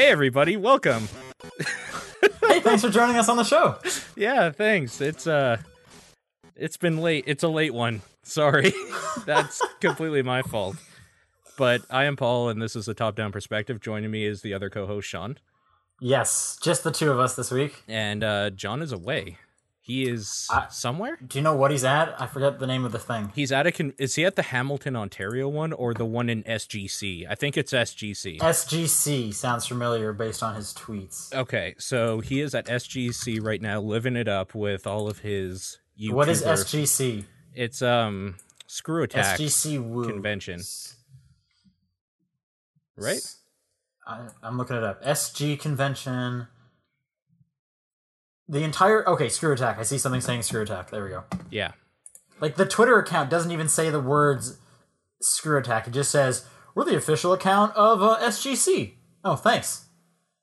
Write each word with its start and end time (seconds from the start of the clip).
Hey, 0.00 0.08
everybody, 0.08 0.56
welcome. 0.56 1.08
Hey, 2.40 2.60
thanks 2.60 2.80
for 2.82 2.88
joining 2.88 3.16
us 3.18 3.28
on 3.28 3.36
the 3.36 3.44
show. 3.44 3.76
Yeah, 4.16 4.50
thanks. 4.50 4.98
It's 5.02 5.26
uh, 5.26 5.58
it's 6.56 6.78
been 6.78 7.02
late. 7.02 7.24
It's 7.26 7.42
a 7.42 7.48
late 7.48 7.74
one. 7.74 8.00
Sorry, 8.22 8.72
that's 9.26 9.60
completely 9.82 10.22
my 10.22 10.40
fault. 10.40 10.76
But 11.58 11.82
I 11.90 12.04
am 12.04 12.16
Paul, 12.16 12.48
and 12.48 12.62
this 12.62 12.76
is 12.76 12.86
the 12.86 12.94
top-down 12.94 13.30
perspective. 13.30 13.78
Joining 13.82 14.10
me 14.10 14.24
is 14.24 14.40
the 14.40 14.54
other 14.54 14.70
co-host 14.70 15.06
Sean, 15.06 15.36
Yes, 16.00 16.56
just 16.62 16.82
the 16.82 16.92
two 16.92 17.10
of 17.10 17.20
us 17.20 17.36
this 17.36 17.50
week. 17.50 17.82
and 17.86 18.24
uh, 18.24 18.48
John 18.48 18.80
is 18.80 18.92
away. 18.92 19.36
He 19.90 20.08
is 20.08 20.46
I- 20.48 20.68
somewhere. 20.70 21.18
Do 21.26 21.36
you 21.36 21.42
know 21.42 21.56
what 21.56 21.72
he's 21.72 21.82
at? 21.82 22.14
I 22.22 22.28
forget 22.28 22.60
the 22.60 22.66
name 22.68 22.84
of 22.84 22.92
the 22.92 23.00
thing. 23.00 23.32
He's 23.34 23.50
at 23.50 23.66
a. 23.66 23.72
Con- 23.72 23.92
is 23.98 24.14
he 24.14 24.24
at 24.24 24.36
the 24.36 24.42
Hamilton, 24.42 24.94
Ontario 24.94 25.48
one, 25.48 25.72
or 25.72 25.94
the 25.94 26.04
one 26.04 26.30
in 26.30 26.44
SGC? 26.44 27.26
I 27.28 27.34
think 27.34 27.56
it's 27.56 27.72
SGC. 27.72 28.38
SGC 28.38 29.34
sounds 29.34 29.66
familiar 29.66 30.12
based 30.12 30.44
on 30.44 30.54
his 30.54 30.72
tweets. 30.72 31.34
Okay, 31.34 31.74
so 31.78 32.20
he 32.20 32.40
is 32.40 32.54
at 32.54 32.66
SGC 32.66 33.42
right 33.42 33.60
now, 33.60 33.80
living 33.80 34.14
it 34.14 34.28
up 34.28 34.54
with 34.54 34.86
all 34.86 35.08
of 35.08 35.18
his. 35.18 35.80
YouTuber. 36.00 36.12
What 36.12 36.28
is 36.28 36.44
SGC? 36.44 37.24
It's 37.52 37.82
um 37.82 38.36
ScrewAttack 38.68 39.38
SGC 39.38 39.82
Woo. 39.82 40.04
convention, 40.04 40.60
right? 42.96 43.20
I, 44.06 44.28
I'm 44.40 44.56
looking 44.56 44.76
it 44.76 44.84
up. 44.84 45.02
SG 45.04 45.58
convention. 45.58 46.46
The 48.50 48.64
entire 48.64 49.08
okay, 49.08 49.26
ScrewAttack. 49.26 49.78
I 49.78 49.84
see 49.84 49.96
something 49.96 50.20
saying 50.20 50.40
ScrewAttack. 50.40 50.90
There 50.90 51.04
we 51.04 51.10
go. 51.10 51.22
Yeah. 51.52 51.70
Like 52.40 52.56
the 52.56 52.66
Twitter 52.66 52.98
account 52.98 53.30
doesn't 53.30 53.52
even 53.52 53.68
say 53.68 53.90
the 53.90 54.00
words 54.00 54.58
ScrewAttack. 55.22 55.86
It 55.86 55.92
just 55.92 56.10
says 56.10 56.46
we're 56.74 56.84
the 56.84 56.96
official 56.96 57.32
account 57.32 57.76
of 57.76 58.02
uh, 58.02 58.18
SGC. 58.20 58.94
Oh, 59.24 59.36
thanks. 59.36 59.86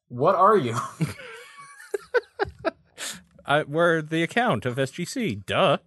What 0.07 0.35
are 0.35 0.55
you? 0.55 0.77
I, 3.45 3.63
we're 3.63 4.01
the 4.01 4.23
account 4.23 4.65
of 4.65 4.77
SGC. 4.77 5.45
Duh. 5.45 5.79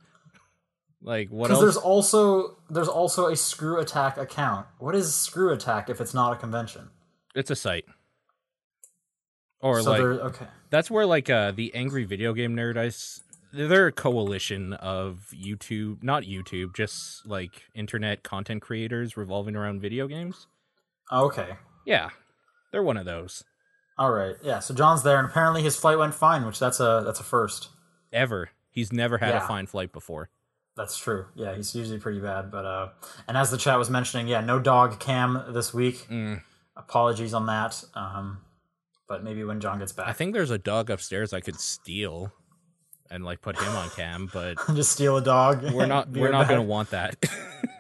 Like 1.03 1.31
what 1.31 1.49
Because 1.49 1.63
else? 1.63 1.75
there's 1.75 1.77
also 1.79 2.59
there's 2.69 2.89
also 2.89 3.29
a 3.29 3.33
ScrewAttack 3.33 4.19
account. 4.19 4.67
What 4.79 4.95
is 4.95 5.09
ScrewAttack 5.09 5.89
if 5.89 6.03
it's 6.03 6.13
not 6.13 6.35
a 6.35 6.37
convention? 6.37 6.91
It's 7.35 7.51
a 7.51 7.57
site. 7.57 7.87
Or 9.61 9.83
so 9.83 9.91
like 9.91 10.01
okay. 10.01 10.47
that's 10.71 10.91
where 10.91 11.05
like 11.05 11.29
uh 11.29 11.51
the 11.53 11.75
angry 11.75 12.05
video 12.05 12.33
game 12.33 12.57
nerd 12.57 12.79
I 12.79 12.87
s- 12.87 13.23
they're 13.53 13.89
a 13.89 13.93
coalition 13.93 14.75
of 14.75 15.27
YouTube, 15.35 16.03
not 16.03 16.23
YouTube, 16.23 16.75
just 16.75 17.27
like 17.27 17.65
internet 17.75 18.23
content 18.23 18.63
creators 18.63 19.17
revolving 19.17 19.57
around 19.57 19.81
video 19.81 20.07
games. 20.07 20.47
Okay. 21.13 21.57
Yeah. 21.85 22.11
They're 22.71 22.83
one 22.83 22.97
of 22.97 23.05
those. 23.05 23.43
All 23.99 24.13
right. 24.13 24.37
Yeah. 24.43 24.61
So 24.61 24.73
John's 24.73 25.03
there, 25.03 25.19
and 25.19 25.29
apparently 25.29 25.63
his 25.63 25.77
flight 25.77 25.99
went 25.99 26.15
fine, 26.15 26.47
which 26.47 26.59
that's 26.59 26.81
a 26.81 27.03
that's 27.05 27.21
a 27.21 27.25
first. 27.25 27.69
Ever. 28.13 28.51
He's 28.71 28.93
never 28.93 29.19
had 29.19 29.35
a 29.35 29.41
fine 29.41 29.67
flight 29.67 29.93
before. 29.93 30.31
That's 30.77 30.97
true. 30.97 31.27
Yeah, 31.35 31.55
he's 31.55 31.75
usually 31.75 31.99
pretty 31.99 32.21
bad, 32.21 32.51
but 32.51 32.65
uh, 32.65 32.89
and 33.27 33.37
as 33.37 33.51
the 33.51 33.57
chat 33.59 33.79
was 33.79 33.91
mentioning, 33.91 34.29
yeah, 34.29 34.41
no 34.41 34.59
dog 34.61 35.01
cam 35.01 35.43
this 35.49 35.75
week. 35.75 36.07
Mm. 36.09 36.43
Apologies 36.77 37.35
on 37.35 37.47
that. 37.47 37.83
Um, 37.95 38.39
but 39.11 39.25
maybe 39.25 39.43
when 39.45 39.61
John 39.61 39.81
gets 39.81 39.93
back. 39.93 40.07
I 40.09 40.13
think 40.13 40.33
there's 40.35 40.53
a 40.53 40.57
dog 40.59 40.89
upstairs 40.89 41.33
I 41.35 41.41
could 41.41 41.59
steal 41.61 42.33
and 43.11 43.25
like 43.25 43.43
put 43.43 43.59
him 43.59 43.75
on 43.77 43.91
cam, 43.91 44.31
but 44.33 44.57
just 44.75 44.93
steal 44.93 45.17
a 45.17 45.21
dog. 45.23 45.65
we're 45.75 45.87
not 45.87 46.09
we're 46.13 46.31
not 46.31 46.49
going 46.49 46.61
to 46.61 46.67
want 46.67 46.91
that. 46.91 47.17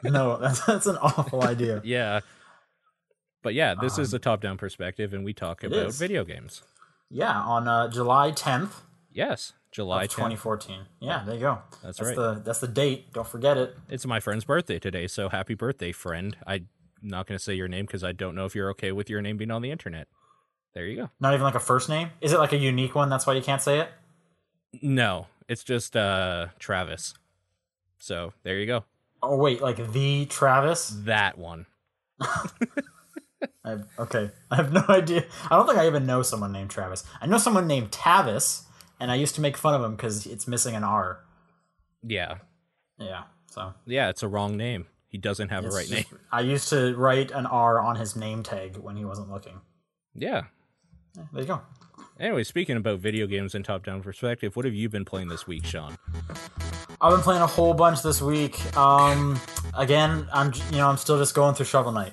No, 0.02 0.36
that's 0.36 0.64
that's 0.66 0.86
an 0.86 0.96
awful 1.00 1.42
idea. 1.44 1.80
yeah. 1.84 2.20
But 3.42 3.54
yeah, 3.54 3.74
this 3.80 3.96
is 3.96 4.12
Um, 4.12 4.16
a 4.16 4.18
top-down 4.18 4.58
perspective 4.58 5.14
and 5.14 5.24
we 5.24 5.32
talk 5.32 5.64
about 5.64 5.86
is. 5.86 5.98
video 5.98 6.24
games. 6.24 6.62
Yeah, 7.08 7.40
on 7.40 7.66
uh, 7.68 7.88
July 7.88 8.32
tenth, 8.32 8.82
Yes, 9.12 9.54
July 9.72 10.06
10th. 10.06 10.10
twenty 10.10 10.36
fourteen. 10.36 10.80
Yeah, 11.00 11.22
there 11.24 11.34
you 11.36 11.40
go. 11.40 11.58
That's 11.82 11.98
That's 11.98 12.08
right. 12.08 12.16
the 12.16 12.42
that's 12.44 12.58
the 12.60 12.68
date. 12.68 13.12
Don't 13.12 13.26
forget 13.26 13.56
it. 13.56 13.76
It's 13.88 14.04
my 14.04 14.18
friend's 14.20 14.44
birthday 14.44 14.78
today, 14.80 15.06
so 15.06 15.28
happy 15.28 15.54
birthday, 15.54 15.92
friend. 15.92 16.36
I'm 16.46 16.68
not 17.02 17.26
going 17.28 17.38
to 17.38 17.42
say 17.42 17.54
your 17.54 17.68
name 17.68 17.86
because 17.86 18.02
I 18.04 18.12
don't 18.12 18.34
know 18.34 18.44
if 18.46 18.54
you're 18.56 18.70
okay 18.70 18.90
with 18.92 19.08
your 19.08 19.22
name 19.22 19.36
being 19.38 19.50
on 19.52 19.62
the 19.62 19.70
internet. 19.70 20.06
There 20.72 20.86
you 20.86 20.96
go. 20.96 21.10
Not 21.20 21.34
even 21.34 21.44
like 21.44 21.54
a 21.54 21.60
first 21.60 21.88
name. 21.88 22.10
Is 22.20 22.32
it 22.32 22.38
like 22.38 22.52
a 22.52 22.56
unique 22.56 22.94
one? 22.94 23.08
That's 23.08 23.26
why 23.26 23.34
you 23.34 23.42
can't 23.42 23.62
say 23.62 23.80
it. 23.80 23.88
No, 24.82 25.26
it's 25.48 25.64
just 25.64 25.96
uh 25.96 26.48
Travis. 26.58 27.14
So 27.98 28.32
there 28.44 28.58
you 28.58 28.66
go. 28.66 28.84
Oh 29.22 29.36
wait, 29.36 29.60
like 29.60 29.92
the 29.92 30.26
Travis. 30.26 30.88
That 31.04 31.38
one. 31.38 31.66
I 33.64 33.70
have, 33.70 33.86
okay, 33.98 34.30
I 34.50 34.56
have 34.56 34.72
no 34.72 34.84
idea. 34.88 35.24
I 35.50 35.56
don't 35.56 35.66
think 35.66 35.78
I 35.78 35.86
even 35.86 36.06
know 36.06 36.22
someone 36.22 36.52
named 36.52 36.70
Travis. 36.70 37.04
I 37.20 37.26
know 37.26 37.38
someone 37.38 37.66
named 37.66 37.90
Tavis, 37.90 38.62
and 38.98 39.10
I 39.10 39.14
used 39.14 39.34
to 39.36 39.40
make 39.40 39.56
fun 39.56 39.74
of 39.74 39.82
him 39.82 39.96
because 39.96 40.26
it's 40.26 40.46
missing 40.46 40.74
an 40.74 40.84
R. 40.84 41.20
Yeah. 42.02 42.38
Yeah, 42.98 43.24
so 43.46 43.72
Yeah, 43.86 44.10
it's 44.10 44.22
a 44.22 44.28
wrong 44.28 44.56
name. 44.56 44.86
He 45.08 45.18
doesn't 45.18 45.48
have 45.48 45.64
it's 45.64 45.74
a 45.74 45.78
right 45.78 45.90
name. 45.90 46.04
I 46.30 46.40
used 46.40 46.68
to 46.68 46.94
write 46.96 47.30
an 47.30 47.46
R 47.46 47.80
on 47.80 47.96
his 47.96 48.14
name 48.14 48.42
tag 48.42 48.76
when 48.76 48.96
he 48.96 49.04
wasn't 49.04 49.30
looking. 49.30 49.60
Yeah. 50.14 50.44
There 51.14 51.42
you 51.42 51.44
go. 51.44 51.60
Anyway, 52.18 52.44
speaking 52.44 52.76
about 52.76 52.98
video 52.98 53.26
games 53.26 53.54
and 53.54 53.64
top-down 53.64 54.02
perspective, 54.02 54.54
what 54.54 54.66
have 54.66 54.74
you 54.74 54.88
been 54.88 55.06
playing 55.06 55.28
this 55.28 55.46
week, 55.46 55.64
Sean? 55.64 55.96
I've 57.00 57.12
been 57.12 57.22
playing 57.22 57.40
a 57.40 57.46
whole 57.46 57.72
bunch 57.72 58.02
this 58.02 58.20
week. 58.20 58.76
Um, 58.76 59.40
again, 59.74 60.28
I'm 60.32 60.52
you 60.70 60.78
know 60.78 60.88
I'm 60.88 60.98
still 60.98 61.16
just 61.18 61.34
going 61.34 61.54
through 61.54 61.66
Shovel 61.66 61.92
Knight. 61.92 62.12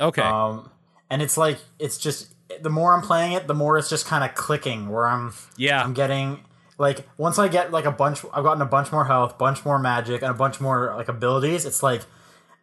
Okay. 0.00 0.22
Um, 0.22 0.70
and 1.08 1.22
it's 1.22 1.36
like 1.36 1.58
it's 1.78 1.98
just 1.98 2.34
the 2.60 2.70
more 2.70 2.94
I'm 2.94 3.02
playing 3.02 3.32
it, 3.32 3.46
the 3.46 3.54
more 3.54 3.78
it's 3.78 3.88
just 3.88 4.06
kind 4.06 4.24
of 4.24 4.34
clicking. 4.34 4.88
Where 4.88 5.06
I'm 5.06 5.32
yeah. 5.56 5.82
I'm 5.82 5.94
getting 5.94 6.40
like 6.78 7.06
once 7.16 7.38
I 7.38 7.46
get 7.46 7.70
like 7.70 7.84
a 7.84 7.92
bunch, 7.92 8.24
I've 8.34 8.42
gotten 8.42 8.62
a 8.62 8.66
bunch 8.66 8.90
more 8.90 9.04
health, 9.04 9.38
bunch 9.38 9.64
more 9.64 9.78
magic, 9.78 10.22
and 10.22 10.32
a 10.32 10.34
bunch 10.34 10.60
more 10.60 10.94
like 10.96 11.08
abilities. 11.08 11.64
It's 11.64 11.82
like 11.82 12.02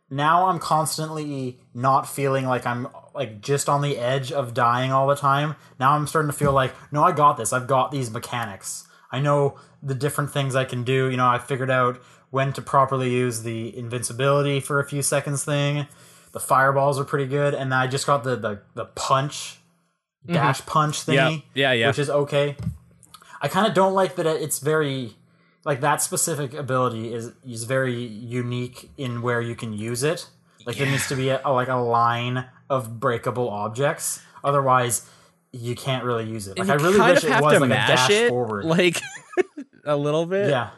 now 0.10 0.48
I'm 0.48 0.60
constantly 0.60 1.58
not 1.74 2.08
feeling 2.10 2.46
like 2.46 2.66
I'm 2.66 2.90
like 3.14 3.42
just 3.42 3.70
on 3.70 3.82
the 3.82 3.98
edge 3.98 4.32
of 4.32 4.54
dying 4.54 4.92
all 4.92 5.08
the 5.08 5.16
time. 5.16 5.56
Now 5.80 5.94
I'm 5.94 6.08
starting 6.08 6.32
to 6.32 6.38
feel 6.38 6.54
like 6.54 6.74
no, 6.92 7.04
I 7.04 7.12
got 7.12 7.38
this. 7.38 7.54
I've 7.54 7.68
got 7.68 7.92
these 7.92 8.12
mechanics. 8.12 8.88
I 9.12 9.20
know 9.20 9.60
the 9.84 9.96
different 9.96 10.32
things 10.32 10.56
I 10.56 10.66
can 10.66 10.84
do. 10.84 11.10
You 11.10 11.18
know, 11.18 11.28
I 11.28 11.38
figured 11.38 11.72
out 11.72 12.02
when 12.30 12.54
to 12.54 12.62
properly 12.62 13.12
use 13.12 13.44
the 13.44 13.78
invincibility 13.78 14.60
for 14.60 14.80
a 14.80 14.88
few 14.88 15.02
seconds 15.02 15.44
thing. 15.44 15.88
The 16.32 16.40
fireballs 16.40 16.98
are 16.98 17.04
pretty 17.04 17.26
good, 17.26 17.54
and 17.54 17.74
I 17.74 17.88
just 17.88 18.06
got 18.06 18.24
the 18.24 18.36
the, 18.36 18.62
the 18.74 18.86
punch 18.86 19.60
mm-hmm. 20.24 20.34
dash 20.34 20.66
punch 20.66 21.08
Yeah. 21.08 21.30
thingy 21.30 21.44
Yeah, 21.54 21.72
yeah. 21.74 21.88
which 21.88 22.00
is 22.00 22.10
okay. 22.10 22.56
I 23.42 23.48
kind 23.48 23.68
of 23.68 23.74
don't 23.74 23.94
like 23.94 24.16
that 24.16 24.26
it's 24.26 24.60
very 24.60 25.16
like 25.66 25.82
that 25.82 26.02
specific 26.02 26.54
ability 26.54 27.14
is 27.14 27.32
is 27.46 27.64
very 27.66 27.96
unique 27.96 28.92
in 28.98 29.22
where 29.22 29.42
you 29.42 29.56
can 29.56 29.74
use 29.74 30.04
it. 30.04 30.28
Like 30.66 30.78
there 30.78 30.86
needs 30.86 31.08
to 31.08 31.16
be 31.16 31.30
a, 31.30 31.42
like 31.50 31.70
a 31.70 31.76
line 31.76 32.46
of 32.72 33.00
breakable 33.00 33.50
objects, 33.50 34.22
otherwise 34.44 35.08
you 35.52 35.76
can't 35.76 36.06
really 36.06 36.26
use 36.26 36.48
it. 36.48 36.58
Like 36.58 36.70
I 36.70 36.76
really 36.76 37.00
wish 37.00 37.24
it 37.24 37.30
was 37.30 37.42
like 37.42 37.62
a 37.62 37.68
dash 37.68 38.10
it, 38.10 38.30
forward. 38.30 38.64
like 38.64 39.02
a 39.86 39.98
little 39.98 40.26
bit. 40.26 40.50
yeah, 40.50 40.70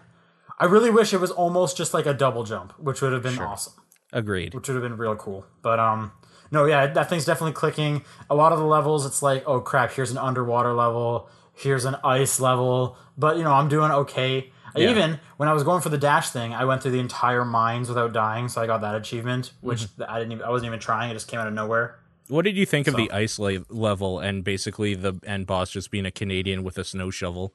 I 0.60 0.66
really 0.66 0.90
wish 0.90 1.14
it 1.14 1.20
was 1.20 1.30
almost 1.30 1.78
just 1.78 1.94
like 1.94 2.08
a 2.08 2.14
double 2.14 2.44
jump, 2.44 2.74
which 2.80 3.02
would 3.02 3.14
have 3.14 3.22
been 3.22 3.38
awesome 3.38 3.74
Agreed. 4.12 4.56
which 4.56 4.68
would 4.68 4.74
have 4.74 4.84
been 4.84 4.98
real 4.98 5.16
cool. 5.16 5.46
But 5.62 5.80
um, 5.80 6.12
no, 6.52 6.66
yeah, 6.66 6.88
that 6.88 7.10
thing's 7.10 7.26
definitely 7.26 7.54
clicking. 7.54 8.04
A 8.30 8.36
lot 8.36 8.52
of 8.52 8.58
the 8.58 8.66
levels, 8.66 9.06
it's 9.06 9.22
like, 9.22 9.44
oh 9.46 9.62
crap, 9.62 9.92
here's 9.92 10.10
an 10.10 10.18
underwater 10.18 10.74
level, 10.74 11.30
here's 11.54 11.86
an 11.86 11.96
ice 12.04 12.40
level. 12.40 12.98
But 13.16 13.38
you 13.38 13.44
know, 13.44 13.54
I'm 13.54 13.70
doing 13.70 13.92
okay. 13.92 14.52
Yeah. 14.76 14.90
Even 14.92 15.20
when 15.38 15.48
I 15.50 15.54
was 15.54 15.64
going 15.64 15.82
for 15.82 15.90
the 15.90 15.98
dash 15.98 16.30
thing, 16.32 16.54
I 16.54 16.66
went 16.66 16.82
through 16.82 16.92
the 16.92 17.00
entire 17.00 17.46
mines 17.46 17.90
without 17.90 18.12
dying, 18.14 18.48
so 18.50 18.62
I 18.62 18.66
got 18.66 18.82
that 18.82 18.96
achievement, 18.96 19.52
which 19.62 19.82
Mm-hmm. 19.84 20.04
I 20.08 20.20
didn't. 20.20 20.32
Even, 20.34 20.44
I 20.46 20.50
wasn't 20.50 20.68
even 20.68 20.80
trying; 20.80 21.12
it 21.12 21.14
just 21.14 21.28
came 21.28 21.40
out 21.40 21.48
of 21.48 21.54
nowhere. 21.54 22.00
What 22.28 22.44
did 22.46 22.56
you 22.58 22.66
think 22.66 22.88
of 22.88 22.96
the 22.96 23.12
ice 23.12 23.38
le- 23.38 23.66
level 23.70 24.20
and 24.20 24.44
basically 24.44 24.96
the 24.96 25.14
end 25.26 25.46
boss 25.46 25.70
just 25.70 25.92
being 25.92 26.06
a 26.06 26.12
Canadian 26.12 26.64
with 26.64 26.78
a 26.78 26.84
snow 26.84 27.10
shovel? 27.10 27.54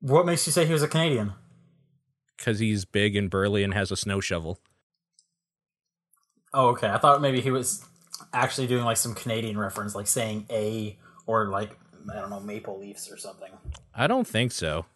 What 0.00 0.26
makes 0.26 0.46
you 0.46 0.52
say 0.52 0.66
he 0.66 0.72
was 0.72 0.82
a 0.82 0.88
Canadian? 0.88 1.32
Because 2.36 2.58
he's 2.58 2.84
big 2.84 3.16
and 3.16 3.30
burly 3.30 3.62
and 3.64 3.72
has 3.72 3.90
a 3.90 3.96
snow 3.96 4.20
shovel. 4.20 4.60
Oh, 6.52 6.68
okay. 6.68 6.88
I 6.88 6.98
thought 6.98 7.20
maybe 7.20 7.40
he 7.40 7.50
was 7.50 7.84
actually 8.32 8.66
doing 8.66 8.84
like 8.84 8.96
some 8.98 9.14
Canadian 9.14 9.58
reference, 9.58 9.94
like 9.94 10.06
saying 10.06 10.46
"a" 10.50 10.96
or 11.26 11.48
like 11.48 11.76
I 12.12 12.16
don't 12.20 12.30
know, 12.30 12.40
maple 12.40 12.78
leaves 12.78 13.10
or 13.10 13.16
something. 13.16 13.50
I 13.94 14.06
don't 14.06 14.26
think 14.26 14.52
so. 14.52 14.86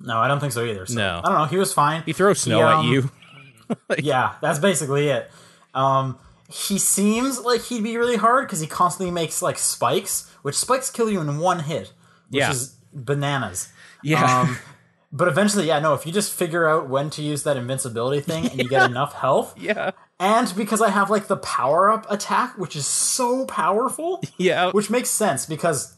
No, 0.00 0.18
I 0.18 0.28
don't 0.28 0.40
think 0.40 0.52
so 0.52 0.64
either. 0.64 0.86
So, 0.86 0.94
No. 0.94 1.20
I 1.22 1.28
don't 1.28 1.38
know. 1.38 1.44
He 1.44 1.56
was 1.58 1.72
fine. 1.72 2.02
He 2.04 2.12
throws 2.12 2.40
snow 2.40 2.66
um, 2.66 2.86
at 2.86 2.90
you. 2.90 3.10
yeah, 3.98 4.34
that's 4.40 4.58
basically 4.58 5.08
it. 5.08 5.30
Um, 5.74 6.18
he 6.50 6.78
seems 6.78 7.40
like 7.40 7.62
he'd 7.62 7.84
be 7.84 7.96
really 7.96 8.16
hard 8.16 8.46
because 8.46 8.60
he 8.60 8.66
constantly 8.66 9.12
makes 9.12 9.40
like 9.42 9.58
spikes, 9.58 10.28
which 10.42 10.56
spikes 10.56 10.90
kill 10.90 11.08
you 11.10 11.20
in 11.20 11.38
one 11.38 11.60
hit, 11.60 11.92
which 12.28 12.40
Yeah. 12.40 12.50
is 12.50 12.76
bananas. 12.92 13.68
Yeah. 14.02 14.40
Um, 14.40 14.58
but 15.12 15.28
eventually, 15.28 15.66
yeah, 15.68 15.78
no. 15.78 15.94
If 15.94 16.06
you 16.06 16.12
just 16.12 16.32
figure 16.32 16.68
out 16.68 16.88
when 16.88 17.10
to 17.10 17.22
use 17.22 17.42
that 17.44 17.56
invincibility 17.56 18.20
thing 18.20 18.46
and 18.48 18.58
you 18.60 18.68
get 18.68 18.90
enough 18.90 19.12
health, 19.14 19.54
yeah. 19.56 19.92
and 20.18 20.52
because 20.56 20.80
I 20.82 20.90
have 20.90 21.08
like 21.10 21.28
the 21.28 21.36
power 21.36 21.90
up 21.90 22.10
attack, 22.10 22.58
which 22.58 22.74
is 22.74 22.86
so 22.86 23.44
powerful, 23.46 24.20
Yeah. 24.38 24.70
which 24.72 24.90
makes 24.90 25.10
sense 25.10 25.46
because 25.46 25.94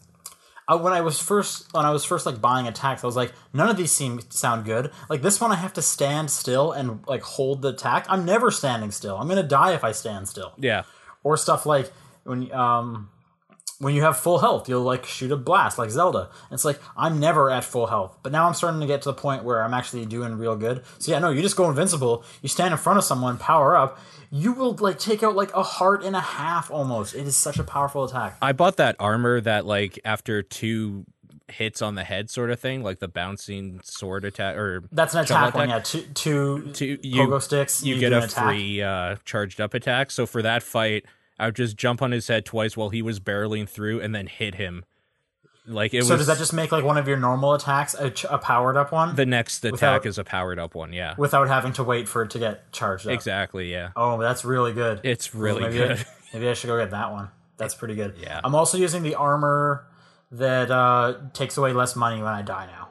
I, 0.73 0.75
when 0.83 0.93
I 0.93 1.01
was 1.01 1.19
first 1.21 1.73
when 1.75 1.85
I 1.85 1.91
was 1.91 2.05
first 2.05 2.27
like 2.27 2.41
buying 2.41 2.67
attacks, 2.67 3.05
I 3.05 3.07
was 3.07 3.17
like, 3.17 3.33
none 3.53 3.69
of 3.69 3.77
these 3.77 3.93
seem 3.93 4.21
sound 4.31 4.65
good. 4.65 4.91
Like 5.11 5.23
this 5.23 5.41
one, 5.41 5.53
I 5.53 5.57
have 5.57 5.73
to 5.75 5.83
stand 5.83 6.31
still 6.31 6.73
and 6.73 7.05
like 7.07 7.23
hold 7.23 7.63
the 7.63 7.69
attack. 7.69 8.07
I'm 8.09 8.25
never 8.25 8.51
standing 8.51 8.91
still. 8.91 9.17
I'm 9.17 9.29
gonna 9.29 9.43
die 9.43 9.75
if 9.75 9.85
I 9.85 9.93
stand 9.93 10.29
still. 10.29 10.53
yeah. 10.59 10.83
Or 11.25 11.37
stuff 11.37 11.67
like 11.67 11.93
when 12.25 12.51
um 12.53 13.11
when 13.79 13.95
you 13.95 14.03
have 14.03 14.17
full 14.17 14.39
health, 14.39 14.69
you'll 14.69 14.83
like 14.83 15.05
shoot 15.05 15.33
a 15.33 15.37
blast 15.37 15.77
like 15.77 15.91
Zelda. 15.91 16.31
It's 16.53 16.65
like 16.65 16.81
I'm 16.97 17.19
never 17.19 17.51
at 17.51 17.65
full 17.65 17.89
health, 17.89 18.17
but 18.23 18.31
now 18.33 18.47
I'm 18.47 18.55
starting 18.55 18.81
to 18.81 18.87
get 18.87 19.03
to 19.03 19.09
the 19.11 19.15
point 19.15 19.43
where 19.45 19.63
I'm 19.63 19.75
actually 19.75 20.07
doing 20.07 20.39
real 20.39 20.57
good. 20.57 20.83
So 20.99 21.11
yeah, 21.13 21.19
no, 21.19 21.31
you 21.31 21.43
just 21.43 21.57
go 21.57 21.69
invincible. 21.69 22.25
You 22.43 22.49
stand 22.49 22.73
in 22.73 22.79
front 22.79 22.99
of 22.99 23.05
someone, 23.05 23.39
power 23.39 23.77
up. 23.77 23.99
You 24.35 24.53
will 24.55 24.75
like 24.77 24.99
take 24.99 25.23
out 25.23 25.37
like 25.37 25.55
a 25.55 25.63
heart 25.63 26.03
and 26.03 26.17
a 26.17 26.21
half 26.21 26.71
almost. 26.71 27.15
It 27.15 27.27
is 27.27 27.37
such 27.37 27.59
a 27.59 27.65
powerful 27.65 28.05
attack. 28.05 28.39
I 28.41 28.53
bought 28.53 28.79
that 28.79 28.97
armor 28.99 29.43
that 29.43 29.67
like 29.67 30.01
after 30.07 30.43
two 30.43 31.05
hits 31.49 31.83
on 31.83 31.97
the 31.97 32.03
head 32.05 32.31
sort 32.31 32.51
of 32.51 32.59
thing, 32.59 32.83
like 32.83 32.99
the 32.99 33.09
bouncing 33.09 33.79
sword 33.85 34.25
attack 34.25 34.57
or 34.57 34.85
That's 34.91 35.15
an 35.15 35.27
shovel 35.27 35.49
attack 35.49 35.55
one, 35.55 35.69
yeah. 35.69 35.81
Two, 35.81 36.03
two, 36.15 36.71
Two- 36.73 36.99
you- 37.03 37.21
pogo 37.27 37.43
sticks. 37.43 37.83
you, 37.85 37.97
do 37.97 38.01
get 38.01 38.13
a 38.15 38.25
attack. 38.25 38.45
free 38.47 38.81
uh, 38.83 39.17
charged 39.27 39.61
up 39.61 39.75
attack. 39.75 40.11
So 40.11 40.25
for 40.25 40.41
that 40.41 40.63
fight, 40.63 41.05
I 41.39 41.47
would 41.47 41.57
just 41.57 41.77
jump 41.77 42.01
on 42.01 42.11
his 42.13 42.27
head 42.29 42.47
twice 42.47 42.75
while 42.75 42.89
he 42.89 43.03
was 43.03 43.21
barreling 43.21 43.69
through 43.69 44.01
and 44.01 44.15
then 44.15 44.29
hit 44.29 44.55
him. 44.55 44.87
Like 45.67 45.95
it 45.95 46.05
So 46.05 46.15
was 46.15 46.21
does 46.21 46.27
that 46.27 46.39
just 46.39 46.53
make 46.53 46.73
like 46.73 46.83
one 46.85 46.99
of 46.99 47.07
your 47.07 47.17
normal 47.17 47.55
attacks 47.55 47.95
a, 47.95 48.11
ch- 48.11 48.25
a 48.29 48.37
powered 48.39 48.77
up 48.77 48.91
one 48.91 49.15
the 49.15 49.25
next 49.27 49.65
attack 49.65 49.73
without- 49.73 50.07
is 50.07 50.19
a 50.19 50.25
powered 50.25 50.59
up 50.59 50.75
one. 50.75 50.93
Yeah, 50.93 51.15
without 51.17 51.47
having 51.49 51.73
to 51.75 51.85
wait 51.85 52.09
for 52.09 52.23
it 52.23 52.31
to 52.31 52.39
get 52.41 52.73
charged 52.73 53.07
up? 53.07 53.13
exactly. 53.13 53.71
Yeah, 53.71 53.91
Oh, 53.95 54.19
that's 54.21 54.45
really 54.45 54.73
good. 54.73 55.01
it's 55.05 55.35
really 55.35 55.61
maybe 55.63 55.75
good. 55.79 55.91
I, 55.99 56.05
maybe 56.35 56.49
I 56.49 56.55
should 56.55 56.67
go 56.67 56.79
get 56.79 56.91
that 56.91 57.13
one. 57.13 57.29
That's 57.59 57.75
pretty 57.77 57.95
good. 57.95 58.17
Yeah. 58.21 58.41
I'm 58.43 58.57
also 58.57 58.77
using 58.77 59.05
the 59.05 59.15
armor 59.15 59.87
that 60.33 60.71
uh, 60.71 61.15
takes 61.33 61.57
away 61.57 61.73
less 61.73 61.95
money 61.95 62.17
when 62.21 62.33
I 62.33 62.43
die 62.43 62.67
now. 62.67 62.89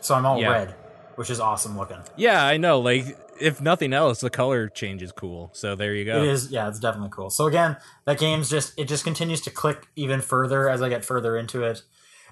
So 0.00 0.14
I'm 0.14 0.24
all 0.24 0.40
Yeah. 0.40 0.50
red, 0.50 0.74
which 1.16 1.28
is 1.28 1.40
awesome 1.40 1.76
looking. 1.76 1.98
yeah, 2.16 2.42
I 2.46 2.56
know. 2.56 2.80
Like 2.80 3.18
if 3.38 3.60
nothing 3.60 3.92
else, 3.92 4.20
the 4.20 4.30
color 4.30 4.68
change 4.68 5.02
is 5.02 5.12
cool. 5.12 5.50
So 5.52 5.74
there 5.74 5.92
you 5.94 6.04
go. 6.06 6.22
It 6.22 6.28
is, 6.28 6.50
yeah, 6.50 6.68
it's 6.68 6.78
definitely 6.78 7.10
cool. 7.12 7.28
So 7.28 7.46
again, 7.46 7.76
that 8.06 8.18
game's 8.18 8.48
just 8.48 8.78
it 8.78 8.86
just 8.88 9.04
continues 9.04 9.40
to 9.42 9.50
click 9.50 9.88
even 9.96 10.22
further 10.22 10.70
as 10.70 10.80
I 10.80 10.88
get 10.88 11.04
further 11.04 11.36
into 11.36 11.64
it. 11.64 11.82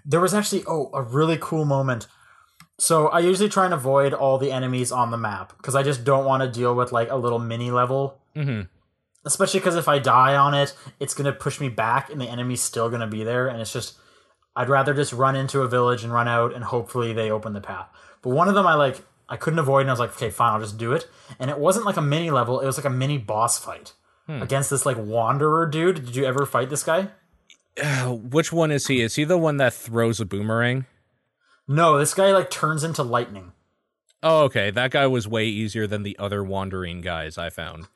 There 0.04 0.20
was 0.20 0.34
actually 0.34 0.64
oh 0.66 0.90
a 0.92 1.02
really 1.02 1.38
cool 1.40 1.64
moment. 1.64 2.06
So 2.78 3.08
I 3.08 3.20
usually 3.20 3.48
try 3.48 3.64
and 3.64 3.74
avoid 3.74 4.12
all 4.12 4.38
the 4.38 4.50
enemies 4.50 4.90
on 4.90 5.10
the 5.10 5.16
map 5.16 5.56
because 5.56 5.74
I 5.74 5.82
just 5.82 6.04
don't 6.04 6.24
want 6.24 6.42
to 6.42 6.50
deal 6.50 6.74
with 6.74 6.90
like 6.92 7.10
a 7.10 7.16
little 7.16 7.38
mini 7.38 7.70
level. 7.70 8.18
Mhm. 8.34 8.68
Especially 9.24 9.60
because 9.60 9.76
if 9.76 9.86
I 9.86 10.00
die 10.00 10.34
on 10.34 10.52
it, 10.54 10.74
it's 10.98 11.14
gonna 11.14 11.32
push 11.32 11.60
me 11.60 11.68
back, 11.68 12.10
and 12.10 12.20
the 12.20 12.26
enemy's 12.26 12.60
still 12.60 12.90
gonna 12.90 13.06
be 13.06 13.22
there, 13.22 13.46
and 13.46 13.60
it's 13.60 13.72
just 13.72 13.94
I'd 14.56 14.68
rather 14.68 14.92
just 14.94 15.12
run 15.12 15.36
into 15.36 15.62
a 15.62 15.68
village 15.68 16.02
and 16.02 16.12
run 16.12 16.28
out, 16.28 16.52
and 16.52 16.64
hopefully 16.64 17.12
they 17.12 17.30
open 17.30 17.52
the 17.52 17.60
path. 17.60 17.86
But 18.20 18.30
one 18.30 18.48
of 18.48 18.54
them 18.54 18.66
I 18.66 18.74
like 18.74 19.00
I 19.28 19.36
couldn't 19.36 19.60
avoid, 19.60 19.82
and 19.82 19.90
I 19.90 19.92
was 19.92 20.00
like, 20.00 20.10
okay, 20.14 20.30
fine, 20.30 20.52
I'll 20.52 20.60
just 20.60 20.76
do 20.76 20.92
it. 20.92 21.08
And 21.38 21.50
it 21.50 21.58
wasn't 21.58 21.86
like 21.86 21.96
a 21.96 22.02
mini 22.02 22.30
level; 22.30 22.60
it 22.60 22.66
was 22.66 22.76
like 22.76 22.84
a 22.84 22.90
mini 22.90 23.16
boss 23.18 23.58
fight 23.58 23.92
against 24.28 24.70
this 24.70 24.84
like 24.86 24.96
wanderer 24.98 25.66
dude. 25.66 26.04
Did 26.06 26.16
you 26.16 26.24
ever 26.24 26.46
fight 26.46 26.68
this 26.70 26.82
guy? 26.84 27.08
Which 28.06 28.52
one 28.52 28.70
is 28.70 28.86
he? 28.86 29.00
Is 29.00 29.16
he 29.16 29.24
the 29.24 29.38
one 29.38 29.56
that 29.58 29.74
throws 29.74 30.20
a 30.20 30.24
boomerang? 30.24 30.86
No, 31.68 31.98
this 31.98 32.14
guy 32.14 32.32
like 32.32 32.50
turns 32.50 32.84
into 32.84 33.02
lightning. 33.02 33.52
Oh, 34.22 34.42
okay. 34.44 34.70
That 34.70 34.90
guy 34.90 35.06
was 35.06 35.26
way 35.26 35.46
easier 35.46 35.86
than 35.86 36.02
the 36.02 36.16
other 36.18 36.44
wandering 36.44 37.00
guys 37.00 37.38
I 37.38 37.50
found. 37.50 37.86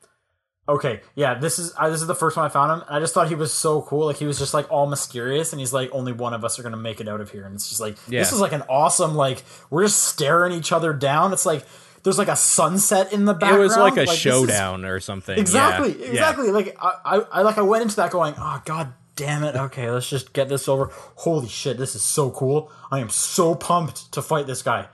Okay, 0.69 0.99
yeah, 1.15 1.35
this 1.35 1.59
is 1.59 1.73
I, 1.79 1.89
this 1.89 2.01
is 2.01 2.07
the 2.07 2.15
first 2.15 2.35
one 2.35 2.45
I 2.45 2.49
found 2.49 2.81
him, 2.81 2.87
I 2.89 2.99
just 2.99 3.13
thought 3.13 3.29
he 3.29 3.35
was 3.35 3.53
so 3.53 3.81
cool. 3.83 4.07
Like 4.07 4.17
he 4.17 4.25
was 4.25 4.37
just 4.37 4.53
like 4.53 4.69
all 4.69 4.85
mysterious, 4.85 5.53
and 5.53 5.61
he's 5.61 5.71
like, 5.71 5.89
only 5.93 6.11
one 6.11 6.33
of 6.33 6.43
us 6.43 6.59
are 6.59 6.63
gonna 6.63 6.75
make 6.75 6.99
it 6.99 7.07
out 7.07 7.21
of 7.21 7.31
here, 7.31 7.45
and 7.45 7.55
it's 7.55 7.69
just 7.69 7.79
like 7.79 7.95
this 8.07 8.33
is 8.33 8.41
like 8.41 8.51
an 8.51 8.63
awesome 8.67 9.15
like 9.15 9.43
we're 9.69 9.85
just 9.85 10.03
staring 10.03 10.51
each 10.51 10.73
other 10.73 10.91
down. 10.91 11.31
It's 11.31 11.45
like 11.45 11.65
there's 12.03 12.17
like 12.17 12.27
a 12.27 12.35
sunset 12.35 13.13
in 13.13 13.23
the 13.23 13.33
background. 13.33 13.61
It 13.61 13.63
was 13.63 13.77
like 13.77 13.95
a 13.95 14.01
is- 14.01 14.13
showdown 14.17 14.83
or 14.83 14.99
something. 14.99 15.39
exactly, 15.39 15.91
Yeah. 15.93 16.03
Yeah. 16.03 16.11
exactly. 16.11 16.51
Like 16.51 16.75
I, 16.81 16.91
I, 17.05 17.15
I 17.31 17.41
like 17.43 17.57
I 17.57 17.61
went 17.61 17.83
into 17.83 17.95
that 17.97 18.11
going, 18.11 18.33
oh 18.37 18.61
god 18.65 18.93
damn 19.17 19.43
it. 19.43 19.55
Okay, 19.55 19.91
let's 19.91 20.09
just 20.09 20.31
get 20.31 20.47
this 20.47 20.69
over. 20.69 20.89
Holy 21.15 21.49
shit, 21.49 21.77
this 21.77 21.93
is 21.95 22.01
so 22.03 22.31
cool. 22.31 22.71
I 22.89 22.99
am 22.99 23.09
so 23.09 23.53
pumped 23.55 24.13
to 24.13 24.21
fight 24.21 24.47
this 24.47 24.61
guy. 24.61 24.87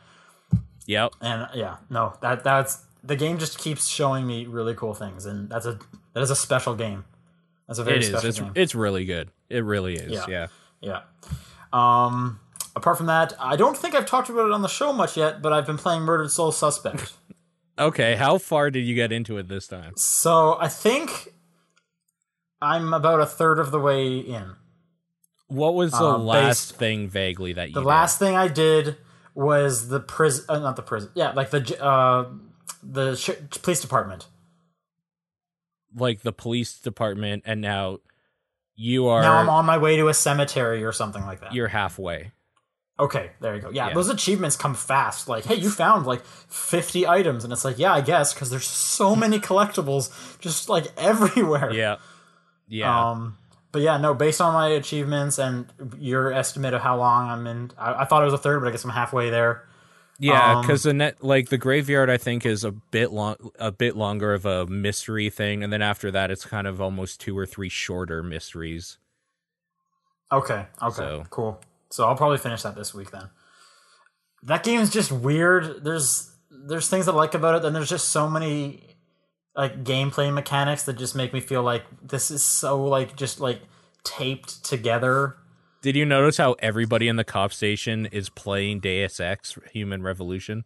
Yep. 0.87 1.13
And 1.21 1.47
yeah, 1.53 1.77
no, 1.91 2.13
that 2.21 2.43
that's 2.43 2.83
the 3.03 3.15
game 3.15 3.37
just 3.37 3.59
keeps 3.59 3.87
showing 3.87 4.25
me 4.25 4.45
really 4.47 4.73
cool 4.73 4.93
things, 4.95 5.25
and 5.27 5.47
that's 5.49 5.65
a 5.67 5.77
that 6.13 6.21
is 6.23 6.31
a 6.31 6.35
special 6.35 6.75
game. 6.75 7.05
That's 7.67 7.79
a 7.79 7.83
very 7.83 7.97
It 7.97 8.03
is. 8.03 8.09
special 8.09 8.29
It's 8.29 8.39
game. 8.39 8.51
it's 8.55 8.75
really 8.75 9.05
good. 9.05 9.29
It 9.49 9.63
really 9.63 9.93
is. 9.95 10.11
Yeah. 10.11 10.25
Yeah. 10.27 10.47
yeah. 10.81 11.01
Um. 11.71 12.39
Apart 12.75 12.97
from 12.97 13.05
that, 13.05 13.33
I 13.39 13.55
don't 13.55 13.77
think 13.77 13.93
I've 13.93 14.07
talked 14.07 14.29
about 14.29 14.47
it 14.47 14.51
on 14.51 14.63
the 14.63 14.67
show 14.67 14.91
much 14.91 15.15
yet, 15.15 15.43
but 15.43 15.53
I've 15.53 15.67
been 15.67 15.77
playing 15.77 16.01
Murdered 16.01 16.31
Soul 16.31 16.51
Suspect. 16.51 17.13
Okay. 17.79 18.13
How 18.15 18.37
far 18.37 18.69
did 18.69 18.81
you 18.81 18.93
get 18.93 19.11
into 19.11 19.39
it 19.39 19.47
this 19.47 19.67
time? 19.67 19.93
so 19.97 20.57
I 20.59 20.67
think 20.67 21.33
I'm 22.63 22.93
about 22.93 23.19
a 23.19 23.25
third 23.25 23.59
of 23.59 23.71
the 23.71 23.79
way 23.79 24.17
in. 24.17 24.55
What 25.47 25.75
was 25.75 25.91
the 25.91 25.97
Uh, 26.13 26.17
last 26.17 26.69
based- 26.69 26.75
thing 26.79 27.09
vaguely 27.09 27.53
that 27.53 27.67
you 27.69 27.73
The 27.75 27.81
did? 27.81 27.85
last 27.87 28.17
thing 28.17 28.35
I 28.35 28.47
did 28.47 28.97
was 29.35 29.89
the 29.89 29.99
prison, 29.99 30.45
uh, 30.49 30.59
not 30.59 30.75
the 30.75 30.81
prison, 30.81 31.09
yeah, 31.15 31.31
like 31.31 31.49
the 31.51 31.83
uh, 31.83 32.25
the 32.81 33.15
sh- 33.15 33.31
police 33.61 33.81
department. 33.81 34.27
like 35.95 36.21
the 36.21 36.31
police 36.33 36.79
department, 36.79 37.43
and 37.45 37.61
now 37.61 37.99
you 38.75 39.07
are 39.07 39.21
now 39.21 39.35
I'm 39.37 39.49
on 39.49 39.65
my 39.65 39.77
way 39.77 39.95
to 39.97 40.07
a 40.07 40.13
cemetery 40.13 40.83
or 40.83 40.91
something 40.91 41.23
like 41.23 41.41
that. 41.41 41.53
you're 41.53 41.67
halfway. 41.67 42.31
Okay, 42.99 43.31
there 43.41 43.55
you 43.55 43.61
go. 43.61 43.69
Yeah, 43.71 43.87
Yeah. 43.89 43.93
those 43.93 44.09
achievements 44.09 44.55
come 44.55 44.75
fast. 44.75 45.27
Like, 45.27 45.45
hey, 45.45 45.55
you 45.55 45.69
found 45.69 46.05
like 46.05 46.23
50 46.25 47.07
items, 47.07 47.43
and 47.43 47.51
it's 47.51 47.65
like, 47.65 47.77
yeah, 47.79 47.91
I 47.93 48.01
guess, 48.01 48.33
because 48.33 48.49
there's 48.49 48.65
so 48.67 49.15
many 49.15 49.39
collectibles 49.39 50.09
just 50.39 50.69
like 50.69 50.87
everywhere. 50.97 51.71
Yeah. 51.73 51.97
Yeah. 52.67 53.09
Um, 53.11 53.37
but 53.71 53.81
yeah, 53.81 53.97
no, 53.97 54.13
based 54.13 54.39
on 54.41 54.53
my 54.53 54.69
achievements 54.69 55.37
and 55.39 55.65
your 55.97 56.31
estimate 56.31 56.73
of 56.73 56.81
how 56.81 56.97
long 56.97 57.29
I'm 57.29 57.47
in, 57.47 57.71
I, 57.77 58.01
I 58.01 58.05
thought 58.05 58.21
it 58.21 58.25
was 58.25 58.33
a 58.33 58.37
third, 58.37 58.59
but 58.61 58.67
I 58.67 58.71
guess 58.71 58.83
I'm 58.83 58.91
halfway 58.91 59.29
there. 59.29 59.67
Yeah, 60.19 60.57
Um, 60.57 60.61
because 60.61 60.83
the 60.83 60.93
net 60.93 61.23
like 61.23 61.49
the 61.49 61.57
graveyard, 61.57 62.09
I 62.09 62.17
think 62.17 62.45
is 62.45 62.63
a 62.63 62.71
bit 62.71 63.11
long, 63.11 63.35
a 63.57 63.71
bit 63.71 63.95
longer 63.97 64.33
of 64.33 64.45
a 64.45 64.67
mystery 64.67 65.29
thing, 65.31 65.63
and 65.63 65.73
then 65.73 65.81
after 65.81 66.11
that, 66.11 66.29
it's 66.29 66.45
kind 66.45 66.67
of 66.67 66.79
almost 66.79 67.19
two 67.19 67.35
or 67.37 67.45
three 67.47 67.67
shorter 67.69 68.21
mysteries. 68.21 68.99
Okay, 70.31 70.65
okay, 70.81 70.95
So- 70.95 71.25
cool. 71.29 71.61
So 71.89 72.07
I'll 72.07 72.15
probably 72.15 72.39
finish 72.39 72.63
that 72.63 72.75
this 72.75 72.93
week 72.93 73.11
then. 73.11 73.29
That 74.43 74.63
game 74.63 74.79
is 74.79 74.89
just 74.89 75.11
weird. 75.11 75.83
There's 75.83 76.31
there's 76.49 76.87
things 76.89 77.07
I 77.07 77.11
like 77.13 77.33
about 77.33 77.55
it, 77.55 77.61
then 77.63 77.73
there's 77.73 77.89
just 77.89 78.09
so 78.09 78.29
many 78.29 78.92
like 79.55 79.83
gameplay 79.83 80.33
mechanics 80.33 80.83
that 80.83 80.97
just 80.97 81.15
make 81.15 81.33
me 81.33 81.39
feel 81.39 81.63
like 81.63 81.83
this 82.01 82.31
is 82.31 82.43
so 82.43 82.83
like 82.83 83.15
just 83.15 83.39
like 83.39 83.61
taped 84.03 84.63
together. 84.65 85.35
Did 85.81 85.95
you 85.95 86.05
notice 86.05 86.37
how 86.37 86.55
everybody 86.59 87.07
in 87.07 87.17
the 87.17 87.23
cop 87.23 87.51
station 87.53 88.05
is 88.07 88.29
playing 88.29 88.79
Deus 88.79 89.19
Ex: 89.19 89.57
Human 89.73 90.01
Revolution? 90.01 90.63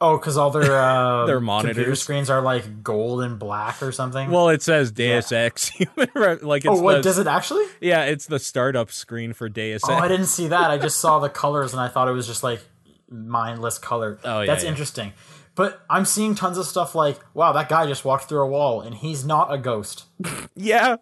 Oh, 0.00 0.16
because 0.16 0.38
all 0.38 0.50
their 0.50 0.62
uh, 0.80 1.26
Their 1.26 1.36
computer 1.36 1.40
monitors. 1.40 2.00
screens 2.02 2.30
are 2.30 2.40
like 2.40 2.82
gold 2.82 3.22
and 3.22 3.38
black 3.38 3.82
or 3.82 3.92
something. 3.92 4.30
Well, 4.30 4.48
it 4.48 4.62
says 4.62 4.90
Deus 4.90 5.30
Ex: 5.30 5.68
Human 5.68 6.08
Re- 6.14 6.36
like 6.36 6.64
oh, 6.66 6.80
what 6.80 6.96
the, 6.96 7.02
does 7.02 7.18
it 7.18 7.26
actually? 7.26 7.66
yeah, 7.80 8.04
it's 8.04 8.26
the 8.26 8.38
startup 8.38 8.90
screen 8.90 9.34
for 9.34 9.48
Deus 9.50 9.82
Oh, 9.84 9.92
I 9.92 10.08
didn't 10.08 10.26
see 10.26 10.48
that. 10.48 10.70
I 10.70 10.78
just 10.78 10.98
saw 10.98 11.18
the 11.18 11.28
colors 11.44 11.72
and 11.72 11.80
I 11.80 11.88
thought 11.88 12.08
it 12.08 12.12
was 12.12 12.26
just 12.26 12.42
like 12.42 12.62
mindless 13.10 13.76
color. 13.78 14.18
Oh, 14.24 14.40
yeah, 14.40 14.46
That's 14.46 14.64
yeah. 14.64 14.70
interesting. 14.70 15.12
But 15.60 15.82
I'm 15.90 16.06
seeing 16.06 16.34
tons 16.34 16.56
of 16.56 16.64
stuff 16.64 16.94
like, 16.94 17.18
wow, 17.34 17.52
that 17.52 17.68
guy 17.68 17.86
just 17.86 18.02
walked 18.02 18.30
through 18.30 18.40
a 18.40 18.46
wall 18.46 18.80
and 18.80 18.94
he's 18.94 19.26
not 19.26 19.52
a 19.52 19.58
ghost. 19.58 20.06
Yeah. 20.56 20.96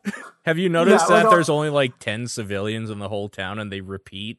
Have 0.44 0.58
you 0.58 0.68
noticed 0.68 1.08
Yeah, 1.08 1.18
that 1.18 1.26
uh, 1.26 1.30
there's 1.30 1.48
only 1.48 1.70
like 1.70 2.00
ten 2.00 2.26
civilians 2.26 2.90
in 2.90 2.98
the 2.98 3.08
whole 3.08 3.28
town, 3.28 3.60
and 3.60 3.70
they 3.70 3.80
repeat? 3.80 4.38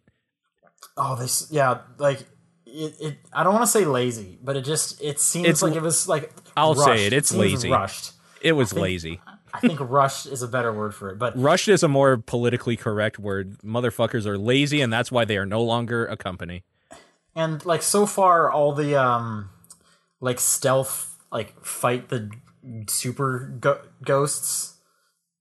Oh, 0.98 1.16
this, 1.16 1.48
yeah, 1.50 1.80
like 2.00 2.20
it. 2.66 2.96
it 3.00 3.18
I 3.32 3.46
don't 3.46 3.54
want 3.54 3.64
to 3.64 3.72
say 3.72 3.86
lazy, 3.86 4.38
but 4.44 4.58
it 4.58 4.66
just 4.66 5.02
it 5.02 5.22
seems 5.22 5.48
It's 5.48 5.62
like 5.62 5.76
it 5.76 5.82
was 5.82 6.10
like. 6.10 6.34
I'll 6.58 6.76
say 6.76 7.06
it, 7.06 7.14
it's 7.14 7.30
seems 7.30 7.40
lazy. 7.40 7.70
Rushed. 7.70 8.12
It 8.42 8.54
was 8.54 8.74
lazy. 8.74 9.22
I 9.54 9.62
think 9.62 9.80
rushed 9.80 10.26
is 10.26 10.42
a 10.42 10.50
better 10.50 10.74
word 10.74 10.94
for 10.94 11.10
it, 11.12 11.18
but 11.18 11.40
Rushed 11.40 11.70
is 11.70 11.82
a 11.82 11.88
more 11.88 12.18
politically 12.18 12.76
correct 12.76 13.20
word. 13.20 13.58
Motherfuckers 13.60 14.26
are 14.26 14.38
lazy, 14.38 14.82
and 14.82 14.92
that's 14.92 15.14
why 15.14 15.24
they 15.24 15.38
are 15.38 15.46
no 15.46 15.64
longer 15.64 16.06
a 16.06 16.18
company. 16.18 16.66
and 17.36 17.66
like 17.66 17.82
so 17.84 18.06
far 18.06 18.52
all 18.52 18.74
the 18.74 18.96
um 19.02 19.50
like 20.22 20.40
stealth 20.40 21.18
like 21.32 21.64
fight 21.64 22.10
the 22.10 22.30
super 22.88 23.56
go- 23.60 23.82
ghosts 24.04 24.80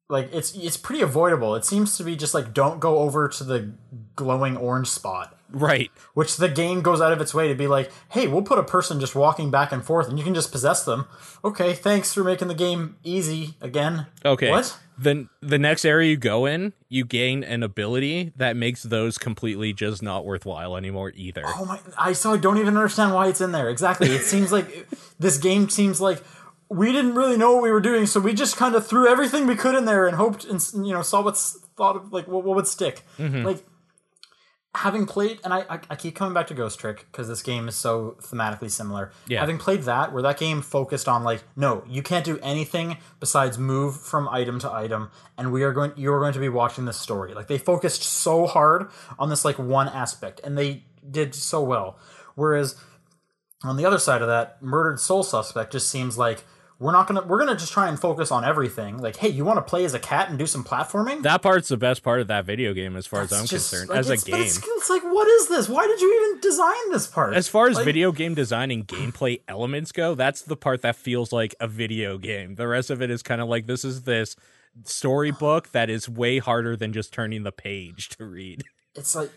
like 0.08 0.30
it's 0.32 0.54
it's 0.54 0.76
pretty 0.76 1.02
avoidable. 1.02 1.54
It 1.54 1.64
seems 1.64 1.96
to 1.98 2.04
be 2.04 2.16
just 2.16 2.34
like 2.34 2.54
don't 2.54 2.80
go 2.80 2.98
over 2.98 3.28
to 3.28 3.44
the 3.44 3.72
glowing 4.16 4.56
orange 4.56 4.88
spot. 4.88 5.37
Right. 5.50 5.90
Which 6.14 6.36
the 6.36 6.48
game 6.48 6.82
goes 6.82 7.00
out 7.00 7.12
of 7.12 7.20
its 7.20 7.32
way 7.32 7.48
to 7.48 7.54
be 7.54 7.66
like, 7.66 7.90
hey, 8.10 8.26
we'll 8.26 8.42
put 8.42 8.58
a 8.58 8.62
person 8.62 9.00
just 9.00 9.14
walking 9.14 9.50
back 9.50 9.72
and 9.72 9.84
forth 9.84 10.08
and 10.08 10.18
you 10.18 10.24
can 10.24 10.34
just 10.34 10.52
possess 10.52 10.84
them. 10.84 11.06
Okay, 11.44 11.72
thanks 11.72 12.12
for 12.12 12.22
making 12.22 12.48
the 12.48 12.54
game 12.54 12.96
easy 13.02 13.54
again. 13.60 14.06
Okay. 14.24 14.50
What? 14.50 14.78
Then 14.98 15.28
the 15.40 15.58
next 15.58 15.84
area 15.84 16.10
you 16.10 16.16
go 16.16 16.44
in, 16.44 16.72
you 16.88 17.04
gain 17.04 17.44
an 17.44 17.62
ability 17.62 18.32
that 18.36 18.56
makes 18.56 18.82
those 18.82 19.16
completely 19.16 19.72
just 19.72 20.02
not 20.02 20.24
worthwhile 20.24 20.76
anymore 20.76 21.12
either. 21.14 21.44
Oh 21.46 21.64
my! 21.64 21.78
I 21.96 22.12
so 22.14 22.32
I 22.32 22.36
don't 22.36 22.58
even 22.58 22.76
understand 22.76 23.14
why 23.14 23.28
it's 23.28 23.40
in 23.40 23.52
there. 23.52 23.70
Exactly. 23.70 24.08
It 24.08 24.22
seems 24.22 24.50
like 24.50 24.88
this 25.20 25.38
game 25.38 25.68
seems 25.68 26.00
like 26.00 26.20
we 26.68 26.90
didn't 26.90 27.14
really 27.14 27.36
know 27.36 27.54
what 27.54 27.62
we 27.62 27.70
were 27.70 27.80
doing, 27.80 28.06
so 28.06 28.18
we 28.18 28.34
just 28.34 28.56
kind 28.56 28.74
of 28.74 28.84
threw 28.84 29.08
everything 29.08 29.46
we 29.46 29.54
could 29.54 29.76
in 29.76 29.84
there 29.84 30.08
and 30.08 30.16
hoped 30.16 30.44
and 30.44 30.60
you 30.74 30.92
know 30.92 31.02
saw 31.02 31.22
what's 31.22 31.60
thought 31.76 31.94
of 31.94 32.12
like 32.12 32.26
what, 32.26 32.42
what 32.42 32.56
would 32.56 32.66
stick. 32.66 33.02
Mm-hmm. 33.18 33.44
Like 33.46 33.64
having 34.74 35.06
played, 35.06 35.40
and 35.44 35.52
I 35.52 35.60
I, 35.68 35.80
I 35.90 35.96
keep 35.96 36.14
coming 36.14 36.34
back 36.34 36.46
to 36.48 36.54
Ghost 36.54 36.78
Trick 36.78 37.06
because 37.10 37.28
this 37.28 37.42
game 37.42 37.68
is 37.68 37.76
so 37.76 38.16
thematically 38.20 38.70
similar. 38.70 39.12
Yeah. 39.26 39.40
Having 39.40 39.58
played 39.58 39.82
that, 39.82 40.12
where 40.12 40.22
that 40.22 40.38
game 40.38 40.62
focused 40.62 41.08
on 41.08 41.24
like, 41.24 41.42
no, 41.56 41.84
you 41.88 42.02
can't 42.02 42.24
do 42.24 42.38
anything 42.40 42.98
besides 43.20 43.58
move 43.58 44.00
from 44.00 44.28
item 44.28 44.58
to 44.60 44.72
item, 44.72 45.10
and 45.36 45.52
we 45.52 45.62
are 45.62 45.72
going, 45.72 45.92
you 45.96 46.12
are 46.12 46.20
going 46.20 46.34
to 46.34 46.38
be 46.38 46.48
watching 46.48 46.84
this 46.84 46.98
story. 46.98 47.34
Like 47.34 47.48
they 47.48 47.58
focused 47.58 48.02
so 48.02 48.46
hard 48.46 48.90
on 49.18 49.30
this 49.30 49.44
like 49.44 49.58
one 49.58 49.88
aspect, 49.88 50.40
and 50.44 50.56
they 50.56 50.84
did 51.10 51.34
so 51.34 51.62
well. 51.62 51.98
Whereas 52.34 52.76
on 53.64 53.76
the 53.76 53.84
other 53.84 53.98
side 53.98 54.22
of 54.22 54.28
that, 54.28 54.62
murdered 54.62 55.00
soul 55.00 55.22
suspect 55.22 55.72
just 55.72 55.88
seems 55.88 56.16
like 56.16 56.44
we're 56.80 56.92
not 56.92 57.08
gonna 57.08 57.22
we're 57.22 57.38
gonna 57.38 57.56
just 57.56 57.72
try 57.72 57.88
and 57.88 57.98
focus 57.98 58.30
on 58.30 58.44
everything. 58.44 58.98
Like, 58.98 59.16
hey, 59.16 59.28
you 59.28 59.44
want 59.44 59.56
to 59.56 59.62
play 59.62 59.84
as 59.84 59.94
a 59.94 59.98
cat 59.98 60.28
and 60.30 60.38
do 60.38 60.46
some 60.46 60.62
platforming? 60.62 61.22
That 61.22 61.42
part's 61.42 61.68
the 61.68 61.76
best 61.76 62.02
part 62.02 62.20
of 62.20 62.28
that 62.28 62.44
video 62.44 62.72
game, 62.72 62.96
as 62.96 63.06
far 63.06 63.22
as 63.22 63.32
I'm 63.32 63.46
just, 63.46 63.70
concerned. 63.70 63.90
like, 63.90 63.98
as 63.98 64.10
a 64.10 64.16
game, 64.16 64.40
it's, 64.40 64.58
it's 64.58 64.90
like, 64.90 65.02
what 65.02 65.26
is 65.26 65.48
this? 65.48 65.68
Why 65.68 65.86
did 65.86 66.00
you 66.00 66.30
even 66.30 66.40
design 66.40 66.90
this 66.92 67.06
part? 67.06 67.34
as 67.34 67.48
far 67.48 67.68
as 67.68 67.76
Like, 67.76 67.84
video 67.84 68.12
game 68.12 68.34
design 68.34 68.70
and 68.70 68.86
gameplay 68.86 69.40
elements 69.48 69.90
go, 69.90 70.14
that's 70.14 70.42
the 70.42 70.56
part 70.56 70.82
that 70.82 70.94
feels 70.94 71.32
like 71.32 71.54
a 71.58 71.66
video 71.66 72.16
game. 72.16 72.54
The 72.54 72.68
rest 72.68 72.90
of 72.90 73.02
it 73.02 73.10
is 73.10 73.22
kind 73.22 73.40
of 73.40 73.48
like 73.48 73.66
this 73.66 73.84
is 73.84 74.02
this 74.02 74.36
storybook 74.84 75.68
that 75.72 75.90
is 75.90 76.08
way 76.08 76.38
harder 76.38 76.76
than 76.76 76.92
just 76.92 77.12
turning 77.12 77.42
the 77.42 77.52
page 77.52 78.08
to 78.10 78.24
read. 78.24 78.62
it's 78.94 79.14
like 79.16 79.30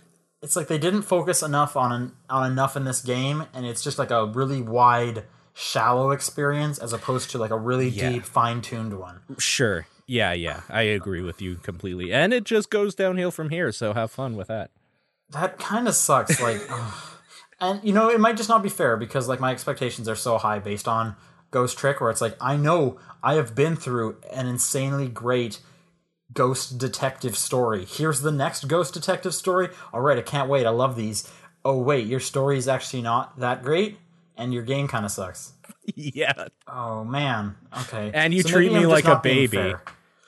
it's 0.44 0.56
like 0.56 0.68
they 0.68 0.78
didn't 0.78 1.04
focus 1.04 1.44
enough 1.44 1.76
on 1.76 1.92
an, 1.92 2.12
on 2.30 2.52
enough 2.52 2.76
in 2.76 2.84
this 2.84 3.02
game, 3.02 3.46
and 3.54 3.66
it's 3.66 3.84
just 3.84 4.00
like 4.00 4.12
a 4.12 4.26
really 4.26 4.62
wide, 4.62 5.24
shallow 5.54 6.12
experience 6.12 6.78
as 6.78 6.94
opposed 6.94 7.30
to 7.32 7.38
like 7.38 7.52
a 7.52 7.58
really 7.58 7.90
Yeah. 7.90 8.10
deep, 8.12 8.24
fine 8.26 8.62
tuned 8.62 8.98
one. 9.00 9.22
Sure. 9.38 9.86
Yeah, 10.08 10.34
yeah. 10.34 10.62
I 10.70 10.82
agree 10.82 11.22
with 11.22 11.42
you 11.42 11.56
completely. 11.56 12.12
And 12.14 12.34
it 12.34 12.44
just 12.44 12.70
goes 12.70 12.96
downhill 12.96 13.32
from 13.32 13.50
here, 13.50 13.72
so 13.72 13.94
have 13.94 14.12
fun 14.12 14.36
with 14.36 14.48
that. 14.48 14.72
that 15.32 15.58
kind 15.60 15.88
of 15.88 15.96
sucks 15.96 16.42
like 16.42 16.60
and 17.62 17.82
you 17.84 17.94
know 17.94 18.10
it 18.10 18.20
might 18.20 18.36
just 18.36 18.50
not 18.50 18.62
be 18.64 18.68
fair 18.70 18.98
because 18.98 19.28
like 19.30 19.40
my 19.40 19.52
expectations 19.52 20.10
are 20.10 20.16
so 20.16 20.38
high 20.38 20.60
based 20.60 20.88
on 20.90 21.16
ghost 21.52 21.78
trick 21.78 22.02
where 22.02 22.10
it's 22.10 22.20
like 22.20 22.36
i 22.42 22.58
know 22.58 22.98
i 23.24 23.36
have 23.36 23.56
been 23.56 23.76
through 23.78 24.18
an 24.34 24.46
insanely 24.48 25.08
great 25.08 25.60
ghost 26.34 26.78
detective 26.78 27.38
story 27.38 27.86
here's 27.86 28.22
the 28.22 28.32
next 28.32 28.68
ghost 28.68 28.94
detective 28.94 29.34
story 29.34 29.70
all 29.94 30.02
right 30.02 30.18
i 30.18 30.22
can't 30.22 30.50
wait 30.50 30.66
i 30.66 30.70
love 30.70 30.96
these 30.98 31.30
oh 31.64 31.78
wait 31.78 32.06
your 32.08 32.20
story 32.20 32.58
is 32.58 32.68
actually 32.68 33.02
not 33.02 33.40
that 33.40 33.64
great 33.64 33.98
and 34.42 34.54
your 34.54 34.64
game 34.64 34.88
kind 34.88 35.06
of 35.06 35.12
sucks 35.12 35.54
yeah. 35.96 36.48
oh 36.68 37.04
man 37.04 37.56
okay 37.82 38.12
And 38.14 38.34
you 38.34 38.42
So 38.42 38.50
treat 38.50 38.72
me 38.72 38.86
like 38.86 39.06
a 39.06 39.20
baby. 39.22 39.74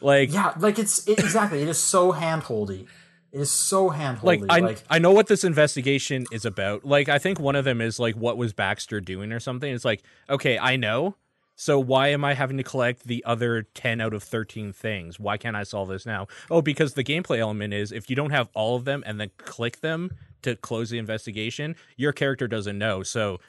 Like 0.01 0.33
yeah 0.33 0.53
like 0.57 0.79
it's 0.79 1.07
it, 1.07 1.19
exactly 1.19 1.61
it 1.61 1.67
is 1.67 1.79
so 1.79 2.11
hand-holdy 2.11 2.87
it 3.31 3.39
is 3.39 3.49
so 3.51 3.89
hand-holdy 3.89 4.41
like 4.41 4.79
I 4.89 4.95
I 4.95 4.99
know 4.99 5.11
what 5.11 5.27
this 5.27 5.43
investigation 5.43 6.25
is 6.31 6.45
about. 6.45 6.85
Like 6.85 7.09
I 7.09 7.17
think 7.17 7.39
one 7.39 7.55
of 7.55 7.65
them 7.65 7.81
is 7.81 7.99
like 7.99 8.15
what 8.15 8.37
was 8.37 8.53
Baxter 8.53 9.01
doing 9.01 9.31
or 9.31 9.39
something. 9.39 9.73
It's 9.73 9.85
like, 9.85 10.03
okay, 10.29 10.59
I 10.59 10.75
know. 10.75 11.15
So 11.55 11.79
why 11.79 12.09
am 12.09 12.23
I 12.25 12.33
having 12.33 12.57
to 12.57 12.63
collect 12.63 13.03
the 13.05 13.23
other 13.25 13.63
10 13.73 14.01
out 14.01 14.13
of 14.13 14.23
13 14.23 14.73
things? 14.73 15.19
Why 15.19 15.37
can't 15.37 15.55
I 15.55 15.63
solve 15.63 15.89
this 15.89 16.05
now? 16.05 16.27
Oh, 16.51 16.61
because 16.61 16.93
the 16.93 17.03
gameplay 17.03 17.39
element 17.39 17.73
is 17.73 17.91
if 17.91 18.09
you 18.09 18.15
don't 18.15 18.31
have 18.31 18.49
all 18.53 18.75
of 18.75 18.85
them 18.85 19.03
and 19.05 19.19
then 19.19 19.31
click 19.37 19.81
them 19.81 20.11
to 20.43 20.55
close 20.55 20.89
the 20.89 20.97
investigation, 20.97 21.75
your 21.97 22.13
character 22.13 22.47
doesn't 22.47 22.77
know. 22.77 23.03
So 23.03 23.39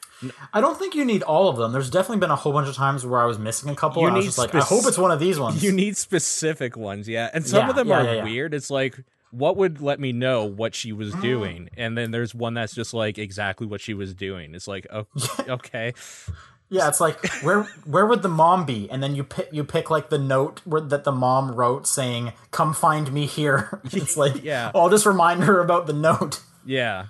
I 0.53 0.61
don't 0.61 0.79
think 0.79 0.95
you 0.95 1.05
need 1.05 1.23
all 1.23 1.49
of 1.49 1.57
them. 1.57 1.73
There's 1.73 1.91
definitely 1.91 2.21
been 2.21 2.31
a 2.31 2.37
whole 2.37 2.53
bunch 2.53 2.69
of 2.69 2.75
times 2.75 3.05
where 3.07 3.21
I 3.21 3.27
was 3.27 3.39
missing 3.39 3.71
a 3.71 3.77
couple, 3.77 4.03
You 4.03 4.09
and 4.09 4.15
I 4.15 4.19
was 4.19 4.25
need 4.25 4.29
just 4.29 4.39
like, 4.39 4.55
I 4.55 4.61
hope 4.61 4.85
it's 4.87 4.99
one 4.99 5.11
of 5.11 5.21
these 5.21 5.39
ones. 5.39 5.63
you 5.63 5.73
need 5.73 5.97
specific 5.97 6.77
ones, 6.77 7.09
yeah. 7.09 7.31
And 7.33 7.47
some 7.47 7.65
Yeah, 7.65 7.71
of 7.71 7.77
them 7.77 7.89
yeah, 7.89 8.01
are 8.01 8.15
yeah, 8.17 8.25
weird. 8.25 8.55
It's 8.55 8.71
like 8.71 8.99
what 9.35 9.57
would 9.57 9.81
let 9.81 9.99
me 9.99 10.13
know 10.13 10.45
what 10.45 10.75
she 10.75 10.93
was 10.93 11.13
mm. 11.13 11.21
doing? 11.21 11.71
And 11.77 11.99
then 11.99 12.11
there's 12.11 12.35
one 12.35 12.55
that's 12.55 12.75
just 12.75 12.95
like 12.95 13.19
exactly 13.19 13.67
what 13.67 13.81
she 13.81 13.95
was 13.95 14.15
doing. 14.15 14.55
It's 14.55 14.69
like, 14.69 14.87
oh, 14.91 15.07
okay. 15.49 15.93
yeah, 16.71 16.89
it's 16.89 17.01
like 17.01 17.27
where 17.43 17.65
where 17.85 18.07
would 18.07 18.23
the 18.23 18.29
mom 18.29 18.65
be? 18.65 18.89
And 18.91 19.03
then 19.03 19.15
you 19.15 19.25
pick 19.25 19.49
you 19.53 19.65
pick 19.65 19.91
like 19.91 20.09
the 20.09 20.19
note 20.19 20.61
where, 20.65 20.81
that 20.81 21.05
the 21.05 21.13
mom 21.13 21.53
wrote 21.53 21.87
saying, 21.87 22.33
"Come 22.53 22.73
find 22.73 23.13
me 23.13 23.27
here." 23.27 23.81
it's 23.93 24.17
like, 24.17 24.43
Yeah. 24.45 24.71
I'll 24.75 24.91
just 24.91 25.07
remind 25.07 25.45
her 25.45 25.61
about 25.61 25.87
the 25.87 25.93
note. 25.93 26.41
Yeah. 26.67 27.07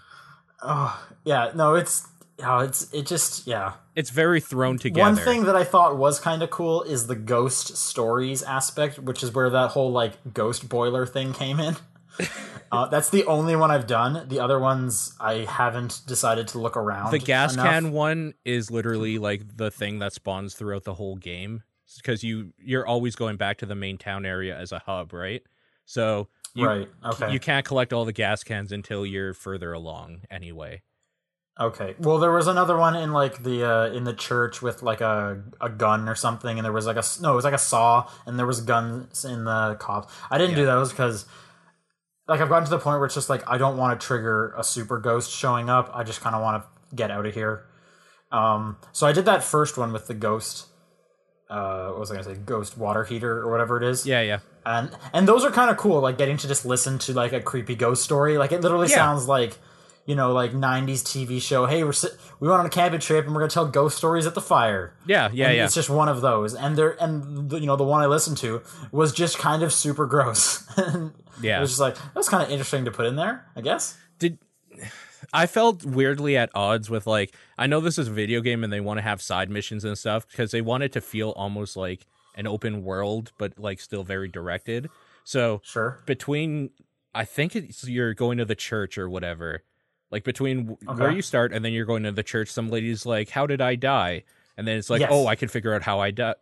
Oh 0.63 1.05
yeah, 1.25 1.53
no, 1.55 1.75
it's 1.75 2.09
oh, 2.43 2.61
it's 2.61 2.93
it 2.93 3.07
just 3.07 3.47
yeah. 3.47 3.75
It's 3.95 4.11
very 4.11 4.41
thrown 4.41 4.79
together. 4.79 5.03
One 5.03 5.17
thing 5.17 5.45
that 5.45 5.55
I 5.55 5.65
thought 5.65 5.97
was 5.97 6.19
kind 6.19 6.43
of 6.43 6.51
cool 6.51 6.83
is 6.83 7.07
the 7.07 7.15
ghost 7.15 7.77
stories 7.77 8.43
aspect, 8.43 8.99
which 8.99 9.23
is 9.23 9.33
where 9.33 9.51
that 9.51 9.71
whole 9.71 9.93
like 9.93 10.35
ghost 10.35 10.69
boiler 10.69 11.07
thing 11.07 11.33
came 11.33 11.61
in. 11.61 11.77
uh, 12.73 12.87
that's 12.87 13.11
the 13.11 13.25
only 13.27 13.57
one 13.57 13.71
I've 13.71 13.87
done. 13.87 14.27
The 14.29 14.41
other 14.41 14.59
ones 14.59 15.15
I 15.21 15.47
haven't 15.49 16.03
decided 16.07 16.49
to 16.49 16.59
look 16.59 16.77
around. 16.77 17.13
the 17.13 17.19
gas 17.19 17.55
enough. 17.55 17.67
can 17.67 17.93
one 17.93 18.35
is 18.45 18.71
literally 18.71 19.19
like 19.19 19.57
the 19.57 19.71
thing 19.71 20.01
that 20.01 20.13
spawns 20.13 20.55
throughout 20.55 20.85
the 20.85 20.95
whole 20.95 21.17
game 21.17 21.63
because 21.97 22.25
you 22.25 22.53
you're 22.59 22.87
always 22.87 23.15
going 23.15 23.37
back 23.37 23.59
to 23.59 23.67
the 23.67 23.75
main 23.75 23.99
town 23.99 24.25
area 24.25 24.59
as 24.59 24.73
a 24.73 24.81
hub, 24.81 25.13
right? 25.13 25.43
So 25.85 26.29
you, 26.55 26.67
right. 26.67 26.89
Okay. 27.05 27.33
you 27.33 27.41
can't 27.41 27.67
collect 27.67 27.93
all 27.93 28.05
the 28.05 28.13
gas 28.13 28.45
cans 28.45 28.73
until 28.73 29.05
you're 29.05 29.35
further 29.35 29.73
along 29.73 30.21
anyway. 30.31 30.83
Okay. 31.59 31.95
Well, 32.01 32.19
there 32.19 32.33
was 32.33 32.49
another 32.49 32.77
one 32.77 32.97
in 32.97 33.13
like 33.13 33.43
the 33.43 33.65
uh, 33.65 33.87
in 33.93 34.05
the 34.05 34.13
church 34.13 34.61
with 34.61 34.83
like 34.83 35.01
a 35.01 35.43
a 35.61 35.69
gun 35.69 36.09
or 36.09 36.15
something, 36.15 36.59
and 36.59 36.65
there 36.65 36.73
was 36.73 36.87
like 36.87 36.97
a 36.97 37.05
no, 37.21 37.33
it 37.33 37.37
was 37.37 37.45
like 37.45 37.55
a 37.55 37.59
saw, 37.59 38.09
and 38.27 38.39
there 38.39 38.47
was 38.47 38.61
guns 38.61 39.25
in 39.25 39.45
the 39.45 39.77
cops. 39.79 40.13
I 40.31 40.39
didn't 40.39 40.57
do 40.57 40.65
those 40.67 40.91
because 40.91 41.27
like 42.27 42.41
I've 42.41 42.49
gotten 42.49 42.65
to 42.65 42.71
the 42.71 42.79
point 42.79 42.99
where 42.99 43.07
it's 43.07 43.15
just 43.15 43.31
like 43.31 43.49
I 43.49 43.59
don't 43.59 43.77
want 43.77 43.99
to 44.01 44.05
trigger 44.05 44.53
a 44.57 44.65
super 44.65 44.99
ghost 44.99 45.31
showing 45.31 45.71
up. 45.71 45.91
I 45.95 46.03
just 46.03 46.21
kind 46.21 46.35
of 46.35 46.43
want 46.43 46.63
to 46.63 46.97
get 46.97 47.11
out 47.11 47.27
of 47.27 47.35
here. 47.35 47.67
Um, 48.33 48.79
so 48.93 49.07
I 49.07 49.13
did 49.13 49.27
that 49.27 49.45
first 49.45 49.79
one 49.79 49.93
with 49.93 50.09
the 50.09 50.15
ghost. 50.15 50.67
Uh, 51.55 51.91
what 51.91 52.01
was 52.01 52.11
I 52.11 52.15
gonna 52.15 52.25
say? 52.25 52.35
Ghost 52.35 52.77
water 52.77 53.05
heater 53.05 53.39
or 53.43 53.51
whatever 53.51 53.77
it 53.77 53.85
is 53.85 54.05
Yeah, 54.07 54.23
yeah. 54.23 54.39
and 54.67 54.91
and 55.13 55.29
those 55.29 55.45
are 55.45 55.51
kind 55.53 55.71
of 55.71 55.77
cool 55.77 56.01
like 56.01 56.19
getting 56.19 56.37
to 56.39 56.49
just 56.49 56.65
listen 56.67 56.99
to 57.07 57.13
like 57.13 57.33
a 57.33 57.41
creepy 57.41 57.77
ghost 57.77 58.03
story 58.03 58.39
like 58.39 58.53
it 58.53 58.61
literally 58.63 58.89
Yeah. 58.89 58.97
sounds 58.97 59.29
like 59.29 59.53
you 60.07 60.15
know 60.15 60.33
like 60.33 60.53
90s 60.53 61.03
tv 61.03 61.41
show 61.41 61.65
hey 61.67 61.85
we're 61.85 61.93
si- 61.93 62.09
we 62.41 62.49
went 62.49 62.61
on 62.61 62.67
a 62.67 62.71
camping 62.71 63.01
trip 63.01 63.25
and 63.25 63.35
we're 63.35 63.41
gonna 63.41 63.51
tell 63.59 63.67
ghost 63.67 63.97
stories 63.97 64.27
at 64.27 64.35
the 64.35 64.41
fire 64.41 64.93
Yeah, 65.07 65.31
yeah, 65.33 65.49
And 65.49 65.57
yeah. 65.57 65.65
it's 65.65 65.75
just 65.75 65.89
one 65.89 66.09
of 66.09 66.21
those 66.21 66.55
and 66.55 66.77
there 66.77 66.93
and 67.03 67.49
the, 67.51 67.59
you 67.61 67.67
know 67.67 67.77
the 67.77 67.85
one 67.95 68.03
i 68.03 68.07
listened 68.07 68.37
to 68.39 68.61
was 68.93 69.13
just 69.13 69.39
kind 69.39 69.63
of 69.63 69.73
super 69.73 70.07
gross 70.15 70.65
and 70.77 71.13
Yeah. 71.41 71.59
it 71.59 71.61
was 71.61 71.71
just 71.71 71.81
like 71.81 71.97
that's 72.15 72.29
kind 72.29 72.43
of 72.43 72.51
interesting 72.51 72.85
to 72.85 72.91
put 72.91 73.07
in 73.07 73.17
there 73.17 73.47
i 73.57 73.61
guess 73.63 73.97
Did 74.19 74.39
I 75.35 75.47
felt 75.47 75.85
weirdly 75.85 76.37
at 76.37 76.51
odds 76.55 76.89
with 76.89 77.07
like 77.07 77.35
I 77.59 77.67
know 77.67 77.81
this 77.81 77.99
is 77.99 78.09
a 78.09 78.13
video 78.13 78.41
game 78.41 78.63
and 78.65 78.73
they 78.73 78.81
want 78.81 78.99
to 78.99 79.03
have 79.03 79.21
side 79.21 79.51
missions 79.51 79.85
and 79.85 79.99
stuff 79.99 80.27
because 80.29 80.53
they 80.53 80.63
want 80.63 80.85
it 80.85 80.93
to 80.93 81.01
feel 81.01 81.31
almost 81.31 81.77
like 81.77 82.07
an 82.37 82.47
open 82.47 82.83
world 82.85 83.33
but 83.37 83.59
like 83.59 83.81
still 83.81 84.05
very 84.05 84.29
directed. 84.29 84.89
So 85.25 85.61
sure 85.65 86.01
between 86.07 86.71
I 87.15 87.25
think 87.25 87.55
it's 87.57 87.87
you're 87.87 88.15
going 88.15 88.39
to 88.39 88.45
the 88.45 88.55
church 88.55 88.97
or 88.97 89.11
whatever. 89.11 89.63
Like 90.11 90.25
between 90.25 90.77
Okay. 90.89 91.01
where 91.03 91.11
you 91.11 91.23
start 91.23 91.53
and 91.53 91.65
then 91.65 91.73
you're 91.73 91.85
going 91.87 92.05
to 92.05 92.13
the 92.13 92.23
church, 92.23 92.49
some 92.49 92.69
lady's 92.71 93.05
like, 93.05 93.31
"How 93.31 93.47
did 93.47 93.61
I 93.61 93.75
die?" 93.75 94.23
And 94.57 94.67
then 94.69 94.79
it's 94.79 94.89
like, 94.91 95.01
oh, 95.01 95.05
Yes. 95.05 95.11
"Oh, 95.13 95.27
I 95.27 95.35
can 95.35 95.49
figure 95.49 95.75
out 95.75 95.83
how 95.83 95.99
I 95.99 96.11
died." 96.13 96.37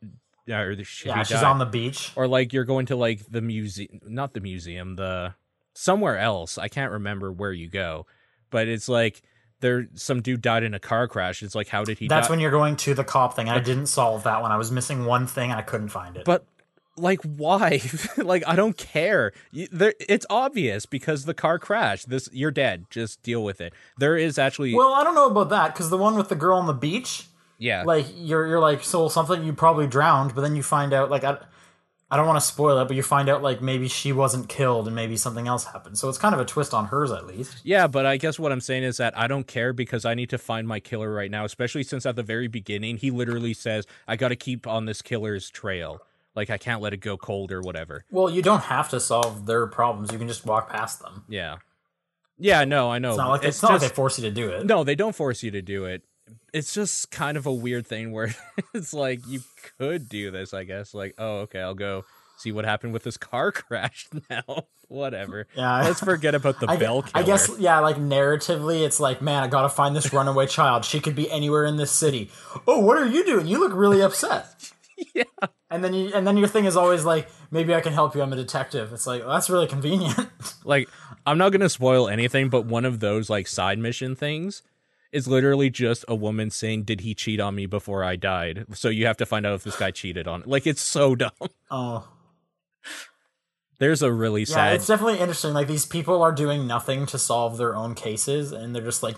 Or 0.48 0.72
yeah 0.72 0.82
she's 1.22 1.36
died. 1.36 1.44
on 1.44 1.58
the 1.58 1.64
beach 1.66 2.10
or 2.16 2.26
like 2.26 2.52
you're 2.52 2.64
going 2.64 2.86
to 2.86 2.96
like 2.96 3.20
the 3.30 3.40
museum, 3.40 4.00
not 4.04 4.34
the 4.34 4.40
museum, 4.40 4.96
the 4.96 5.34
somewhere 5.72 6.18
else. 6.18 6.58
I 6.58 6.68
can't 6.68 6.90
remember 6.92 7.30
where 7.32 7.52
you 7.52 7.68
go, 7.68 8.06
but 8.52 8.68
it's 8.68 8.88
like 8.88 9.22
there 9.58 9.88
some 9.94 10.22
dude 10.22 10.42
died 10.42 10.62
in 10.62 10.74
a 10.74 10.78
car 10.78 11.08
crash. 11.08 11.42
It's 11.42 11.56
like, 11.56 11.66
how 11.66 11.82
did 11.84 11.98
he? 11.98 12.06
that's 12.06 12.28
die? 12.28 12.32
when 12.32 12.38
you're 12.38 12.52
going 12.52 12.76
to 12.76 12.94
the 12.94 13.02
cop 13.04 13.34
thing 13.34 13.48
i 13.48 13.58
didn't 13.58 13.86
solve 13.86 14.22
that 14.22 14.40
one 14.42 14.52
i 14.52 14.56
was 14.56 14.70
missing 14.70 15.04
one 15.04 15.26
thing 15.26 15.50
and 15.50 15.58
i 15.58 15.62
couldn't 15.62 15.88
find 15.88 16.16
it 16.16 16.24
But 16.24 16.44
like, 16.96 17.22
why? 17.22 17.80
like, 18.18 18.42
I 18.46 18.54
don't 18.54 18.76
care. 18.76 19.32
You, 19.50 19.66
there, 19.72 19.94
it's 19.98 20.26
obvious 20.28 20.84
because 20.84 21.24
the 21.24 21.32
car 21.32 21.58
crashed. 21.58 22.10
This, 22.10 22.28
you're 22.34 22.50
dead. 22.50 22.84
Just 22.90 23.22
deal 23.22 23.42
with 23.42 23.62
it. 23.62 23.72
There 23.96 24.14
is 24.14 24.38
actually, 24.38 24.74
well 24.74 24.92
i 24.92 25.02
don't 25.02 25.14
know 25.14 25.26
about 25.26 25.48
that 25.48 25.72
because 25.72 25.90
the 25.90 25.96
one 25.96 26.16
with 26.16 26.28
the 26.28 26.36
girl 26.36 26.58
on 26.58 26.66
the 26.66 26.74
beach 26.74 27.26
yeah, 27.62 27.84
like 27.84 28.06
you're 28.16 28.44
you're 28.48 28.60
like 28.60 28.82
so 28.82 29.08
something 29.08 29.44
you 29.44 29.52
probably 29.52 29.86
drowned, 29.86 30.34
but 30.34 30.40
then 30.40 30.56
you 30.56 30.64
find 30.64 30.92
out 30.92 31.10
like 31.10 31.22
I, 31.22 31.38
I 32.12 32.16
don't 32.16 32.26
want 32.26 32.38
to 32.38 32.46
spoil 32.46 32.78
it, 32.78 32.88
but 32.88 32.94
you 32.94 33.02
find 33.02 33.30
out 33.30 33.42
like 33.42 33.62
maybe 33.62 33.88
she 33.88 34.12
wasn't 34.12 34.46
killed 34.46 34.86
and 34.86 34.94
maybe 34.94 35.16
something 35.16 35.48
else 35.48 35.64
happened. 35.64 35.96
So 35.96 36.10
it's 36.10 36.18
kind 36.18 36.34
of 36.34 36.42
a 36.42 36.44
twist 36.44 36.74
on 36.74 36.84
hers 36.88 37.10
at 37.10 37.26
least. 37.26 37.56
Yeah, 37.64 37.86
but 37.86 38.04
I 38.04 38.18
guess 38.18 38.38
what 38.38 38.52
I'm 38.52 38.60
saying 38.60 38.82
is 38.82 38.98
that 38.98 39.16
I 39.16 39.28
don't 39.28 39.46
care 39.46 39.72
because 39.72 40.04
I 40.04 40.12
need 40.12 40.28
to 40.28 40.36
find 40.36 40.68
my 40.68 40.78
killer 40.78 41.10
right 41.10 41.30
now, 41.30 41.46
especially 41.46 41.84
since 41.84 42.04
at 42.04 42.14
the 42.14 42.22
very 42.22 42.48
beginning 42.48 42.98
he 42.98 43.10
literally 43.10 43.54
says, 43.54 43.86
I 44.06 44.16
got 44.16 44.28
to 44.28 44.36
keep 44.36 44.66
on 44.66 44.84
this 44.84 45.00
killer's 45.00 45.48
trail. 45.48 46.02
Like, 46.34 46.50
I 46.50 46.58
can't 46.58 46.82
let 46.82 46.92
it 46.92 46.98
go 46.98 47.16
cold 47.16 47.50
or 47.50 47.62
whatever. 47.62 48.04
Well, 48.10 48.28
you 48.28 48.42
don't 48.42 48.64
have 48.64 48.90
to 48.90 49.00
solve 49.00 49.46
their 49.46 49.66
problems. 49.66 50.12
You 50.12 50.18
can 50.18 50.28
just 50.28 50.44
walk 50.44 50.68
past 50.68 51.00
them. 51.00 51.24
Yeah. 51.30 51.56
Yeah, 52.38 52.64
no, 52.64 52.90
I 52.90 52.98
know. 52.98 53.10
It's 53.10 53.18
not 53.18 53.28
like, 53.30 53.44
it's, 53.44 53.56
it's 53.56 53.62
not 53.62 53.72
just, 53.72 53.82
like 53.84 53.90
they 53.90 53.94
force 53.94 54.18
you 54.18 54.24
to 54.24 54.30
do 54.30 54.50
it. 54.50 54.66
No, 54.66 54.84
they 54.84 54.94
don't 54.94 55.14
force 55.16 55.42
you 55.42 55.50
to 55.52 55.62
do 55.62 55.86
it. 55.86 56.02
It's 56.52 56.74
just 56.74 57.10
kind 57.10 57.36
of 57.36 57.46
a 57.46 57.52
weird 57.52 57.86
thing 57.86 58.12
where 58.12 58.34
it's 58.74 58.92
like 58.94 59.26
you 59.26 59.40
could 59.78 60.08
do 60.08 60.30
this, 60.30 60.54
I 60.54 60.64
guess. 60.64 60.94
Like, 60.94 61.14
oh, 61.18 61.40
okay, 61.40 61.60
I'll 61.60 61.74
go 61.74 62.04
see 62.42 62.52
what 62.52 62.64
happened 62.64 62.92
with 62.92 63.04
this 63.04 63.16
car 63.16 63.52
crash 63.52 64.08
now. 64.28 64.64
Whatever. 64.88 65.46
Yeah. 65.56 65.82
Let's 65.84 66.00
forget 66.00 66.34
about 66.34 66.60
the 66.60 66.70
I, 66.70 66.76
bell 66.76 67.02
I 67.14 67.22
guess, 67.22 67.50
yeah, 67.58 67.78
like 67.78 67.96
narratively, 67.96 68.84
it's 68.84 69.00
like, 69.00 69.22
man, 69.22 69.42
I 69.42 69.46
gotta 69.46 69.70
find 69.70 69.96
this 69.96 70.12
runaway 70.12 70.46
child. 70.46 70.84
She 70.84 71.00
could 71.00 71.16
be 71.16 71.30
anywhere 71.30 71.64
in 71.64 71.76
this 71.76 71.90
city. 71.90 72.30
Oh, 72.66 72.80
what 72.80 72.98
are 72.98 73.06
you 73.06 73.24
doing? 73.24 73.46
You 73.46 73.58
look 73.58 73.72
really 73.72 74.02
upset. 74.02 74.70
yeah. 75.14 75.22
And 75.70 75.82
then 75.82 75.94
you, 75.94 76.12
and 76.12 76.26
then 76.26 76.36
your 76.36 76.46
thing 76.46 76.66
is 76.66 76.76
always 76.76 77.06
like, 77.06 77.26
maybe 77.50 77.74
I 77.74 77.80
can 77.80 77.94
help 77.94 78.14
you. 78.14 78.20
I'm 78.20 78.34
a 78.34 78.36
detective. 78.36 78.92
It's 78.92 79.06
like 79.06 79.22
well, 79.22 79.32
that's 79.32 79.48
really 79.48 79.66
convenient. 79.66 80.14
Like, 80.62 80.90
I'm 81.24 81.38
not 81.38 81.52
gonna 81.52 81.70
spoil 81.70 82.08
anything, 82.08 82.50
but 82.50 82.66
one 82.66 82.84
of 82.84 83.00
those 83.00 83.30
like 83.30 83.46
side 83.46 83.78
mission 83.78 84.14
things 84.14 84.62
is 85.12 85.28
literally 85.28 85.70
just 85.70 86.04
a 86.08 86.14
woman 86.14 86.50
saying, 86.50 86.84
"Did 86.84 87.02
he 87.02 87.14
cheat 87.14 87.38
on 87.40 87.54
me 87.54 87.66
before 87.66 88.02
I 88.02 88.16
died?" 88.16 88.64
So 88.72 88.88
you 88.88 89.06
have 89.06 89.18
to 89.18 89.26
find 89.26 89.46
out 89.46 89.54
if 89.54 89.64
this 89.64 89.76
guy 89.76 89.90
cheated 89.90 90.26
on. 90.26 90.40
It. 90.42 90.48
Like, 90.48 90.66
it's 90.66 90.80
so 90.82 91.14
dumb. 91.16 91.30
oh, 91.70 92.08
There's 93.78 94.02
a 94.02 94.12
really 94.12 94.42
yeah, 94.42 94.46
sad. 94.54 94.74
it's 94.76 94.86
definitely 94.86 95.18
interesting. 95.18 95.54
Like 95.54 95.66
these 95.66 95.86
people 95.86 96.22
are 96.22 96.30
doing 96.32 96.66
nothing 96.68 97.04
to 97.06 97.18
solve 97.18 97.58
their 97.58 97.74
own 97.74 97.94
cases, 97.94 98.52
and 98.52 98.74
they're 98.74 98.82
just 98.84 99.02
like, 99.02 99.16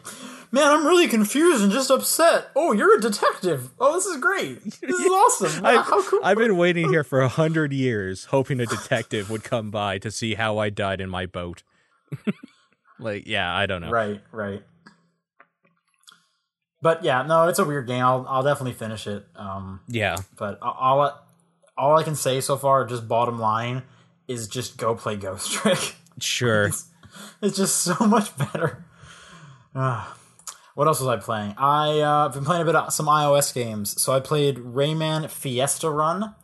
man, 0.50 0.64
I'm 0.72 0.86
really 0.86 1.06
confused 1.06 1.62
and 1.62 1.70
just 1.70 1.90
upset. 1.90 2.50
Oh, 2.56 2.72
you're 2.72 2.96
a 2.96 3.00
detective. 3.00 3.70
Oh, 3.78 3.92
this 3.92 4.06
is 4.06 4.16
great. 4.16 4.62
This 4.64 4.82
is 4.82 5.06
awesome. 5.10 5.64
I've, 5.66 5.84
How 5.84 6.02
cool. 6.02 6.20
I've 6.24 6.38
been 6.38 6.56
waiting 6.56 6.88
here 6.88 7.04
for 7.04 7.20
a 7.20 7.28
hundred 7.42 7.72
years, 7.74 8.26
hoping 8.26 8.58
a 8.58 8.66
detective 8.66 9.28
would 9.30 9.44
come 9.44 9.70
by 9.70 9.98
to 9.98 10.10
see 10.10 10.34
how 10.34 10.56
I 10.58 10.70
died 10.70 11.00
in 11.02 11.10
my 11.10 11.26
boat. 11.26 11.62
like, 12.98 13.26
yeah, 13.26 13.54
I 13.54 13.66
don't 13.66 13.82
know. 13.82 13.90
Right, 13.90 14.22
right. 14.32 14.62
But 16.85 17.03
yeah, 17.03 17.23
no, 17.23 17.49
it's 17.49 17.59
a 17.59 17.64
weird 17.64 17.87
game. 17.87 18.05
I'll 18.05 18.26
I'll 18.29 18.43
definitely 18.43 18.75
finish 18.75 19.07
it. 19.07 19.26
Um, 19.37 19.81
Yeah, 19.88 20.17
but 20.37 20.59
all 20.61 21.00
I- 21.00 21.14
all 21.79 21.97
I 21.99 22.03
can 22.05 22.14
say 22.14 22.41
so 22.43 22.57
far, 22.59 22.85
just 22.85 23.09
bottom 23.09 23.38
line, 23.38 23.83
is 24.29 24.47
just 24.49 24.76
go 24.76 24.95
play 24.95 25.17
Ghost 25.17 25.50
Trick. 25.57 25.97
sure. 26.21 26.67
it's 27.41 27.57
just 27.57 27.76
so 27.81 27.97
much 28.07 28.37
better. 28.37 28.85
Ah. 29.75 30.14
what 30.75 30.87
else 30.87 31.00
was 31.00 31.09
I 31.09 31.17
playing? 31.17 31.55
I 31.57 32.00
uh, 32.00 32.29
been 32.29 32.45
playing 32.45 32.62
a 32.62 32.64
bit 32.67 32.76
of 32.76 32.93
some 32.93 33.07
iOS 33.07 33.53
games. 33.55 34.00
So 34.00 34.12
I 34.12 34.21
played 34.21 34.59
Rayman 34.59 35.31
Fiesta 35.31 35.88
Run, 35.91 36.35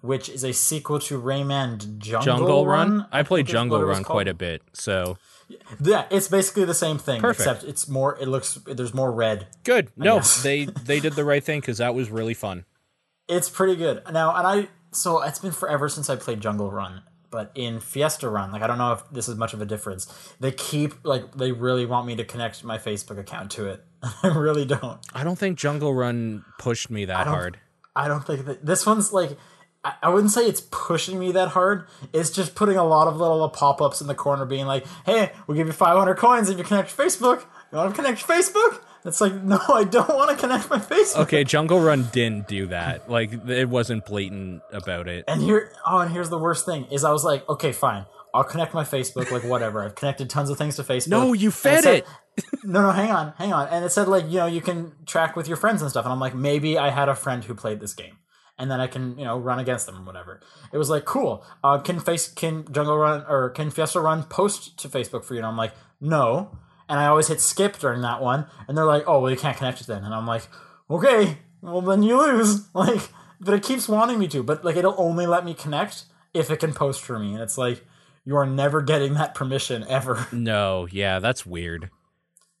which 0.00 0.28
is 0.28 0.42
a 0.44 0.52
sequel 0.52 0.98
to 1.00 1.20
Rayman 1.20 1.98
Jungle, 1.98 2.22
Jungle 2.38 2.66
Run. 2.66 3.06
I 3.12 3.22
played 3.22 3.46
Jungle 3.46 3.82
Run 3.82 4.02
quite 4.04 4.28
a 4.28 4.34
bit, 4.34 4.62
so 4.72 5.16
Yeah, 5.80 6.06
it's 6.10 6.28
basically 6.28 6.64
the 6.64 6.74
same 6.74 6.98
thing, 6.98 7.20
Perfect. 7.20 7.40
except 7.40 7.64
it's 7.64 7.88
more. 7.88 8.18
It 8.20 8.26
looks 8.26 8.54
there's 8.66 8.94
more 8.94 9.12
red. 9.12 9.46
good. 9.64 9.90
No, 9.96 10.16
guess. 10.16 10.42
they 10.44 10.64
they 10.64 11.00
did 11.00 11.14
the 11.14 11.24
right 11.24 11.42
thing 11.42 11.60
because 11.60 11.78
that 11.78 11.94
was 11.94 12.10
really 12.10 12.34
fun. 12.34 12.64
It's 13.28 13.48
pretty 13.48 13.76
good 13.76 14.02
now, 14.12 14.34
and 14.34 14.46
I 14.46 14.68
so 14.92 15.22
it's 15.22 15.38
been 15.38 15.52
forever 15.52 15.88
since 15.88 16.08
I 16.10 16.16
played 16.16 16.40
Jungle 16.40 16.70
Run, 16.70 17.02
but 17.30 17.52
in 17.54 17.80
Fiesta 17.80 18.28
Run, 18.28 18.50
like 18.52 18.62
I 18.62 18.66
don't 18.66 18.78
know 18.78 18.92
if 18.92 19.02
this 19.10 19.28
is 19.28 19.36
much 19.36 19.54
of 19.54 19.60
a 19.60 19.66
difference. 19.66 20.06
They 20.40 20.52
keep 20.52 21.04
like 21.04 21.34
they 21.36 21.52
really 21.52 21.86
want 21.86 22.06
me 22.06 22.16
to 22.16 22.24
connect 22.24 22.64
my 22.64 22.78
Facebook 22.78 23.18
account 23.18 23.50
to 23.52 23.66
it. 23.66 23.84
I 24.22 24.28
really 24.28 24.64
don't. 24.64 24.98
I 25.14 25.24
don't 25.24 25.38
think 25.38 25.58
Jungle 25.58 25.94
Run 25.94 26.44
pushed 26.58 26.90
me 26.90 27.04
that 27.04 27.26
hard. 27.26 27.58
I 27.94 28.08
don't 28.08 28.26
think 28.26 28.46
that 28.46 28.64
this 28.66 28.86
one's 28.86 29.12
like. 29.12 29.36
I 30.02 30.08
wouldn't 30.08 30.32
say 30.32 30.46
it's 30.46 30.60
pushing 30.70 31.18
me 31.18 31.32
that 31.32 31.48
hard. 31.48 31.86
It's 32.12 32.30
just 32.30 32.54
putting 32.54 32.76
a 32.76 32.84
lot 32.84 33.08
of 33.08 33.16
little 33.16 33.48
pop 33.48 33.80
ups 33.80 34.00
in 34.00 34.06
the 34.06 34.14
corner, 34.14 34.44
being 34.44 34.66
like, 34.66 34.86
"Hey, 35.04 35.32
we'll 35.46 35.56
give 35.56 35.66
you 35.66 35.72
500 35.72 36.14
coins 36.16 36.48
if 36.50 36.58
you 36.58 36.64
connect 36.64 36.96
your 36.96 37.06
Facebook. 37.06 37.44
You 37.72 37.78
want 37.78 37.94
to 37.94 38.02
connect 38.02 38.26
your 38.28 38.36
Facebook?" 38.38 38.80
It's 39.04 39.20
like, 39.20 39.34
no, 39.34 39.60
I 39.68 39.84
don't 39.84 40.08
want 40.08 40.30
to 40.30 40.36
connect 40.36 40.68
my 40.68 40.78
Facebook. 40.78 41.22
Okay, 41.22 41.44
Jungle 41.44 41.78
Run 41.80 42.08
didn't 42.12 42.48
do 42.48 42.66
that. 42.66 43.08
Like 43.08 43.32
it 43.48 43.68
wasn't 43.68 44.04
blatant 44.04 44.62
about 44.72 45.06
it. 45.06 45.24
And 45.28 45.40
here, 45.40 45.70
oh, 45.86 45.98
and 45.98 46.10
here's 46.10 46.28
the 46.30 46.38
worst 46.38 46.66
thing: 46.66 46.86
is 46.86 47.04
I 47.04 47.12
was 47.12 47.24
like, 47.24 47.48
okay, 47.48 47.70
fine, 47.70 48.06
I'll 48.34 48.42
connect 48.44 48.74
my 48.74 48.82
Facebook, 48.84 49.30
like 49.30 49.44
whatever. 49.44 49.82
I've 49.84 49.94
connected 49.94 50.28
tons 50.28 50.50
of 50.50 50.58
things 50.58 50.74
to 50.76 50.82
Facebook. 50.82 51.08
No, 51.08 51.32
you 51.34 51.48
And 51.48 51.54
fed 51.54 51.84
said- 51.84 51.94
it. 51.98 52.06
no, 52.64 52.82
no, 52.82 52.90
hang 52.90 53.10
on, 53.12 53.32
hang 53.38 53.52
on. 53.52 53.68
And 53.68 53.84
it 53.84 53.92
said 53.92 54.08
like, 54.08 54.24
you 54.26 54.38
know, 54.38 54.46
you 54.46 54.60
can 54.60 54.92
track 55.06 55.36
with 55.36 55.48
your 55.48 55.56
friends 55.56 55.80
and 55.80 55.90
stuff. 55.90 56.04
And 56.04 56.12
I'm 56.12 56.20
like, 56.20 56.34
maybe 56.34 56.76
I 56.76 56.90
had 56.90 57.08
a 57.08 57.14
friend 57.14 57.42
who 57.44 57.54
played 57.54 57.80
this 57.80 57.94
game, 57.94 58.18
and 58.58 58.70
then 58.70 58.80
I 58.80 58.86
can, 58.86 59.18
you 59.18 59.24
know, 59.24 59.38
run 59.38 59.58
against 59.58 59.86
them 59.86 59.96
or 59.96 60.04
whatever. 60.04 60.40
It 60.72 60.78
was 60.78 60.90
like, 60.90 61.04
cool. 61.04 61.44
Uh, 61.62 61.78
can 61.78 62.00
face 62.00 62.28
can 62.28 62.64
Jungle 62.72 62.96
Run 62.96 63.24
or 63.28 63.50
can 63.50 63.70
Fiesta 63.70 64.00
Run 64.00 64.24
post 64.24 64.78
to 64.78 64.88
Facebook 64.88 65.24
for 65.24 65.34
you? 65.34 65.38
And 65.38 65.46
I'm 65.46 65.56
like, 65.56 65.72
no. 66.00 66.56
And 66.88 66.98
I 66.98 67.06
always 67.06 67.28
hit 67.28 67.40
skip 67.40 67.78
during 67.78 68.02
that 68.02 68.22
one, 68.22 68.46
and 68.68 68.78
they're 68.78 68.84
like, 68.84 69.04
oh, 69.06 69.18
well, 69.20 69.30
you 69.30 69.36
can't 69.36 69.56
connect 69.56 69.80
it 69.80 69.88
then. 69.88 70.04
And 70.04 70.14
I'm 70.14 70.26
like, 70.26 70.46
okay, 70.88 71.38
well 71.60 71.80
then 71.80 72.02
you 72.02 72.18
lose. 72.18 72.68
Like, 72.74 73.08
but 73.40 73.54
it 73.54 73.62
keeps 73.62 73.88
wanting 73.88 74.18
me 74.18 74.28
to, 74.28 74.42
but 74.42 74.64
like 74.64 74.76
it'll 74.76 74.94
only 74.96 75.26
let 75.26 75.44
me 75.44 75.52
connect 75.52 76.04
if 76.32 76.50
it 76.50 76.60
can 76.60 76.72
post 76.72 77.02
for 77.02 77.18
me, 77.18 77.32
and 77.32 77.42
it's 77.42 77.58
like. 77.58 77.84
You 78.28 78.34
are 78.38 78.44
never 78.44 78.82
getting 78.82 79.14
that 79.14 79.36
permission 79.36 79.84
ever. 79.88 80.26
No, 80.32 80.88
yeah, 80.90 81.20
that's 81.20 81.46
weird. 81.46 81.90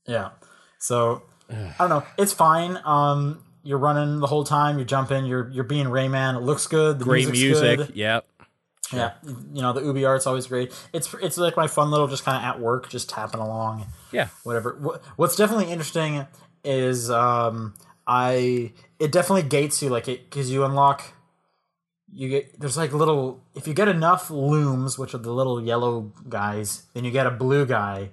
Yeah. 0.06 0.30
So 0.78 1.24
I 1.50 1.74
don't 1.78 1.88
know. 1.88 2.04
It's 2.18 2.32
fine. 2.32 2.78
Um, 2.84 3.42
you're 3.66 3.78
running 3.78 4.20
the 4.20 4.26
whole 4.26 4.44
time. 4.44 4.78
You're 4.78 4.86
jumping. 4.86 5.26
You're 5.26 5.48
you're 5.50 5.64
being 5.64 5.86
Rayman. 5.86 6.36
It 6.36 6.40
looks 6.42 6.66
good. 6.66 6.98
The 6.98 7.04
Great 7.04 7.30
music. 7.30 7.78
good. 7.78 7.92
Yep. 7.96 8.26
Yeah. 8.92 9.12
You 9.52 9.62
know 9.62 9.72
the 9.72 9.80
UbiArt's 9.80 10.26
always 10.26 10.46
great. 10.46 10.72
It's 10.92 11.12
it's 11.20 11.36
like 11.36 11.56
my 11.56 11.66
fun 11.66 11.90
little 11.90 12.06
just 12.06 12.24
kind 12.24 12.36
of 12.36 12.42
at 12.44 12.60
work, 12.60 12.88
just 12.88 13.08
tapping 13.10 13.40
along. 13.40 13.86
Yeah. 14.12 14.28
Whatever. 14.44 14.76
What- 14.80 15.02
What's 15.16 15.34
definitely 15.36 15.70
interesting 15.72 16.26
is 16.64 17.10
um 17.10 17.74
I 18.06 18.72
it 19.00 19.10
definitely 19.12 19.42
gates 19.48 19.82
you 19.82 19.88
like 19.88 20.06
it 20.08 20.30
because 20.30 20.50
you 20.52 20.64
unlock. 20.64 21.02
You 22.12 22.28
get 22.28 22.60
there's 22.60 22.76
like 22.76 22.92
little 22.92 23.42
if 23.54 23.66
you 23.66 23.74
get 23.74 23.88
enough 23.88 24.30
lums, 24.30 24.96
which 24.98 25.12
are 25.14 25.18
the 25.18 25.32
little 25.32 25.60
yellow 25.60 26.12
guys, 26.28 26.84
then 26.94 27.04
you 27.04 27.10
get 27.10 27.26
a 27.26 27.30
blue 27.32 27.66
guy, 27.66 28.10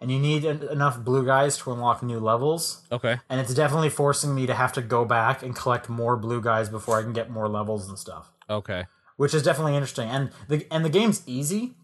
and 0.00 0.10
you 0.12 0.18
need 0.18 0.44
en- 0.44 0.62
enough 0.70 0.98
blue 1.00 1.24
guys 1.26 1.56
to 1.58 1.72
unlock 1.72 2.02
new 2.02 2.20
levels 2.20 2.82
Okay. 2.92 3.18
and 3.28 3.40
it's 3.40 3.52
definitely 3.54 3.90
forcing 3.90 4.34
me 4.34 4.46
to 4.46 4.54
have 4.54 4.72
to 4.74 4.82
go 4.82 5.04
back 5.04 5.42
and 5.42 5.56
collect 5.56 5.88
more 5.88 6.16
blue 6.16 6.40
guys 6.40 6.68
before 6.68 6.98
I 6.98 7.02
can 7.02 7.12
get 7.12 7.30
more 7.30 7.48
levels 7.48 7.88
and 7.88 7.98
stuff, 7.98 8.30
Okay. 8.48 8.86
which 9.16 9.34
is 9.34 9.42
definitely 9.42 9.74
interesting. 9.74 10.08
And 10.08 10.30
the 10.48 10.66
and 10.70 10.84
the 10.84 10.90
game's 10.90 11.22
easy, 11.26 11.74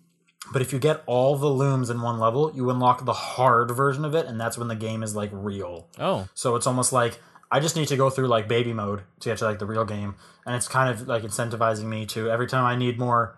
but 0.53 0.61
if 0.62 0.72
you 0.72 0.79
get 0.79 1.03
all 1.07 1.37
the 1.37 1.48
lums 1.48 1.90
in 1.90 2.00
one 2.03 2.18
level, 2.20 2.53
you 2.55 2.68
unlock 2.70 3.05
the 3.05 3.12
hard 3.12 3.70
version 3.70 4.05
of 4.05 4.14
it, 4.14 4.27
and 4.27 4.40
that's 4.40 4.57
when 4.59 4.68
the 4.68 4.77
game 4.77 5.03
is 5.03 5.16
like 5.16 5.31
real. 5.33 5.88
Oh. 5.98 6.29
So 6.35 6.55
it's 6.57 6.66
almost 6.66 6.92
like 6.92 7.18
I 7.50 7.61
just 7.61 7.77
need 7.77 7.88
to 7.88 7.96
go 7.96 8.11
through 8.11 8.27
like 8.29 8.46
baby 8.48 8.72
mode 8.72 9.03
to 9.20 9.29
get 9.31 9.38
to 9.38 9.44
like 9.44 9.59
the 9.59 9.66
real 9.66 9.85
game, 9.85 10.14
and 10.46 10.55
it's 10.55 10.68
kind 10.68 10.88
of 10.90 11.09
like 11.09 11.22
incentivizing 11.22 11.85
me 11.87 12.05
to 12.07 12.31
every 12.31 12.46
time 12.46 12.64
I 12.64 12.77
need 12.77 12.98
more 12.98 13.37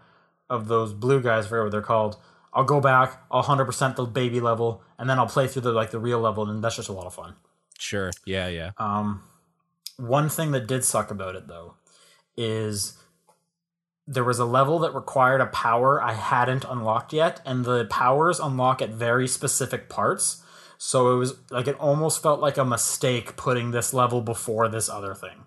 of 0.50 0.68
those 0.68 0.92
blue 0.92 1.20
guys, 1.20 1.46
I 1.46 1.48
forget 1.48 1.64
what 1.64 1.72
they're 1.72 1.80
called. 1.82 2.16
I'll 2.56 2.64
go 2.64 2.80
back, 2.80 3.22
I'll 3.30 3.42
hundred 3.42 3.66
percent 3.66 3.96
the 3.96 4.06
baby 4.06 4.40
level, 4.40 4.82
and 4.98 5.08
then 5.08 5.18
I'll 5.18 5.26
play 5.28 5.46
through 5.46 5.62
the 5.62 5.72
like 5.72 5.90
the 5.90 5.98
real 5.98 6.18
level, 6.18 6.48
and 6.48 6.64
that's 6.64 6.76
just 6.76 6.88
a 6.88 6.92
lot 6.92 7.04
of 7.04 7.14
fun. 7.14 7.34
Sure. 7.78 8.10
Yeah. 8.24 8.48
Yeah. 8.48 8.70
Um, 8.78 9.22
one 9.98 10.30
thing 10.30 10.52
that 10.52 10.66
did 10.66 10.82
suck 10.82 11.10
about 11.10 11.36
it 11.36 11.46
though 11.48 11.74
is 12.36 12.96
there 14.06 14.24
was 14.24 14.38
a 14.38 14.44
level 14.44 14.78
that 14.78 14.94
required 14.94 15.40
a 15.40 15.46
power 15.46 16.02
I 16.02 16.14
hadn't 16.14 16.64
unlocked 16.64 17.12
yet, 17.12 17.42
and 17.44 17.64
the 17.64 17.84
powers 17.86 18.40
unlock 18.40 18.80
at 18.80 18.90
very 18.90 19.28
specific 19.28 19.90
parts. 19.90 20.42
So 20.78 21.12
it 21.14 21.18
was 21.18 21.34
like 21.50 21.68
it 21.68 21.78
almost 21.78 22.22
felt 22.22 22.40
like 22.40 22.56
a 22.56 22.64
mistake 22.64 23.36
putting 23.36 23.70
this 23.70 23.92
level 23.92 24.22
before 24.22 24.68
this 24.68 24.88
other 24.88 25.14
thing. 25.14 25.45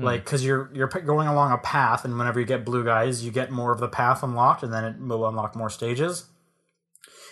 Hmm. 0.00 0.06
Like, 0.06 0.24
because 0.24 0.44
you're 0.44 0.70
you're 0.72 0.88
going 0.88 1.28
along 1.28 1.52
a 1.52 1.58
path, 1.58 2.04
and 2.04 2.18
whenever 2.18 2.40
you 2.40 2.46
get 2.46 2.64
blue 2.64 2.84
guys, 2.84 3.24
you 3.24 3.30
get 3.30 3.50
more 3.50 3.72
of 3.72 3.80
the 3.80 3.88
path 3.88 4.22
unlocked, 4.22 4.62
and 4.62 4.72
then 4.72 4.84
it 4.84 4.98
will 5.00 5.26
unlock 5.28 5.54
more 5.56 5.70
stages. 5.70 6.26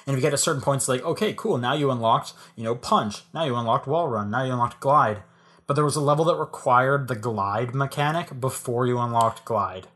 And 0.06 0.14
if 0.16 0.22
you 0.22 0.22
get 0.22 0.30
to 0.30 0.38
certain 0.38 0.62
points, 0.62 0.88
like, 0.88 1.04
okay, 1.04 1.34
cool, 1.34 1.58
now 1.58 1.74
you 1.74 1.90
unlocked, 1.90 2.32
you 2.56 2.64
know, 2.64 2.74
punch. 2.74 3.22
Now 3.34 3.44
you 3.44 3.54
unlocked 3.56 3.86
wall 3.86 4.08
run. 4.08 4.30
Now 4.30 4.42
you 4.42 4.52
unlocked 4.52 4.80
glide. 4.80 5.22
But 5.66 5.74
there 5.74 5.84
was 5.84 5.96
a 5.96 6.00
level 6.00 6.24
that 6.26 6.36
required 6.36 7.08
the 7.08 7.14
glide 7.14 7.74
mechanic 7.74 8.40
before 8.40 8.86
you 8.86 8.98
unlocked 8.98 9.44
glide. 9.44 9.86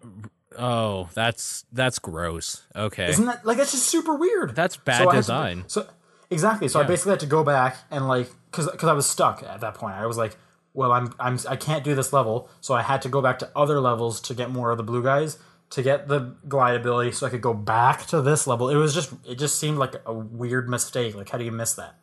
Oh, 0.58 1.08
that's 1.14 1.64
that's 1.72 1.98
gross. 1.98 2.62
Okay. 2.76 3.08
Isn't 3.08 3.24
that 3.24 3.46
like 3.46 3.56
that's 3.56 3.72
just 3.72 3.88
super 3.88 4.14
weird? 4.14 4.54
That's 4.54 4.76
bad 4.76 4.98
So 4.98 5.04
had 5.04 5.10
to- 5.12 5.16
design. 5.16 5.64
so 5.68 5.86
exactly. 6.30 6.68
So 6.68 6.80
I 6.80 6.82
basically 6.82 7.12
had 7.12 7.20
to 7.20 7.26
go 7.26 7.42
back 7.42 7.78
and 7.90 8.06
like 8.06 8.28
because 8.50 8.70
because 8.70 8.88
I 8.88 8.92
was 8.92 9.08
stuck 9.08 9.42
at 9.42 9.60
that 9.62 9.74
point. 9.74 9.94
I 9.94 10.04
was 10.04 10.18
like, 10.18 10.36
well, 10.74 10.92
I'm 10.92 11.14
I'm 11.18 11.38
I 11.48 11.56
can't 11.56 11.84
do 11.84 11.94
this 11.94 12.12
level, 12.12 12.48
so 12.60 12.74
I 12.74 12.82
had 12.82 13.02
to 13.02 13.08
go 13.08 13.20
back 13.20 13.38
to 13.40 13.50
other 13.54 13.80
levels 13.80 14.20
to 14.22 14.34
get 14.34 14.50
more 14.50 14.70
of 14.70 14.76
the 14.76 14.82
blue 14.84 15.02
guys 15.02 15.38
to 15.72 15.82
get 15.82 16.06
the 16.06 16.34
glide 16.46 16.76
ability, 16.76 17.12
so 17.12 17.26
I 17.26 17.30
could 17.30 17.40
go 17.40 17.54
back 17.54 18.04
to 18.06 18.20
this 18.20 18.46
level. 18.46 18.68
It 18.68 18.76
was 18.76 18.92
just 18.92 19.12
it 19.26 19.38
just 19.38 19.58
seemed 19.58 19.78
like 19.78 19.94
a 20.04 20.12
weird 20.12 20.68
mistake. 20.68 21.14
Like, 21.14 21.30
how 21.30 21.38
do 21.38 21.44
you 21.44 21.52
miss 21.52 21.74
that? 21.74 21.94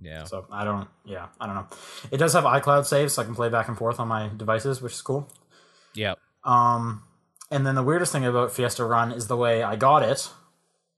Yeah. 0.00 0.24
So 0.24 0.46
I 0.50 0.64
don't. 0.64 0.88
Yeah, 1.04 1.26
I 1.38 1.46
don't 1.46 1.56
know. 1.56 1.66
It 2.10 2.16
does 2.16 2.32
have 2.32 2.44
iCloud 2.44 2.86
saves, 2.86 3.14
so 3.14 3.22
I 3.22 3.26
can 3.26 3.34
play 3.34 3.50
back 3.50 3.68
and 3.68 3.76
forth 3.76 4.00
on 4.00 4.08
my 4.08 4.30
devices, 4.34 4.80
which 4.80 4.94
is 4.94 5.02
cool. 5.02 5.28
Yeah. 5.94 6.14
Um, 6.42 7.02
and 7.50 7.66
then 7.66 7.74
the 7.74 7.82
weirdest 7.82 8.12
thing 8.12 8.24
about 8.24 8.50
Fiesta 8.50 8.84
Run 8.84 9.12
is 9.12 9.26
the 9.26 9.36
way 9.36 9.62
I 9.62 9.76
got 9.76 10.02
it, 10.02 10.30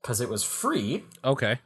because 0.01 0.21
it 0.21 0.29
was 0.29 0.41
free. 0.41 1.03
Okay. 1.21 1.59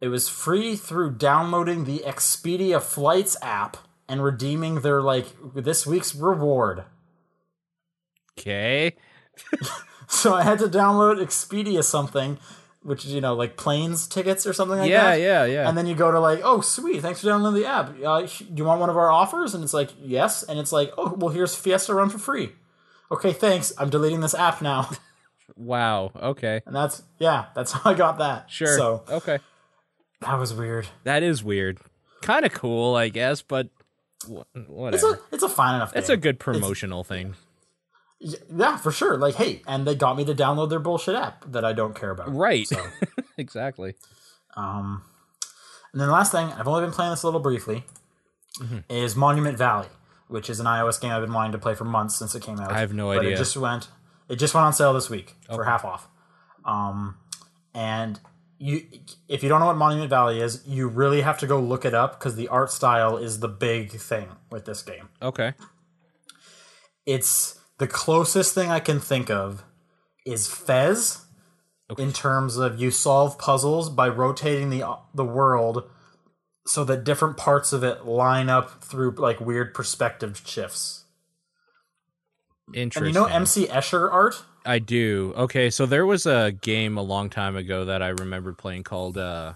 It 0.00 0.08
was 0.08 0.28
free 0.28 0.74
through 0.74 1.12
downloading 1.12 1.84
the 1.84 2.00
Expedia 2.00 2.82
Flights 2.82 3.36
app 3.40 3.76
and 4.12 4.22
redeeming 4.22 4.82
their 4.82 5.00
like 5.00 5.26
this 5.54 5.86
week's 5.86 6.14
reward. 6.14 6.84
Okay. 8.38 8.94
So 10.12 10.34
I 10.34 10.42
had 10.42 10.58
to 10.58 10.66
download 10.66 11.22
Expedia 11.22 11.82
something, 11.82 12.38
which 12.82 13.06
is 13.06 13.14
you 13.14 13.22
know 13.22 13.34
like 13.34 13.56
planes 13.56 14.06
tickets 14.06 14.46
or 14.46 14.52
something 14.52 14.78
like 14.78 14.90
yeah, 14.90 15.12
that. 15.12 15.20
yeah, 15.20 15.44
yeah. 15.44 15.54
Yeah. 15.54 15.68
And 15.68 15.76
then 15.76 15.86
you 15.86 15.94
go 15.94 16.12
to 16.12 16.20
like, 16.20 16.40
oh 16.44 16.60
sweet, 16.60 17.00
thanks 17.00 17.22
for 17.22 17.28
downloading 17.28 17.62
the 17.62 17.66
app. 17.66 17.94
Uh, 18.04 18.20
do 18.20 18.54
you 18.54 18.64
want 18.64 18.78
one 18.78 18.90
of 18.90 18.96
our 18.98 19.10
offers? 19.10 19.54
And 19.54 19.64
it's 19.64 19.72
like 19.72 19.88
yes, 19.98 20.42
and 20.42 20.58
it's 20.58 20.70
like 20.70 20.92
oh 20.98 21.14
well, 21.14 21.30
here's 21.30 21.54
Fiesta 21.54 21.94
Run 21.94 22.10
for 22.10 22.18
free. 22.18 22.52
Okay, 23.10 23.32
thanks. 23.32 23.72
I'm 23.78 23.88
deleting 23.88 24.20
this 24.20 24.34
app 24.34 24.60
now. 24.60 24.90
wow. 25.56 26.12
Okay. 26.14 26.60
And 26.66 26.76
that's 26.76 27.02
yeah, 27.18 27.46
that's 27.54 27.72
how 27.72 27.90
I 27.90 27.94
got 27.94 28.18
that. 28.18 28.50
Sure. 28.50 28.76
So 28.76 29.04
okay. 29.08 29.38
that 30.20 30.38
was 30.38 30.52
weird. 30.52 30.88
That 31.04 31.22
is 31.22 31.42
weird. 31.42 31.78
Kind 32.20 32.44
of 32.44 32.52
cool, 32.52 32.94
I 32.96 33.08
guess, 33.08 33.40
but 33.40 33.70
wh- 34.24 34.92
It's 34.92 35.02
a 35.04 35.18
it's 35.32 35.42
a 35.42 35.48
fine 35.48 35.74
enough. 35.76 35.92
It's 35.96 36.08
game. 36.08 36.14
a 36.14 36.20
good 36.20 36.38
promotional 36.38 37.04
thing. 37.04 37.34
yeah 38.20 38.76
for 38.76 38.92
sure. 38.92 39.16
Like 39.16 39.34
hey, 39.36 39.62
and 39.66 39.86
they 39.86 39.94
got 39.94 40.16
me 40.16 40.24
to 40.24 40.34
download 40.34 40.70
their 40.70 40.78
bullshit 40.78 41.14
app 41.16 41.50
that 41.52 41.64
I 41.64 41.72
don't 41.72 41.94
care 41.94 42.10
about. 42.10 42.34
Right. 42.34 42.66
So, 42.66 42.76
exactly. 43.38 43.94
um, 44.56 45.02
and 45.92 46.00
then 46.00 46.08
the 46.08 46.12
last 46.14 46.32
thing 46.32 46.46
I've 46.52 46.68
only 46.68 46.82
been 46.82 46.92
playing 46.92 47.10
this 47.12 47.22
a 47.22 47.26
little 47.26 47.40
briefly 47.40 47.84
Mm-hmm. 48.60 48.78
is 48.90 49.16
Monument 49.16 49.56
Valley, 49.56 49.88
which 50.28 50.50
is 50.50 50.60
an 50.60 50.66
iOS 50.66 51.00
game 51.00 51.10
I've 51.10 51.22
been 51.22 51.32
wanting 51.32 51.52
to 51.52 51.58
play 51.58 51.74
for 51.74 51.84
months 51.86 52.18
since 52.18 52.34
it 52.34 52.42
came 52.42 52.60
out. 52.60 52.70
I 52.70 52.80
have 52.80 52.92
no 52.92 53.06
but 53.08 53.20
idea. 53.20 53.32
It 53.32 53.38
just 53.38 53.56
went. 53.56 53.88
It 54.28 54.36
just 54.36 54.52
went 54.52 54.66
on 54.66 54.74
sale 54.74 54.92
this 54.92 55.08
week 55.08 55.34
for 55.46 55.64
half 55.64 55.86
off. 55.86 56.06
Um, 56.66 57.16
and 57.74 58.20
you, 58.62 58.86
if 59.28 59.42
you 59.42 59.48
don't 59.48 59.58
know 59.58 59.66
what 59.66 59.76
Monument 59.76 60.08
Valley 60.08 60.40
is, 60.40 60.62
you 60.64 60.86
really 60.86 61.22
have 61.22 61.36
to 61.38 61.48
go 61.48 61.58
look 61.58 61.84
it 61.84 61.94
up 61.94 62.16
because 62.18 62.36
the 62.36 62.46
art 62.46 62.70
style 62.70 63.16
is 63.16 63.40
the 63.40 63.48
big 63.48 63.90
thing 63.90 64.28
with 64.52 64.66
this 64.66 64.82
game. 64.82 65.08
Okay. 65.20 65.54
It's 67.04 67.58
the 67.78 67.88
closest 67.88 68.54
thing 68.54 68.70
I 68.70 68.78
can 68.78 69.00
think 69.00 69.30
of 69.30 69.64
is 70.24 70.46
Fez 70.46 71.26
in 71.98 72.12
terms 72.12 72.56
of 72.56 72.80
you 72.80 72.92
solve 72.92 73.36
puzzles 73.36 73.90
by 73.90 74.08
rotating 74.08 74.70
the 74.70 74.96
the 75.12 75.24
world 75.24 75.90
so 76.64 76.84
that 76.84 77.02
different 77.02 77.36
parts 77.36 77.72
of 77.72 77.82
it 77.82 78.06
line 78.06 78.48
up 78.48 78.84
through 78.84 79.10
like 79.18 79.40
weird 79.40 79.74
perspective 79.74 80.40
shifts. 80.46 81.04
Interesting. 82.72 83.08
And 83.08 83.14
you 83.14 83.20
know 83.20 83.26
MC 83.26 83.66
Escher 83.66 84.08
art? 84.10 84.44
I 84.64 84.78
do. 84.78 85.34
Okay, 85.36 85.70
so 85.70 85.86
there 85.86 86.06
was 86.06 86.24
a 86.26 86.52
game 86.52 86.96
a 86.96 87.02
long 87.02 87.30
time 87.30 87.56
ago 87.56 87.84
that 87.86 88.02
I 88.02 88.08
remember 88.08 88.52
playing 88.52 88.84
called 88.84 89.18
uh 89.18 89.54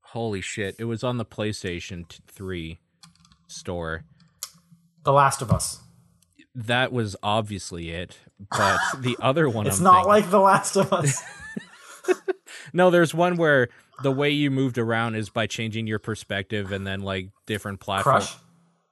Holy 0.00 0.40
shit. 0.40 0.76
It 0.78 0.84
was 0.84 1.04
on 1.04 1.18
the 1.18 1.24
PlayStation 1.26 2.04
3 2.28 2.78
store. 3.46 4.04
The 5.04 5.12
Last 5.12 5.42
of 5.42 5.52
Us. 5.52 5.80
That 6.54 6.92
was 6.92 7.14
obviously 7.22 7.90
it, 7.90 8.18
but 8.50 8.78
the 9.00 9.16
other 9.20 9.48
one 9.48 9.66
It's 9.66 9.78
I'm 9.78 9.84
not 9.84 9.92
thinking- 10.04 10.08
like 10.08 10.30
The 10.30 10.40
Last 10.40 10.76
of 10.76 10.92
Us. 10.92 11.22
No, 12.72 12.90
there's 12.90 13.14
one 13.14 13.36
where 13.36 13.68
the 14.02 14.10
way 14.10 14.30
you 14.30 14.50
moved 14.50 14.78
around 14.78 15.14
is 15.14 15.28
by 15.30 15.46
changing 15.46 15.86
your 15.86 15.98
perspective 15.98 16.72
and 16.72 16.86
then 16.86 17.00
like 17.00 17.28
different 17.46 17.80
platforms. 17.80 18.26
Crush. 18.26 18.36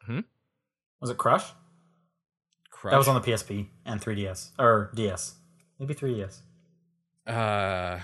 Hmm? 0.06 0.20
Was 1.00 1.10
it 1.10 1.16
Crush? 1.18 1.44
Crush. 2.76 2.92
That 2.92 2.98
was 2.98 3.08
on 3.08 3.14
the 3.14 3.26
PSP 3.26 3.68
and 3.86 4.00
3DS 4.00 4.50
or 4.58 4.90
DS. 4.94 5.34
Maybe 5.78 5.94
3DS. 5.94 6.40
Uh 7.26 8.00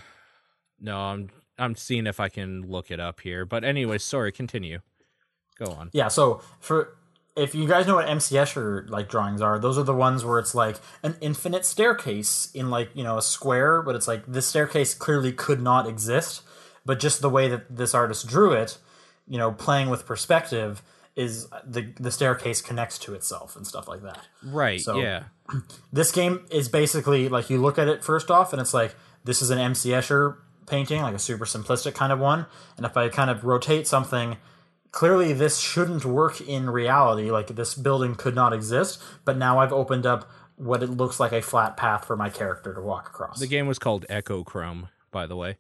No, 0.81 0.99
I'm 0.99 1.31
I'm 1.59 1.77
seeing 1.77 2.07
if 2.07 2.19
I 2.19 2.29
can 2.29 2.63
look 2.63 2.91
it 2.91 2.99
up 2.99 3.21
here. 3.21 3.45
But 3.45 3.65
anyway, 3.65 3.99
sorry, 3.99 4.33
continue. 4.33 4.81
Go 5.59 5.71
on. 5.73 5.91
Yeah, 5.93 6.09
so 6.09 6.41
for 6.59 6.97
if 7.37 7.55
you 7.55 7.69
guys 7.69 7.87
know 7.87 7.97
what 7.97 8.09
MC 8.09 8.35
Escher 8.35 8.89
like 8.89 9.09
drawings 9.09 9.41
are, 9.43 9.59
those 9.59 9.77
are 9.79 9.83
the 9.83 9.95
ones 9.95 10.25
where 10.25 10.39
it's 10.39 10.55
like 10.55 10.77
an 11.03 11.17
infinite 11.21 11.65
staircase 11.65 12.51
in 12.55 12.71
like, 12.71 12.91
you 12.95 13.05
know, 13.05 13.19
a 13.19 13.23
square, 13.23 13.83
but 13.83 13.95
it's 13.95 14.09
like 14.09 14.25
this 14.27 14.47
staircase 14.47 14.95
clearly 14.95 15.33
could 15.33 15.61
not 15.61 15.87
exist, 15.87 16.43
but 16.85 16.99
just 16.99 17.21
the 17.21 17.31
way 17.31 17.49
that 17.49 17.75
this 17.75 17.95
artist 17.95 18.27
drew 18.27 18.53
it, 18.53 18.79
you 19.29 19.39
know, 19.39 19.53
playing 19.53 19.89
with 19.91 20.05
perspective 20.07 20.83
is 21.17 21.47
uh, 21.53 21.61
the 21.67 21.93
the 22.01 22.11
staircase 22.11 22.61
connects 22.61 22.99
to 23.01 23.15
itself 23.15 23.55
and 23.57 23.67
stuff 23.67 23.87
like 23.89 24.03
that. 24.03 24.21
Right, 24.43 24.81
So- 24.81 24.99
yeah. 25.01 25.25
This 25.93 26.11
game 26.13 26.47
is 26.51 26.69
basically 26.69 27.29
like 27.29 27.51
you 27.51 27.61
look 27.61 27.79
at 27.79 27.87
it 27.89 28.03
first 28.03 28.31
off 28.31 28.53
and 28.53 28.61
it's 28.63 28.73
like 28.75 28.95
this 29.25 29.43
is 29.43 29.51
an 29.51 29.59
MC 29.59 29.91
Escher 29.91 30.37
painting, 30.67 31.03
like 31.03 31.15
a 31.15 31.19
super 31.19 31.45
simplistic 31.45 31.95
kind 31.95 32.13
of 32.13 32.19
one, 32.19 32.47
and 32.77 32.87
if 32.87 32.97
I 32.97 33.09
kind 33.11 33.29
of 33.31 33.45
rotate 33.45 33.87
something 33.87 34.39
clearly 34.91 35.33
this 35.33 35.59
shouldn't 35.59 36.05
work 36.05 36.41
in 36.41 36.69
reality 36.69 37.31
like 37.31 37.47
this 37.49 37.75
building 37.75 38.15
could 38.15 38.35
not 38.35 38.53
exist 38.53 39.03
but 39.25 39.39
now 39.39 39.59
i've 39.59 39.73
opened 39.73 40.05
up 40.05 40.31
what 40.57 40.83
it 40.83 40.91
looks 40.91 41.19
like 41.19 41.33
a 41.33 41.41
flat 41.41 41.79
path 41.79 42.05
for 42.05 42.15
my 42.15 42.29
character 42.29 42.75
to 42.75 42.81
walk 42.83 43.07
across 43.09 43.41
The 43.41 43.47
game 43.47 43.67
was 43.67 43.79
called 43.79 44.05
Echo 44.11 44.45
Chrome, 44.45 44.89
by 45.11 45.27
the 45.27 45.35
way. 45.35 45.57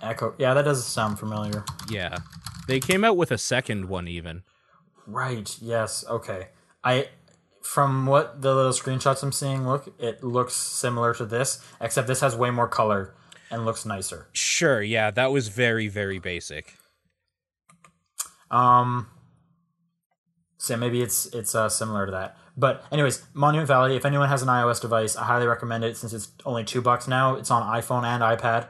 echo 0.00 0.34
yeah 0.38 0.54
that 0.54 0.62
does 0.64 0.84
sound 0.86 1.18
familiar 1.18 1.62
Yeah. 1.90 2.16
They 2.68 2.78
came 2.80 3.02
out 3.02 3.16
with 3.16 3.30
a 3.32 3.38
second 3.38 3.88
one 3.88 4.06
even. 4.06 4.42
right 5.06 5.56
yes 5.60 6.04
okay 6.08 6.48
i 6.84 7.08
from 7.62 8.06
what 8.06 8.42
the 8.42 8.54
little 8.54 8.72
screenshots 8.72 9.22
i'm 9.22 9.32
seeing 9.32 9.66
look 9.66 9.92
it 9.98 10.22
looks 10.22 10.54
similar 10.54 11.14
to 11.14 11.24
this 11.26 11.64
except 11.80 12.06
this 12.06 12.20
has 12.20 12.36
way 12.36 12.50
more 12.50 12.68
color 12.68 13.14
and 13.50 13.64
looks 13.64 13.84
nicer 13.86 14.28
Sure, 14.32 14.82
yeah, 14.82 15.10
that 15.12 15.32
was 15.32 15.48
very, 15.48 15.88
very 15.88 16.18
basic. 16.18 16.74
Um, 18.50 19.06
so 20.58 20.76
maybe 20.76 21.00
it's 21.00 21.26
it's 21.26 21.54
uh, 21.54 21.68
similar 21.68 22.06
to 22.06 22.12
that. 22.12 22.36
But 22.56 22.84
anyways, 22.90 23.22
Monument 23.34 23.68
Valley. 23.68 23.96
If 23.96 24.04
anyone 24.04 24.28
has 24.28 24.42
an 24.42 24.48
iOS 24.48 24.80
device, 24.80 25.16
I 25.16 25.24
highly 25.24 25.46
recommend 25.46 25.84
it 25.84 25.96
since 25.96 26.12
it's 26.12 26.28
only 26.44 26.64
two 26.64 26.82
bucks 26.82 27.06
now. 27.06 27.36
It's 27.36 27.50
on 27.50 27.62
iPhone 27.62 28.04
and 28.04 28.22
iPad. 28.22 28.66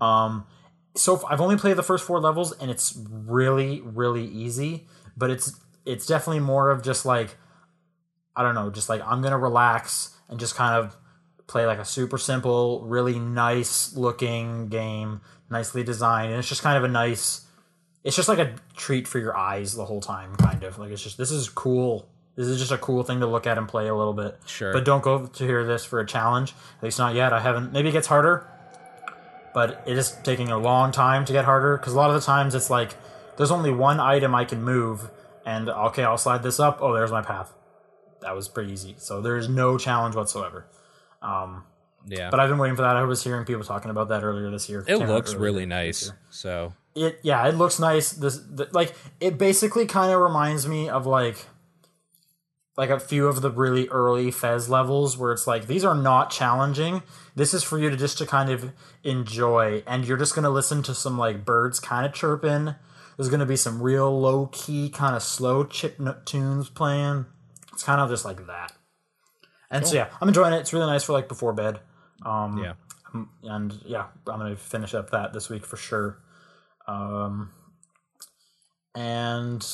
Um, 0.00 0.46
so 0.94 1.24
I've 1.28 1.40
only 1.40 1.56
played 1.56 1.76
the 1.76 1.82
first 1.82 2.04
four 2.04 2.20
levels, 2.20 2.52
and 2.58 2.70
it's 2.70 2.98
really 3.10 3.80
really 3.82 4.24
easy. 4.26 4.86
But 5.16 5.30
it's 5.30 5.58
it's 5.84 6.06
definitely 6.06 6.40
more 6.40 6.70
of 6.70 6.82
just 6.82 7.04
like 7.06 7.36
I 8.36 8.42
don't 8.42 8.54
know, 8.54 8.70
just 8.70 8.88
like 8.88 9.02
I'm 9.04 9.22
gonna 9.22 9.38
relax 9.38 10.16
and 10.28 10.38
just 10.38 10.54
kind 10.54 10.74
of 10.74 10.96
play 11.46 11.66
like 11.66 11.78
a 11.78 11.84
super 11.84 12.18
simple, 12.18 12.84
really 12.86 13.18
nice 13.18 13.96
looking 13.96 14.68
game, 14.68 15.20
nicely 15.50 15.82
designed, 15.82 16.30
and 16.30 16.38
it's 16.38 16.48
just 16.48 16.62
kind 16.62 16.76
of 16.76 16.84
a 16.84 16.88
nice 16.88 17.44
it's 18.04 18.14
just 18.14 18.28
like 18.28 18.38
a 18.38 18.54
treat 18.76 19.08
for 19.08 19.18
your 19.18 19.36
eyes 19.36 19.74
the 19.74 19.84
whole 19.84 20.00
time 20.00 20.34
kind 20.36 20.62
of 20.62 20.78
like 20.78 20.90
it's 20.90 21.02
just 21.02 21.18
this 21.18 21.32
is 21.32 21.48
cool 21.48 22.08
this 22.36 22.46
is 22.46 22.58
just 22.58 22.70
a 22.70 22.78
cool 22.78 23.02
thing 23.02 23.18
to 23.18 23.26
look 23.26 23.44
at 23.44 23.58
and 23.58 23.66
play 23.68 23.88
a 23.88 23.94
little 23.94 24.12
bit 24.14 24.38
Sure. 24.46 24.72
but 24.72 24.84
don't 24.84 25.02
go 25.02 25.26
to 25.26 25.44
hear 25.44 25.66
this 25.66 25.84
for 25.84 25.98
a 25.98 26.06
challenge 26.06 26.54
at 26.78 26.84
least 26.84 26.98
not 27.00 27.16
yet 27.16 27.32
i 27.32 27.40
haven't 27.40 27.72
maybe 27.72 27.88
it 27.88 27.92
gets 27.92 28.06
harder 28.06 28.46
but 29.58 29.82
it 29.86 29.98
is 29.98 30.12
taking 30.22 30.50
a 30.52 30.56
long 30.56 30.92
time 30.92 31.24
to 31.24 31.32
get 31.32 31.44
harder 31.44 31.76
because 31.76 31.92
a 31.92 31.96
lot 31.96 32.10
of 32.10 32.14
the 32.14 32.24
times 32.24 32.54
it's 32.54 32.70
like 32.70 32.94
there's 33.36 33.50
only 33.50 33.72
one 33.72 33.98
item 33.98 34.32
i 34.32 34.44
can 34.44 34.62
move 34.62 35.10
and 35.44 35.68
okay 35.68 36.04
i'll 36.04 36.16
slide 36.16 36.44
this 36.44 36.60
up. 36.60 36.78
Oh 36.80 36.94
there's 36.94 37.10
my 37.10 37.22
path. 37.22 37.52
That 38.20 38.36
was 38.36 38.46
pretty 38.48 38.72
easy. 38.72 38.94
So 38.98 39.20
there's 39.20 39.48
no 39.48 39.76
challenge 39.76 40.14
whatsoever. 40.14 40.66
Um, 41.20 41.64
Yeah. 42.06 42.30
but 42.30 42.38
i've 42.38 42.48
been 42.48 42.58
waiting 42.58 42.76
for 42.76 42.82
that. 42.82 42.94
I 42.94 43.02
was 43.02 43.24
hearing 43.24 43.44
people 43.44 43.64
talking 43.64 43.90
about 43.90 44.10
that 44.10 44.22
earlier 44.22 44.48
this 44.48 44.68
year. 44.68 44.84
It 44.86 44.98
looks 44.98 45.34
really 45.34 45.66
nice. 45.66 46.12
So, 46.30 46.72
it 46.94 47.18
yeah 47.24 47.48
it 47.48 47.56
looks 47.56 47.80
nice. 47.80 48.12
This 48.12 48.36
the, 48.38 48.68
like 48.70 48.94
it 49.18 49.38
basically 49.38 49.86
kind 49.86 50.12
of 50.14 50.20
reminds 50.20 50.68
me 50.68 50.88
of 50.88 51.04
like 51.04 51.46
like 52.78 52.90
a 52.90 53.00
few 53.00 53.26
of 53.26 53.42
the 53.42 53.50
really 53.50 53.88
early 53.88 54.30
fez 54.30 54.70
levels 54.70 55.18
where 55.18 55.32
it's 55.32 55.48
like 55.48 55.66
these 55.66 55.84
are 55.84 55.96
not 55.96 56.30
challenging. 56.30 57.02
This 57.34 57.52
is 57.52 57.64
for 57.64 57.76
you 57.76 57.90
to 57.90 57.96
just 57.96 58.16
to 58.18 58.26
kind 58.26 58.50
of 58.50 58.72
enjoy 59.02 59.82
and 59.84 60.06
you're 60.06 60.16
just 60.16 60.34
going 60.34 60.44
to 60.44 60.50
listen 60.50 60.84
to 60.84 60.94
some 60.94 61.18
like 61.18 61.44
birds 61.44 61.80
kind 61.80 62.06
of 62.06 62.14
chirping. 62.14 62.76
There's 63.16 63.28
going 63.28 63.40
to 63.40 63.46
be 63.46 63.56
some 63.56 63.82
real 63.82 64.18
low 64.18 64.46
key 64.46 64.90
kind 64.90 65.16
of 65.16 65.24
slow 65.24 65.64
chip 65.64 66.00
tunes 66.24 66.70
playing. 66.70 67.26
It's 67.72 67.82
kind 67.82 68.00
of 68.00 68.08
just 68.08 68.24
like 68.24 68.46
that. 68.46 68.72
And 69.70 69.86
so 69.86 69.96
yeah 69.96 70.08
i'm 70.20 70.28
enjoying 70.28 70.54
it. 70.54 70.60
It's 70.60 70.72
really 70.72 70.86
nice 70.86 71.02
for 71.02 71.12
like 71.12 71.28
before 71.28 71.52
bed. 71.52 71.80
Um 72.24 72.58
yeah. 72.58 72.74
and 73.42 73.76
yeah, 73.84 74.06
I'm 74.28 74.38
gonna 74.38 74.56
finish 74.56 74.94
up 74.94 75.10
that 75.10 75.32
this 75.32 75.50
week 75.50 75.66
for 75.66 75.76
sure. 75.76 76.20
Um, 76.86 77.50
and 78.94 79.66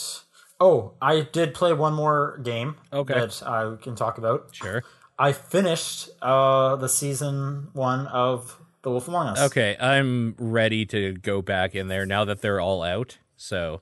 Oh, 0.61 0.95
I 1.03 1.23
did 1.23 1.53
play 1.55 1.73
one 1.73 1.95
more 1.95 2.39
game 2.43 2.77
Okay. 2.93 3.15
that 3.15 3.43
I 3.45 3.77
can 3.83 3.97
talk 3.97 4.19
about. 4.19 4.49
Sure. 4.53 4.83
I 5.19 5.33
finished 5.33 6.11
uh, 6.23 6.77
the 6.77 6.89
season 6.89 7.69
one 7.73 8.07
of 8.09 8.61
The 8.83 8.91
Wolf 8.91 9.09
Among 9.09 9.29
Us. 9.29 9.41
Okay, 9.41 9.77
I'm 9.81 10.35
ready 10.39 10.87
to 10.87 11.13
go 11.15 11.43
back 11.43 11.75
in 11.75 11.89
there 11.89 12.07
now 12.07 12.25
that 12.25 12.41
they're 12.41 12.61
all 12.61 12.83
out. 12.83 13.19
So, 13.37 13.81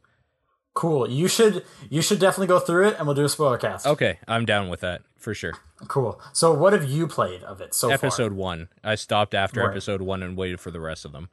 Cool. 0.74 1.10
You 1.10 1.28
should 1.28 1.64
you 1.90 2.00
should 2.00 2.18
definitely 2.18 2.46
go 2.46 2.58
through 2.58 2.88
it, 2.88 2.96
and 2.96 3.06
we'll 3.06 3.14
do 3.14 3.24
a 3.24 3.28
spoiler 3.28 3.58
cast. 3.58 3.86
okay, 3.86 4.18
I'm 4.26 4.46
down 4.46 4.70
with 4.70 4.80
that 4.80 5.02
for 5.18 5.34
sure. 5.34 5.52
Cool. 5.88 6.18
So, 6.32 6.54
what 6.54 6.72
have 6.72 6.84
you 6.88 7.06
played 7.06 7.42
of 7.42 7.60
it 7.60 7.74
so 7.74 7.88
far? 7.88 7.94
Episode 7.94 8.32
one. 8.32 8.68
I 8.82 8.94
stopped 8.94 9.34
after 9.34 9.62
episode 9.70 10.00
one 10.00 10.22
and 10.22 10.34
waited 10.36 10.60
for 10.60 10.70
the 10.70 10.80
rest 10.80 11.04
of 11.04 11.12
them. 11.12 11.28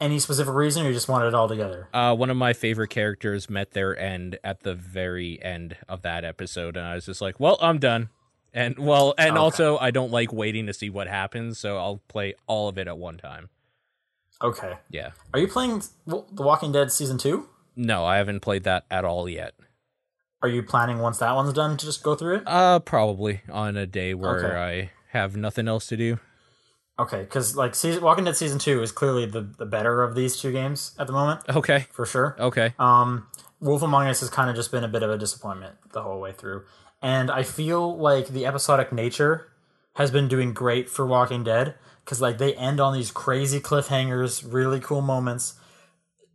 Any 0.00 0.18
specific 0.18 0.52
reason, 0.52 0.84
or 0.84 0.88
you 0.88 0.94
just 0.94 1.08
wanted 1.08 1.28
it 1.28 1.34
all 1.34 1.48
together? 1.48 1.88
Uh, 1.94 2.14
one 2.16 2.28
of 2.28 2.36
my 2.36 2.52
favorite 2.52 2.88
characters 2.88 3.48
met 3.48 3.70
their 3.72 3.96
end 3.96 4.38
at 4.42 4.62
the 4.62 4.74
very 4.74 5.40
end 5.42 5.76
of 5.88 6.02
that 6.02 6.24
episode, 6.24 6.76
and 6.76 6.84
I 6.84 6.96
was 6.96 7.06
just 7.06 7.20
like, 7.20 7.38
"Well, 7.38 7.56
I'm 7.60 7.78
done." 7.78 8.08
And 8.52 8.76
well, 8.78 9.14
and 9.18 9.30
Okay. 9.32 9.38
also 9.38 9.78
I 9.78 9.90
don't 9.92 10.10
like 10.10 10.32
waiting 10.32 10.66
to 10.66 10.72
see 10.72 10.90
what 10.90 11.06
happens, 11.06 11.58
so 11.58 11.76
I'll 11.78 12.00
play 12.08 12.34
all 12.46 12.68
of 12.68 12.76
it 12.76 12.88
at 12.88 12.98
one 12.98 13.18
time. 13.18 13.50
Okay. 14.42 14.78
Yeah. 14.90 15.10
Are 15.32 15.38
you 15.40 15.46
playing 15.48 15.82
The 16.06 16.16
Walking 16.32 16.72
Dead 16.72 16.90
season 16.92 17.16
two? 17.18 17.48
No, 17.76 18.04
I 18.04 18.16
haven't 18.18 18.40
played 18.40 18.64
that 18.64 18.84
at 18.90 19.04
all 19.04 19.28
yet. 19.28 19.54
Are 20.42 20.48
you 20.48 20.62
planning 20.62 20.98
once 20.98 21.18
that 21.18 21.32
one's 21.34 21.52
done 21.52 21.76
to 21.76 21.86
just 21.86 22.02
go 22.02 22.14
through 22.14 22.36
it? 22.38 22.42
Uh, 22.46 22.78
probably 22.80 23.40
on 23.48 23.76
a 23.76 23.86
day 23.86 24.12
where 24.12 24.44
Okay. 24.44 24.56
I 24.56 24.90
have 25.16 25.36
nothing 25.36 25.66
else 25.68 25.86
to 25.86 25.96
do. 25.96 26.18
Okay, 26.98 27.22
because 27.22 27.56
like 27.56 27.74
season 27.74 28.02
Walking 28.02 28.24
Dead 28.24 28.36
season 28.36 28.58
two 28.58 28.82
is 28.82 28.92
clearly 28.92 29.26
the 29.26 29.40
the 29.40 29.66
better 29.66 30.02
of 30.02 30.14
these 30.14 30.36
two 30.36 30.52
games 30.52 30.94
at 30.98 31.06
the 31.06 31.12
moment 31.12 31.40
Okay. 31.48 31.86
for 31.90 32.06
sure. 32.06 32.36
Okay. 32.38 32.72
Um, 32.78 33.26
Wolf 33.60 33.82
Among 33.82 34.06
Us 34.06 34.20
has 34.20 34.30
kind 34.30 34.48
of 34.48 34.54
just 34.56 34.70
been 34.70 34.84
a 34.84 34.88
bit 34.88 35.02
of 35.02 35.10
a 35.10 35.18
disappointment 35.18 35.74
the 35.92 36.02
whole 36.02 36.20
way 36.20 36.32
through, 36.32 36.64
and 37.02 37.30
I 37.30 37.42
feel 37.42 37.96
like 37.98 38.28
the 38.28 38.46
episodic 38.46 38.92
nature 38.92 39.48
has 39.96 40.10
been 40.10 40.28
doing 40.28 40.52
great 40.52 40.88
for 40.88 41.04
Walking 41.06 41.42
Dead 41.44 41.74
because 42.04 42.20
like 42.20 42.38
they 42.38 42.54
end 42.54 42.78
on 42.80 42.94
these 42.94 43.10
crazy 43.10 43.58
cliffhangers, 43.60 44.44
really 44.52 44.78
cool 44.80 45.00
moments. 45.00 45.54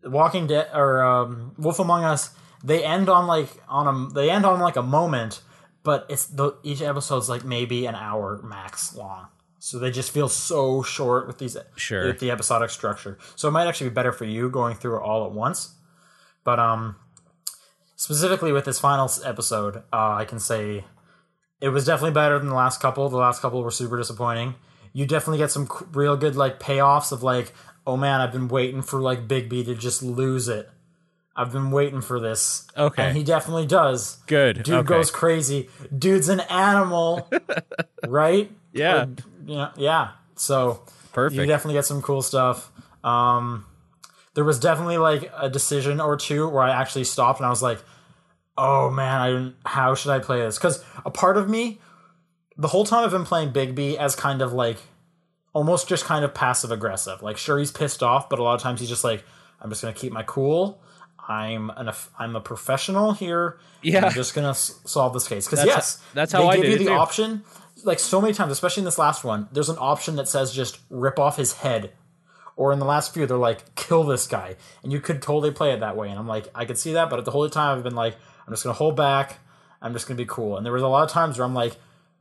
Walking 0.03 0.47
Dead 0.47 0.69
or 0.73 1.03
um, 1.03 1.53
Wolf 1.57 1.79
Among 1.79 2.03
Us, 2.03 2.33
they 2.63 2.83
end 2.83 3.07
on 3.09 3.27
like 3.27 3.49
on 3.69 3.87
a 3.87 4.13
they 4.13 4.29
end 4.29 4.45
on 4.45 4.59
like 4.59 4.75
a 4.75 4.81
moment, 4.83 5.41
but 5.83 6.05
it's 6.09 6.25
the 6.25 6.57
each 6.63 6.81
episode's 6.81 7.29
like 7.29 7.43
maybe 7.45 7.85
an 7.85 7.95
hour 7.95 8.41
max 8.43 8.93
long. 8.95 9.27
So 9.59 9.77
they 9.77 9.91
just 9.91 10.11
feel 10.11 10.29
so 10.29 10.81
short 10.81 11.27
with 11.27 11.37
these 11.37 11.57
Sure. 11.75 12.07
with 12.07 12.19
the 12.19 12.31
episodic 12.31 12.69
structure. 12.69 13.17
So 13.35 13.47
it 13.47 13.51
might 13.51 13.67
actually 13.67 13.89
be 13.89 13.93
better 13.93 14.13
for 14.13 14.25
you 14.25 14.49
going 14.49 14.75
through 14.75 14.97
it 14.97 15.01
all 15.01 15.25
at 15.25 15.31
once. 15.31 15.75
But 16.43 16.59
um 16.59 16.95
specifically 17.95 18.53
with 18.53 18.63
this 18.63 18.79
final 18.79 19.11
episode, 19.25 19.83
uh, 19.91 20.15
I 20.15 20.23
can 20.23 20.39
say 20.39 20.85
it 21.59 21.69
was 21.69 21.85
definitely 21.85 22.13
better 22.13 22.39
than 22.39 22.47
the 22.47 22.55
last 22.55 22.81
couple. 22.81 23.09
The 23.09 23.17
last 23.17 23.41
couple 23.41 23.61
were 23.61 23.71
super 23.71 23.97
disappointing. 23.97 24.55
You 24.93 25.05
definitely 25.05 25.39
get 25.39 25.51
some 25.51 25.67
real 25.91 26.15
good 26.15 26.37
like 26.37 26.59
payoffs 26.59 27.11
of 27.11 27.21
like, 27.21 27.53
oh 27.85 27.97
man, 27.97 28.21
I've 28.21 28.31
been 28.31 28.47
waiting 28.47 28.81
for 28.81 29.01
like 29.01 29.27
Bigby 29.27 29.65
to 29.65 29.75
just 29.75 30.01
lose 30.01 30.47
it. 30.47 30.69
I've 31.35 31.51
been 31.51 31.71
waiting 31.71 32.01
for 32.01 32.19
this. 32.19 32.67
Okay. 32.75 33.03
And 33.03 33.17
he 33.17 33.23
definitely 33.23 33.65
does. 33.65 34.17
Good. 34.27 34.63
Dude 34.63 34.75
okay. 34.75 34.87
goes 34.87 35.11
crazy. 35.11 35.69
Dude's 35.95 36.29
an 36.29 36.41
animal. 36.41 37.29
right? 38.07 38.51
Yeah. 38.73 39.03
Or, 39.03 39.07
you 39.45 39.55
know, 39.55 39.71
yeah. 39.77 40.11
So 40.35 40.83
Perfect. 41.13 41.39
you 41.39 41.45
definitely 41.45 41.73
get 41.73 41.85
some 41.85 42.01
cool 42.01 42.21
stuff. 42.21 42.71
Um, 43.03 43.65
there 44.35 44.43
was 44.43 44.59
definitely 44.59 44.97
like 44.97 45.31
a 45.37 45.49
decision 45.49 45.99
or 45.99 46.15
two 46.17 46.47
where 46.47 46.63
I 46.63 46.71
actually 46.71 47.03
stopped 47.05 47.39
and 47.39 47.45
I 47.47 47.49
was 47.49 47.61
like, 47.61 47.79
"Oh 48.57 48.89
man, 48.89 49.55
I 49.65 49.69
how 49.69 49.95
should 49.95 50.11
I 50.11 50.19
play 50.19 50.39
this?" 50.39 50.57
Because 50.57 50.83
a 51.05 51.09
part 51.11 51.37
of 51.37 51.49
me, 51.49 51.79
the 52.57 52.67
whole 52.67 52.85
time 52.85 53.03
I've 53.03 53.11
been 53.11 53.25
playing 53.25 53.51
Bigby 53.51 53.95
as 53.97 54.15
kind 54.15 54.41
of 54.41 54.53
like 54.53 54.77
almost 55.53 55.87
just 55.89 56.05
kind 56.05 56.23
of 56.23 56.33
passive 56.33 56.71
aggressive. 56.71 57.21
Like, 57.21 57.37
sure, 57.37 57.57
he's 57.57 57.71
pissed 57.71 58.03
off, 58.03 58.29
but 58.29 58.39
a 58.39 58.43
lot 58.43 58.53
of 58.55 58.61
times 58.61 58.79
he's 58.79 58.89
just 58.89 59.03
like, 59.03 59.23
"I'm 59.59 59.69
just 59.69 59.81
gonna 59.81 59.93
keep 59.93 60.13
my 60.13 60.23
cool." 60.23 60.81
I'm 61.27 61.69
an 61.75 61.91
I'm 62.17 62.35
a 62.35 62.41
professional 62.41 63.13
here. 63.13 63.59
Yeah. 63.83 64.05
I'm 64.05 64.11
just 64.13 64.33
gonna 64.33 64.49
s- 64.49 64.79
solve 64.85 65.13
this 65.13 65.27
case 65.27 65.45
because 65.47 65.63
yes, 65.65 66.01
that's 66.13 66.31
how 66.31 66.41
they 66.41 66.47
I 66.47 66.55
give 66.57 66.65
you 66.65 66.77
the 66.79 66.85
too. 66.85 66.91
option. 66.91 67.43
Like 67.83 67.99
so 67.99 68.19
many 68.21 68.33
times, 68.33 68.51
especially 68.51 68.81
in 68.81 68.85
this 68.85 68.97
last 68.97 69.23
one, 69.23 69.47
there's 69.51 69.69
an 69.69 69.77
option 69.79 70.15
that 70.17 70.27
says 70.27 70.53
just 70.53 70.79
rip 70.89 71.19
off 71.19 71.37
his 71.37 71.53
head, 71.53 71.91
or 72.55 72.73
in 72.73 72.79
the 72.79 72.85
last 72.85 73.13
few, 73.13 73.25
they're 73.25 73.37
like 73.37 73.75
kill 73.75 74.03
this 74.03 74.27
guy, 74.27 74.55
and 74.83 74.91
you 74.91 74.99
could 74.99 75.21
totally 75.21 75.51
play 75.51 75.71
it 75.71 75.79
that 75.79 75.95
way. 75.95 76.09
And 76.09 76.19
I'm 76.19 76.27
like, 76.27 76.47
I 76.53 76.65
could 76.65 76.77
see 76.77 76.93
that, 76.93 77.09
but 77.09 77.19
at 77.19 77.25
the 77.25 77.31
whole 77.31 77.47
time 77.49 77.77
I've 77.77 77.83
been 77.83 77.95
like, 77.95 78.15
I'm 78.45 78.53
just 78.53 78.63
gonna 78.63 78.73
hold 78.73 78.95
back. 78.95 79.39
I'm 79.81 79.93
just 79.93 80.07
gonna 80.07 80.17
be 80.17 80.25
cool. 80.25 80.57
And 80.57 80.65
there 80.65 80.73
was 80.73 80.83
a 80.83 80.87
lot 80.87 81.03
of 81.03 81.11
times 81.11 81.37
where 81.37 81.45
I'm 81.45 81.53
like, 81.53 81.77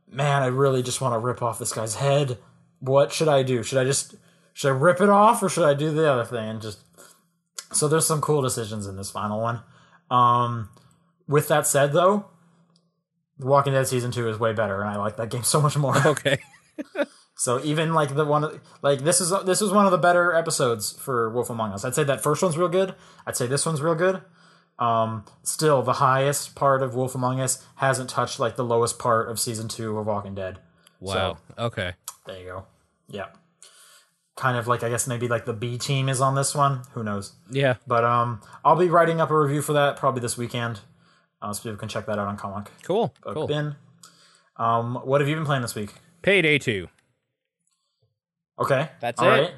man, 0.07 0.41
I 0.43 0.47
really 0.47 0.81
just 0.81 1.01
want 1.01 1.13
to 1.13 1.19
rip 1.19 1.41
off 1.41 1.59
this 1.59 1.73
guy's 1.73 1.95
head. 1.95 2.37
What 2.79 3.11
should 3.11 3.27
I 3.27 3.43
do? 3.43 3.63
Should 3.63 3.79
I 3.79 3.83
just 3.83 4.15
should 4.53 4.69
I 4.69 4.77
rip 4.77 5.01
it 5.01 5.09
off 5.09 5.43
or 5.43 5.49
should 5.49 5.65
I 5.65 5.73
do 5.73 5.91
the 5.91 6.11
other 6.11 6.25
thing 6.25 6.49
and 6.49 6.61
just 6.61 6.79
so 7.71 7.87
there's 7.87 8.07
some 8.07 8.21
cool 8.21 8.41
decisions 8.41 8.87
in 8.87 8.97
this 8.97 9.11
final 9.11 9.41
one. 9.41 9.61
Um, 10.09 10.69
with 11.27 11.47
that 11.49 11.67
said, 11.67 11.93
though, 11.93 12.25
Walking 13.39 13.73
Dead 13.73 13.87
season 13.87 14.11
two 14.11 14.29
is 14.29 14.37
way 14.37 14.53
better, 14.53 14.81
and 14.81 14.89
I 14.89 14.97
like 14.97 15.17
that 15.17 15.29
game 15.29 15.43
so 15.43 15.61
much 15.61 15.77
more. 15.77 15.97
okay. 16.07 16.39
so 17.35 17.63
even 17.63 17.93
like 17.93 18.15
the 18.15 18.25
one, 18.25 18.59
like 18.81 18.99
this 18.99 19.21
is 19.21 19.33
this 19.45 19.61
is 19.61 19.71
one 19.71 19.85
of 19.85 19.91
the 19.91 19.97
better 19.97 20.33
episodes 20.33 20.91
for 20.91 21.29
Wolf 21.29 21.49
Among 21.49 21.71
Us. 21.71 21.85
I'd 21.85 21.95
say 21.95 22.03
that 22.03 22.21
first 22.21 22.43
one's 22.43 22.57
real 22.57 22.69
good. 22.69 22.95
I'd 23.25 23.37
say 23.37 23.47
this 23.47 23.65
one's 23.65 23.81
real 23.81 23.95
good. 23.95 24.21
Um, 24.77 25.25
still, 25.43 25.81
the 25.81 25.93
highest 25.93 26.55
part 26.55 26.81
of 26.81 26.95
Wolf 26.95 27.13
Among 27.13 27.39
Us 27.41 27.65
hasn't 27.75 28.09
touched 28.09 28.39
like 28.39 28.55
the 28.55 28.63
lowest 28.63 28.97
part 28.97 29.29
of 29.29 29.39
season 29.39 29.67
two 29.67 29.97
of 29.97 30.05
Walking 30.07 30.35
Dead. 30.35 30.59
Wow. 31.01 31.37
okay. 31.57 31.93
There 32.25 32.39
you 32.39 32.45
go. 32.45 32.65
Yeah. 33.07 33.27
Kind 34.35 34.57
of 34.57 34.67
like 34.67 34.83
I 34.83 34.89
guess 34.89 35.07
maybe 35.07 35.27
like 35.27 35.45
the 35.45 35.53
B 35.53 35.77
team 35.77 36.07
is 36.07 36.21
on 36.21 36.35
this 36.35 36.55
one. 36.55 36.83
Who 36.93 37.03
knows? 37.03 37.33
Yeah. 37.49 37.75
But 37.87 38.05
um, 38.05 38.41
I'll 38.63 38.77
be 38.77 38.89
writing 38.89 39.19
up 39.19 39.31
a 39.31 39.39
review 39.39 39.61
for 39.61 39.73
that 39.73 39.97
probably 39.97 40.21
this 40.21 40.37
weekend. 40.37 40.79
Uh, 41.41 41.53
so 41.53 41.63
people 41.63 41.77
can 41.77 41.89
check 41.89 42.05
that 42.05 42.19
out 42.19 42.27
on 42.27 42.35
Comic 42.37 42.69
Cool. 42.83 43.13
Book 43.23 43.33
Cool. 43.33 43.47
Bin. 43.47 43.75
Um, 44.57 44.95
what 44.95 45.21
have 45.21 45.29
you 45.29 45.35
been 45.35 45.45
playing 45.45 45.61
this 45.61 45.75
week? 45.75 45.93
Payday 46.21 46.57
two. 46.59 46.89
Okay, 48.59 48.89
That's 48.99 49.21
all 49.21 49.27
it. 49.31 49.41
right. 49.41 49.53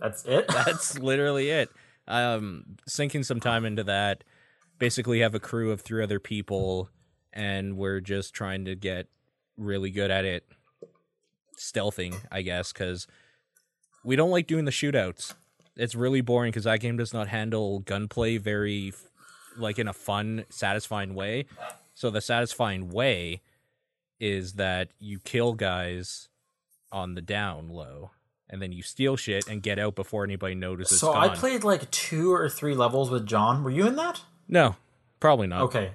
That's 0.00 0.24
it. 0.24 0.46
That's 0.48 0.98
literally 0.98 1.50
it. 1.50 1.70
Um, 2.08 2.76
sinking 2.86 3.22
some 3.22 3.40
time 3.40 3.64
into 3.64 3.84
that. 3.84 4.24
Basically, 4.78 5.20
have 5.20 5.34
a 5.34 5.40
crew 5.40 5.70
of 5.70 5.80
three 5.80 6.02
other 6.02 6.20
people, 6.20 6.90
and 7.32 7.76
we're 7.78 8.00
just 8.00 8.34
trying 8.34 8.64
to 8.66 8.74
get 8.74 9.06
really 9.56 9.90
good 9.90 10.10
at 10.10 10.26
it, 10.26 10.44
stealthing, 11.58 12.14
I 12.30 12.42
guess, 12.42 12.72
because 12.74 13.06
we 14.04 14.16
don't 14.16 14.30
like 14.30 14.46
doing 14.46 14.66
the 14.66 14.70
shootouts. 14.70 15.34
It's 15.76 15.94
really 15.94 16.20
boring 16.20 16.50
because 16.50 16.64
that 16.64 16.80
game 16.80 16.98
does 16.98 17.14
not 17.14 17.28
handle 17.28 17.78
gunplay 17.80 18.36
very, 18.36 18.92
like 19.58 19.78
in 19.78 19.88
a 19.88 19.92
fun, 19.92 20.44
satisfying 20.48 21.14
way. 21.14 21.46
So 21.94 22.10
the 22.10 22.20
satisfying 22.20 22.90
way 22.90 23.42
is 24.20 24.54
that 24.54 24.88
you 24.98 25.18
kill 25.18 25.52
guys 25.54 26.28
on 26.92 27.14
the 27.14 27.20
down 27.22 27.68
low, 27.68 28.10
and 28.48 28.62
then 28.62 28.72
you 28.72 28.82
steal 28.82 29.16
shit 29.16 29.46
and 29.48 29.62
get 29.62 29.78
out 29.78 29.94
before 29.94 30.24
anybody 30.24 30.54
notices. 30.54 31.00
so 31.00 31.12
I 31.12 31.28
played 31.28 31.64
like 31.64 31.90
two 31.90 32.32
or 32.32 32.48
three 32.48 32.74
levels 32.74 33.10
with 33.10 33.26
John. 33.26 33.62
Were 33.64 33.70
you 33.70 33.86
in 33.86 33.96
that? 33.96 34.22
No, 34.48 34.76
probably 35.20 35.46
not. 35.46 35.62
Okay, 35.62 35.90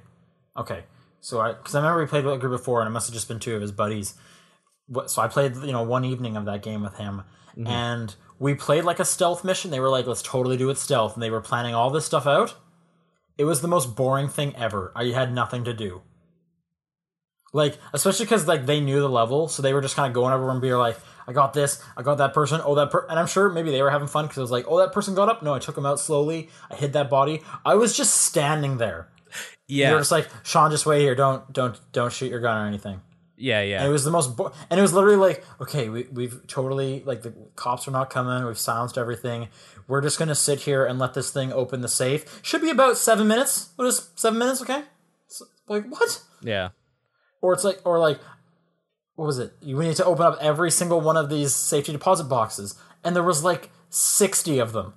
okay. 0.58 0.84
So 1.22 1.40
I 1.40 1.54
because 1.54 1.76
I 1.76 1.80
remember 1.80 2.02
we 2.02 2.08
played 2.08 2.26
with 2.26 2.34
a 2.34 2.38
group 2.38 2.52
before, 2.52 2.82
and 2.82 2.88
it 2.88 2.92
must 2.92 3.08
have 3.08 3.14
just 3.14 3.28
been 3.28 3.40
two 3.40 3.56
of 3.56 3.62
his 3.62 3.72
buddies. 3.72 4.16
So 5.08 5.22
I 5.22 5.28
played 5.28 5.56
you 5.58 5.72
know 5.72 5.84
one 5.84 6.04
evening 6.04 6.36
of 6.36 6.46
that 6.46 6.62
game 6.64 6.82
with 6.84 6.98
him, 6.98 7.24
Mm-hmm. 7.58 7.68
and 7.68 8.16
we 8.40 8.56
played 8.56 8.86
like 8.86 9.00
a 9.00 9.06
stealth 9.06 9.44
mission. 9.44 9.72
They 9.72 9.80
were 9.82 9.90
like, 9.90 10.08
"Let's 10.08 10.22
totally 10.22 10.56
do 10.58 10.70
it 10.70 10.78
stealth," 10.78 11.14
and 11.16 11.22
they 11.24 11.30
were 11.30 11.42
planning 11.42 11.76
all 11.76 11.90
this 11.90 12.06
stuff 12.06 12.26
out. 12.26 12.56
It 13.38 13.46
was 13.46 13.62
the 13.62 13.68
most 13.68 13.96
boring 13.96 14.28
thing 14.30 14.56
ever. 14.56 14.92
I 14.96 15.06
had 15.06 15.34
nothing 15.34 15.64
to 15.66 15.74
do. 15.74 16.02
Like, 17.54 17.78
especially 17.92 18.26
because 18.26 18.48
like 18.48 18.66
they 18.66 18.80
knew 18.80 19.02
the 19.02 19.10
level, 19.10 19.48
so 19.50 19.62
they 19.62 19.74
were 19.74 19.82
just 19.82 19.96
kind 19.96 20.08
of 20.08 20.14
going 20.14 20.34
over 20.34 20.50
and 20.50 20.62
being 20.62 20.76
like, 20.76 20.98
"I 21.28 21.34
got 21.34 21.52
this, 21.54 21.84
I 21.98 22.02
got 22.02 22.18
that 22.20 22.34
person, 22.34 22.62
oh 22.64 22.76
that," 22.76 22.92
per-. 22.92 23.06
and 23.10 23.20
I'm 23.20 23.28
sure 23.28 23.50
maybe 23.50 23.72
they 23.72 23.82
were 23.82 23.90
having 23.90 24.08
fun 24.08 24.26
because 24.26 24.38
it 24.38 24.42
was 24.42 24.52
like, 24.52 24.66
"Oh 24.70 24.78
that 24.78 24.94
person 24.94 25.16
got 25.16 25.28
up." 25.28 25.44
No, 25.44 25.54
I 25.54 25.60
took 25.60 25.78
him 25.78 25.86
out 25.86 26.00
slowly. 26.00 26.50
I 26.70 26.76
hid 26.76 26.94
that 26.94 27.10
body. 27.10 27.42
I 27.66 27.76
was 27.76 27.96
just 27.96 28.16
standing 28.16 28.78
there. 28.78 29.10
Yeah, 29.68 29.92
You're 29.92 30.00
just 30.00 30.12
like 30.12 30.28
Sean, 30.44 30.70
just 30.70 30.86
wait 30.86 31.00
here. 31.00 31.16
Don't 31.16 31.52
don't 31.54 31.80
don't 31.94 32.12
shoot 32.12 32.30
your 32.30 32.42
gun 32.42 32.66
or 32.66 32.68
anything. 32.68 33.00
yeah, 33.38 33.62
yeah. 33.62 33.78
And 33.80 33.88
it 33.88 33.92
was 33.92 34.04
the 34.04 34.12
most, 34.12 34.36
bo- 34.36 34.52
and 34.70 34.78
it 34.78 34.82
was 34.82 34.92
literally 34.92 35.16
like, 35.16 35.46
okay, 35.62 35.88
we 35.88 36.08
we've 36.12 36.46
totally 36.48 37.04
like 37.06 37.22
the 37.22 37.34
cops 37.56 37.88
are 37.88 37.92
not 37.92 38.10
coming. 38.10 38.46
We've 38.46 38.58
silenced 38.58 38.98
everything. 38.98 39.48
We're 39.92 40.00
just 40.00 40.18
gonna 40.18 40.36
sit 40.36 40.62
here 40.62 40.86
and 40.86 41.00
let 41.00 41.16
this 41.16 41.32
thing 41.32 41.52
open 41.52 41.82
the 41.82 41.90
safe. 41.90 42.40
Should 42.44 42.62
be 42.62 42.70
about 42.70 42.96
seven 42.96 43.28
minutes. 43.28 43.72
What 43.76 43.90
is 43.90 44.10
seven 44.16 44.40
minutes? 44.40 44.62
Okay. 44.62 44.84
So, 45.28 45.44
like 45.68 45.86
what? 45.90 46.24
yeah. 46.42 46.70
Or 47.42 47.52
it's 47.52 47.66
like, 47.66 47.82
or 47.84 48.00
like, 48.00 48.18
what 49.16 49.26
was 49.26 49.38
it? 49.38 49.52
You 49.62 49.78
need 49.84 49.98
to 49.98 50.06
open 50.06 50.26
up 50.26 50.38
every 50.40 50.72
single 50.72 51.02
one 51.02 51.18
of 51.18 51.28
these 51.28 51.54
safety 51.54 51.92
deposit 51.92 52.24
boxes, 52.24 52.80
and 53.04 53.14
there 53.14 53.22
was 53.22 53.44
like 53.44 53.70
sixty 53.90 54.60
of 54.60 54.72
them. 54.72 54.94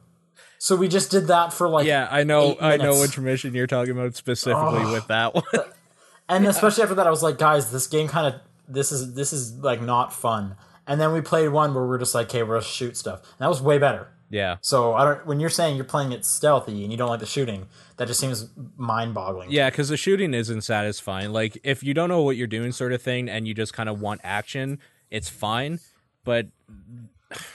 So 0.59 0.77
we 0.77 0.87
just 0.87 1.11
did 1.11 1.27
that 1.27 1.53
for 1.53 1.69
like 1.69 1.89
Yeah, 1.89 2.07
I 2.09 2.23
know. 2.23 2.57
I 2.61 2.77
know 2.77 3.01
which 3.01 3.19
mission 3.19 3.53
you're 3.53 3.67
talking 3.67 3.91
about 3.99 4.15
specifically 4.15 4.85
Oh. 4.85 4.93
with 4.93 5.09
that 5.09 5.35
one. 5.35 5.43
and 6.29 6.47
especially 6.47 6.85
after 6.85 6.95
that, 6.95 7.07
I 7.09 7.11
was 7.11 7.25
like, 7.25 7.39
guys, 7.39 7.73
this 7.73 7.89
game 7.89 8.07
kind 8.07 8.33
of 8.33 8.41
this 8.69 8.93
is 8.93 9.15
this 9.15 9.33
is 9.33 9.59
like 9.59 9.83
not 9.83 10.13
fun. 10.13 10.55
And 10.87 11.01
then 11.01 11.13
we 11.13 11.21
played 11.21 11.49
one 11.49 11.75
where 11.75 11.85
we're 11.85 11.99
just 11.99 12.15
like, 12.15 12.29
okay, 12.29 12.45
we're 12.45 12.61
gonna 12.61 12.65
shoot 12.65 12.97
stuff. 12.97 13.23
And 13.23 13.41
that 13.41 13.49
was 13.49 13.61
way 13.61 13.79
better. 13.79 14.11
Yeah. 14.31 14.57
So 14.61 14.95
I 14.95 15.05
don't. 15.05 15.27
When 15.27 15.41
you're 15.41 15.51
saying 15.51 15.77
you're 15.77 15.85
playing 15.85 16.13
it 16.13 16.25
stealthy 16.25 16.83
and 16.83 16.91
you 16.91 16.99
don't 16.99 17.09
like 17.09 17.21
the 17.21 17.27
shooting, 17.27 17.67
that 17.97 18.09
just 18.09 18.21
seems 18.21 18.49
mind-boggling. 18.77 19.51
Yeah, 19.51 19.71
because 19.71 19.89
the 19.89 19.97
shooting 19.97 20.35
isn't 20.35 20.63
satisfying. 20.63 21.31
Like, 21.33 21.59
if 21.63 21.83
you 21.83 21.95
don't 21.95 22.09
know 22.09 22.23
what 22.23 22.37
you're 22.37 22.47
doing, 22.47 22.73
sort 22.73 22.93
of 22.93 23.03
thing, 23.03 23.29
and 23.29 23.47
you 23.47 23.55
just 23.55 23.73
kind 23.73 23.89
of 23.89 24.01
want 24.01 24.21
action, 24.25 24.79
it's 25.11 25.29
fine. 25.29 25.81
But 26.25 26.49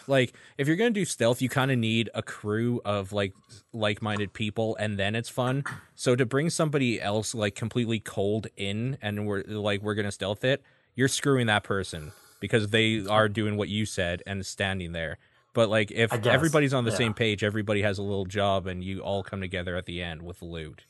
like, 0.07 0.33
if 0.57 0.67
you're 0.67 0.77
gonna 0.77 0.91
do 0.91 1.05
stealth, 1.05 1.41
you 1.41 1.49
kind 1.49 1.71
of 1.71 1.77
need 1.77 2.09
a 2.13 2.21
crew 2.21 2.81
of 2.85 3.11
like 3.11 3.33
like-minded 3.73 4.33
people, 4.33 4.75
and 4.77 4.97
then 4.97 5.15
it's 5.15 5.29
fun. 5.29 5.63
So 5.95 6.15
to 6.15 6.25
bring 6.25 6.49
somebody 6.49 7.01
else 7.01 7.35
like 7.35 7.55
completely 7.55 7.99
cold 7.99 8.47
in, 8.55 8.97
and 9.01 9.27
we're 9.27 9.43
like 9.43 9.81
we're 9.81 9.95
gonna 9.95 10.11
stealth 10.11 10.43
it, 10.43 10.61
you're 10.95 11.07
screwing 11.07 11.47
that 11.47 11.63
person 11.63 12.11
because 12.39 12.69
they 12.69 13.05
are 13.05 13.27
doing 13.27 13.57
what 13.57 13.69
you 13.69 13.85
said 13.85 14.23
and 14.25 14.45
standing 14.45 14.91
there. 14.93 15.17
But 15.53 15.69
like, 15.69 15.91
if 15.91 16.13
everybody's 16.13 16.73
on 16.73 16.83
the 16.83 16.91
yeah. 16.91 16.97
same 16.97 17.13
page, 17.13 17.43
everybody 17.43 17.81
has 17.81 17.97
a 17.97 18.03
little 18.03 18.25
job, 18.25 18.67
and 18.67 18.83
you 18.83 18.99
all 18.99 19.23
come 19.23 19.41
together 19.41 19.75
at 19.75 19.85
the 19.85 20.01
end 20.01 20.21
with 20.21 20.41
loot, 20.41 20.83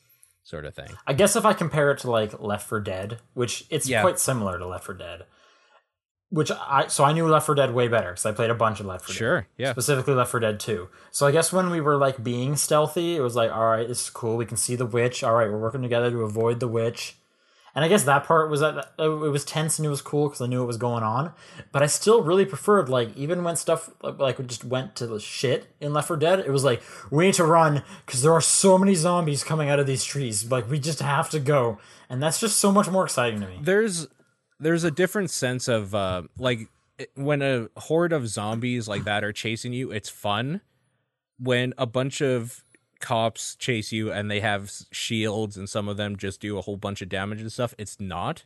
sort 0.43 0.65
of 0.65 0.75
thing. 0.75 0.91
I 1.07 1.13
guess 1.13 1.35
if 1.35 1.45
I 1.45 1.53
compare 1.53 1.91
it 1.91 1.99
to 1.99 2.11
like 2.11 2.39
Left 2.41 2.67
4 2.67 2.81
Dead, 2.81 3.19
which 3.33 3.65
it's 3.69 3.87
Yeah. 3.87 4.01
quite 4.01 4.19
similar 4.19 4.59
to 4.59 4.67
Left 4.67 4.85
4 4.85 4.95
Dead, 4.95 5.25
which 6.29 6.51
I 6.51 6.87
so 6.87 7.03
I 7.03 7.13
knew 7.13 7.27
Left 7.27 7.45
4 7.45 7.55
Dead 7.55 7.73
way 7.73 7.87
better 7.87 8.09
because 8.09 8.25
I 8.25 8.31
played 8.33 8.49
a 8.49 8.55
bunch 8.55 8.79
of 8.79 8.85
Left 8.85 9.05
4 9.05 9.13
Dead. 9.13 9.17
Sure. 9.17 9.47
Yeah. 9.57 9.71
specifically 9.71 10.13
Left 10.13 10.31
4 10.31 10.39
Dead 10.41 10.59
2. 10.59 10.89
So 11.11 11.25
I 11.25 11.31
guess 11.31 11.53
when 11.53 11.69
we 11.69 11.79
were 11.81 11.97
like 11.97 12.23
being 12.23 12.55
stealthy, 12.55 13.15
it 13.15 13.21
was 13.21 13.35
like, 13.35 13.51
all 13.51 13.65
right, 13.67 13.87
this 13.87 14.01
is 14.03 14.09
cool. 14.09 14.35
We 14.37 14.45
can 14.45 14.57
see 14.57 14.75
the 14.75 14.85
witch. 14.85 15.23
All 15.23 15.33
right, 15.33 15.49
we're 15.49 15.57
working 15.57 15.81
together 15.81 16.11
to 16.11 16.21
avoid 16.23 16.59
the 16.59 16.67
witch. 16.67 17.15
And 17.75 17.85
I 17.85 17.87
guess 17.87 18.03
that 18.03 18.23
part 18.25 18.49
was 18.49 18.61
that 18.61 18.93
uh, 18.99 19.23
it 19.23 19.29
was 19.29 19.45
tense 19.45 19.79
and 19.79 19.85
it 19.85 19.89
was 19.89 20.01
cool 20.01 20.27
because 20.27 20.41
I 20.41 20.47
knew 20.47 20.59
what 20.59 20.67
was 20.67 20.77
going 20.77 21.03
on. 21.03 21.33
But 21.71 21.83
I 21.83 21.85
still 21.87 22.23
really 22.23 22.45
preferred 22.45 22.89
like 22.89 23.15
even 23.15 23.43
when 23.43 23.55
stuff 23.55 23.89
like 24.01 24.45
just 24.47 24.65
went 24.65 24.95
to 24.97 25.07
the 25.07 25.19
shit 25.19 25.67
in 25.79 25.93
Left 25.93 26.07
4 26.07 26.17
Dead, 26.17 26.39
it 26.39 26.49
was 26.49 26.63
like 26.63 26.81
we 27.11 27.25
need 27.25 27.35
to 27.35 27.45
run 27.45 27.83
because 28.05 28.21
there 28.21 28.33
are 28.33 28.41
so 28.41 28.77
many 28.77 28.95
zombies 28.95 29.43
coming 29.43 29.69
out 29.69 29.79
of 29.79 29.87
these 29.87 30.03
trees. 30.03 30.49
Like 30.49 30.69
we 30.69 30.79
just 30.79 30.99
have 30.99 31.29
to 31.31 31.39
go, 31.39 31.77
and 32.09 32.21
that's 32.21 32.39
just 32.39 32.57
so 32.57 32.71
much 32.71 32.89
more 32.89 33.05
exciting 33.05 33.41
to 33.41 33.47
me. 33.47 33.59
There's 33.61 34.07
there's 34.59 34.83
a 34.83 34.91
different 34.91 35.29
sense 35.29 35.67
of 35.67 35.95
uh 35.95 36.23
like 36.37 36.69
when 37.15 37.41
a 37.41 37.69
horde 37.77 38.13
of 38.13 38.27
zombies 38.27 38.87
like 38.87 39.03
that 39.05 39.23
are 39.23 39.31
chasing 39.31 39.73
you, 39.73 39.91
it's 39.91 40.09
fun. 40.09 40.61
When 41.37 41.73
a 41.77 41.85
bunch 41.85 42.21
of 42.21 42.63
cops 42.99 43.55
chase 43.55 43.91
you 43.91 44.11
and 44.11 44.29
they 44.29 44.39
have 44.39 44.71
shields 44.91 45.57
and 45.57 45.69
some 45.69 45.87
of 45.87 45.97
them 45.97 46.15
just 46.17 46.41
do 46.41 46.57
a 46.57 46.61
whole 46.61 46.77
bunch 46.77 47.01
of 47.01 47.09
damage 47.09 47.41
and 47.41 47.51
stuff, 47.51 47.73
it's 47.77 47.99
not. 47.99 48.45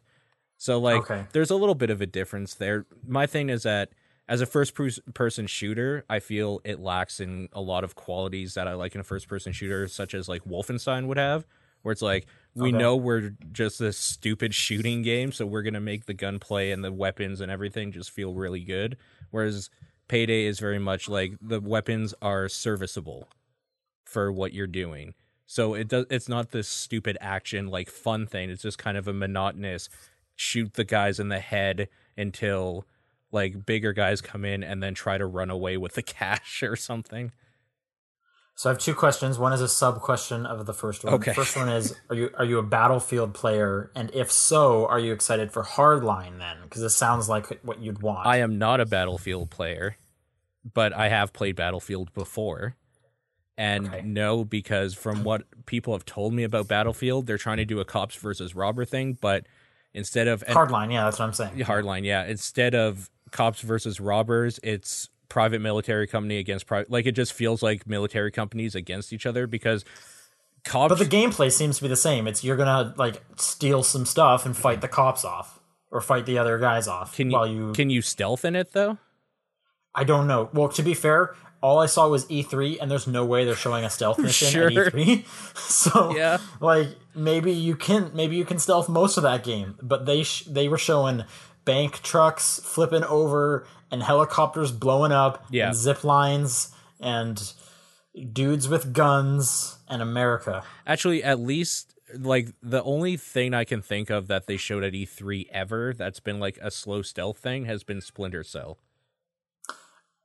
So 0.58 0.80
like 0.80 1.04
Okay. 1.04 1.26
there's 1.34 1.52
a 1.52 1.56
little 1.56 1.76
bit 1.76 1.90
of 1.90 2.02
a 2.02 2.06
difference 2.06 2.54
there. 2.56 2.86
My 3.08 3.28
thing 3.28 3.50
is 3.50 3.64
that 3.64 3.90
as 4.30 4.40
a 4.40 4.46
first 4.46 4.74
person 5.14 5.48
shooter, 5.48 6.06
I 6.10 6.20
feel 6.20 6.62
it 6.64 6.80
lacks 6.80 7.20
in 7.20 7.50
a 7.52 7.62
lot 7.62 7.84
of 7.84 7.96
qualities 7.96 8.54
that 8.54 8.68
I 8.68 8.74
like 8.74 8.96
in 8.96 9.02
a 9.02 9.04
first 9.04 9.28
person 9.28 9.52
shooter, 9.52 9.88
such 9.88 10.14
as 10.14 10.30
like 10.30 10.44
Wolfenstein 10.46 11.08
would 11.08 11.18
have, 11.18 11.46
where 11.82 11.92
it's 11.92 12.02
like 12.02 12.28
we 12.56 12.72
Okay. 12.72 12.78
know 12.78 12.96
we're 12.96 13.34
just 13.52 13.80
this 13.80 13.98
stupid 13.98 14.56
shooting 14.56 15.02
game, 15.02 15.34
so 15.34 15.46
we're 15.46 15.64
gonna 15.64 15.82
make 15.82 16.06
the 16.06 16.14
gunplay 16.14 16.72
and 16.72 16.84
the 16.84 16.92
weapons 16.94 17.42
and 17.42 17.52
everything 17.52 17.92
just 17.92 18.12
feel 18.12 18.34
really 18.34 18.62
good. 18.64 18.96
Whereas 19.32 19.70
Payday 20.08 20.46
is 20.46 20.60
very 20.60 20.80
much 20.80 21.10
like 21.10 21.34
the 21.42 21.60
weapons 21.60 22.14
are 22.22 22.48
serviceable 22.48 23.28
for 24.14 24.32
what 24.32 24.54
you're 24.54 24.68
doing. 24.68 25.14
So 25.46 25.74
it 25.74 25.88
does 25.88 26.06
it's 26.10 26.30
not 26.30 26.52
this 26.52 26.68
stupid 26.68 27.18
action 27.20 27.68
like 27.68 27.90
fun 27.90 28.26
thing. 28.26 28.50
It's 28.50 28.62
just 28.62 28.78
kind 28.78 28.98
of 28.98 29.08
a 29.08 29.14
monotonous 29.14 29.90
shoot 30.36 30.74
the 30.74 30.84
guys 30.84 31.20
in 31.20 31.30
the 31.30 31.40
head 31.40 31.90
until 32.18 32.86
like 33.32 33.66
bigger 33.66 33.94
guys 33.94 34.22
come 34.22 34.46
in 34.46 34.64
and 34.64 34.82
then 34.82 34.94
try 34.94 35.18
to 35.18 35.26
run 35.26 35.50
away 35.50 35.78
with 35.78 35.94
the 35.94 36.02
cash 36.04 36.64
or 36.64 36.76
something. 36.76 37.32
So 38.56 38.70
I 38.70 38.74
have 38.74 38.82
two 38.82 38.94
questions. 38.94 39.40
One 39.40 39.52
is 39.52 39.62
a 39.62 39.68
sub 39.68 40.00
question 40.00 40.46
of 40.46 40.68
the 40.68 40.74
first 40.74 41.04
one. 41.04 41.16
Okay. 41.16 41.32
The 41.32 41.36
first 41.36 41.58
one 41.58 41.70
is: 41.70 41.96
Are 42.10 42.16
you 42.16 42.30
are 42.38 42.46
you 42.46 42.60
a 42.60 42.64
Battlefield 42.64 43.34
player? 43.34 43.92
And 43.96 44.12
if 44.14 44.32
so, 44.32 44.86
are 44.86 45.00
you 45.00 45.12
excited 45.12 45.52
for 45.52 45.64
Hardline 45.64 46.38
then? 46.38 46.58
Because 46.62 46.84
this 46.84 46.96
sounds 46.96 47.28
like 47.28 47.48
what 47.64 47.82
you'd 47.82 48.04
want. 48.04 48.28
I 48.28 48.38
am 48.38 48.60
not 48.60 48.80
a 48.80 48.86
Battlefield 48.86 49.50
player, 49.50 49.98
but 50.72 50.94
I 50.94 51.10
have 51.10 51.34
played 51.34 51.56
Battlefield 51.56 52.14
before. 52.14 52.76
And 53.58 53.88
Okay. 53.88 54.02
no, 54.04 54.44
because 54.44 54.94
from 54.96 55.24
what 55.24 55.44
people 55.68 55.94
have 55.94 56.06
told 56.06 56.34
me 56.34 56.44
about 56.44 56.68
Battlefield, 56.68 57.28
they're 57.28 57.38
trying 57.38 57.58
to 57.58 57.66
do 57.66 57.80
a 57.80 57.86
cops 57.86 58.16
versus 58.16 58.56
robber 58.56 58.84
thing, 58.86 59.18
but 59.22 59.46
instead 59.94 60.28
of 60.28 60.44
Hardline, 60.48 60.92
yeah, 60.92 61.04
that's 61.04 61.20
what 61.20 61.26
I'm 61.26 61.34
saying. 61.34 61.54
hardline 61.60 62.04
yeah 62.04 62.26
instead 62.26 62.74
of 62.74 63.12
cops 63.30 63.62
versus 63.62 64.00
robbers 64.00 64.60
it's 64.64 65.08
private 65.30 65.62
military 65.62 66.08
company 66.08 66.38
against 66.38 66.66
private 66.66 66.90
like 66.90 67.06
it 67.06 67.12
just 67.12 67.32
feels 67.34 67.62
like 67.62 67.86
military 67.86 68.32
companies 68.32 68.74
against 68.74 69.14
each 69.14 69.28
other 69.28 69.46
because 69.46 69.86
cops 70.64 70.90
But 70.90 70.98
the 70.98 71.06
gameplay 71.06 71.52
seems 71.52 71.78
to 71.78 71.84
be 71.84 71.90
the 71.90 71.96
same. 71.96 72.28
It's 72.28 72.44
you're 72.44 72.56
gonna 72.58 72.94
like 72.98 73.22
steal 73.36 73.84
some 73.84 74.06
stuff 74.08 74.48
and 74.48 74.58
fight 74.58 74.82
the 74.82 74.88
cops 74.88 75.24
off, 75.24 75.60
or 75.92 76.02
fight 76.02 76.26
the 76.26 76.40
other 76.40 76.58
guys 76.58 76.88
off. 76.88 77.16
can 77.16 77.30
you, 77.30 77.38
while 77.38 77.46
you, 77.48 77.74
can 77.74 77.92
you 77.92 78.02
stealth 78.02 78.46
in 78.46 78.56
it 78.56 78.72
though 78.74 78.98
I 79.94 80.04
don't 80.06 80.26
know. 80.26 80.50
Well, 80.54 80.70
to 80.70 80.82
be 80.82 80.96
fair, 80.96 81.36
all 81.64 81.80
I 81.80 81.86
saw 81.88 82.08
was 82.10 82.26
E3, 82.26 82.78
and 82.82 82.92
there's 82.92 83.08
no 83.08 83.24
way 83.26 83.46
they're 83.46 83.56
showing 83.56 83.84
a 83.86 83.90
stealth 83.90 84.20
mission 84.28 84.50
Sure. 84.50 84.68
at 84.68 84.74
E3. 84.94 85.26
so 85.58 86.16
Yeah. 86.16 86.38
like 86.60 86.90
maybe 87.16 87.52
you 87.54 87.76
can 87.76 88.12
maybe 88.14 88.36
you 88.36 88.46
can 88.46 88.60
stealth 88.60 88.90
most 88.90 89.18
of 89.18 89.24
that 89.24 89.44
game, 89.44 89.76
but 89.82 90.06
they 90.06 90.22
sh- 90.24 90.44
they 90.44 90.68
were 90.68 90.78
showing 90.78 91.24
bank 91.66 92.02
trucks 92.04 92.60
flipping 92.64 93.04
over 93.06 93.66
and 93.90 94.04
helicopters 94.04 94.72
blowing 94.72 95.12
up, 95.14 95.46
Yeah. 95.50 95.68
and 95.68 95.76
zip 95.76 96.04
lines 96.04 96.70
and 97.00 97.54
dudes 98.32 98.68
with 98.70 98.94
guns 98.94 99.78
and 99.88 100.02
America. 100.02 100.64
actually 100.86 101.24
at 101.24 101.40
least 101.40 101.96
like 102.16 102.50
the 102.62 102.84
only 102.84 103.18
thing 103.18 103.56
i 103.56 103.64
can 103.64 103.82
think 103.82 104.12
of 104.12 104.28
that 104.28 104.46
they 104.46 104.56
showed 104.56 104.84
at 104.84 104.94
e3 104.94 105.48
ever 105.52 105.94
that's 105.98 106.20
been 106.20 106.40
like 106.40 106.60
a 106.62 106.70
slow 106.70 107.02
stealth 107.02 107.40
thing 107.40 107.66
has 107.66 107.84
been 107.84 108.00
splinter 108.02 108.44
cell 108.44 108.78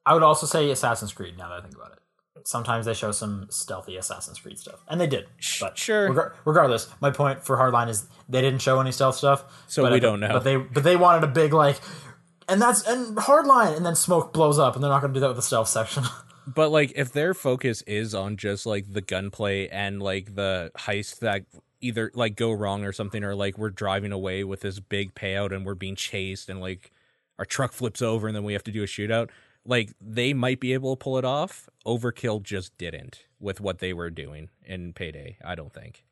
I 0.08 0.14
would 0.14 0.22
also 0.22 0.46
say 0.46 0.70
Assassin's 0.70 1.12
Creed. 1.12 1.36
Now 1.38 1.48
that 1.50 1.58
I 1.58 1.60
think 1.62 1.74
about 1.74 1.92
it, 1.92 1.98
sometimes 2.46 2.86
they 2.86 2.94
show 2.94 3.12
some 3.12 3.46
stealthy 3.50 3.96
Assassin's 3.96 4.38
Creed 4.38 4.58
stuff, 4.58 4.80
and 4.88 5.00
they 5.00 5.06
did. 5.06 5.26
But 5.60 5.76
sure. 5.76 6.08
regar- 6.10 6.32
regardless, 6.44 6.88
my 7.00 7.10
point 7.10 7.44
for 7.44 7.56
Hardline 7.56 7.88
is 7.88 8.06
they 8.28 8.40
didn't 8.40 8.60
show 8.60 8.80
any 8.80 8.92
stealth 8.92 9.16
stuff, 9.16 9.44
So 9.68 9.82
we 9.88 9.96
I- 9.96 9.98
don't 9.98 10.20
know. 10.20 10.28
But 10.32 10.44
they 10.44 10.56
but 10.56 10.82
they 10.82 10.96
wanted 10.96 11.24
a 11.24 11.28
big 11.30 11.52
like, 11.52 11.78
and 12.48 12.60
that's 12.60 12.86
and 12.86 13.16
Hardline, 13.16 13.76
and 13.76 13.84
then 13.84 13.94
smoke 13.94 14.32
blows 14.32 14.58
up, 14.58 14.74
and 14.74 14.82
they're 14.82 14.90
not 14.90 15.00
going 15.02 15.12
to 15.12 15.16
do 15.16 15.20
that 15.20 15.28
with 15.28 15.36
the 15.36 15.42
stealth 15.42 15.68
section. 15.68 16.04
But 16.54 16.70
like 16.70 16.94
if 16.96 17.12
their 17.12 17.34
focus 17.34 17.82
is 17.82 18.14
on 18.14 18.38
just 18.38 18.64
like 18.64 18.90
the 18.90 19.02
gunplay 19.02 19.68
and 19.68 20.00
like 20.02 20.34
the 20.34 20.72
heist 20.78 21.18
that 21.18 21.44
either 21.82 22.10
like 22.14 22.36
go 22.36 22.52
wrong 22.52 22.84
or 22.86 22.92
something 22.94 23.22
or 23.22 23.34
like 23.34 23.58
we're 23.58 23.68
driving 23.68 24.12
away 24.12 24.44
with 24.44 24.62
this 24.62 24.80
big 24.80 25.14
payout 25.14 25.54
and 25.54 25.66
we're 25.66 25.74
being 25.74 25.94
chased 25.94 26.48
and 26.48 26.58
like 26.58 26.90
our 27.38 27.44
truck 27.44 27.72
flips 27.74 28.00
over 28.00 28.26
and 28.28 28.34
then 28.34 28.44
we 28.44 28.54
have 28.54 28.64
to 28.64 28.72
do 28.72 28.82
a 28.82 28.86
shootout, 28.86 29.28
like 29.68 29.92
they 30.00 30.32
might 30.34 30.58
be 30.58 30.72
able 30.72 30.96
to 30.96 30.98
pull 30.98 31.18
it 31.18 31.24
off. 31.24 31.68
Overkill 31.86 32.42
just 32.42 32.76
didn't 32.78 33.24
with 33.38 33.60
what 33.60 33.78
they 33.78 33.92
were 33.92 34.10
doing 34.10 34.48
in 34.64 34.92
Payday, 34.92 35.36
I 35.44 35.54
don't 35.54 35.72
think. 35.72 36.04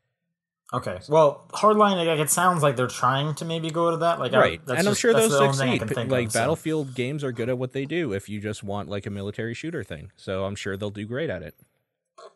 okay, 0.75 0.99
well, 1.09 1.47
Hardline, 1.53 1.97
like 2.05 2.19
it 2.21 2.29
sounds 2.31 2.63
like 2.63 2.75
they're 2.77 2.87
trying 2.89 3.35
to 3.37 3.45
maybe 3.45 3.71
go 3.71 3.91
to 3.93 3.97
that, 3.99 4.19
like 4.19 4.33
I- 4.35 4.39
Right. 4.41 4.61
that's 4.67 4.81
And 4.81 4.89
I'm 4.89 4.95
sure 4.95 5.13
those 5.13 5.31
the 5.31 5.39
only 5.39 5.57
thing 5.57 5.69
I 5.71 5.79
succeed. 5.79 6.09
Like 6.11 6.27
of, 6.27 6.33
so. 6.33 6.41
Battlefield 6.41 6.95
games 6.95 7.23
are 7.25 7.33
good 7.33 7.49
at 7.49 7.57
what 7.59 7.73
they 7.73 7.85
do 7.85 8.13
if 8.13 8.29
you 8.29 8.41
just 8.41 8.63
want 8.65 8.89
like 8.89 9.07
a 9.07 9.11
military 9.11 9.55
shooter 9.55 9.83
thing. 9.85 10.11
So 10.17 10.45
I'm 10.45 10.55
sure 10.57 10.77
they'll 10.77 10.91
do 10.91 11.07
great 11.07 11.31
at 11.31 11.43
it. 11.43 11.55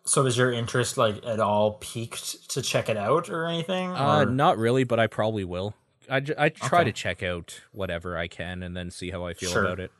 So, 0.04 0.24
is 0.26 0.36
your 0.36 0.52
interest 0.52 0.96
like 0.98 1.24
at 1.26 1.40
all 1.40 1.72
peaked 1.80 2.50
to 2.50 2.62
check 2.62 2.88
it 2.88 2.96
out 2.96 3.28
or 3.30 3.46
anything? 3.46 3.90
Uh, 3.90 4.24
not 4.24 4.58
really, 4.58 4.84
but 4.84 5.00
I 5.00 5.06
probably 5.08 5.44
will. 5.44 5.74
I, 6.08 6.20
j- 6.20 6.34
I 6.38 6.48
try 6.50 6.80
Okay. 6.82 6.90
to 6.90 6.92
check 6.92 7.22
out 7.22 7.60
whatever 7.72 8.16
I 8.16 8.28
can 8.28 8.62
and 8.62 8.76
then 8.76 8.90
see 8.90 9.10
how 9.10 9.24
I 9.26 9.34
feel 9.34 9.50
Sure. 9.50 9.64
about 9.64 9.80
it. 9.80 9.90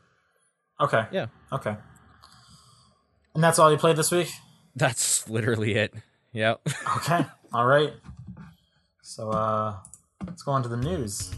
Okay, 0.81 1.05
Yeah, 1.13 1.27
okay. 1.53 1.77
And 3.35 3.45
that's 3.45 3.59
all 3.59 3.71
you 3.71 3.77
played 3.79 3.97
this 3.97 4.11
week? 4.11 4.31
that's 4.77 5.29
literally 5.29 5.75
it. 5.75 5.93
Yep. 6.33 6.61
Okay. 6.97 7.27
All 7.53 7.67
right. 7.67 7.93
So 9.03 9.31
uh 9.31 9.77
let's 10.27 10.43
go 10.43 10.53
on 10.53 10.63
to 10.63 10.69
the 10.69 10.77
news. 10.77 11.31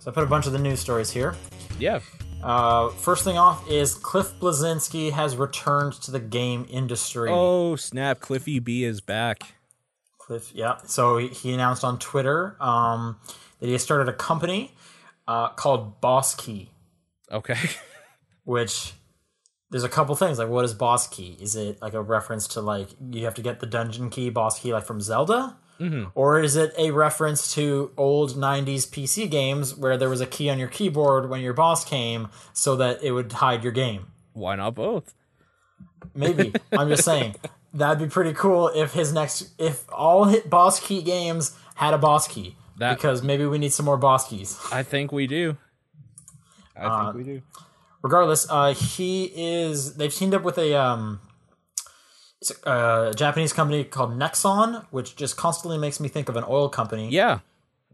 So 0.00 0.10
I 0.10 0.14
put 0.14 0.24
a 0.24 0.26
bunch 0.26 0.46
of 0.46 0.52
the 0.52 0.58
news 0.58 0.80
stories 0.80 1.10
here. 1.10 1.34
yeah. 1.78 2.00
Uh 2.42 2.88
first 2.90 3.24
thing 3.24 3.36
off 3.36 3.68
is 3.70 3.94
Cliff 3.94 4.32
Bleszinski 4.40 5.12
has 5.12 5.36
returned 5.36 5.92
to 6.02 6.10
the 6.10 6.20
game 6.20 6.66
industry. 6.70 7.28
Oh, 7.30 7.76
snap. 7.76 8.20
Cliffy 8.20 8.58
B 8.58 8.84
is 8.84 9.00
back. 9.00 9.42
Cliff, 10.18 10.52
yeah. 10.54 10.76
So 10.86 11.16
he, 11.18 11.52
announced 11.52 11.84
on 11.84 11.98
Twitter 11.98 12.56
um 12.60 13.18
that 13.60 13.66
he 13.66 13.72
has 13.72 13.82
started 13.82 14.08
a 14.08 14.12
company 14.14 14.74
uh 15.26 15.48
called 15.50 16.00
Boss 16.00 16.34
Key, 16.34 16.70
Okay. 17.30 17.56
which 18.48 18.94
there's 19.70 19.84
a 19.84 19.88
couple 19.90 20.14
things 20.16 20.38
like 20.38 20.48
what 20.48 20.64
is 20.64 20.72
boss 20.72 21.06
key? 21.06 21.36
Is 21.40 21.54
it 21.54 21.82
like 21.82 21.92
a 21.92 22.00
reference 22.02 22.48
to 22.48 22.62
like 22.62 22.88
you 23.10 23.24
have 23.26 23.34
to 23.34 23.42
get 23.42 23.60
the 23.60 23.66
dungeon 23.66 24.08
key, 24.08 24.30
boss 24.30 24.58
key, 24.58 24.72
like 24.72 24.86
from 24.86 25.00
Zelda? 25.02 25.56
Mm-hmm. 25.78 26.08
Or 26.14 26.40
is 26.40 26.56
it 26.56 26.72
a 26.78 26.90
reference 26.90 27.54
to 27.54 27.92
old 27.96 28.30
90s 28.34 28.88
PC 28.88 29.30
games 29.30 29.76
where 29.76 29.96
there 29.98 30.08
was 30.08 30.20
a 30.22 30.26
key 30.26 30.48
on 30.50 30.58
your 30.58 30.68
keyboard 30.68 31.28
when 31.28 31.40
your 31.42 31.52
boss 31.52 31.84
came 31.84 32.30
so 32.52 32.74
that 32.76 33.02
it 33.02 33.12
would 33.12 33.30
hide 33.30 33.62
your 33.62 33.72
game? 33.72 34.06
Why 34.32 34.56
not 34.56 34.74
both? 34.74 35.14
Maybe. 36.14 36.52
I'm 36.72 36.88
just 36.88 37.04
saying. 37.04 37.36
That'd 37.74 37.98
be 37.98 38.10
pretty 38.10 38.32
cool 38.32 38.68
if 38.74 38.94
his 38.94 39.12
next, 39.12 39.50
if 39.58 39.84
all 39.92 40.24
hit 40.24 40.48
boss 40.48 40.80
key 40.80 41.02
games 41.02 41.54
had 41.74 41.92
a 41.94 41.98
boss 41.98 42.26
key. 42.26 42.56
That- 42.78 42.96
because 42.96 43.22
maybe 43.22 43.44
we 43.46 43.58
need 43.58 43.72
some 43.74 43.84
more 43.86 43.98
boss 43.98 44.26
keys. 44.28 44.58
I 44.72 44.82
think 44.82 45.12
we 45.12 45.26
do. 45.26 45.58
I 46.74 46.86
Uh, 46.86 47.12
think 47.12 47.16
we 47.26 47.32
do. 47.34 47.42
Regardless, 48.02 48.46
uh, 48.50 48.74
he 48.74 49.32
is. 49.34 49.96
They've 49.96 50.14
teamed 50.14 50.34
up 50.34 50.42
with 50.42 50.58
a 50.58 50.74
um, 50.74 51.20
it's 52.40 52.52
a, 52.64 53.08
a 53.10 53.12
Japanese 53.14 53.52
company 53.52 53.84
called 53.84 54.10
Nexon, 54.18 54.86
which 54.90 55.16
just 55.16 55.36
constantly 55.36 55.78
makes 55.78 55.98
me 56.00 56.08
think 56.08 56.28
of 56.28 56.36
an 56.36 56.44
oil 56.48 56.68
company. 56.68 57.08
Yeah. 57.10 57.40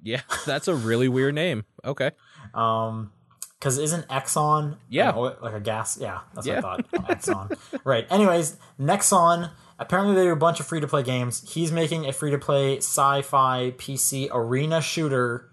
Yeah, 0.03 0.21
that's 0.47 0.69
a 0.69 0.75
really 0.75 1.09
weird 1.09 1.35
name. 1.35 1.65
Okay. 1.85 2.11
Um, 2.53 3.11
because 3.59 3.79
isn't 3.79 4.07
Exxon? 4.09 4.77
Yeah. 4.91 5.15
oil- 5.17 5.39
like 5.41 5.55
a 5.55 5.61
gas. 5.61 5.97
Yeah, 5.99 6.21
that's 6.35 6.47
Yeah. 6.47 6.61
what 6.61 6.65
I 6.65 6.99
thought. 6.99 7.09
Exxon. 7.09 7.81
right. 7.85 8.07
Anyways, 8.11 8.59
Nexon. 8.79 9.51
Apparently, 9.79 10.15
they 10.15 10.25
do 10.25 10.33
a 10.33 10.37
bunch 10.37 10.61
of 10.61 10.67
free 10.67 10.81
to 10.81 10.87
play 10.87 11.03
games. 11.03 11.51
He's 11.51 11.73
making 11.73 12.07
a 12.07 12.13
free 12.13 12.31
to 12.31 12.39
play 12.39 12.77
sci-fi 12.77 13.73
PC 13.79 14.29
arena 14.31 14.81
shooter, 14.83 15.49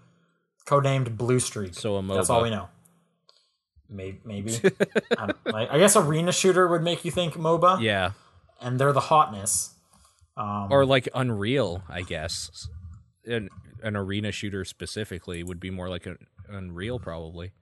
codenamed 0.66 1.16
Blue 1.16 1.40
Streak. 1.40 1.72
So 1.74 1.96
a 1.96 2.02
That's 2.06 2.28
all 2.30 2.42
we 2.42 2.50
know. 2.50 2.68
Maybe, 3.92 4.20
maybe. 4.24 4.58
I, 5.18 5.30
like, 5.44 5.70
I 5.70 5.78
guess 5.78 5.94
arena 5.96 6.32
shooter 6.32 6.66
would 6.66 6.82
make 6.82 7.04
you 7.04 7.10
think 7.10 7.34
MOBA. 7.34 7.80
Yeah. 7.82 8.12
and 8.60 8.78
they're 8.80 8.92
the 8.92 9.00
hotness. 9.00 9.74
Um, 10.36 10.68
Or 10.72 10.84
like 10.86 11.08
Unreal, 11.14 11.82
I 11.88 12.02
guess. 12.02 12.68
An, 13.26 13.50
an 13.82 13.94
arena 13.96 14.32
shooter 14.32 14.64
specifically 14.64 15.42
would 15.42 15.60
be 15.60 15.70
more 15.70 15.88
like 15.88 16.06
an 16.06 16.18
Unreal, 16.48 16.98
probably. 16.98 17.52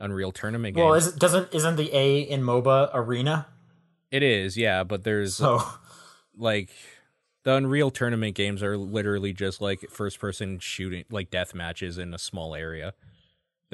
Unreal 0.00 0.32
tournament 0.32 0.76
game. 0.76 0.84
well, 0.84 0.94
is, 0.94 1.12
doesn't 1.12 1.54
isn't 1.54 1.76
the 1.76 1.90
A 1.96 2.20
in 2.20 2.42
MOBA 2.42 2.90
arena? 2.92 3.46
it 4.10 4.22
is, 4.22 4.56
yeah, 4.56 4.84
but 4.84 5.02
there's 5.04 5.36
So 5.36 5.62
like 6.36 6.70
the 7.44 7.54
Unreal 7.54 7.90
tournament 7.90 8.34
games 8.34 8.62
are 8.62 8.76
literally 8.76 9.32
just 9.32 9.60
like 9.60 9.88
first 9.90 10.18
person 10.18 10.58
shooting 10.58 11.04
like 11.10 11.30
death 11.30 11.54
matches 11.54 11.96
in 11.98 12.12
a 12.12 12.18
small 12.18 12.54
area. 12.54 12.92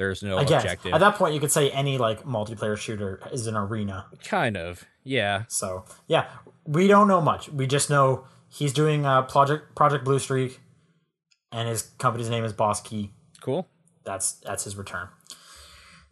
There's 0.01 0.23
no 0.23 0.39
I 0.39 0.45
guess 0.45 0.63
objective. 0.63 0.93
at 0.93 0.99
that 0.99 1.13
point 1.15 1.35
you 1.35 1.39
could 1.39 1.51
say 1.51 1.69
any 1.69 1.99
like 1.99 2.23
multiplayer 2.23 2.75
shooter 2.75 3.21
is 3.31 3.45
an 3.45 3.55
arena. 3.55 4.07
kind 4.23 4.57
of. 4.57 4.83
Yeah. 5.03 5.43
So 5.47 5.85
yeah, 6.07 6.25
we 6.65 6.87
don't 6.87 7.07
know 7.07 7.21
much. 7.21 7.49
We 7.49 7.67
just 7.67 7.89
know 7.91 8.25
he's 8.49 8.73
doing 8.73 9.05
uh, 9.05 9.21
project 9.23 9.75
Project 9.75 10.03
Blue 10.03 10.17
Streak, 10.17 10.59
and 11.51 11.69
his 11.69 11.83
company's 11.99 12.29
name 12.31 12.43
is 12.43 12.51
Boss 12.53 12.81
Key. 12.81 13.11
Cool. 13.41 13.67
That's 14.03 14.31
that's 14.33 14.63
his 14.63 14.75
return. 14.75 15.07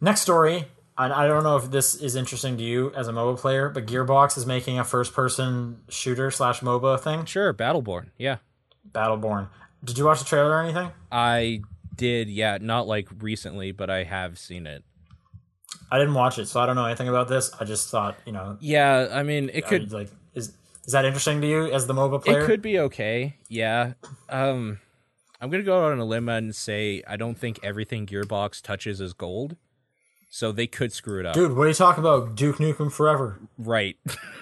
Next 0.00 0.20
story. 0.20 0.66
And 0.98 1.12
I 1.14 1.26
don't 1.26 1.42
know 1.44 1.56
if 1.56 1.70
this 1.70 1.94
is 1.94 2.14
interesting 2.14 2.58
to 2.58 2.62
you 2.62 2.92
as 2.94 3.08
a 3.08 3.12
MOBA 3.12 3.38
player, 3.38 3.70
but 3.70 3.86
Gearbox 3.86 4.36
is 4.36 4.44
making 4.44 4.78
a 4.78 4.84
first-person 4.84 5.80
shooter 5.88 6.30
slash 6.30 6.60
MOBA 6.60 7.00
thing, 7.00 7.24
Sure, 7.24 7.54
Battleborn. 7.54 8.08
Yeah. 8.18 8.36
Battleborn. 8.92 9.48
Did 9.82 9.96
you 9.96 10.04
watch 10.04 10.18
the 10.18 10.26
trailer 10.26 10.50
or 10.50 10.60
anything? 10.62 10.90
I 11.10 11.62
did, 12.00 12.28
yeah, 12.28 12.58
not 12.60 12.88
like 12.88 13.08
recently, 13.20 13.70
but 13.72 13.90
I 13.90 14.04
have 14.04 14.38
seen 14.38 14.66
it. 14.66 14.82
I 15.90 15.98
didn't 15.98 16.14
watch 16.14 16.38
it, 16.38 16.46
so 16.48 16.58
I 16.60 16.66
don't 16.66 16.74
know 16.76 16.86
anything 16.86 17.08
about 17.08 17.28
this. 17.28 17.50
I 17.60 17.64
just 17.64 17.90
thought, 17.90 18.16
you 18.26 18.32
know, 18.32 18.56
Yeah, 18.60 19.08
I 19.12 19.22
mean, 19.22 19.50
it 19.52 19.66
could 19.66 19.82
could 19.82 19.92
like 19.92 20.10
is 20.34 20.52
is 20.86 20.92
that 20.92 21.04
interesting 21.04 21.40
to 21.42 21.46
you 21.46 21.70
as 21.70 21.86
the 21.86 21.94
MOBA 21.94 22.24
player? 22.24 22.40
it 22.40 22.46
could 22.46 22.62
be 22.62 22.78
okay. 22.78 23.36
Yeah. 23.48 23.92
Um 24.28 24.78
I'm 25.42 25.48
going 25.50 25.62
to 25.62 25.66
go 25.66 25.86
out 25.86 25.92
on 25.92 25.98
a 25.98 26.04
limb 26.04 26.28
and 26.28 26.54
say 26.54 27.02
I 27.08 27.16
don't 27.16 27.36
think 27.38 27.60
everything 27.62 28.06
Gearbox 28.06 28.60
touches 28.60 29.00
is 29.00 29.12
gold. 29.14 29.56
So 30.28 30.52
they 30.52 30.66
could 30.66 30.92
screw 30.92 31.18
it 31.18 31.26
up. 31.26 31.34
Dude, 31.34 31.56
what 31.56 31.64
are 31.64 31.68
you 31.68 31.74
talking 31.74 32.02
about? 32.04 32.36
Duke 32.36 32.56
Nukem 32.58 32.92
Forever. 32.92 33.40
Right. 33.58 33.96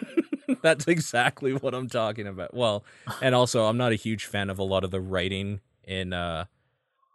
That's 0.63 0.87
exactly 0.87 1.53
what 1.53 1.75
I'm 1.75 1.89
talking 1.89 2.27
about. 2.27 2.53
Well, 2.53 2.85
and 3.23 3.35
also 3.35 3.65
I'm 3.67 3.77
not 3.77 3.93
a 3.93 3.95
huge 3.95 4.27
fan 4.27 4.51
of 4.51 4.59
a 4.59 4.65
lot 4.65 4.85
of 4.85 4.91
the 4.91 5.01
writing 5.01 5.61
in 5.85 6.13
uh 6.13 6.45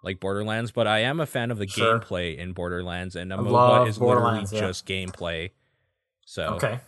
like 0.03 0.19
Borderlands, 0.19 0.71
but 0.71 0.85
I 0.85 0.99
am 0.99 1.19
a 1.19 1.25
fan 1.25 1.49
of 1.49 1.57
the 1.57 1.67
Sure. 1.67 1.97
gameplay 1.99 2.37
in 2.37 2.51
Borderlands 2.53 3.15
and 3.15 3.33
a 3.33 3.37
MOBA 3.37 3.87
is 3.87 3.99
literally 3.99 4.45
yeah. 4.51 4.59
just 4.59 4.85
gameplay. 4.85 5.51
So 6.25 6.43
Okay. 6.55 6.79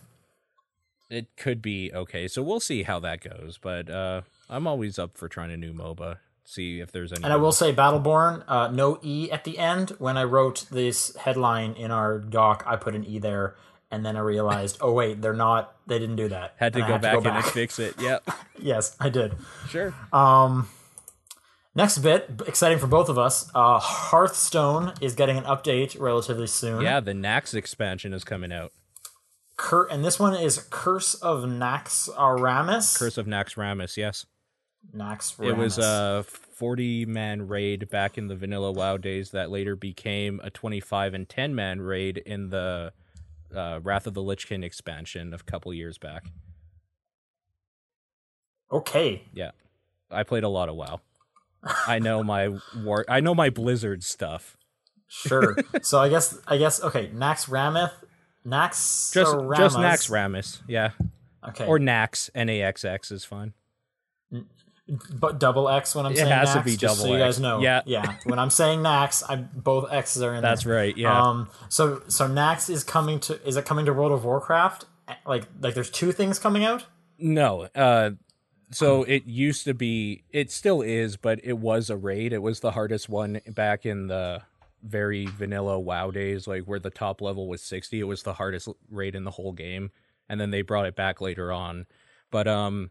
it 1.10 1.28
could 1.36 1.60
be 1.62 1.90
okay. 1.94 2.28
So 2.28 2.42
we'll 2.42 2.60
see 2.60 2.82
how 2.82 2.98
that 3.00 3.20
goes, 3.20 3.58
but 3.60 3.88
uh 3.90 4.22
I'm 4.48 4.66
always 4.66 4.98
up 4.98 5.16
for 5.18 5.28
trying 5.28 5.50
a 5.50 5.56
new 5.56 5.72
MOBA. 5.72 6.18
See 6.44 6.78
if 6.78 6.92
there's 6.92 7.12
any 7.12 7.24
And 7.24 7.32
I 7.32 7.36
will 7.36 7.50
say 7.50 7.72
Battleborn, 7.74 8.44
uh, 8.46 8.68
no 8.68 9.00
E 9.02 9.28
at 9.32 9.42
the 9.42 9.58
end. 9.58 9.90
When 9.98 10.16
I 10.16 10.22
wrote 10.22 10.66
this 10.70 11.16
headline 11.16 11.72
in 11.72 11.90
our 11.90 12.20
doc, 12.20 12.62
I 12.64 12.76
put 12.76 12.94
an 12.94 13.04
E 13.04 13.18
there, 13.18 13.56
and 13.90 14.06
then 14.06 14.16
I 14.16 14.20
realized, 14.20 14.78
oh 14.80 14.92
wait, 14.92 15.20
they're 15.20 15.32
not. 15.32 15.74
They 15.88 15.98
didn't 15.98 16.14
do 16.16 16.28
that. 16.28 16.54
had 16.58 16.72
to 16.74 16.78
And 16.84 16.84
I 16.84 16.88
go 17.14 17.20
back 17.22 17.24
and 17.24 17.44
fix 17.46 17.80
it. 17.80 18.00
Yep. 18.00 18.28
yes, 18.60 18.94
I 19.00 19.08
did. 19.08 19.34
Sure. 19.68 19.92
Um, 20.12 20.68
next 21.76 21.98
bit, 21.98 22.28
exciting 22.46 22.78
for 22.78 22.88
both 22.88 23.08
of 23.08 23.18
us. 23.18 23.48
Uh, 23.54 23.78
Hearthstone 23.78 24.94
is 25.00 25.14
getting 25.14 25.36
an 25.38 25.44
update 25.44 25.98
relatively 26.00 26.48
soon. 26.48 26.82
Yeah, 26.82 26.98
the 26.98 27.12
Nax 27.12 27.54
expansion 27.54 28.12
is 28.12 28.24
coming 28.24 28.50
out. 28.50 28.72
Cur- 29.56 29.86
and 29.86 30.04
this 30.04 30.18
one 30.18 30.34
is 30.34 30.66
Curse 30.70 31.14
of 31.14 31.44
Nax 31.44 32.08
Aramis. 32.18 32.96
Curse 32.98 33.16
of 33.18 33.26
Nax 33.26 33.56
Ramus, 33.56 33.96
yes. 33.96 34.26
Nax 34.94 35.42
It 35.42 35.56
was 35.56 35.78
a 35.78 36.24
40 36.28 37.06
man 37.06 37.48
raid 37.48 37.88
back 37.88 38.16
in 38.18 38.28
the 38.28 38.36
vanilla 38.36 38.72
WoW 38.72 38.96
days 38.96 39.30
that 39.30 39.50
later 39.50 39.74
became 39.76 40.40
a 40.44 40.50
25 40.50 41.14
and 41.14 41.28
10 41.28 41.54
man 41.54 41.80
raid 41.80 42.18
in 42.18 42.50
the 42.50 42.92
uh, 43.54 43.80
Wrath 43.82 44.06
of 44.06 44.14
the 44.14 44.22
Lich 44.22 44.46
King 44.46 44.62
expansion 44.62 45.32
a 45.34 45.38
couple 45.38 45.72
years 45.74 45.98
back. 45.98 46.24
okay. 48.70 49.22
Yeah. 49.32 49.52
I 50.10 50.22
played 50.22 50.44
a 50.44 50.48
lot 50.48 50.68
of 50.68 50.76
WoW. 50.76 51.00
I 51.86 51.98
know 51.98 52.22
my 52.22 52.56
war 52.84 53.04
I 53.08 53.20
know 53.20 53.34
my 53.34 53.50
Blizzard 53.50 54.02
stuff. 54.04 54.56
Sure. 55.08 55.56
so 55.82 55.98
I 56.00 56.08
guess 56.08 56.38
I 56.46 56.56
guess 56.58 56.82
okay. 56.82 57.08
Nax 57.08 57.48
Ramith. 57.48 57.92
Nax. 58.46 59.12
Just 59.12 59.32
just 59.58 59.76
Naxxramas, 59.76 60.60
yeah. 60.68 60.90
Okay. 61.48 61.66
Or 61.66 61.78
Nax, 61.78 62.30
N 62.34 62.48
A 62.48 62.62
X 62.62 62.84
X 62.84 63.10
is 63.10 63.24
fine. 63.24 63.54
but 65.14 65.40
double 65.40 65.68
X 65.68 65.94
when 65.96 66.06
I'm 66.06 66.12
It 66.12 66.18
saying 66.18 66.30
has 66.30 66.52
to 66.52 66.60
Nax, 66.60 66.64
be 66.64 66.76
just 66.76 67.00
so 67.00 67.12
you 67.12 67.18
guys 67.18 67.40
know. 67.40 67.60
Yeah. 67.60 67.82
yeah. 67.86 68.16
When 68.24 68.38
I'm 68.38 68.50
saying 68.50 68.80
Nax, 68.80 69.22
I 69.28 69.36
both 69.36 69.90
X's 69.92 70.22
are 70.22 70.34
in 70.34 70.42
That's 70.42 70.64
there. 70.64 70.74
right, 70.74 70.96
yeah. 70.96 71.20
Um. 71.20 71.48
So 71.68 72.02
so 72.08 72.28
Nax 72.28 72.70
is 72.70 72.84
coming 72.84 73.18
to 73.20 73.40
is 73.46 73.56
it 73.56 73.64
coming 73.64 73.86
to 73.86 73.92
World 73.92 74.12
of 74.12 74.24
Warcraft? 74.24 74.84
Like 75.26 75.46
like 75.60 75.74
there's 75.74 75.90
two 75.90 76.12
things 76.12 76.38
coming 76.38 76.64
out. 76.64 76.84
No. 77.18 77.68
Uh 77.74 78.10
so 78.70 79.04
it 79.04 79.26
used 79.26 79.64
to 79.64 79.74
be 79.74 80.24
it 80.30 80.50
still 80.50 80.82
is, 80.82 81.16
but 81.16 81.40
it 81.44 81.58
was 81.58 81.90
a 81.90 81.96
raid. 81.96 82.32
It 82.32 82.42
was 82.42 82.60
the 82.60 82.72
hardest 82.72 83.08
one 83.08 83.40
back 83.48 83.86
in 83.86 84.08
the 84.08 84.42
very 84.82 85.26
vanilla 85.26 85.78
WoW 85.78 86.10
days, 86.10 86.46
like 86.46 86.64
where 86.64 86.78
the 86.78 86.90
top 86.90 87.20
level 87.20 87.48
was 87.48 87.62
60. 87.62 88.00
It 88.00 88.04
was 88.04 88.22
the 88.22 88.34
hardest 88.34 88.68
raid 88.90 89.14
in 89.14 89.24
the 89.24 89.30
whole 89.30 89.52
game. 89.52 89.90
And 90.28 90.40
then 90.40 90.50
they 90.50 90.62
brought 90.62 90.86
it 90.86 90.96
back 90.96 91.20
later 91.20 91.52
on. 91.52 91.86
But 92.30 92.48
um 92.48 92.90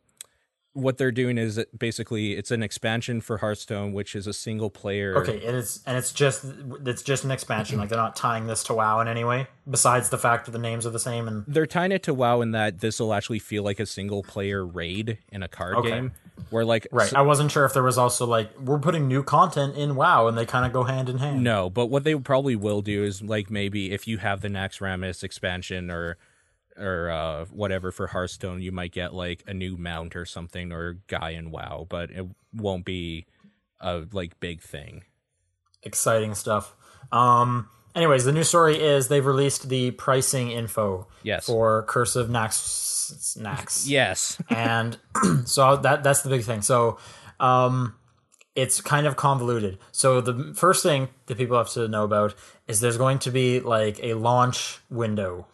what 0.76 0.98
they're 0.98 1.12
doing 1.12 1.38
is 1.38 1.64
basically 1.78 2.34
it's 2.34 2.52
an 2.52 2.62
expansion 2.62 3.22
for 3.22 3.38
Hearthstone, 3.38 3.94
which 3.94 4.14
is 4.14 4.28
a 4.28 4.34
single 4.34 4.70
player 4.70 5.18
Okay, 5.18 5.44
and 5.46 5.56
it's 5.56 5.82
and 5.88 5.98
it's 5.98 6.12
just 6.12 6.46
it's 6.86 7.02
just 7.02 7.24
an 7.24 7.32
expansion. 7.32 7.80
Like 7.80 7.88
they're 7.88 7.98
not 7.98 8.16
tying 8.18 8.46
this 8.46 8.62
to 8.66 8.74
WoW 8.74 9.00
in 9.00 9.08
any 9.08 9.24
way. 9.24 9.48
Besides 9.70 10.10
the 10.10 10.18
fact 10.18 10.46
that 10.46 10.52
the 10.52 10.60
names 10.60 10.86
are 10.86 10.90
the 10.90 11.00
same 11.00 11.28
and 11.30 11.46
they're 11.48 11.66
tying 11.66 11.94
it 11.94 12.04
to 12.04 12.14
WoW 12.14 12.42
in 12.42 12.52
that 12.52 12.82
this 12.82 13.00
will 13.00 13.14
actually 13.14 13.40
feel 13.40 13.64
like 13.64 13.80
a 13.80 13.86
single 13.86 14.22
player 14.22 14.66
raid 14.66 15.18
in 15.32 15.42
a 15.42 15.48
card 15.48 15.76
Okay. 15.78 15.90
game. 15.90 16.12
Where 16.50 16.66
like 16.66 16.86
right. 16.92 17.14
I 17.14 17.22
wasn't 17.22 17.52
sure 17.52 17.64
if 17.64 17.74
there 17.74 17.82
was 17.82 17.98
also 17.98 18.26
like 18.26 18.60
we're 18.60 18.78
putting 18.80 19.08
new 19.08 19.24
content 19.24 19.78
in 19.78 19.96
WoW 19.96 20.28
and 20.28 20.38
they 20.38 20.46
kind 20.46 20.66
of 20.66 20.74
go 20.74 20.84
hand 20.84 21.08
in 21.08 21.20
hand. 21.20 21.42
No, 21.42 21.70
but 21.70 21.86
what 21.86 22.04
they 22.04 22.16
probably 22.16 22.58
will 22.58 22.82
do 22.82 23.06
is 23.06 23.22
like 23.22 23.50
maybe 23.50 23.94
if 23.94 24.08
you 24.10 24.18
have 24.18 24.42
the 24.42 24.50
Naxxramas 24.50 25.24
expansion 25.24 25.90
or 25.90 26.18
or 26.78 27.10
uh, 27.10 27.46
whatever 27.46 27.92
for 27.92 28.08
Hearthstone, 28.08 28.62
you 28.62 28.72
might 28.72 28.92
get 28.92 29.14
like 29.14 29.44
a 29.48 29.54
new 29.54 29.78
mount 29.78 30.16
or 30.16 30.26
something 30.26 30.72
or 30.72 31.00
guy 31.08 31.32
in 31.32 31.52
WoW, 31.52 31.86
but 31.90 32.12
it 32.12 32.26
won't 32.54 32.86
be 32.86 33.26
a 33.80 34.04
like 34.12 34.40
big 34.40 34.62
thing. 34.62 35.04
exciting 35.84 36.34
stuff. 36.36 36.74
Um, 37.12 37.70
anyways, 37.96 38.26
the 38.26 38.32
new 38.32 38.44
story 38.44 38.78
is 38.82 39.08
they've 39.08 39.26
released 39.26 39.70
the 39.70 39.92
pricing 39.92 40.52
info 40.52 41.08
Yes. 41.24 41.46
for 41.46 41.84
Curse 41.84 42.16
of 42.16 42.30
Nax. 42.30 43.38
Nax. 43.38 43.88
Yes. 43.88 44.42
and 44.50 44.98
so 45.46 45.78
that 45.78 46.04
that's 46.04 46.22
the 46.24 46.30
big 46.30 46.44
thing. 46.44 46.62
So, 46.62 46.98
um, 47.40 47.96
it's 48.56 48.80
kind 48.80 49.06
of 49.06 49.18
convoluted. 49.18 49.78
So 49.92 50.22
the 50.22 50.54
first 50.56 50.82
thing 50.82 51.10
that 51.26 51.38
people 51.38 51.58
have 51.58 51.70
to 51.72 51.88
know 51.90 52.06
about 52.06 52.34
is 52.68 52.80
there's 52.80 52.98
going 52.98 53.20
to 53.20 53.32
be 53.32 53.60
like 53.60 54.00
a 54.02 54.14
launch 54.14 54.80
window 54.90 55.46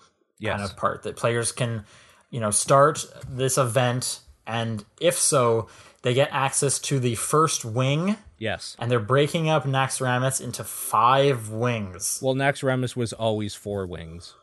Yes. 0.42 0.58
kind 0.58 0.70
of 0.70 0.76
part 0.76 1.04
that 1.04 1.16
players 1.16 1.52
can, 1.54 1.86
you 2.30 2.40
know, 2.42 2.52
start 2.52 3.06
this 3.30 3.58
event, 3.58 4.20
and 4.46 4.84
if 5.00 5.18
so, 5.18 5.70
they 6.02 6.14
get 6.14 6.30
access 6.32 6.80
to 6.80 7.00
the 7.00 7.16
first 7.16 7.64
wing, 7.64 8.18
Yes. 8.40 8.76
and 8.80 8.90
they're 8.92 9.00
breaking 9.00 9.50
up 9.50 9.66
Naxxramas 9.66 10.42
into 10.42 10.64
five 10.64 11.50
wings. 11.50 12.20
Well, 12.24 12.34
Naxxramas 12.34 12.96
was 12.96 13.14
always 13.14 13.54
four 13.56 13.86
wings. 13.86 14.34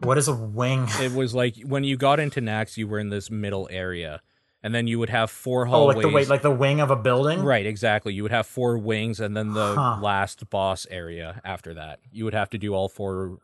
What 0.00 0.18
is 0.18 0.28
a 0.28 0.34
wing? 0.34 0.86
It 1.00 1.12
was 1.12 1.34
like 1.34 1.56
when 1.64 1.84
you 1.84 1.96
got 1.96 2.20
into 2.20 2.40
Nax, 2.40 2.76
you 2.76 2.86
were 2.86 2.98
in 3.00 3.08
this 3.08 3.30
middle 3.30 3.66
area, 3.72 4.20
and 4.62 4.74
then 4.74 4.86
you 4.86 4.98
would 4.98 5.08
have 5.10 5.30
four 5.30 5.66
hallways. 5.66 5.96
like 5.96 6.02
the 6.02 6.08
wait, 6.10 6.28
like 6.28 6.42
the 6.42 6.50
wing 6.50 6.80
of 6.80 6.90
a 6.90 6.96
building. 6.96 7.42
right, 7.42 7.64
exactly. 7.66 8.12
You 8.12 8.22
would 8.24 8.30
have 8.32 8.46
four 8.46 8.76
wings, 8.78 9.18
and 9.20 9.36
then 9.36 9.54
the 9.54 9.74
Huh. 9.74 9.98
last 10.02 10.50
boss 10.50 10.86
area 10.90 11.40
after 11.44 11.74
that. 11.74 11.98
You 12.12 12.24
would 12.26 12.34
have 12.34 12.50
to 12.50 12.58
do 12.58 12.74
all 12.74 12.88
four 12.88 13.38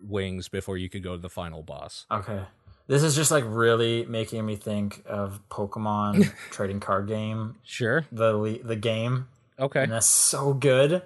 wings 0.00 0.48
before 0.48 0.76
you 0.76 0.88
could 0.88 1.02
go 1.02 1.12
to 1.12 1.18
the 1.22 1.28
final 1.30 1.62
boss. 1.62 2.06
Okay. 2.10 2.42
This 2.86 3.02
is 3.02 3.14
just 3.14 3.30
like 3.30 3.44
really 3.46 4.06
making 4.06 4.44
me 4.46 4.56
think 4.56 5.02
of 5.06 5.40
Pokemon 5.50 6.32
trading 6.50 6.80
card 6.80 7.06
game, 7.08 7.56
Sure. 7.62 8.06
the 8.10 8.60
the 8.64 8.76
game, 8.76 9.28
Okay. 9.58 9.82
and 9.82 9.92
that's 9.92 10.06
so 10.06 10.54
good. 10.54 11.02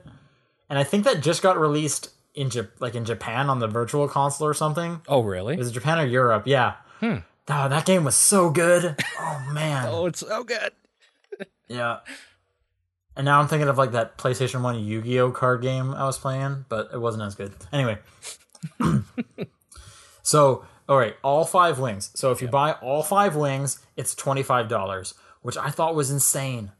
And 0.70 0.78
I 0.78 0.84
think 0.84 1.04
that 1.04 1.22
just 1.22 1.42
got 1.42 1.58
released 1.58 2.10
in 2.34 2.48
Jap- 2.50 2.80
like 2.80 2.94
in 2.94 3.04
Japan 3.04 3.50
on 3.50 3.58
the 3.58 3.66
Virtual 3.66 4.06
Console 4.08 4.46
or 4.46 4.54
something. 4.54 5.00
Oh, 5.08 5.22
really? 5.22 5.58
Is 5.58 5.68
it 5.68 5.72
Japan 5.72 5.98
or 5.98 6.06
Europe? 6.06 6.44
Yeah. 6.46 6.74
Hmm. 7.00 7.16
Oh, 7.48 7.68
that 7.68 7.84
game 7.84 8.04
was 8.04 8.14
so 8.14 8.50
good. 8.50 8.96
Oh 9.18 9.50
man. 9.52 9.86
Oh, 9.88 10.06
it's 10.06 10.20
so 10.20 10.44
good. 10.44 10.72
Yeah. 11.68 11.98
And 13.16 13.24
now 13.24 13.40
I'm 13.40 13.48
thinking 13.48 13.68
of 13.68 13.76
like 13.78 13.92
that 13.92 14.16
PlayStation 14.18 14.62
1 14.62 14.84
Yu-Gi-Oh 14.84 15.32
card 15.32 15.62
game 15.62 15.92
I 15.94 16.04
was 16.04 16.18
playing, 16.18 16.64
but 16.68 16.90
it 16.92 16.98
wasn't 17.00 17.24
as 17.24 17.34
good. 17.34 17.52
Anyway. 17.72 17.98
so, 20.22 20.64
all 20.88 20.98
right, 20.98 21.16
all 21.22 21.44
five 21.44 21.78
wings. 21.78 22.10
So 22.14 22.30
if 22.30 22.42
you 22.42 22.48
buy 22.48 22.72
all 22.72 23.02
five 23.02 23.36
wings, 23.36 23.80
it's 23.96 24.14
$25, 24.14 25.14
which 25.42 25.56
I 25.56 25.70
thought 25.70 25.94
was 25.94 26.10
insane. 26.10 26.72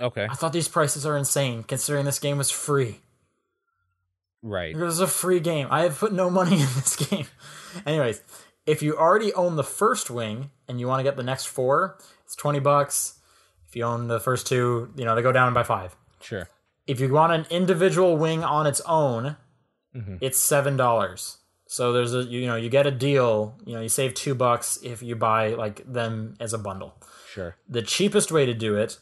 Okay. 0.00 0.26
I 0.28 0.34
thought 0.34 0.52
these 0.52 0.68
prices 0.68 1.06
are 1.06 1.16
insane 1.16 1.62
considering 1.62 2.04
this 2.04 2.18
game 2.18 2.38
was 2.38 2.50
free. 2.50 3.00
Right. 4.42 4.74
It 4.74 4.82
was 4.82 5.00
a 5.00 5.06
free 5.06 5.40
game. 5.40 5.66
I 5.70 5.82
have 5.82 5.98
put 5.98 6.12
no 6.12 6.30
money 6.30 6.52
in 6.60 6.68
this 6.74 6.96
game. 6.96 7.26
Anyways, 7.84 8.20
if 8.66 8.82
you 8.82 8.96
already 8.96 9.32
own 9.34 9.56
the 9.56 9.64
first 9.64 10.10
wing 10.10 10.50
and 10.68 10.78
you 10.80 10.86
want 10.86 11.00
to 11.00 11.04
get 11.04 11.16
the 11.16 11.22
next 11.22 11.46
four, 11.46 11.98
it's 12.24 12.36
20 12.36 12.60
bucks. 12.60 13.18
If 13.68 13.76
you 13.76 13.84
own 13.84 14.08
the 14.08 14.20
first 14.20 14.46
two, 14.46 14.92
you 14.96 15.04
know, 15.04 15.14
they 15.14 15.22
go 15.22 15.32
down 15.32 15.52
by 15.54 15.62
5. 15.62 15.96
Sure. 16.20 16.48
If 16.86 17.00
you 17.00 17.12
want 17.12 17.32
an 17.32 17.46
individual 17.50 18.16
wing 18.16 18.44
on 18.44 18.66
its 18.66 18.80
own, 18.82 19.36
Mhm. 19.96 20.18
it's 20.20 20.38
$7. 20.38 21.38
So 21.66 21.92
there's 21.92 22.14
a 22.14 22.22
you 22.22 22.46
know, 22.46 22.56
you 22.56 22.68
get 22.68 22.86
a 22.86 22.90
deal, 22.90 23.56
you 23.64 23.74
know, 23.74 23.80
you 23.80 23.88
save 23.88 24.14
2 24.14 24.34
bucks 24.34 24.78
if 24.82 25.02
you 25.02 25.16
buy 25.16 25.48
like 25.54 25.90
them 25.90 26.36
as 26.38 26.52
a 26.52 26.58
bundle. 26.58 26.94
Sure. 27.32 27.56
The 27.68 27.82
cheapest 27.82 28.30
way 28.30 28.46
to 28.46 28.54
do 28.54 28.76
it 28.76 28.98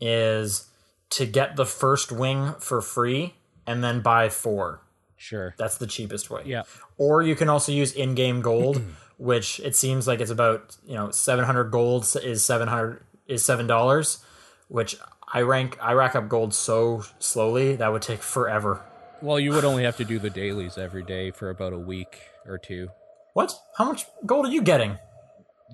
is 0.00 0.66
to 1.10 1.26
get 1.26 1.56
the 1.56 1.66
first 1.66 2.12
wing 2.12 2.54
for 2.60 2.80
free 2.80 3.34
and 3.66 3.82
then 3.82 4.00
buy 4.00 4.28
4. 4.28 4.80
Sure. 5.16 5.54
That's 5.58 5.78
the 5.78 5.86
cheapest 5.86 6.30
way. 6.30 6.42
Yeah. 6.46 6.62
Or 6.96 7.22
you 7.22 7.34
can 7.34 7.48
also 7.48 7.72
use 7.72 7.92
in-game 7.92 8.40
gold, 8.40 8.80
which 9.18 9.58
it 9.60 9.74
seems 9.74 10.06
like 10.06 10.20
it's 10.20 10.30
about 10.30 10.76
you 10.86 10.94
know 10.94 11.10
700 11.10 11.64
gold 11.72 12.04
is 12.22 12.44
700 12.44 13.02
is 13.26 13.44
seven 13.44 13.66
dollars, 13.66 14.24
which 14.68 14.96
I 15.32 15.42
rank 15.42 15.76
I 15.82 15.92
rack 15.92 16.14
up 16.14 16.28
gold 16.28 16.54
so 16.54 17.02
slowly 17.18 17.76
that 17.76 17.92
would 17.92 18.02
take 18.02 18.22
forever. 18.22 18.80
Well, 19.20 19.40
you 19.40 19.50
would 19.50 19.64
only 19.64 19.84
have 19.84 19.96
to 19.96 20.04
do 20.04 20.18
the 20.18 20.30
dailies 20.30 20.78
every 20.78 21.02
day 21.02 21.30
for 21.32 21.50
about 21.50 21.72
a 21.72 21.78
week 21.78 22.20
or 22.46 22.56
two. 22.56 22.88
What? 23.34 23.52
How 23.76 23.84
much 23.84 24.06
gold 24.24 24.46
are 24.46 24.50
you 24.50 24.62
getting? 24.62 24.98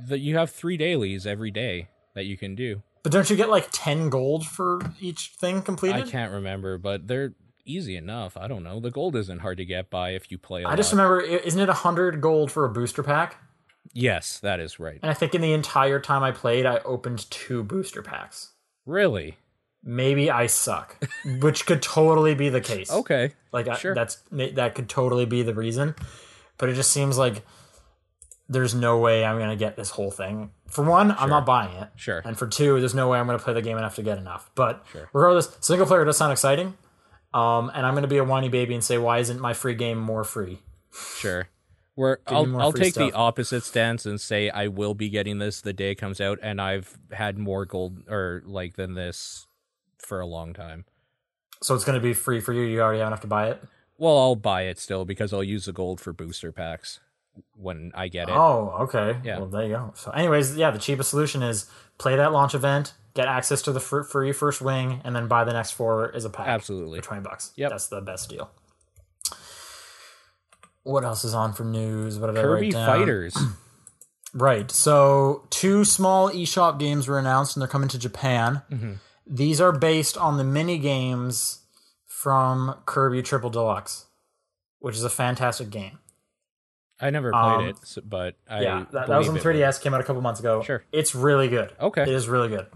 That 0.08 0.20
you 0.20 0.36
have 0.36 0.50
three 0.50 0.76
dailies 0.76 1.26
every 1.26 1.50
day 1.50 1.88
that 2.14 2.24
you 2.24 2.36
can 2.36 2.54
do. 2.54 2.82
But 3.02 3.12
don't 3.12 3.28
you 3.28 3.36
get 3.36 3.50
like 3.50 3.68
10 3.70 4.08
gold 4.08 4.46
for 4.46 4.80
each 4.98 5.32
thing 5.38 5.60
completed? 5.60 6.04
I 6.04 6.10
can't 6.10 6.32
remember, 6.32 6.78
but 6.78 7.06
they're 7.06 7.34
easy 7.66 7.96
enough. 7.96 8.36
I 8.36 8.48
don't 8.48 8.62
know. 8.62 8.80
The 8.80 8.90
gold 8.90 9.14
isn't 9.14 9.40
hard 9.40 9.58
to 9.58 9.64
get 9.66 9.90
by 9.90 10.10
if 10.10 10.30
you 10.30 10.38
play 10.38 10.62
a 10.62 10.68
I 10.68 10.76
just 10.76 10.92
remember, 10.92 11.20
isn't 11.20 11.60
it 11.60 11.68
100 11.68 12.22
gold 12.22 12.50
for 12.50 12.64
a 12.64 12.70
booster 12.70 13.02
pack? 13.02 13.36
Yes, 13.92 14.38
that 14.40 14.58
is 14.58 14.80
right. 14.80 14.98
And 15.02 15.10
I 15.10 15.14
think 15.14 15.34
in 15.34 15.42
the 15.42 15.52
entire 15.52 16.00
time 16.00 16.22
I 16.22 16.32
played, 16.32 16.64
I 16.64 16.78
opened 16.78 17.30
two 17.30 17.62
booster 17.62 18.02
packs. 18.02 18.52
Really? 18.86 19.36
Maybe 19.86 20.30
I 20.30 20.46
suck, 20.46 20.96
which 21.40 21.66
could 21.66 21.82
totally 21.82 22.34
be 22.34 22.48
the 22.48 22.60
case. 22.62 22.90
Okay. 22.90 23.32
Like 23.52 23.68
I, 23.68 23.76
Sure. 23.76 23.94
that's 23.94 24.16
that 24.32 24.74
could 24.74 24.88
totally 24.88 25.26
be 25.26 25.42
the 25.42 25.52
reason, 25.54 25.94
but 26.58 26.68
it 26.70 26.74
just 26.74 26.90
seems 26.90 27.18
like 27.18 27.44
there's 28.48 28.74
no 28.74 28.98
way 28.98 29.24
I'm 29.24 29.38
gonna 29.38 29.56
get 29.56 29.76
this 29.76 29.90
whole 29.90 30.10
thing. 30.10 30.50
For 30.68 30.84
one, 30.84 31.12
I'm 31.12 31.28
not 31.30 31.46
buying 31.46 31.74
it, 31.76 31.88
Sure. 31.96 32.20
and 32.24 32.36
for 32.38 32.46
two, 32.46 32.78
there's 32.80 32.94
no 32.94 33.08
way 33.08 33.18
I'm 33.18 33.26
gonna 33.26 33.38
play 33.38 33.52
the 33.54 33.62
game 33.62 33.76
enough 33.78 33.94
to 33.96 34.02
get 34.02 34.18
enough. 34.18 34.50
But 34.54 34.84
Sure. 34.90 35.08
regardless, 35.12 35.56
single 35.60 35.86
player 35.86 36.04
does 36.04 36.16
sound 36.16 36.32
exciting, 36.32 36.76
um, 37.32 37.70
and 37.74 37.86
I'm 37.86 37.94
gonna 37.94 38.06
be 38.08 38.16
a 38.18 38.24
whiny 38.24 38.48
baby 38.48 38.74
and 38.74 38.82
say, 38.82 38.98
why 38.98 39.18
isn't 39.18 39.40
my 39.40 39.52
free 39.54 39.74
game 39.74 39.98
more 39.98 40.24
free? 40.24 40.60
Sure. 41.18 41.48
Where 41.94 42.18
I'll 42.26 42.60
I'll 42.60 42.72
take 42.72 42.94
the 42.94 43.12
opposite 43.12 43.62
stance 43.64 44.04
and 44.04 44.20
say 44.20 44.50
I 44.50 44.66
will 44.66 44.94
be 44.94 45.08
getting 45.10 45.38
this 45.38 45.60
the 45.60 45.72
day 45.72 45.92
it 45.92 45.94
comes 45.94 46.20
out, 46.20 46.38
and 46.42 46.60
I've 46.60 46.98
had 47.12 47.38
more 47.38 47.64
gold 47.66 48.02
or 48.08 48.42
like 48.46 48.74
than 48.74 48.94
this 48.94 49.46
for 50.04 50.20
a 50.20 50.26
long 50.26 50.52
time. 50.52 50.84
So 51.62 51.74
it's 51.74 51.84
gonna 51.84 52.00
be 52.00 52.14
free 52.14 52.40
for 52.40 52.52
you. 52.52 52.62
You 52.62 52.80
already 52.80 52.98
have 53.00 53.08
enough 53.08 53.20
to 53.22 53.26
buy 53.26 53.48
it. 53.50 53.62
Well, 53.96 54.18
I'll 54.18 54.36
buy 54.36 54.62
it 54.62 54.78
still 54.78 55.04
because 55.04 55.32
I'll 55.32 55.44
use 55.44 55.66
the 55.66 55.72
gold 55.72 56.00
for 56.00 56.12
booster 56.12 56.52
packs 56.52 57.00
when 57.56 57.92
I 57.94 58.08
get 58.08 58.28
it. 58.28 58.34
Oh, 58.34 58.74
okay. 58.80 59.18
Yeah. 59.24 59.38
Well, 59.38 59.46
there 59.46 59.62
you 59.62 59.68
go. 59.70 59.92
So, 59.96 60.10
anyways, 60.10 60.56
yeah, 60.56 60.70
the 60.70 60.78
cheapest 60.78 61.10
solution 61.10 61.42
is 61.42 61.70
play 61.98 62.16
that 62.16 62.32
launch 62.32 62.54
event, 62.54 62.94
get 63.14 63.28
access 63.28 63.62
to 63.62 63.72
the 63.72 63.80
free 63.80 64.32
first 64.32 64.60
wing, 64.60 65.00
and 65.04 65.14
then 65.14 65.28
buy 65.28 65.44
the 65.44 65.52
next 65.52 65.72
four 65.72 66.14
as 66.14 66.24
a 66.24 66.30
pack. 66.30 66.48
Absolutely. 66.48 66.98
for 67.00 67.06
20 67.06 67.22
bucks. 67.22 67.52
Yep. 67.56 67.70
That's 67.70 67.86
the 67.88 68.00
best 68.00 68.28
deal. 68.28 68.50
What 70.82 71.04
else 71.04 71.24
is 71.24 71.34
on 71.34 71.52
for 71.54 71.64
news? 71.64 72.18
What 72.18 72.26
did 72.28 72.38
I 72.38 72.42
Kirby 72.42 72.66
write 72.66 72.72
down? 72.72 72.98
Fighters. 72.98 73.36
Right. 74.36 74.68
So, 74.68 75.46
two 75.50 75.84
small 75.84 76.28
eShop 76.28 76.80
games 76.80 77.06
were 77.06 77.20
announced 77.20 77.54
and 77.54 77.60
they're 77.60 77.68
coming 77.68 77.88
to 77.90 77.98
Japan. 78.00 78.62
Mm-hmm. 78.68 78.92
These 79.26 79.60
are 79.60 79.72
based 79.72 80.16
on 80.18 80.36
the 80.36 80.44
mini 80.44 80.78
games 80.78 81.60
from 82.06 82.76
Kirby 82.86 83.22
Triple 83.22 83.50
Deluxe, 83.50 84.06
which 84.80 84.94
is 84.96 85.04
a 85.04 85.10
fantastic 85.10 85.70
game. 85.70 85.98
I 87.00 87.10
never 87.10 87.30
played 87.32 87.42
Um, 87.42 87.64
it, 87.66 87.76
but 88.04 88.36
I 88.48 88.62
yeah, 88.62 88.84
that, 88.92 89.08
that 89.08 89.18
was 89.18 89.28
on 89.28 89.34
believe 89.34 89.60
3DS, 89.60 89.80
came 89.80 89.94
out 89.94 90.00
a 90.00 90.04
couple 90.04 90.22
months 90.22 90.40
ago. 90.40 90.62
Sure. 90.62 90.84
It's 90.92 91.14
really 91.14 91.48
good. 91.48 91.72
Okay. 91.80 92.02
It 92.02 92.08
is 92.08 92.28
really 92.28 92.48
good. 92.48 92.66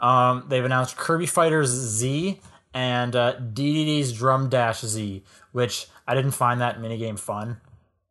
Um, 0.00 0.46
they've 0.48 0.64
announced 0.64 0.96
Kirby 0.96 1.26
Fighters 1.26 1.68
Z 1.70 2.40
and 2.74 3.14
uh, 3.14 3.36
DDD's 3.36 4.12
Drum 4.12 4.48
Dash 4.48 4.80
Z, 4.80 5.22
which 5.52 5.86
I 6.06 6.14
didn't 6.14 6.32
find 6.32 6.60
that 6.60 6.78
minigame 6.78 7.18
fun, 7.18 7.58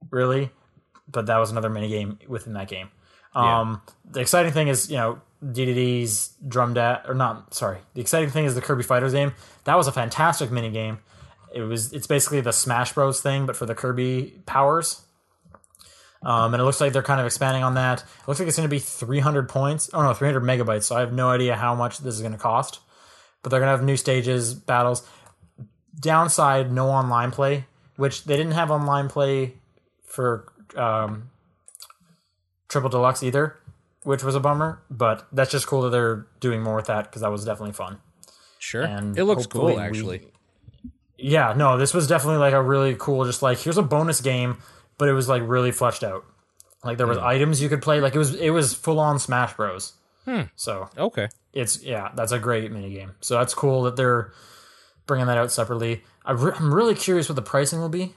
really, 0.09 0.49
but 1.07 1.25
that 1.25 1.37
was 1.37 1.51
another 1.51 1.69
minigame 1.69 2.25
within 2.27 2.53
that 2.53 2.69
game. 2.69 2.89
Um, 3.35 3.81
The 4.09 4.21
exciting 4.21 4.53
thing 4.53 4.69
is, 4.69 4.89
you 4.89 4.95
know, 4.97 5.21
DDD's 5.43 6.33
Drum 6.47 6.73
Dash, 6.73 7.01
or 7.07 7.13
not, 7.13 7.53
sorry. 7.53 7.79
The 7.93 8.01
exciting 8.01 8.29
thing 8.29 8.45
is 8.45 8.55
the 8.55 8.61
Kirby 8.61 8.83
Fighters 8.83 9.13
game. 9.13 9.33
That 9.65 9.75
was 9.75 9.87
a 9.87 9.91
fantastic 9.91 10.51
mini 10.51 10.69
game. 10.69 10.99
It 11.53 11.61
was, 11.61 11.93
it's 11.93 12.07
basically 12.07 12.41
the 12.41 12.53
Smash 12.53 12.93
Bros 12.93 13.21
thing, 13.21 13.45
but 13.45 13.55
for 13.55 13.65
the 13.65 13.75
Kirby 13.75 14.41
powers. 14.45 15.01
Um, 16.23 16.53
and 16.53 16.61
it 16.61 16.63
looks 16.63 16.79
like 16.79 16.93
they're 16.93 17.03
kind 17.03 17.19
of 17.19 17.25
expanding 17.25 17.63
on 17.63 17.73
that. 17.75 17.99
It 17.99 18.27
looks 18.27 18.39
like 18.39 18.47
it's 18.47 18.57
going 18.57 18.67
to 18.67 18.73
be 18.73 18.79
300 18.79 19.49
points. 19.49 19.89
Oh 19.93 20.01
no, 20.01 20.13
300 20.13 20.41
megabytes. 20.41 20.83
So 20.83 20.95
I 20.95 21.01
have 21.01 21.13
no 21.13 21.29
idea 21.29 21.55
how 21.55 21.75
much 21.75 21.99
this 21.99 22.15
is 22.15 22.21
going 22.21 22.31
to 22.31 22.39
cost. 22.39 22.79
But 23.41 23.49
they're 23.49 23.59
going 23.59 23.67
to 23.67 23.77
have 23.77 23.83
new 23.83 23.97
stages, 23.97 24.53
battles. 24.53 25.05
Downside, 25.99 26.71
no 26.71 26.89
online 26.89 27.31
play, 27.31 27.65
which 27.97 28.23
they 28.23 28.37
didn't 28.37 28.53
have 28.53 28.71
online 28.71 29.09
play 29.09 29.55
for 30.05 30.51
um, 30.75 31.29
Triple 32.69 32.89
Deluxe 32.89 33.21
either, 33.21 33.57
which 34.03 34.23
was 34.23 34.35
a 34.35 34.39
bummer. 34.39 34.81
But 34.89 35.27
that's 35.31 35.51
just 35.51 35.67
cool 35.67 35.81
that 35.83 35.89
they're 35.89 36.27
doing 36.39 36.61
more 36.61 36.75
with 36.75 36.85
that 36.87 37.05
because 37.05 37.21
that 37.21 37.31
was 37.31 37.43
definitely 37.45 37.73
fun. 37.73 37.99
Sure. 38.59 38.83
And 38.83 39.17
it 39.17 39.25
looks 39.25 39.45
cool, 39.45 39.65
we- 39.65 39.77
actually. 39.77 40.27
Yeah, 41.17 41.53
no, 41.55 41.77
this 41.77 41.93
was 41.93 42.07
definitely 42.07 42.39
like 42.39 42.53
a 42.53 42.61
really 42.61 42.95
cool, 42.99 43.23
just 43.25 43.41
like 43.41 43.57
here's 43.59 43.77
a 43.77 43.83
bonus 43.83 44.19
game, 44.19 44.57
but 44.97 45.07
it 45.07 45.13
was 45.13 45.29
like 45.29 45.41
really 45.45 45.71
fleshed 45.71 46.03
out. 46.03 46.25
Like 46.83 46.97
there 46.97 47.07
was 47.07 47.17
items 47.17 47.61
you 47.61 47.69
could 47.69 47.81
play. 47.81 48.01
Like 48.01 48.13
it 48.13 48.17
was 48.17 48.35
it 48.35 48.49
was 48.49 48.73
full 48.73 48.99
on 48.99 49.19
Smash 49.19 49.53
Bros. 49.55 49.93
So 50.55 50.89
Okay. 50.97 51.27
it's 51.53 51.81
yeah, 51.83 52.11
that's 52.15 52.31
a 52.33 52.39
great 52.39 52.69
mini 52.71 52.93
game. 52.93 53.13
So 53.21 53.37
that's 53.37 53.53
cool 53.53 53.83
that 53.83 53.95
they're 53.95 54.33
bringing 55.05 55.27
that 55.27 55.37
out 55.37 55.51
separately. 55.51 56.03
I 56.25 56.31
re- 56.33 56.53
I'm 56.57 56.73
really 56.73 56.95
curious 56.95 57.29
what 57.29 57.35
the 57.35 57.41
pricing 57.41 57.79
will 57.79 57.89
be. 57.89 58.15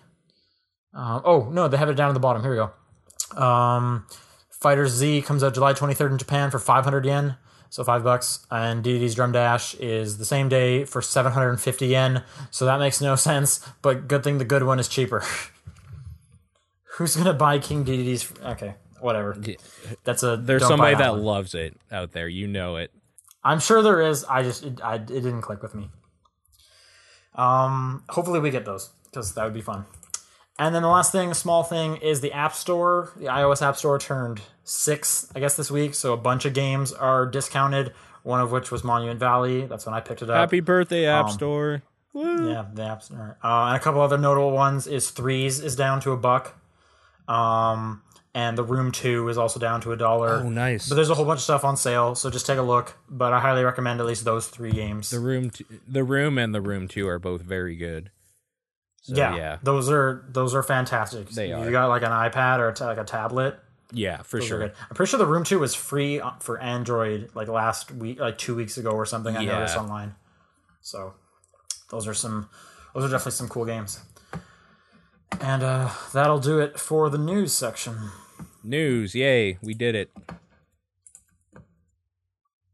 Um, 0.94 1.22
oh 1.24 1.48
no, 1.52 1.68
they 1.68 1.76
have 1.76 1.88
it 1.88 1.94
down 1.94 2.08
at 2.10 2.14
the 2.14 2.20
bottom. 2.20 2.42
Here 2.42 2.50
we 2.50 2.56
go. 2.56 3.40
Um, 3.40 4.06
Fighter 4.66 4.88
Z 4.88 5.22
comes 5.22 5.44
out 5.44 5.54
July 5.54 5.74
23rd 5.74 6.10
in 6.10 6.18
Japan 6.18 6.50
for 6.50 6.58
500 6.58 7.06
yen, 7.06 7.36
so 7.70 7.84
five 7.84 8.02
bucks. 8.02 8.44
And 8.50 8.82
DDD's 8.84 9.14
Drum 9.14 9.30
Dash 9.30 9.76
is 9.76 10.18
the 10.18 10.24
same 10.24 10.48
day 10.48 10.84
for 10.84 11.00
750 11.00 11.86
yen. 11.86 12.24
So 12.50 12.64
that 12.64 12.80
makes 12.80 13.00
no 13.00 13.14
sense. 13.30 13.64
But 13.80 14.08
good 14.08 14.24
thing 14.24 14.38
the 14.38 14.44
good 14.44 14.64
one 14.64 14.80
is 14.80 14.88
cheaper. 14.88 15.22
Who's 16.96 17.14
gonna 17.14 17.32
buy 17.32 17.60
King 17.60 17.84
Dedede's? 17.84 18.28
Okay, 18.42 18.74
whatever. 18.98 19.40
That's 20.02 20.24
a 20.24 20.36
There's 20.36 20.66
somebody 20.66 20.96
that 20.96 21.12
one. 21.12 21.22
loves 21.22 21.54
it 21.54 21.76
out 21.92 22.10
there. 22.10 22.26
You 22.26 22.48
know 22.48 22.74
it. 22.74 22.90
I'm 23.44 23.60
sure 23.60 23.82
there 23.82 24.00
is. 24.00 24.24
I 24.24 24.42
just 24.42 24.64
it, 24.64 24.80
I, 24.82 24.96
it 24.96 25.06
didn't 25.06 25.42
click 25.42 25.62
with 25.62 25.76
me. 25.76 25.90
Um, 27.36 28.02
hopefully 28.08 28.40
we 28.40 28.50
get 28.50 28.64
those 28.64 28.90
because 29.04 29.32
that 29.34 29.44
would 29.44 29.54
be 29.54 29.60
fun. 29.60 29.84
And 30.58 30.74
then 30.74 30.82
the 30.82 30.88
last 30.88 31.12
thing, 31.12 31.32
small 31.34 31.62
thing, 31.62 31.98
is 31.98 32.20
the 32.20 32.32
App 32.32 32.54
Store. 32.54 33.12
The 33.16 33.26
iOS 33.26 33.62
App 33.62 33.76
Store 33.76 33.98
turned 34.00 34.40
six, 34.66 35.30
I 35.34 35.40
guess, 35.40 35.56
this 35.56 35.70
week. 35.70 35.94
So 35.94 36.12
a 36.12 36.16
bunch 36.18 36.44
of 36.44 36.52
games 36.52 36.92
are 36.92 37.24
discounted. 37.24 37.92
One 38.22 38.40
of 38.40 38.50
which 38.50 38.72
was 38.72 38.82
Monument 38.82 39.20
Valley. 39.20 39.66
That's 39.66 39.86
when 39.86 39.94
I 39.94 40.00
picked 40.00 40.20
it 40.20 40.28
up. 40.28 40.36
Happy 40.36 40.60
birthday, 40.60 41.06
App 41.06 41.26
um, 41.26 41.30
Store. 41.30 41.82
Woo. 42.12 42.50
Yeah, 42.50 42.66
the 42.74 42.82
App 42.82 43.02
Store. 43.02 43.38
Uh, 43.42 43.66
and 43.68 43.76
a 43.76 43.80
couple 43.80 44.00
other 44.00 44.18
notable 44.18 44.50
ones 44.50 44.88
is 44.88 45.10
Threes 45.10 45.60
is 45.60 45.76
down 45.76 46.00
to 46.00 46.10
a 46.10 46.16
buck. 46.16 46.60
Um, 47.28 48.02
and 48.34 48.58
the 48.58 48.64
Room 48.64 48.90
Two 48.90 49.28
is 49.28 49.38
also 49.38 49.60
down 49.60 49.80
to 49.82 49.92
a 49.92 49.96
dollar. 49.96 50.42
Oh, 50.44 50.48
nice. 50.48 50.88
But 50.88 50.96
there's 50.96 51.08
a 51.08 51.14
whole 51.14 51.24
bunch 51.24 51.38
of 51.38 51.44
stuff 51.44 51.64
on 51.64 51.76
sale, 51.76 52.16
so 52.16 52.28
just 52.28 52.46
take 52.46 52.58
a 52.58 52.62
look. 52.62 52.98
But 53.08 53.32
I 53.32 53.38
highly 53.38 53.62
recommend 53.62 54.00
at 54.00 54.06
least 54.06 54.24
those 54.24 54.48
three 54.48 54.72
games. 54.72 55.10
The 55.10 55.20
room, 55.20 55.50
t- 55.50 55.64
the 55.86 56.02
room, 56.02 56.36
and 56.36 56.52
the 56.54 56.60
room 56.60 56.88
two 56.88 57.06
are 57.06 57.18
both 57.20 57.42
very 57.42 57.76
good. 57.76 58.10
So, 59.02 59.14
yeah, 59.14 59.36
yeah, 59.36 59.58
those 59.62 59.88
are 59.88 60.26
those 60.28 60.52
are 60.54 60.64
fantastic. 60.64 61.28
They 61.28 61.50
If 61.50 61.58
are. 61.58 61.64
You 61.64 61.70
got 61.70 61.88
like 61.88 62.02
an 62.02 62.10
iPad 62.10 62.58
or 62.58 62.72
ta- 62.72 62.86
like 62.86 62.98
a 62.98 63.04
tablet. 63.04 63.56
Yeah, 63.96 64.22
for 64.22 64.38
Those 64.38 64.48
sure. 64.48 64.58
good. 64.58 64.72
I'm 64.90 64.94
pretty 64.96 65.10
sure 65.10 65.18
the 65.18 65.26
Room 65.26 65.42
Two 65.44 65.58
was 65.58 65.74
free 65.74 66.20
uh, 66.20 66.32
for 66.40 66.58
Android 66.60 67.30
like 67.34 67.48
last 67.48 67.90
week, 67.90 68.20
like 68.20 68.36
two 68.38 68.54
weeks 68.54 68.76
ago 68.76 68.90
or 68.90 69.06
something. 69.06 69.36
I 69.36 69.40
Yeah. 69.42 69.52
noticed 69.58 69.76
online. 69.76 70.14
So 70.82 71.14
those 71.90 72.06
are 72.06 72.14
some, 72.14 72.48
those 72.94 73.04
are 73.04 73.08
definitely 73.08 73.32
some 73.32 73.48
cool 73.48 73.64
games. 73.64 74.00
And 75.40 75.62
uh, 75.62 75.90
that'll 76.12 76.38
do 76.40 76.60
it 76.60 76.78
for 76.78 77.10
the 77.10 77.18
news 77.18 77.52
section. 77.52 77.96
News, 78.62 79.14
yay, 79.14 79.58
we 79.62 79.74
did 79.74 79.94
it. 79.94 80.10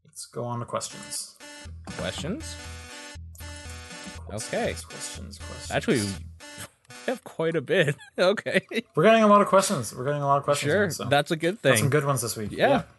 Let's 0.05 0.25
go 0.27 0.43
on 0.45 0.59
to 0.59 0.65
questions. 0.65 1.35
Questions? 1.97 2.55
Okay, 4.31 4.73
Questions. 4.87 5.37
Questions. 5.37 5.71
actually, 5.71 6.01
have 7.05 7.23
quite 7.23 7.55
a 7.55 7.61
bit. 7.61 7.95
okay, 8.17 8.61
we're 8.95 9.03
getting 9.03 9.23
a 9.23 9.27
lot 9.27 9.41
of 9.41 9.47
questions. 9.47 9.93
We're 9.93 10.05
getting 10.05 10.21
a 10.21 10.27
lot 10.27 10.37
of 10.37 10.43
questions. 10.43 10.71
sure, 10.71 10.89
so. 10.89 11.05
that's 11.05 11.31
a 11.31 11.35
good 11.35 11.61
Got 11.61 11.77
some 11.77 11.89
good 11.89 12.05
ones 12.05 12.21
this 12.21 12.35
week. 12.35 12.51
Yeah. 12.51 12.83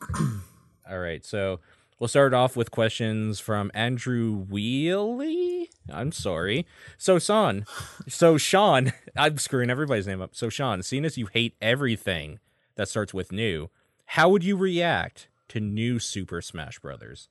All 0.90 0.98
right, 0.98 1.24
so 1.24 1.60
we'll 1.98 2.08
start 2.08 2.34
off 2.34 2.56
with 2.56 2.70
questions 2.70 3.40
from 3.40 3.70
Andrew 3.74 4.44
Wheely. 4.44 5.68
I'm 5.92 6.12
sorry. 6.12 6.66
So 6.98 7.18
Sean, 7.18 7.64
so 8.08 8.38
Sean, 8.38 8.92
I'm 9.16 9.38
screwing 9.38 9.70
everybody's 9.70 10.06
name 10.06 10.20
up. 10.20 10.34
So 10.34 10.48
Sean, 10.48 10.82
seeing 10.82 11.04
as 11.04 11.18
you 11.18 11.26
hate 11.26 11.54
everything 11.60 12.38
that 12.76 12.88
starts 12.88 13.12
with 13.14 13.32
new, 13.32 13.70
how 14.06 14.28
would 14.28 14.44
you 14.44 14.56
react 14.56 15.28
to 15.48 15.60
new 15.60 15.98
Super 15.98 16.40
Smash 16.40 16.78
Brothers? 16.78 17.28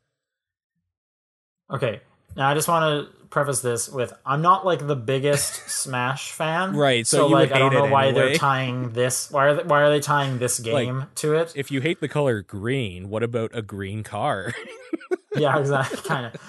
Okay. 1.71 2.01
Now 2.35 2.49
I 2.49 2.53
just 2.53 2.67
want 2.67 3.07
to 3.07 3.27
preface 3.29 3.59
this 3.59 3.89
with 3.89 4.13
I'm 4.25 4.41
not 4.41 4.65
like 4.65 4.85
the 4.85 4.95
biggest 4.95 5.53
Smash 5.69 6.31
fan, 6.31 6.75
Right, 6.75 7.05
so 7.05 7.27
you 7.27 7.33
like 7.33 7.49
would 7.49 7.57
I 7.57 7.59
don't 7.59 7.73
know 7.73 7.85
why 7.85 8.07
anyway. 8.07 8.29
they're 8.29 8.35
tying 8.37 8.91
this. 8.93 9.29
Why 9.31 9.47
are 9.47 9.55
they, 9.55 9.63
why 9.63 9.81
are 9.81 9.89
they 9.89 9.99
tying 9.99 10.39
this 10.39 10.59
game 10.59 11.07
to 11.15 11.35
it? 11.35 11.53
If 11.55 11.71
you 11.71 11.81
hate 11.81 11.99
the 11.99 12.07
color 12.07 12.41
green, 12.41 13.09
what 13.09 13.23
about 13.23 13.51
a 13.53 13.61
green 13.61 14.03
car? 14.03 14.53
yeah, 15.35 15.57
exactly. 15.59 16.01
Kind 16.01 16.27
of. 16.27 16.41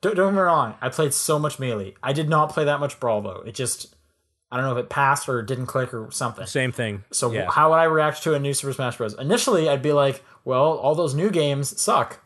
Don't, 0.00 0.14
don't 0.14 0.28
get 0.32 0.36
me 0.36 0.42
wrong. 0.42 0.74
I 0.80 0.90
played 0.90 1.12
so 1.12 1.38
much 1.38 1.58
melee. 1.58 1.94
I 2.02 2.12
did 2.12 2.28
not 2.28 2.50
play 2.50 2.64
that 2.64 2.78
much 2.78 3.00
brawl 3.00 3.20
though. 3.20 3.42
It 3.44 3.54
just 3.54 3.94
I 4.50 4.56
don't 4.56 4.66
know 4.66 4.78
if 4.78 4.84
it 4.84 4.88
passed 4.88 5.28
or 5.28 5.42
didn't 5.42 5.66
click 5.66 5.92
or 5.92 6.10
something. 6.10 6.46
Same 6.46 6.72
thing. 6.72 7.04
So 7.10 7.32
yeah. 7.32 7.50
how 7.50 7.70
would 7.70 7.76
I 7.76 7.84
react 7.84 8.22
to 8.22 8.34
a 8.34 8.38
new 8.38 8.54
Super 8.54 8.72
Smash 8.72 8.96
Bros? 8.96 9.14
Initially, 9.18 9.68
I'd 9.68 9.82
be 9.82 9.92
like, 9.92 10.22
"Well, 10.44 10.78
all 10.78 10.94
those 10.94 11.14
new 11.14 11.30
games 11.30 11.80
suck," 11.80 12.20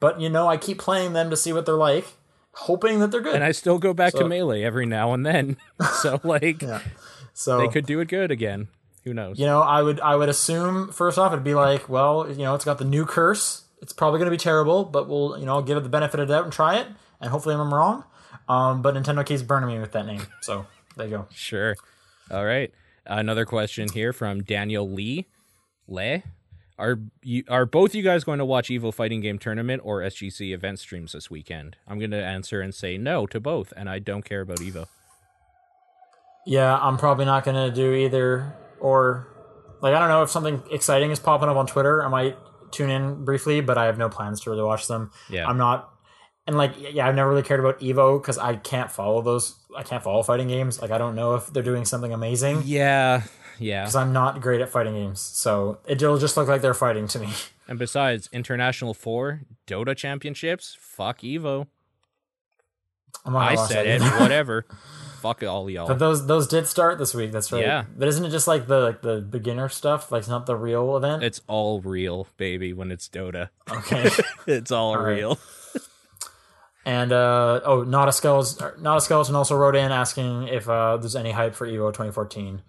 but 0.00 0.20
you 0.20 0.28
know, 0.28 0.48
I 0.48 0.56
keep 0.56 0.78
playing 0.78 1.12
them 1.12 1.30
to 1.30 1.36
see 1.36 1.52
what 1.52 1.66
they're 1.66 1.74
like, 1.74 2.06
hoping 2.54 3.00
that 3.00 3.10
they're 3.10 3.20
good. 3.20 3.34
and 3.34 3.44
I 3.44 3.52
still 3.52 3.78
go 3.78 3.92
back 3.94 4.12
So- 4.12 4.20
to 4.20 4.28
melee 4.28 4.62
every 4.62 4.86
now 4.86 5.12
and 5.12 5.24
then. 5.24 5.56
so 6.00 6.20
like 6.24 6.62
yeah. 6.62 6.80
So 7.34 7.58
they 7.58 7.68
could 7.68 7.86
do 7.86 8.00
it 8.00 8.08
good 8.08 8.30
again. 8.30 8.68
Who 9.04 9.12
knows? 9.14 9.38
you 9.38 9.46
know, 9.46 9.60
I 9.60 9.82
would 9.82 10.00
I 10.00 10.14
would 10.14 10.28
assume 10.28 10.92
first 10.92 11.18
off 11.18 11.32
it'd 11.32 11.44
be 11.44 11.54
like, 11.54 11.88
well, 11.88 12.28
you 12.30 12.38
know, 12.44 12.54
it's 12.54 12.64
got 12.64 12.78
the 12.78 12.84
new 12.84 13.04
curse. 13.04 13.64
It's 13.80 13.92
probably 13.92 14.18
going 14.18 14.26
to 14.26 14.30
be 14.30 14.36
terrible, 14.36 14.84
but 14.84 15.08
we'll 15.08 15.36
you 15.38 15.44
know 15.46 15.54
I'll 15.54 15.62
give 15.62 15.76
it 15.76 15.80
the 15.82 15.88
benefit 15.88 16.20
of 16.20 16.28
the 16.28 16.34
doubt 16.34 16.44
and 16.44 16.52
try 16.52 16.76
it, 16.78 16.86
and 17.20 17.30
hopefully 17.30 17.54
I'm 17.54 17.72
wrong. 17.74 18.04
Um, 18.48 18.80
but 18.82 18.94
Nintendo 18.94 19.24
keeps 19.26 19.42
burning 19.42 19.68
me 19.70 19.78
with 19.80 19.92
that 19.92 20.06
name, 20.06 20.22
so 20.40 20.66
there 20.96 21.06
you 21.06 21.16
go. 21.16 21.26
Sure. 21.34 21.74
All 22.30 22.44
right. 22.44 22.72
Another 23.06 23.44
question 23.44 23.88
here 23.92 24.12
from 24.12 24.42
Daniel 24.44 24.88
Lee. 24.88 25.26
Le, 25.88 26.22
are 26.82 26.98
you 27.22 27.44
are 27.48 27.64
both 27.64 27.94
you 27.94 28.02
guys 28.02 28.24
going 28.24 28.40
to 28.40 28.44
watch 28.44 28.68
Evo 28.68 28.92
Fighting 28.92 29.20
Game 29.20 29.38
Tournament 29.38 29.82
or 29.84 30.00
SGC 30.00 30.52
event 30.52 30.80
streams 30.80 31.12
this 31.12 31.30
weekend? 31.30 31.76
I'm 31.86 31.98
going 31.98 32.10
to 32.10 32.22
answer 32.22 32.60
and 32.60 32.74
say 32.74 32.98
no 32.98 33.26
to 33.28 33.38
both, 33.38 33.72
and 33.76 33.88
I 33.88 34.00
don't 34.00 34.24
care 34.24 34.40
about 34.40 34.58
Evo. 34.58 34.86
Yeah, 36.44 36.76
I'm 36.76 36.98
probably 36.98 37.24
not 37.24 37.44
going 37.44 37.54
to 37.54 37.74
do 37.74 37.94
either, 37.94 38.56
or 38.80 39.28
like 39.80 39.94
I 39.94 40.00
don't 40.00 40.08
know 40.08 40.22
if 40.22 40.30
something 40.30 40.60
exciting 40.72 41.12
is 41.12 41.20
popping 41.20 41.48
up 41.48 41.56
on 41.56 41.66
Twitter, 41.66 42.04
I 42.04 42.08
might 42.08 42.36
tune 42.72 42.90
in 42.90 43.24
briefly, 43.24 43.60
but 43.60 43.78
I 43.78 43.84
have 43.84 43.98
no 43.98 44.08
plans 44.08 44.40
to 44.40 44.50
really 44.50 44.64
watch 44.64 44.88
them. 44.88 45.12
Yeah. 45.30 45.46
I'm 45.46 45.58
not. 45.58 45.88
And 46.46 46.56
like, 46.56 46.72
yeah, 46.76 47.06
I've 47.06 47.14
never 47.14 47.30
really 47.30 47.42
cared 47.42 47.60
about 47.60 47.78
Evo 47.78 48.20
because 48.20 48.38
I 48.38 48.56
can't 48.56 48.90
follow 48.90 49.22
those. 49.22 49.54
I 49.76 49.84
can't 49.84 50.02
follow 50.02 50.24
fighting 50.24 50.48
games. 50.48 50.82
Like, 50.82 50.90
I 50.90 50.98
don't 50.98 51.14
know 51.14 51.36
if 51.36 51.52
they're 51.52 51.62
doing 51.62 51.84
something 51.84 52.12
amazing. 52.12 52.62
Yeah, 52.64 53.22
yeah. 53.58 53.82
because 53.82 53.96
I'm 53.96 54.12
not 54.12 54.40
great 54.40 54.60
at 54.60 54.68
fighting 54.68 54.94
games. 54.94 55.20
So 55.20 55.78
it'll 55.86 56.18
just 56.18 56.36
look 56.36 56.48
like 56.48 56.62
they're 56.62 56.74
fighting 56.74 57.08
to 57.08 57.18
me. 57.18 57.28
And 57.68 57.78
besides, 57.78 58.28
International 58.32 58.92
4, 58.92 59.42
Dota 59.66 59.96
Championships, 59.96 60.76
fuck 60.78 61.20
Evo. 61.20 61.68
I 63.24 63.54
said 63.54 63.86
it, 63.86 64.02
whatever. 64.20 64.66
fuck 65.20 65.42
all 65.44 65.70
y'all. 65.70 65.86
But 65.86 65.98
those 65.98 66.26
those 66.26 66.48
did 66.48 66.66
start 66.66 66.98
this 66.98 67.14
week. 67.14 67.30
That's 67.32 67.52
right. 67.52 67.62
Yeah. 67.62 67.84
But 67.96 68.08
isn't 68.08 68.24
it 68.24 68.30
just 68.30 68.48
like 68.48 68.66
the 68.66 68.80
like 68.80 69.02
the 69.02 69.20
beginner 69.20 69.68
stuff? 69.68 70.10
Like 70.10 70.20
it's 70.20 70.28
not 70.28 70.46
the 70.46 70.56
real 70.56 70.96
event. 70.96 71.22
It's 71.22 71.40
all 71.46 71.80
real, 71.80 72.26
baby, 72.36 72.72
when 72.72 72.90
it's 72.90 73.08
Dota. 73.08 73.48
okay. 73.70 74.10
It's 74.46 74.72
all 74.72 74.98
real. 74.98 75.38
and 76.84 77.12
uh 77.12 77.60
oh, 77.64 77.84
not 77.84 78.08
a 78.08 78.12
skeleton. 78.12 78.82
Not 78.82 78.96
a 78.98 79.00
skeleton 79.00 79.36
also 79.36 79.56
wrote 79.56 79.76
in 79.76 79.92
asking 79.92 80.48
if 80.48 80.68
uh 80.68 80.96
there's 80.96 81.16
any 81.16 81.30
hype 81.30 81.54
for 81.54 81.66
Evo 81.66 81.88
2014. 81.90 82.60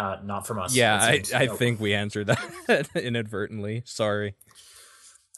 Uh, 0.00 0.18
not 0.24 0.46
from 0.46 0.58
us. 0.58 0.74
Yeah, 0.74 0.96
I. 0.98 1.22
I 1.34 1.46
think 1.46 1.78
we 1.78 1.92
answered 1.92 2.28
that 2.28 2.88
inadvertently. 2.94 3.82
Sorry. 3.84 4.34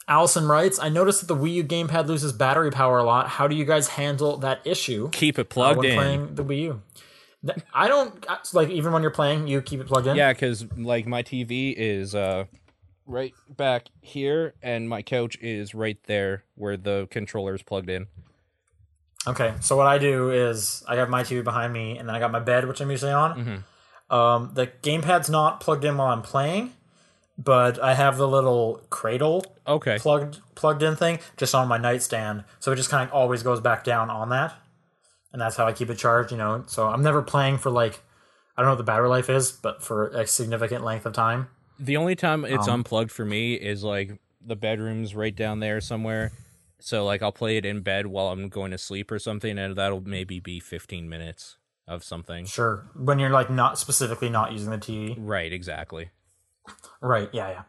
Allison 0.07 0.47
writes, 0.47 0.79
I 0.79 0.87
noticed 0.87 1.19
that 1.19 1.27
the 1.27 1.35
Wii 1.35 1.55
U 1.55 1.63
gamepad 1.65 2.07
loses 2.07 2.31
battery 2.31 2.71
power 2.71 2.97
a 2.97 3.03
lot. 3.03 3.27
How 3.27 3.47
do 3.47 3.55
you 3.55 3.65
guys 3.65 3.89
handle 3.89 4.37
that 4.37 4.61
issue? 4.65 5.09
Keep 5.09 5.37
it 5.37 5.47
uh, 5.47 5.53
plugged 5.53 5.79
when 5.79 5.89
in. 5.89 5.95
playing 5.97 6.35
the 6.35 6.45
Wii 6.45 6.61
U. 6.61 6.81
I 7.73 7.89
don't 7.89 8.25
like 8.53 8.69
even 8.69 8.93
when 8.93 9.01
you're 9.01 9.11
playing, 9.11 9.47
you 9.47 9.61
keep 9.61 9.81
it 9.81 9.87
plugged 9.87 10.07
in. 10.07 10.15
Yeah, 10.15 10.31
because 10.31 10.65
like 10.77 11.05
my 11.05 11.23
TV 11.23 11.73
is 11.75 12.15
uh 12.15 12.45
right 13.05 13.33
back 13.49 13.87
here, 13.99 14.53
and 14.61 14.87
my 14.87 15.01
couch 15.01 15.37
is 15.41 15.75
right 15.75 15.97
there 16.05 16.45
where 16.55 16.77
the 16.77 17.09
controller 17.11 17.53
is 17.53 17.61
plugged 17.63 17.89
in. 17.89 18.07
Okay, 19.27 19.55
so 19.59 19.75
what 19.75 19.87
I 19.87 19.97
do 19.97 20.31
is 20.31 20.85
I 20.87 20.95
have 20.95 21.09
my 21.09 21.23
TV 21.23 21.43
behind 21.43 21.73
me, 21.73 21.97
and 21.97 22.07
then 22.07 22.15
I 22.15 22.19
got 22.19 22.31
my 22.31 22.39
bed, 22.39 22.65
which 22.65 22.79
I'm 22.79 22.89
usually 22.89 23.11
on. 23.11 23.37
Mm-hmm. 23.37 23.55
Um, 24.09 24.51
the 24.53 24.67
gamepad's 24.67 25.29
not 25.29 25.59
plugged 25.59 25.85
in 25.85 25.97
while 25.97 26.09
I'm 26.09 26.21
playing, 26.21 26.73
but 27.37 27.81
I 27.81 27.93
have 27.95 28.17
the 28.17 28.27
little 28.27 28.81
cradle 28.89 29.45
Okay. 29.65 29.97
plugged 29.97 30.39
plugged 30.55 30.83
in 30.83 30.95
thing 30.95 31.19
just 31.37 31.55
on 31.55 31.67
my 31.67 31.77
nightstand, 31.77 32.43
so 32.59 32.71
it 32.71 32.75
just 32.75 32.89
kind 32.89 33.07
of 33.07 33.13
always 33.13 33.41
goes 33.43 33.59
back 33.59 33.83
down 33.83 34.09
on 34.09 34.29
that, 34.29 34.53
and 35.31 35.41
that's 35.41 35.55
how 35.55 35.65
I 35.65 35.71
keep 35.73 35.89
it 35.89 35.97
charged. 35.97 36.31
You 36.31 36.37
know, 36.37 36.63
so 36.67 36.87
I'm 36.87 37.01
never 37.01 37.21
playing 37.21 37.57
for 37.57 37.71
like 37.71 38.01
I 38.55 38.61
don't 38.61 38.67
know 38.67 38.73
what 38.73 38.77
the 38.77 38.83
battery 38.83 39.09
life 39.09 39.29
is, 39.29 39.51
but 39.51 39.81
for 39.81 40.09
a 40.09 40.27
significant 40.27 40.83
length 40.83 41.05
of 41.05 41.13
time. 41.13 41.47
The 41.79 41.97
only 41.97 42.15
time 42.15 42.45
it's 42.45 42.67
Um, 42.67 42.75
unplugged 42.81 43.11
for 43.11 43.25
me 43.25 43.55
is 43.55 43.83
like 43.83 44.19
the 44.45 44.55
bedroom's 44.55 45.15
right 45.15 45.35
down 45.35 45.59
there 45.59 45.81
somewhere. 45.81 46.31
So 46.79 47.03
like 47.03 47.23
I'll 47.23 47.31
play 47.31 47.57
it 47.57 47.65
in 47.65 47.81
bed 47.81 48.07
while 48.07 48.27
I'm 48.27 48.47
going 48.49 48.71
to 48.71 48.77
sleep 48.77 49.11
or 49.11 49.17
something, 49.17 49.57
and 49.57 49.75
that'll 49.75 50.01
maybe 50.01 50.39
be 50.39 50.59
15 50.59 51.09
minutes 51.09 51.57
of 51.87 52.03
something. 52.03 52.45
Sure, 52.45 52.89
when 52.95 53.19
you're 53.19 53.29
like 53.29 53.49
not 53.49 53.77
specifically 53.77 54.29
not 54.29 54.51
using 54.51 54.69
the 54.69 54.77
TV. 54.77 55.15
Right, 55.17 55.51
exactly. 55.51 56.09
Right, 57.01 57.29
yeah, 57.33 57.49
yeah. 57.49 57.63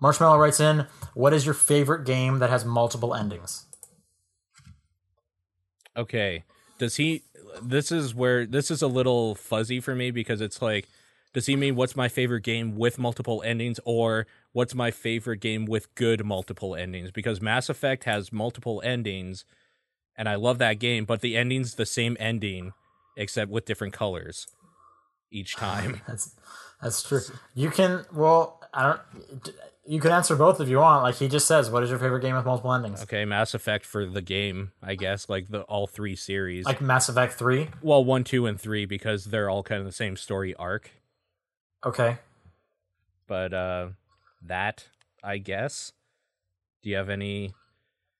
Marshmallow 0.00 0.38
writes 0.38 0.60
in, 0.60 0.86
"What 1.14 1.32
is 1.32 1.44
your 1.44 1.54
favorite 1.54 2.04
game 2.04 2.38
that 2.38 2.50
has 2.50 2.64
multiple 2.64 3.14
endings?" 3.14 3.66
Okay. 5.96 6.44
Does 6.78 6.96
he 6.96 7.24
this 7.60 7.90
is 7.90 8.14
where 8.14 8.46
this 8.46 8.70
is 8.70 8.82
a 8.82 8.86
little 8.86 9.34
fuzzy 9.34 9.80
for 9.80 9.94
me 9.94 10.10
because 10.10 10.40
it's 10.40 10.62
like 10.62 10.86
does 11.34 11.46
he 11.46 11.56
mean 11.56 11.76
what's 11.76 11.96
my 11.96 12.08
favorite 12.08 12.42
game 12.42 12.76
with 12.76 12.98
multiple 12.98 13.42
endings 13.44 13.80
or 13.84 14.26
what's 14.52 14.74
my 14.74 14.90
favorite 14.90 15.40
game 15.40 15.64
with 15.66 15.92
good 15.94 16.24
multiple 16.24 16.76
endings 16.76 17.10
because 17.10 17.40
Mass 17.40 17.68
Effect 17.68 18.04
has 18.04 18.32
multiple 18.32 18.80
endings 18.84 19.44
and 20.18 20.28
I 20.28 20.34
love 20.34 20.58
that 20.58 20.78
game 20.78 21.06
but 21.06 21.22
the 21.22 21.34
ending's 21.36 21.76
the 21.76 21.86
same 21.86 22.16
ending 22.20 22.74
except 23.16 23.50
with 23.50 23.64
different 23.64 23.94
colors 23.94 24.46
each 25.30 25.56
time. 25.56 26.02
That's 26.06 26.34
that's 26.82 27.02
true. 27.02 27.20
You 27.54 27.70
can 27.70 28.04
well, 28.12 28.60
I 28.72 28.82
don't. 28.84 29.50
You 29.84 30.00
can 30.00 30.12
answer 30.12 30.36
both 30.36 30.60
if 30.60 30.68
you 30.68 30.78
want. 30.78 31.02
Like 31.02 31.16
he 31.16 31.28
just 31.28 31.46
says, 31.48 31.70
"What 31.70 31.82
is 31.82 31.90
your 31.90 31.98
favorite 31.98 32.20
game 32.20 32.36
with 32.36 32.44
multiple 32.44 32.72
endings?" 32.72 33.02
okay, 33.02 33.24
Mass 33.24 33.54
Effect 33.54 33.84
for 33.84 34.06
the 34.06 34.20
game, 34.22 34.72
I 34.82 34.94
guess, 34.94 35.28
like 35.28 35.48
the 35.48 35.62
all 35.62 35.86
three 35.86 36.14
series. 36.14 36.66
Like 36.66 36.80
Mass 36.80 37.08
Effect 37.08 37.32
Three. 37.32 37.70
well, 37.82 38.04
one, 38.04 38.22
two, 38.22 38.46
and 38.46 38.60
three 38.60 38.84
because 38.86 39.24
they're 39.26 39.50
all 39.50 39.62
kind 39.62 39.80
of 39.80 39.86
the 39.86 39.92
same 39.92 40.16
story 40.16 40.54
arc. 40.54 40.90
Okay. 41.84 42.18
But 43.26 43.52
uh 43.52 43.88
that, 44.42 44.86
I 45.24 45.38
guess. 45.38 45.92
Do 46.82 46.90
you 46.90 46.96
have 46.96 47.08
any? 47.08 47.54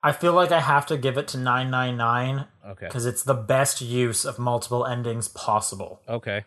I 0.03 0.13
feel 0.13 0.33
like 0.33 0.53
I 0.53 0.61
have 0.61 0.87
to 0.87 0.97
give 0.97 1.19
it 1.19 1.27
to 1.29 1.39
nine 1.39 1.71
nine 1.71 1.97
nine 1.97 2.47
Okay, 2.67 2.87
because 2.87 3.05
it's 3.07 3.23
the 3.25 3.35
best 3.35 3.81
use 3.81 4.25
of 4.25 4.39
multiple 4.39 4.87
endings 4.87 5.29
possible. 5.29 6.01
okay. 6.09 6.45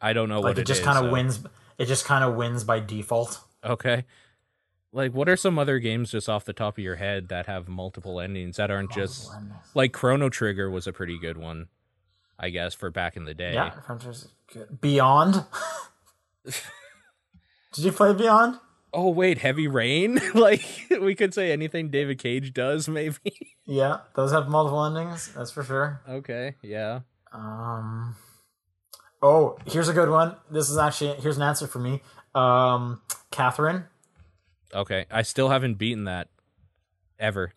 I 0.00 0.12
don't 0.12 0.28
know 0.28 0.36
Like 0.40 0.50
what 0.50 0.58
it 0.58 0.62
it 0.62 0.66
just 0.68 0.82
kind 0.84 0.96
of 0.98 1.04
so- 1.06 1.12
wins. 1.12 1.40
It 1.76 1.86
just 1.86 2.04
kind 2.04 2.22
of 2.24 2.34
wins 2.36 2.64
by 2.64 2.78
default. 2.80 3.40
Okay. 3.64 4.04
Like, 4.92 5.12
what 5.12 5.28
are 5.28 5.36
some 5.36 5.58
other 5.58 5.78
games 5.80 6.10
just 6.12 6.28
off 6.28 6.44
the 6.44 6.52
top 6.52 6.78
of 6.78 6.82
your 6.84 6.96
head 6.96 7.28
that 7.28 7.46
have 7.46 7.68
multiple 7.68 8.20
endings 8.20 8.56
that 8.56 8.70
aren't 8.70 8.90
just 8.92 9.28
endings. 9.34 9.54
like 9.74 9.92
Chrono 9.92 10.28
Trigger 10.30 10.70
was 10.70 10.86
a 10.86 10.92
pretty 10.92 11.18
good 11.18 11.36
one, 11.36 11.66
I 12.38 12.48
guess, 12.50 12.74
for 12.74 12.90
back 12.90 13.16
in 13.16 13.24
the 13.24 13.34
day. 13.34 13.52
Yeah, 13.54 13.70
Frontiers 13.80 14.24
is 14.24 14.32
good. 14.52 14.80
Beyond. 14.80 15.44
Did 17.74 17.84
you 17.84 17.92
play 17.92 18.12
Beyond? 18.14 18.58
Oh 18.92 19.10
wait, 19.10 19.38
Heavy 19.38 19.68
Rain? 19.68 20.20
like 20.34 20.62
we 21.00 21.14
could 21.14 21.34
say 21.34 21.52
anything 21.52 21.90
David 21.90 22.18
Cage 22.18 22.52
does, 22.54 22.88
maybe. 22.88 23.16
Yeah, 23.66 23.98
those 24.14 24.32
have 24.32 24.48
multiple 24.48 24.84
endings. 24.84 25.30
That's 25.36 25.50
for 25.50 25.62
sure. 25.62 26.00
okay, 26.08 26.54
yeah. 26.62 27.00
Um. 27.32 28.16
Oh, 29.22 29.58
here's 29.66 29.88
a 29.88 29.92
good 29.92 30.08
one. 30.10 30.36
This 30.50 30.70
is 30.70 30.78
actually 30.78 31.14
here's 31.20 31.36
an 31.36 31.42
answer 31.42 31.66
for 31.66 31.78
me. 31.80 32.00
Um, 32.34 33.02
Catherine, 33.30 33.84
Okay, 34.74 35.06
I 35.10 35.22
still 35.22 35.48
haven't 35.48 35.74
beaten 35.74 36.04
that 36.04 36.28
ever. 37.18 37.52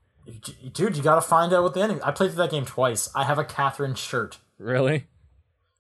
dude, 0.74 0.98
you 0.98 1.04
got 1.04 1.16
to 1.16 1.22
find 1.22 1.54
out 1.54 1.64
what 1.64 1.74
the 1.74 1.82
ending. 1.82 2.02
I 2.02 2.12
played 2.12 2.32
through 2.32 2.38
that 2.44 2.52
game 2.52 2.66
twice. 2.66 3.10
I 3.16 3.24
have 3.26 3.38
a 3.38 3.44
Catherine 3.46 3.96
shirt. 3.96 4.40
Really? 4.58 5.06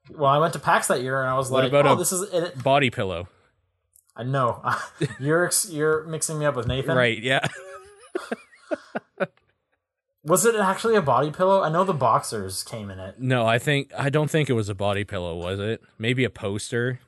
Well, 0.09 0.29
I 0.31 0.37
went 0.39 0.53
to 0.53 0.59
PAX 0.59 0.87
that 0.87 1.01
year 1.01 1.19
and 1.21 1.29
I 1.29 1.35
was 1.35 1.49
What 1.49 1.63
like, 1.63 1.71
about 1.71 1.85
"Oh, 1.87 1.93
a- 1.93 1.97
this 1.97 2.11
is 2.11 2.21
it." 2.33 2.61
Body 2.63 2.89
pillow. 2.89 3.27
I 4.15 4.23
know 4.23 4.61
you're 5.19 5.45
ex- 5.45 5.69
you're 5.69 6.03
mixing 6.05 6.37
me 6.39 6.45
up 6.45 6.55
with 6.55 6.67
Nathan. 6.67 6.95
Right, 6.95 7.21
yeah. 7.21 7.47
Was 10.23 10.45
it 10.45 10.53
actually 10.55 10.95
a 10.95 11.01
body 11.01 11.31
pillow? 11.31 11.63
I 11.63 11.69
know 11.69 11.83
the 11.83 11.93
boxers 11.95 12.61
came 12.63 12.91
in 12.91 12.99
it. 12.99 13.19
no, 13.19 13.47
I 13.47 13.57
think 13.57 13.91
I 13.97 14.11
don't 14.11 14.29
think 14.29 14.49
it 14.51 14.53
was 14.53 14.69
a 14.69 14.75
body 14.75 15.03
pillow, 15.03 15.35
was 15.35 15.59
it? 15.59 15.81
Maybe 15.97 16.23
a 16.23 16.29
poster. 16.29 16.99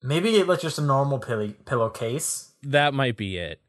Maybe 0.00 0.36
it 0.36 0.46
was 0.46 0.62
just 0.62 0.78
a 0.78 0.82
normal 0.82 1.18
pillow 1.18 1.52
pillowcase, 1.66 2.52
That 2.62 2.94
might 2.94 3.16
be 3.16 3.36
it. 3.38 3.60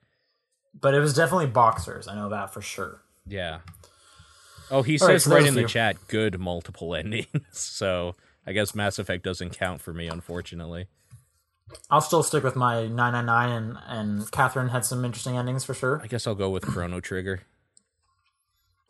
but 0.79 0.93
it 0.93 0.99
was 0.99 1.15
definitely 1.15 1.47
boxers. 1.47 2.07
I 2.07 2.13
know 2.15 2.29
that 2.29 2.53
for 2.53 2.61
sure. 2.61 3.01
Yeah. 3.25 3.59
Oh, 4.69 4.83
he 4.83 4.99
All 4.99 5.07
right, 5.07 5.13
says 5.15 5.23
so 5.23 5.31
right 5.35 5.45
in 5.45 5.55
the 5.55 5.61
you. 5.61 5.67
chat, 5.67 5.97
good 6.07 6.39
multiple 6.39 6.93
endings. 6.95 7.27
so 7.51 8.15
I 8.45 8.53
guess 8.53 8.75
Mass 8.75 8.99
Effect 8.99 9.23
doesn't 9.23 9.49
count 9.57 9.81
for 9.81 9.93
me, 9.93 10.07
unfortunately. 10.07 10.85
I'll 11.89 12.01
still 12.01 12.23
stick 12.23 12.43
with 12.43 12.55
my 12.55 12.87
999 12.87 13.49
and 13.49 13.77
and 13.87 14.31
Catherine 14.31 14.69
had 14.69 14.85
some 14.85 15.03
interesting 15.05 15.37
endings 15.37 15.63
for 15.63 15.73
sure. 15.73 16.01
I 16.03 16.07
guess 16.07 16.25
I'll 16.27 16.35
go 16.35 16.49
with 16.49 16.63
Chrono 16.63 16.99
Trigger. 16.99 17.41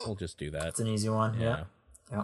We'll 0.06 0.16
just 0.16 0.38
do 0.38 0.50
that. 0.52 0.68
It's 0.68 0.80
an 0.80 0.88
easy 0.88 1.10
one. 1.10 1.40
Yeah. 1.40 1.64
Yeah. 2.12 2.24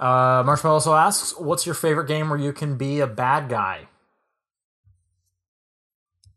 Uh, 0.00 0.42
Marshmallow 0.44 0.74
also 0.74 0.94
asks, 0.94 1.38
"What's 1.38 1.66
your 1.66 1.74
favorite 1.74 2.06
game 2.08 2.30
where 2.30 2.38
you 2.38 2.52
can 2.54 2.76
be 2.76 3.00
a 3.00 3.06
bad 3.06 3.50
guy?" 3.50 3.88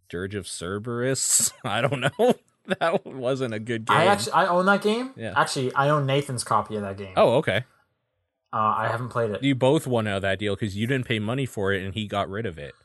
Dirge 0.09 0.35
of 0.35 0.45
Cerberus. 0.47 1.53
I 1.63 1.79
don't 1.81 2.01
know. 2.01 2.33
that 2.79 3.05
wasn't 3.05 3.53
a 3.53 3.59
good 3.59 3.85
game. 3.85 3.97
I 3.97 4.05
actually 4.05 4.33
I 4.33 4.47
own 4.47 4.65
that 4.65 4.81
game. 4.81 5.11
Yeah. 5.15 5.33
Actually, 5.35 5.73
I 5.73 5.89
own 5.89 6.05
Nathan's 6.05 6.43
copy 6.43 6.75
of 6.75 6.81
that 6.81 6.97
game. 6.97 7.13
oh, 7.15 7.35
okay. 7.35 7.63
Uh, 8.53 8.75
I 8.77 8.87
haven't 8.87 9.09
played 9.09 9.31
it. 9.31 9.41
You 9.41 9.55
both 9.55 9.87
won 9.87 10.05
out 10.07 10.17
of 10.17 10.21
that 10.21 10.37
deal 10.37 10.55
because 10.55 10.75
you 10.77 10.85
didn't 10.85 11.07
pay 11.07 11.17
money 11.17 11.47
for 11.47 11.73
it 11.73 11.83
and 11.83 11.93
he 11.93 12.05
got 12.07 12.29
rid 12.29 12.45
of 12.45 12.59
it. 12.59 12.75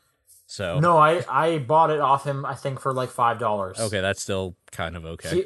So 0.46 0.80
No, 0.80 0.96
I 0.96 1.22
I 1.28 1.58
bought 1.58 1.90
it 1.90 2.00
off 2.00 2.24
him. 2.24 2.46
I 2.46 2.54
think 2.54 2.80
for 2.80 2.94
like 2.94 3.10
five 3.10 3.38
dollars. 3.38 3.78
okay, 3.78 4.00
that's 4.00 4.22
still 4.22 4.56
kind 4.72 4.96
of 4.96 5.04
okay. 5.04 5.28
He, 5.36 5.44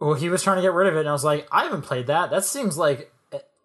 well, 0.00 0.14
he 0.14 0.28
was 0.28 0.42
trying 0.42 0.56
to 0.56 0.62
get 0.62 0.72
rid 0.74 0.86
of 0.88 0.96
it, 0.96 1.00
and 1.00 1.08
I 1.08 1.12
was 1.12 1.24
like, 1.24 1.48
I 1.50 1.64
haven't 1.64 1.82
played 1.82 2.08
that. 2.08 2.30
That 2.30 2.44
seems 2.44 2.76
like 2.76 3.10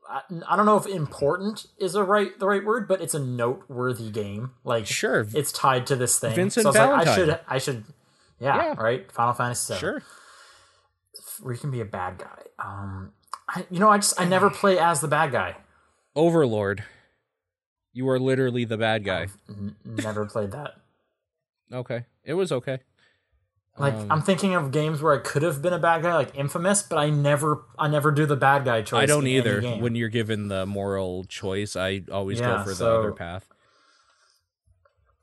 I, 0.10 0.22
I 0.47 0.56
don't 0.56 0.66
know 0.66 0.78
if 0.78 0.88
important 0.88 1.66
is 1.78 1.95
a 1.95 2.04
right 2.04 2.38
the 2.39 2.47
right 2.47 2.64
word, 2.64 2.88
but 2.88 3.02
it's 3.02 3.14
a 3.14 3.20
noteworthy 3.20 4.10
game. 4.10 4.52
Like 4.64 4.86
Sure. 4.88 5.28
it's 5.36 5.52
tied 5.52 5.86
to 5.88 5.97
this 5.97 6.18
thing. 6.18 6.34
Vincent 6.34 6.64
so 6.64 6.70
I 6.70 6.86
was 6.97 6.97
like, 6.97 7.08
I 7.08 7.16
should 7.16 7.39
I 7.50 7.58
should 7.58 7.84
yeah, 8.39 8.56
Yeah. 8.56 8.76
right. 8.82 9.12
Final 9.12 9.34
Fantasy 9.34 9.74
VII. 9.74 9.80
Sure. 9.80 10.04
where 11.41 11.54
you 11.54 11.60
can 11.60 11.72
be 11.72 11.82
a 11.82 11.86
bad 11.86 12.20
guy. 12.20 12.43
Um, 12.58 13.12
I, 13.50 13.66
you 13.70 13.80
know, 13.80 13.89
I 13.89 13.97
just 13.97 14.20
I 14.20 14.26
never 14.26 14.50
play 14.50 14.80
as 14.80 15.02
the 15.02 15.08
bad 15.10 15.32
guy. 15.34 15.58
Overlord. 16.20 16.84
You 17.93 18.07
are 18.09 18.20
literally 18.20 18.65
the 18.65 18.78
bad 18.78 19.03
guy. 19.03 19.28
N- 19.47 19.76
never 19.86 20.26
played 20.26 20.51
that. 20.51 20.76
Okay. 21.72 22.05
It 22.24 22.34
was 22.34 22.51
okay. 22.51 22.80
Like 23.78 23.93
Um, 23.93 24.11
I'm 24.11 24.22
thinking 24.22 24.53
of 24.53 24.72
games 24.72 25.01
where 25.01 25.13
I 25.13 25.20
could 25.20 25.41
have 25.43 25.61
been 25.61 25.72
a 25.74 25.80
bad 25.80 26.01
guy, 26.01 26.13
like 26.15 26.36
Infamous, 26.38 26.84
but 26.84 26.97
I 26.97 27.09
never 27.09 27.63
I 27.78 27.88
never 27.88 28.11
do 28.11 28.26
the 28.26 28.36
bad 28.36 28.65
guy 28.65 28.82
choice. 28.82 29.01
I 29.01 29.05
don't 29.05 29.28
either. 29.28 29.61
When 29.78 29.95
you're 29.95 30.09
given 30.09 30.49
the 30.49 30.65
moral 30.65 31.24
choice, 31.24 31.76
I 31.78 32.03
always 32.11 32.39
Yeah, 32.39 32.57
go 32.57 32.63
for 32.63 32.70
the 32.70 32.76
so- 32.76 32.99
other 32.99 33.11
path. 33.13 33.47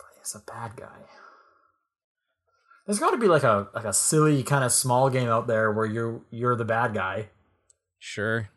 Play 0.01 0.21
as 0.23 0.35
a 0.35 0.39
bad 0.51 0.77
guy. 0.77 1.03
There's 2.87 3.01
got 3.01 3.11
to 3.11 3.19
be 3.19 3.27
like 3.27 3.43
a 3.43 3.69
like 3.75 3.85
a 3.85 3.93
silly 3.93 4.43
kind 4.45 4.65
of 4.65 4.73
small 4.73 5.11
game 5.11 5.29
out 5.29 5.47
there 5.47 5.71
where 5.73 5.87
you're 5.87 6.23
you're 6.31 6.57
the 6.57 6.65
bad 6.65 6.95
guy. 6.95 7.29
Sure. 7.99 8.49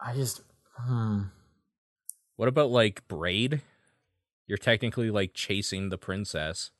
I 0.00 0.14
just 0.14 0.42
hmm. 0.76 1.22
What 2.36 2.48
about 2.48 2.70
like 2.70 3.06
Braid? 3.08 3.62
You're 4.46 4.58
technically 4.58 5.10
like 5.10 5.32
chasing 5.34 5.88
the 5.88 5.98
princess. 5.98 6.70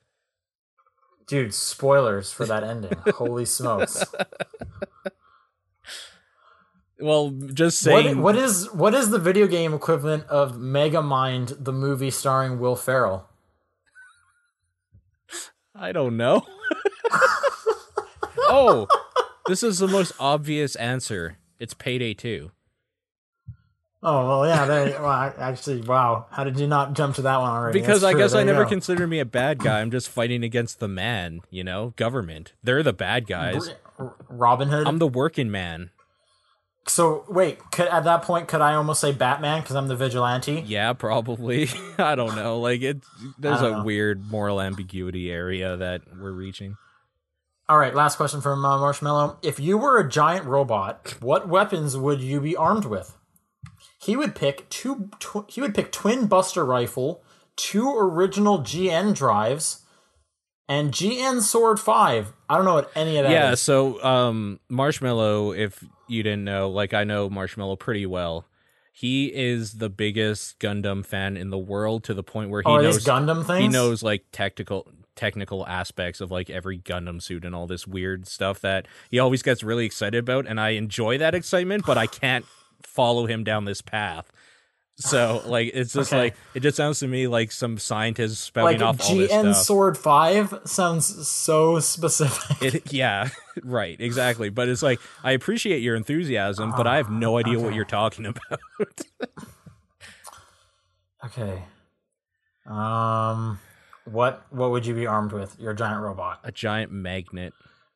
Dude, 1.26 1.54
spoilers 1.54 2.32
for 2.32 2.44
that 2.46 2.62
ending. 2.62 2.92
Holy 3.14 3.44
smokes. 3.46 4.04
Well, 7.00 7.30
just 7.30 7.86
What, 7.86 8.04
saying. 8.04 8.22
what 8.22 8.36
is 8.36 8.70
what 8.72 8.94
is 8.94 9.10
the 9.10 9.18
video 9.18 9.46
game 9.46 9.74
equivalent 9.74 10.26
of 10.26 10.56
Megamind, 10.56 11.64
the 11.64 11.72
movie 11.72 12.10
starring 12.10 12.58
Will 12.58 12.76
Ferrell? 12.76 13.28
I 15.74 15.90
don't 15.92 16.16
know. 16.16 16.46
oh, 18.38 18.86
this 19.46 19.62
is 19.62 19.78
the 19.78 19.88
most 19.88 20.12
obvious 20.20 20.76
answer. 20.76 21.38
It's 21.58 21.74
Payday 21.74 22.14
2. 22.14 22.50
Oh 24.06 24.28
well, 24.28 24.46
yeah. 24.46 24.66
There, 24.66 25.00
well, 25.00 25.06
I- 25.10 25.32
actually, 25.38 25.80
wow. 25.80 26.26
How 26.30 26.44
did 26.44 26.58
you 26.60 26.66
not 26.66 26.92
jump 26.92 27.14
to 27.16 27.22
that 27.22 27.40
one 27.40 27.50
already? 27.50 27.80
Because 27.80 28.02
That's 28.02 28.10
I 28.10 28.12
true, 28.12 28.20
guess 28.20 28.32
there 28.32 28.42
I 28.42 28.44
never 28.44 28.64
go. 28.64 28.68
consider 28.68 29.06
me 29.06 29.18
a 29.18 29.24
bad 29.24 29.58
guy. 29.58 29.80
I'm 29.80 29.90
just 29.90 30.08
fighting 30.10 30.44
against 30.44 30.78
the 30.78 30.88
man, 30.88 31.40
you 31.50 31.64
know, 31.64 31.94
government. 31.96 32.52
They're 32.62 32.82
the 32.82 32.92
bad 32.92 33.26
guys. 33.26 33.74
Robin 34.28 34.68
Hood. 34.68 34.86
I'm 34.86 34.98
the 34.98 35.08
working 35.08 35.50
man. 35.50 35.90
so 36.86 37.24
wait, 37.30 37.58
could, 37.72 37.86
at 37.88 38.04
that 38.04 38.22
point, 38.22 38.46
could 38.46 38.60
I 38.60 38.74
almost 38.74 39.00
say 39.00 39.12
Batman 39.12 39.62
because 39.62 39.74
I'm 39.76 39.88
the 39.88 39.96
vigilante? 39.96 40.62
Yeah, 40.66 40.92
probably. 40.92 41.68
I 41.98 42.14
don't 42.14 42.36
know. 42.36 42.60
Like 42.60 42.82
it 42.82 42.98
there's 43.38 43.62
a 43.62 43.70
know. 43.70 43.84
weird 43.84 44.30
moral 44.30 44.60
ambiguity 44.60 45.30
area 45.30 45.76
that 45.78 46.02
we're 46.20 46.32
reaching. 46.32 46.76
All 47.66 47.78
right, 47.78 47.94
last 47.94 48.16
question 48.16 48.42
from 48.42 48.62
uh, 48.66 48.78
Marshmallow. 48.78 49.38
If 49.42 49.58
you 49.58 49.78
were 49.78 49.98
a 49.98 50.06
giant 50.06 50.44
robot, 50.44 51.14
what 51.22 51.48
weapons 51.48 51.96
would 51.96 52.20
you 52.20 52.38
be 52.38 52.54
armed 52.54 52.84
with? 52.84 53.16
He 54.04 54.16
would 54.16 54.34
pick 54.34 54.68
two. 54.68 55.08
Tw- 55.18 55.48
he 55.48 55.60
would 55.60 55.74
pick 55.74 55.90
twin 55.90 56.26
Buster 56.26 56.64
rifle, 56.64 57.22
two 57.56 57.88
original 57.96 58.58
GN 58.58 59.14
drives, 59.14 59.84
and 60.68 60.92
GN 60.92 61.40
Sword 61.40 61.80
Five. 61.80 62.34
I 62.48 62.56
don't 62.56 62.66
know 62.66 62.74
what 62.74 62.90
any 62.94 63.16
of 63.16 63.24
that 63.24 63.32
yeah, 63.32 63.52
is. 63.52 63.62
so 63.62 64.02
um 64.04 64.60
Marshmallow, 64.68 65.52
if 65.52 65.82
you 66.06 66.22
didn't 66.22 66.44
know, 66.44 66.70
like 66.70 66.92
I 66.92 67.04
know 67.04 67.30
Marshmallow 67.30 67.76
pretty 67.76 68.06
well. 68.06 68.46
He 68.92 69.26
is 69.34 69.74
the 69.74 69.90
biggest 69.90 70.60
Gundam 70.60 71.04
fan 71.04 71.36
in 71.36 71.50
the 71.50 71.58
world 71.58 72.04
to 72.04 72.14
the 72.14 72.22
point 72.22 72.50
where 72.50 72.62
he 72.62 72.70
oh, 72.70 72.80
knows 72.80 73.04
Gundam 73.04 73.44
things? 73.44 73.62
he 73.62 73.68
knows 73.68 74.02
like 74.02 74.24
technical 74.32 74.86
technical 75.16 75.66
aspects 75.66 76.20
of 76.20 76.30
like 76.30 76.50
every 76.50 76.78
Gundam 76.78 77.22
suit 77.22 77.44
and 77.44 77.54
all 77.54 77.66
this 77.66 77.86
weird 77.86 78.28
stuff 78.28 78.60
that 78.60 78.86
he 79.10 79.18
always 79.18 79.42
gets 79.42 79.62
really 79.62 79.86
excited 79.86 80.18
about 80.18 80.46
and 80.46 80.60
I 80.60 80.70
enjoy 80.70 81.18
that 81.18 81.34
excitement, 81.34 81.86
but 81.86 81.96
I 81.96 82.06
can't 82.06 82.44
follow 82.86 83.26
him 83.26 83.44
down 83.44 83.64
this 83.64 83.80
path. 83.82 84.30
So 84.96 85.42
like 85.46 85.72
it's 85.74 85.92
just 85.92 86.12
Okay. 86.12 86.22
like 86.22 86.36
it 86.54 86.60
just 86.60 86.76
sounds 86.76 87.00
to 87.00 87.08
me 87.08 87.26
like 87.26 87.50
some 87.50 87.78
scientists 87.78 88.38
spouting 88.38 88.80
Like 88.80 88.86
off 88.88 89.00
all 89.08 89.16
this 89.16 89.30
GN 89.32 89.52
stuff. 89.52 89.64
Sword 89.64 89.98
Five 89.98 90.54
sounds 90.64 91.28
so 91.28 91.80
specific. 91.80 92.62
It, 92.74 92.92
yeah, 92.92 93.28
right, 93.64 94.00
exactly. 94.00 94.50
But 94.50 94.68
it's 94.68 94.82
like 94.82 95.00
I 95.24 95.32
appreciate 95.32 95.82
your 95.82 95.96
enthusiasm, 95.96 96.72
but 96.76 96.86
I 96.86 96.96
have 96.98 97.10
no 97.10 97.38
idea 97.40 97.58
what 97.58 97.74
you're 97.74 97.84
talking 97.84 98.26
about. 98.26 98.60
okay. 101.24 101.62
Um, 102.66 103.58
what 104.04 104.46
what 104.50 104.70
would 104.70 104.86
you 104.86 104.94
be 104.94 105.06
armed 105.06 105.32
with? 105.32 105.56
You're 105.58 105.72
a 105.72 105.76
giant 105.76 106.02
robot. 106.02 106.40
a 106.44 106.52
giant 106.52 106.92
magnet. 106.92 107.52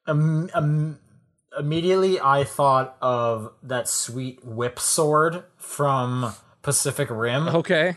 Um, 0.07 0.51
um, 0.55 0.99
immediately, 1.59 2.21
I 2.21 2.45
thought 2.45 2.97
of 3.01 3.53
that 3.63 3.89
sweet 3.89 4.45
whip 4.45 4.79
sword 4.79 5.45
from 5.57 6.33
Pacific 6.63 7.09
Rim. 7.11 7.49
Okay. 7.49 7.97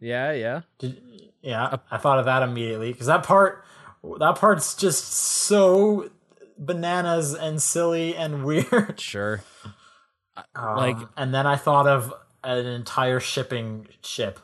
Yeah, 0.00 0.32
yeah. 0.32 0.60
Did, 0.78 1.00
yeah, 1.40 1.76
I 1.90 1.96
thought 1.96 2.18
of 2.18 2.24
that 2.26 2.42
immediately 2.42 2.92
because 2.92 3.06
that 3.06 3.22
part, 3.22 3.64
that 4.18 4.36
part's 4.36 4.74
just 4.74 5.04
so 5.12 6.10
bananas 6.58 7.34
and 7.34 7.60
silly 7.62 8.14
and 8.16 8.44
weird. 8.44 8.98
Sure. 9.00 9.42
Um, 10.54 10.76
Like- 10.76 10.96
and 11.16 11.34
then 11.34 11.46
I 11.46 11.56
thought 11.56 11.86
of 11.88 12.12
an 12.44 12.66
entire 12.66 13.20
shipping 13.20 13.86
ship 14.02 14.38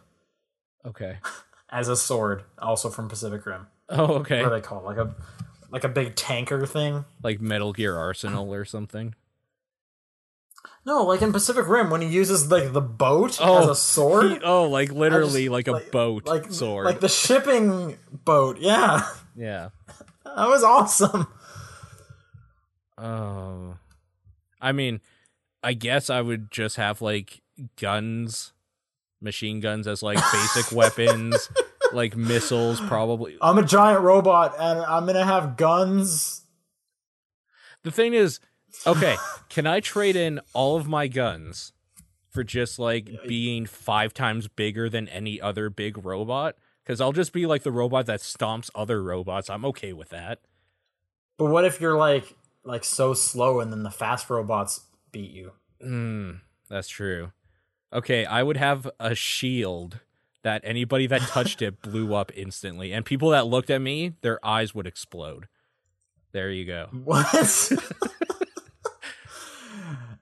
Okay. 0.87 1.19
as 1.71 1.89
a 1.89 1.97
sword, 1.97 2.45
also 2.59 2.89
from 2.89 3.09
Pacific 3.09 3.45
Rim. 3.45 3.67
Oh, 3.89 4.15
okay. 4.21 4.43
What 4.43 4.53
are 4.53 4.55
they 4.57 4.61
called? 4.61 4.85
Like 4.85 4.97
a 4.99 5.15
like 5.71 5.85
a 5.85 5.89
big 5.89 6.15
tanker 6.17 6.67
thing? 6.67 7.05
Like 7.23 7.41
Metal 7.41 7.73
Gear 7.73 7.97
Arsenal 7.97 8.53
or 8.53 8.65
something. 8.65 9.15
No, 10.85 11.03
like 11.05 11.21
in 11.23 11.33
Pacific 11.33 11.69
Rim 11.69 11.91
when 11.91 12.01
he 12.01 12.09
uses 12.09 12.51
like 12.51 12.73
the 12.73 12.81
boat 12.81 13.39
Oh, 13.41 13.63
as 13.63 13.69
a 13.69 13.75
sword. 13.75 14.31
He- 14.33 14.39
oh, 14.45 14.65
like 14.69 14.91
literally 14.91 15.49
like 15.49 15.69
a 15.69 15.73
like- 15.73 15.91
boat 15.91 16.27
like 16.27 16.51
sword. 16.53 16.87
like 16.87 17.01
the 17.01 17.09
shipping 17.09 17.99
boat. 18.11 18.59
Yeah, 18.59 19.03
yeah. 19.37 19.69
that 20.25 20.49
was 20.49 20.63
awesome. 20.65 21.27
Oh. 22.97 23.77
I 24.61 24.73
mean, 24.73 25.01
I 25.63 25.75
guess 25.75 26.11
I 26.11 26.21
would 26.21 26.51
just 26.51 26.77
have 26.77 27.01
like 27.01 27.43
guns, 27.81 28.53
machine 29.21 29.61
guns 29.61 29.87
as 29.87 30.03
like 30.03 30.19
basic 30.33 30.73
weapons, 30.77 31.49
like 31.93 32.17
missiles 32.17 32.81
probably. 32.81 33.37
I'm 33.41 33.59
a 33.59 33.65
giant 33.65 34.03
robot 34.03 34.55
and 34.59 34.81
I'm 34.81 35.07
gonna 35.07 35.25
have 35.25 35.57
guns. 35.57 36.43
The 37.83 37.91
thing 37.91 38.15
is, 38.15 38.41
okay, 38.87 39.17
can 39.49 39.67
I 39.67 39.81
trade 39.81 40.17
in 40.17 40.41
all 40.53 40.77
of 40.77 40.89
my 40.89 41.07
guns 41.09 41.73
for 42.29 42.45
just 42.45 42.79
like 42.79 43.09
being 43.27 43.67
five 43.67 44.13
times 44.13 44.49
bigger 44.49 44.89
than 44.89 45.09
any 45.09 45.41
other 45.41 45.71
big 45.71 46.05
robot? 46.05 46.57
Because 46.85 47.01
I'll 47.01 47.13
just 47.13 47.33
be 47.33 47.47
like 47.47 47.63
the 47.63 47.73
robot 47.73 48.07
that 48.07 48.21
stomps 48.21 48.71
other 48.75 49.03
robots. 49.03 49.51
I'm 49.51 49.65
okay 49.67 49.93
with 49.93 50.09
that. 50.11 50.41
But 51.37 51.47
what 51.47 51.65
if 51.65 51.81
you're 51.81 51.97
like 51.97 52.35
like 52.65 52.85
so 52.85 53.15
slow 53.15 53.61
and 53.61 53.73
then 53.73 53.83
the 53.83 53.91
fast 53.91 54.29
robots 54.29 54.81
beat 55.13 55.31
you? 55.31 55.53
Hmm, 55.81 56.33
that's 56.69 56.89
true. 56.89 57.33
Okay, 57.93 58.27
I 58.27 58.43
would 58.43 58.57
have 58.59 58.91
a 59.01 59.15
shield 59.15 60.01
that 60.49 60.63
anybody 60.65 61.07
that 61.07 61.21
touched 61.21 61.61
it 61.61 61.83
blew 61.83 62.15
up 62.15 62.33
instantly, 62.35 62.91
and 62.95 63.05
people 63.05 63.29
that 63.29 63.47
looked 63.47 63.69
at 63.69 63.83
me, 63.83 64.15
their 64.23 64.43
eyes 64.43 64.75
would 64.75 64.87
explode. 64.87 65.47
There 66.33 66.51
you 66.51 66.65
go. 66.65 66.89
What? 67.05 67.71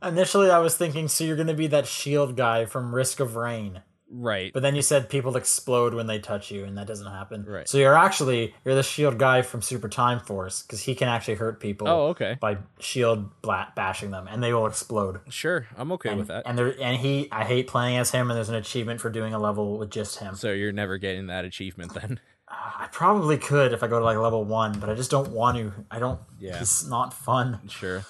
Initially, 0.03 0.51
I 0.51 0.59
was 0.59 0.77
thinking, 0.77 1.07
so 1.07 1.23
you're 1.23 1.37
gonna 1.37 1.55
be 1.55 1.69
that 1.69 1.87
shield 1.87 2.37
guy 2.37 2.65
from 2.65 2.93
Risk 2.93 3.21
of 3.21 3.37
Rain. 3.37 3.83
Right. 4.09 4.53
But 4.53 4.63
then 4.63 4.77
you 4.77 4.83
said 4.83 5.09
people 5.09 5.37
explode 5.37 5.93
when 5.93 6.07
they 6.07 6.19
touch 6.21 6.51
you, 6.51 6.65
and 6.65 6.79
that 6.79 6.87
doesn't 6.87 7.11
happen. 7.11 7.45
Right. 7.45 7.69
So 7.69 7.77
you're 7.79 7.97
actually 7.97 8.55
you're 8.65 8.77
the 8.77 8.83
shield 8.83 9.19
guy 9.19 9.43
from 9.43 9.63
Super 9.63 9.89
Time 9.89 10.21
Force 10.21 10.63
because 10.63 10.83
he 10.83 10.95
can 10.95 11.09
actually 11.09 11.35
hurt 11.35 11.59
people 11.61 11.89
Oh, 11.89 12.07
okay. 12.09 12.37
by 12.41 12.59
shield 12.79 13.41
bla- 13.43 13.73
bashing 13.75 14.13
them, 14.13 14.29
and 14.29 14.43
they 14.43 14.53
will 14.53 14.67
explode. 14.67 15.21
Sure, 15.29 15.67
I'm 15.77 15.91
okay 15.93 16.11
and, 16.11 16.19
with 16.19 16.29
that. 16.29 16.45
And 16.47 16.57
there 16.57 16.75
and 16.81 16.97
he, 16.97 17.29
I 17.33 17.45
hate 17.45 17.67
playing 17.67 17.97
as 17.97 18.13
him, 18.13 18.31
and 18.31 18.37
there's 18.37 18.49
an 18.49 18.55
achievement 18.55 19.01
for 19.01 19.11
doing 19.11 19.35
a 19.35 19.39
level 19.41 19.77
with 19.79 19.91
just 19.91 20.19
him. 20.21 20.37
So 20.37 20.53
you're 20.53 20.73
never 20.73 20.99
getting 20.99 21.27
that 21.27 21.45
achievement 21.45 21.95
then. 21.95 22.21
Uh, 22.49 22.55
I 22.55 22.87
probably 22.93 23.39
could 23.39 23.73
if 23.73 23.83
I 23.83 23.89
go 23.89 23.99
to 23.99 24.05
like 24.05 24.17
level 24.17 24.45
one, 24.45 24.79
but 24.79 24.89
I 24.89 24.95
just 24.95 25.11
don't 25.11 25.33
want 25.33 25.59
to. 25.59 25.73
I 25.91 25.99
don't. 25.99 26.21
Yeah. 26.39 26.61
It's 26.61 26.87
not 26.87 27.13
fun. 27.13 27.59
Sure. 27.69 28.05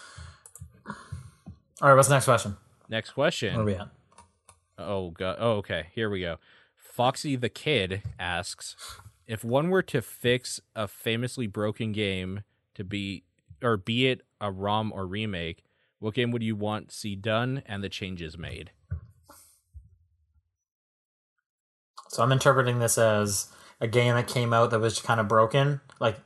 All 1.81 1.89
right, 1.89 1.95
what's 1.95 2.09
the 2.09 2.15
next 2.15 2.27
question? 2.27 2.55
Next 2.91 3.13
question. 3.13 3.55
Where 3.55 3.63
are 3.63 3.65
we 3.65 3.75
at? 3.77 3.89
Oh 4.79 5.11
god. 5.11 5.37
Oh, 5.39 5.53
okay. 5.59 5.89
Here 5.95 6.11
we 6.11 6.21
go. 6.21 6.37
Foxy 6.77 7.37
the 7.37 7.49
Kid 7.49 8.03
asks 8.19 8.77
if 9.27 9.45
one 9.45 9.71
were 9.71 9.83
to 9.83 10.01
fix 10.01 10.61
a 10.75 10.87
famously 10.89 11.47
broken 11.47 11.93
game 11.93 12.43
to 12.75 12.85
be 12.85 13.25
or 13.63 13.77
be 13.77 14.09
it 14.09 14.23
a 14.41 14.51
ROM 14.51 14.93
or 14.93 15.07
remake, 15.07 15.65
what 15.99 16.15
game 16.15 16.31
would 16.31 16.43
you 16.43 16.55
want 16.57 16.93
see 16.93 17.17
done 17.17 17.63
and 17.67 17.83
the 17.83 17.89
changes 17.89 18.37
made? 18.39 18.71
So 22.09 22.23
I'm 22.23 22.33
interpreting 22.33 22.79
this 22.79 22.99
as 22.99 23.49
a 23.81 23.89
game 23.89 24.15
that 24.15 24.29
came 24.29 24.53
out 24.53 24.71
that 24.71 24.81
was 24.81 25.01
kind 25.01 25.21
of 25.21 25.29
broken, 25.29 25.81
like 26.01 26.17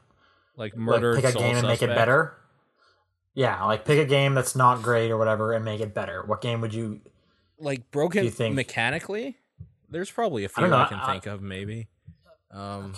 Like 0.57 0.75
like 0.75 0.77
murder 0.77 1.17
pick 1.17 1.25
a 1.25 1.33
game 1.33 1.57
and 1.57 1.67
make 1.67 1.83
it 1.83 1.89
better. 1.89 2.37
Yeah, 3.35 3.65
like 3.65 3.85
pick 3.85 3.99
a 3.99 4.05
game 4.05 4.35
that's 4.35 4.55
not 4.55 4.83
great 4.83 5.11
or 5.11 5.17
whatever 5.17 5.53
and 5.53 5.65
make 5.65 5.81
it 5.81 5.95
better. 5.95 6.23
What 6.27 6.41
game 6.43 6.61
would 6.61 6.75
you? 6.75 7.01
Like 7.61 7.91
broken 7.91 8.31
think- 8.31 8.55
mechanically? 8.55 9.37
There's 9.89 10.11
probably 10.11 10.45
a 10.45 10.49
few 10.49 10.65
don't 10.65 10.73
I, 10.73 10.87
can 10.87 10.99
I- 10.99 11.13
think 11.13 11.27
of 11.27 11.43
maybe. 11.43 11.89
Um 12.51 12.95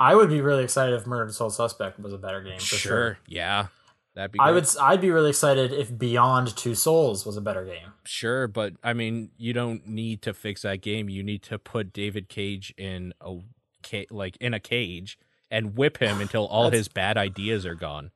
I 0.00 0.14
would 0.14 0.28
be 0.28 0.40
really 0.40 0.62
excited 0.64 0.94
if 0.94 1.06
Murdered 1.06 1.34
Soul 1.34 1.50
Suspect 1.50 1.98
was 1.98 2.12
a 2.12 2.18
better 2.18 2.40
game. 2.42 2.58
For 2.58 2.64
sure. 2.64 2.78
sure. 2.78 3.18
Yeah. 3.26 3.66
That'd 4.14 4.32
be 4.32 4.38
I 4.40 4.50
would. 4.50 4.66
I'd 4.80 5.00
be 5.00 5.10
really 5.10 5.30
excited 5.30 5.72
if 5.72 5.96
Beyond 5.96 6.56
Two 6.56 6.74
Souls 6.74 7.24
was 7.24 7.36
a 7.36 7.40
better 7.40 7.64
game. 7.64 7.92
Sure, 8.04 8.48
but 8.48 8.74
I 8.82 8.92
mean, 8.92 9.30
you 9.38 9.52
don't 9.52 9.86
need 9.86 10.22
to 10.22 10.34
fix 10.34 10.62
that 10.62 10.80
game. 10.82 11.08
You 11.08 11.22
need 11.22 11.42
to 11.44 11.58
put 11.58 11.92
David 11.92 12.28
Cage 12.28 12.74
in 12.76 13.12
a 13.20 13.38
ca- 13.84 14.08
like 14.10 14.36
in 14.40 14.54
a 14.54 14.60
cage 14.60 15.18
and 15.52 15.76
whip 15.76 15.98
him 15.98 16.20
until 16.20 16.46
all 16.46 16.70
his 16.70 16.88
bad 16.88 17.16
ideas 17.16 17.64
are 17.64 17.76
gone. 17.76 18.10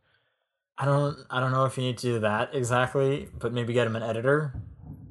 I 0.76 0.86
don't. 0.86 1.16
I 1.30 1.38
don't 1.38 1.52
know 1.52 1.66
if 1.66 1.76
you 1.76 1.84
need 1.84 1.98
to 1.98 2.06
do 2.14 2.18
that 2.20 2.52
exactly, 2.52 3.28
but 3.38 3.52
maybe 3.52 3.72
get 3.72 3.86
him 3.86 3.94
an 3.94 4.02
editor. 4.02 4.54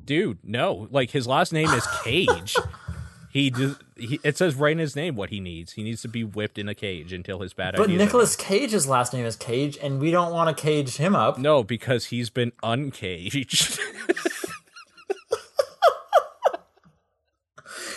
Dude, 0.06 0.40
no. 0.44 0.88
Like 0.92 1.12
his 1.12 1.28
last 1.28 1.54
name 1.54 1.70
is 1.70 1.86
Cage. 2.04 2.56
he, 3.32 3.50
does, 3.50 3.78
he 3.98 4.20
it 4.24 4.38
says 4.38 4.56
right 4.56 4.72
in 4.74 4.78
his 4.80 4.96
name 4.96 5.16
what 5.16 5.30
he 5.30 5.40
needs. 5.40 5.74
He 5.74 5.84
needs 5.84 6.02
to 6.02 6.08
be 6.08 6.24
whipped 6.24 6.58
in 6.58 6.68
a 6.68 6.76
cage 6.76 7.14
until 7.14 7.40
his 7.40 7.54
bad 7.54 7.76
But 7.78 7.90
Nicolas 7.90 8.36
Cage's 8.36 8.88
last 8.88 9.14
name 9.14 9.26
is 9.26 9.36
Cage, 9.36 9.78
and 9.82 10.00
we 10.00 10.12
don't 10.12 10.32
want 10.32 10.56
to 10.56 10.62
cage 10.62 10.98
him 10.98 11.16
up. 11.16 11.38
No, 11.38 11.64
because 11.64 12.06
he's 12.06 12.30
been 12.30 12.52
uncaged. 12.64 13.80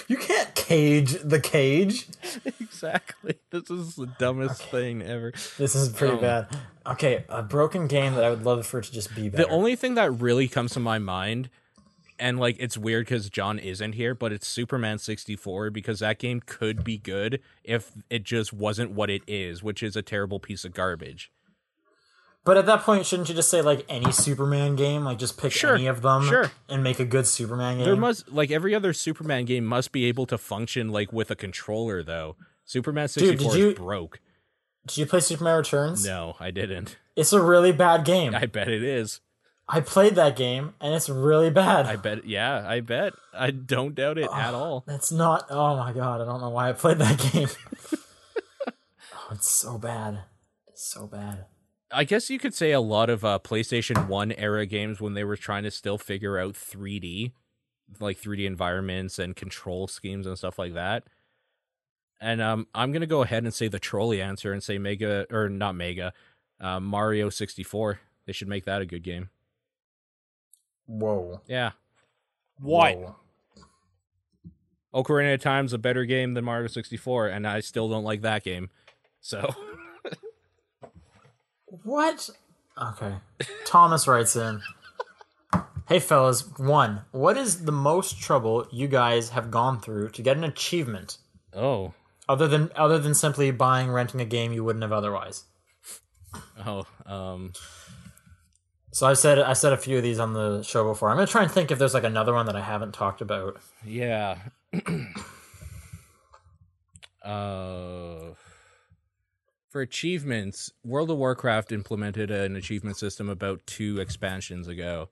You 0.06 0.18
can't 0.18 0.54
cage 0.54 1.12
the 1.22 1.40
cage. 1.40 2.06
exactly. 2.60 3.36
This 3.50 3.70
is 3.70 3.96
the 3.96 4.06
dumbest 4.18 4.62
thing 4.64 5.00
ever. 5.00 5.32
This 5.56 5.74
is 5.74 5.88
pretty 5.88 6.14
Oh. 6.16 6.20
bad. 6.20 6.48
Okay, 6.86 7.24
a 7.30 7.42
broken 7.42 7.86
game 7.86 8.14
that 8.14 8.22
I 8.24 8.28
would 8.30 8.44
love 8.44 8.66
for 8.66 8.80
it 8.80 8.84
to 8.84 8.92
just 8.92 9.14
be 9.14 9.30
better. 9.30 9.44
The 9.44 9.48
only 9.50 9.76
thing 9.76 9.94
that 9.94 10.10
really 10.10 10.46
comes 10.46 10.72
to 10.72 10.80
my 10.80 10.98
mind, 10.98 11.48
and 12.18 12.38
like 12.38 12.56
it's 12.58 12.76
weird 12.78 13.06
because 13.06 13.28
John 13.30 13.58
isn't 13.58 13.92
here, 13.94 14.14
but 14.14 14.32
it's 14.32 14.46
Superman 14.46 14.98
64 14.98 15.70
because 15.70 15.98
that 16.00 16.18
game 16.18 16.40
could 16.44 16.84
be 16.84 16.98
good 16.98 17.40
if 17.62 17.92
it 18.10 18.22
just 18.24 18.52
wasn't 18.52 18.90
what 18.92 19.10
it 19.10 19.22
is, 19.26 19.62
which 19.62 19.82
is 19.82 19.96
a 19.96 20.02
terrible 20.02 20.38
piece 20.40 20.64
of 20.64 20.72
garbage. 20.74 21.30
But 22.44 22.58
at 22.58 22.66
that 22.66 22.82
point, 22.82 23.06
shouldn't 23.06 23.30
you 23.30 23.34
just 23.34 23.48
say 23.48 23.62
like 23.62 23.86
any 23.88 24.12
Superman 24.12 24.76
game? 24.76 25.04
Like 25.04 25.18
just 25.18 25.38
pick 25.38 25.50
Sure, 25.52 25.74
any 25.76 25.86
of 25.86 26.02
them 26.02 26.24
sure. 26.26 26.50
and 26.68 26.82
make 26.84 27.00
a 27.00 27.04
good 27.06 27.26
Superman 27.26 27.78
game. 27.78 27.86
There 27.86 27.96
must 27.96 28.30
like 28.30 28.50
every 28.50 28.74
other 28.74 28.92
Superman 28.92 29.46
game 29.46 29.64
must 29.64 29.92
be 29.92 30.04
able 30.04 30.26
to 30.26 30.36
function 30.36 30.90
like 30.90 31.12
with 31.12 31.30
a 31.30 31.36
controller 31.36 32.02
though. 32.02 32.36
Superman 32.66 33.08
64 33.08 33.52
did 33.52 33.58
you- 33.58 33.68
is 33.70 33.74
broke. 33.78 34.20
Did 34.86 34.98
you 34.98 35.06
play 35.06 35.20
Superman 35.20 35.56
Returns? 35.56 36.04
No, 36.04 36.36
I 36.38 36.50
didn't. 36.50 36.98
It's 37.16 37.32
a 37.32 37.40
really 37.40 37.72
bad 37.72 38.04
game. 38.04 38.34
I 38.34 38.44
bet 38.44 38.68
it 38.68 38.82
is. 38.82 39.22
I 39.68 39.80
played 39.80 40.14
that 40.16 40.36
game 40.36 40.74
and 40.80 40.94
it's 40.94 41.08
really 41.08 41.50
bad. 41.50 41.86
I 41.86 41.96
bet 41.96 42.26
yeah, 42.26 42.64
I 42.66 42.80
bet. 42.80 43.14
I 43.32 43.50
don't 43.50 43.94
doubt 43.94 44.18
it 44.18 44.28
at 44.32 44.54
all. 44.54 44.84
That's 44.86 45.10
not. 45.10 45.46
Oh 45.50 45.76
my 45.76 45.92
god! 45.92 46.20
I 46.20 46.24
don't 46.24 46.40
know 46.40 46.50
why 46.50 46.68
I 46.68 46.72
played 46.72 46.98
that 46.98 47.18
game. 47.32 47.48
oh, 47.92 49.28
it's 49.32 49.50
so 49.50 49.78
bad. 49.78 50.24
It's 50.68 50.86
so 50.86 51.06
bad. 51.06 51.46
I 51.90 52.04
guess 52.04 52.28
you 52.28 52.38
could 52.38 52.54
say 52.54 52.72
a 52.72 52.80
lot 52.80 53.08
of 53.08 53.24
uh, 53.24 53.38
PlayStation 53.42 54.08
1 54.08 54.32
era 54.32 54.66
games 54.66 55.00
when 55.00 55.14
they 55.14 55.22
were 55.22 55.36
trying 55.36 55.62
to 55.62 55.70
still 55.70 55.96
figure 55.96 56.38
out 56.38 56.54
3D, 56.54 57.30
like 58.00 58.20
3D 58.20 58.46
environments 58.46 59.18
and 59.18 59.36
control 59.36 59.86
schemes 59.86 60.26
and 60.26 60.36
stuff 60.36 60.58
like 60.58 60.74
that. 60.74 61.04
And 62.20 62.40
um, 62.42 62.66
I'm 62.74 62.90
going 62.90 63.02
to 63.02 63.06
go 63.06 63.22
ahead 63.22 63.44
and 63.44 63.54
say 63.54 63.68
the 63.68 63.78
trolley 63.78 64.20
answer 64.20 64.52
and 64.52 64.62
say 64.62 64.76
Mega, 64.76 65.26
or 65.30 65.48
not 65.48 65.76
Mega, 65.76 66.12
uh, 66.60 66.80
Mario 66.80 67.28
64. 67.30 68.00
They 68.26 68.32
should 68.32 68.48
make 68.48 68.64
that 68.64 68.82
a 68.82 68.86
good 68.86 69.04
game. 69.04 69.28
Whoa. 70.86 71.40
Yeah. 71.46 71.72
Whoa. 72.60 73.16
Ocarina 74.94 75.34
of 75.34 75.40
Time's 75.40 75.72
a 75.72 75.78
better 75.78 76.04
game 76.04 76.34
than 76.34 76.44
Mario 76.44 76.68
64, 76.68 77.28
and 77.28 77.46
I 77.46 77.60
still 77.60 77.88
don't 77.88 78.04
like 78.04 78.22
that 78.22 78.44
game. 78.44 78.70
So 79.20 79.54
What? 81.82 82.30
Okay. 82.80 83.14
Thomas 83.64 84.06
writes 84.06 84.36
in. 84.36 84.60
Hey 85.88 85.98
fellas, 85.98 86.48
one, 86.58 87.02
what 87.10 87.36
is 87.36 87.64
the 87.66 87.72
most 87.72 88.18
trouble 88.20 88.66
you 88.72 88.88
guys 88.88 89.30
have 89.30 89.50
gone 89.50 89.80
through 89.80 90.10
to 90.10 90.22
get 90.22 90.36
an 90.36 90.44
achievement 90.44 91.18
Oh. 91.52 91.92
other 92.28 92.48
than 92.48 92.70
other 92.74 92.98
than 92.98 93.14
simply 93.14 93.50
buying 93.50 93.90
renting 93.90 94.20
a 94.20 94.24
game 94.24 94.52
you 94.52 94.64
wouldn't 94.64 94.82
have 94.82 94.92
otherwise? 94.92 95.44
Oh. 96.66 96.84
Um 97.04 97.52
So 98.94 99.08
I've 99.08 99.18
said 99.18 99.40
I 99.40 99.54
said 99.54 99.72
a 99.72 99.76
few 99.76 99.96
of 99.96 100.04
these 100.04 100.20
on 100.20 100.34
the 100.34 100.62
show 100.62 100.84
before. 100.84 101.10
I'm 101.10 101.16
gonna 101.16 101.26
try 101.26 101.42
and 101.42 101.50
think 101.50 101.72
if 101.72 101.80
there's 101.80 101.94
like 101.94 102.04
another 102.04 102.32
one 102.32 102.46
that 102.46 102.54
I 102.54 102.60
haven't 102.60 102.92
talked 102.94 103.20
about. 103.20 103.60
yeah. 103.84 104.38
uh 107.24 108.34
for 109.68 109.80
achievements, 109.80 110.70
World 110.84 111.10
of 111.10 111.16
Warcraft 111.16 111.72
implemented 111.72 112.30
an 112.30 112.54
achievement 112.54 112.96
system 112.96 113.28
about 113.28 113.66
two 113.66 113.98
expansions 113.98 114.68
ago. 114.68 115.08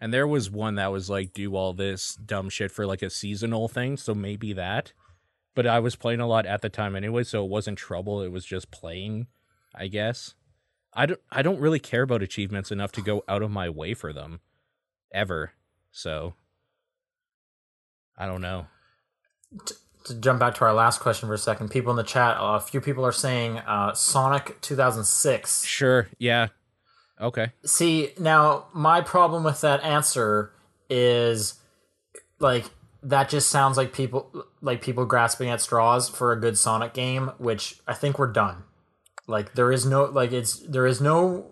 And 0.00 0.14
there 0.14 0.28
was 0.28 0.48
one 0.48 0.76
that 0.76 0.92
was 0.92 1.10
like 1.10 1.32
do 1.32 1.56
all 1.56 1.72
this 1.72 2.14
dumb 2.14 2.48
shit 2.48 2.70
for 2.70 2.86
like 2.86 3.02
a 3.02 3.10
seasonal 3.10 3.66
thing, 3.66 3.96
so 3.96 4.14
maybe 4.14 4.52
that. 4.52 4.92
But 5.56 5.66
I 5.66 5.80
was 5.80 5.96
playing 5.96 6.20
a 6.20 6.28
lot 6.28 6.46
at 6.46 6.62
the 6.62 6.68
time 6.68 6.94
anyway, 6.94 7.24
so 7.24 7.44
it 7.44 7.50
wasn't 7.50 7.78
trouble, 7.78 8.22
it 8.22 8.30
was 8.30 8.44
just 8.44 8.70
playing, 8.70 9.26
I 9.74 9.88
guess. 9.88 10.36
I 10.98 11.06
don't 11.06 11.20
I 11.30 11.42
don't 11.42 11.60
really 11.60 11.78
care 11.78 12.02
about 12.02 12.22
achievements 12.22 12.72
enough 12.72 12.90
to 12.92 13.00
go 13.00 13.22
out 13.28 13.40
of 13.40 13.52
my 13.52 13.68
way 13.68 13.94
for 13.94 14.12
them 14.12 14.40
ever. 15.12 15.52
So 15.92 16.34
I 18.18 18.26
don't 18.26 18.40
know. 18.40 18.66
To 20.06 20.14
jump 20.18 20.40
back 20.40 20.56
to 20.56 20.64
our 20.64 20.74
last 20.74 20.98
question 20.98 21.28
for 21.28 21.34
a 21.34 21.38
second, 21.38 21.70
people 21.70 21.92
in 21.92 21.96
the 21.96 22.02
chat, 22.02 22.36
uh, 22.36 22.54
a 22.54 22.60
few 22.60 22.80
people 22.80 23.06
are 23.06 23.12
saying 23.12 23.58
uh, 23.58 23.94
Sonic 23.94 24.60
2006. 24.60 25.64
Sure, 25.64 26.08
yeah. 26.18 26.48
Okay. 27.20 27.52
See, 27.64 28.10
now 28.18 28.66
my 28.72 29.00
problem 29.00 29.44
with 29.44 29.60
that 29.60 29.84
answer 29.84 30.50
is 30.90 31.54
like 32.40 32.64
that 33.04 33.28
just 33.28 33.50
sounds 33.50 33.76
like 33.76 33.92
people 33.92 34.46
like 34.60 34.82
people 34.82 35.06
grasping 35.06 35.48
at 35.48 35.60
straws 35.60 36.08
for 36.08 36.32
a 36.32 36.40
good 36.40 36.58
Sonic 36.58 36.92
game, 36.92 37.30
which 37.38 37.78
I 37.86 37.94
think 37.94 38.18
we're 38.18 38.32
done. 38.32 38.64
Like 39.28 39.54
there 39.54 39.70
is 39.70 39.86
no 39.86 40.04
like 40.04 40.32
it's 40.32 40.58
there 40.60 40.86
is 40.86 41.00
no 41.00 41.46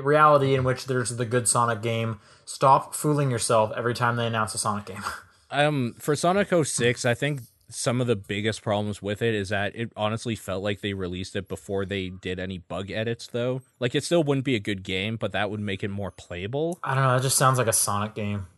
reality 0.00 0.54
in 0.54 0.64
which 0.64 0.86
there's 0.86 1.16
the 1.16 1.26
good 1.26 1.48
Sonic 1.48 1.82
game. 1.82 2.20
Stop 2.44 2.94
fooling 2.94 3.30
yourself 3.30 3.72
every 3.76 3.94
time 3.94 4.16
they 4.16 4.26
announce 4.26 4.54
a 4.54 4.58
Sonic 4.58 4.86
game. 4.86 5.04
Um 5.48 5.94
for 6.00 6.16
Sonic 6.16 6.48
06, 6.48 7.04
I 7.04 7.14
think 7.14 7.42
some 7.68 8.00
of 8.00 8.08
the 8.08 8.16
biggest 8.16 8.62
problems 8.62 9.00
with 9.00 9.22
it 9.22 9.32
is 9.32 9.50
that 9.50 9.76
it 9.76 9.92
honestly 9.96 10.34
felt 10.34 10.60
like 10.62 10.80
they 10.80 10.92
released 10.92 11.36
it 11.36 11.48
before 11.48 11.84
they 11.84 12.08
did 12.08 12.40
any 12.40 12.58
bug 12.58 12.90
edits 12.90 13.28
though. 13.28 13.62
Like 13.78 13.94
it 13.94 14.02
still 14.02 14.24
wouldn't 14.24 14.44
be 14.44 14.56
a 14.56 14.60
good 14.60 14.82
game, 14.82 15.16
but 15.16 15.30
that 15.32 15.48
would 15.48 15.60
make 15.60 15.84
it 15.84 15.88
more 15.88 16.10
playable. 16.10 16.80
I 16.82 16.94
don't 16.94 17.04
know, 17.04 17.14
it 17.14 17.22
just 17.22 17.38
sounds 17.38 17.58
like 17.58 17.68
a 17.68 17.72
Sonic 17.72 18.16
game. 18.16 18.48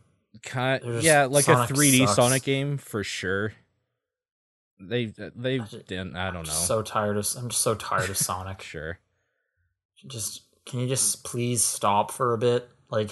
Kind 0.41 1.03
yeah, 1.03 1.25
like 1.25 1.45
Sonic 1.45 1.69
a 1.69 1.73
3D 1.73 1.99
sucks. 1.99 2.15
Sonic 2.15 2.43
game 2.43 2.77
for 2.77 3.03
sure. 3.03 3.53
They 4.79 5.13
they 5.35 5.59
just- 5.59 5.87
didn't 5.87 6.15
I 6.15 6.27
don't 6.27 6.37
I'm 6.37 6.43
know. 6.43 6.49
so 6.51 6.81
tired 6.81 7.17
of 7.17 7.27
I'm 7.37 7.49
just 7.49 7.61
so 7.61 7.75
tired 7.75 8.09
of 8.09 8.17
Sonic. 8.27 8.61
sure. 8.61 8.99
just 10.07 10.43
can 10.65 10.79
you 10.79 10.87
just 10.87 11.23
please 11.23 11.63
stop 11.63 12.11
for 12.11 12.33
a 12.33 12.37
bit? 12.37 12.69
Like 12.89 13.09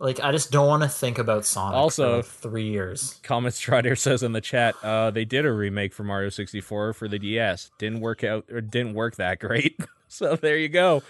like 0.00 0.20
I 0.20 0.32
just 0.32 0.50
don't 0.50 0.66
want 0.66 0.82
to 0.82 0.88
think 0.88 1.18
about 1.18 1.44
Sonic 1.44 1.76
Also- 1.76 2.10
for 2.10 2.16
like 2.16 2.24
three 2.26 2.68
years. 2.70 3.20
Comet 3.22 3.54
Strider 3.54 3.94
says 3.96 4.22
in 4.22 4.32
the 4.32 4.40
chat, 4.40 4.74
uh, 4.82 5.10
they 5.10 5.24
did 5.24 5.44
a 5.46 5.52
remake 5.52 5.92
for 5.92 6.02
Mario 6.04 6.28
64 6.30 6.92
for 6.94 7.08
the 7.08 7.18
DS. 7.18 7.70
Didn't 7.78 8.00
work 8.00 8.24
out 8.24 8.46
or 8.50 8.60
didn't 8.60 8.94
work 8.94 9.16
that 9.16 9.38
great. 9.38 9.78
so 10.08 10.34
there 10.36 10.56
you 10.56 10.68
go. 10.68 11.02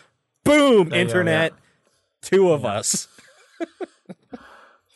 Boom, 0.45 0.89
There 0.89 0.99
you 0.99 1.05
go, 1.05 1.11
internet. 1.11 1.53
Two 2.21 2.51
of 2.53 2.65
us. 2.65 3.07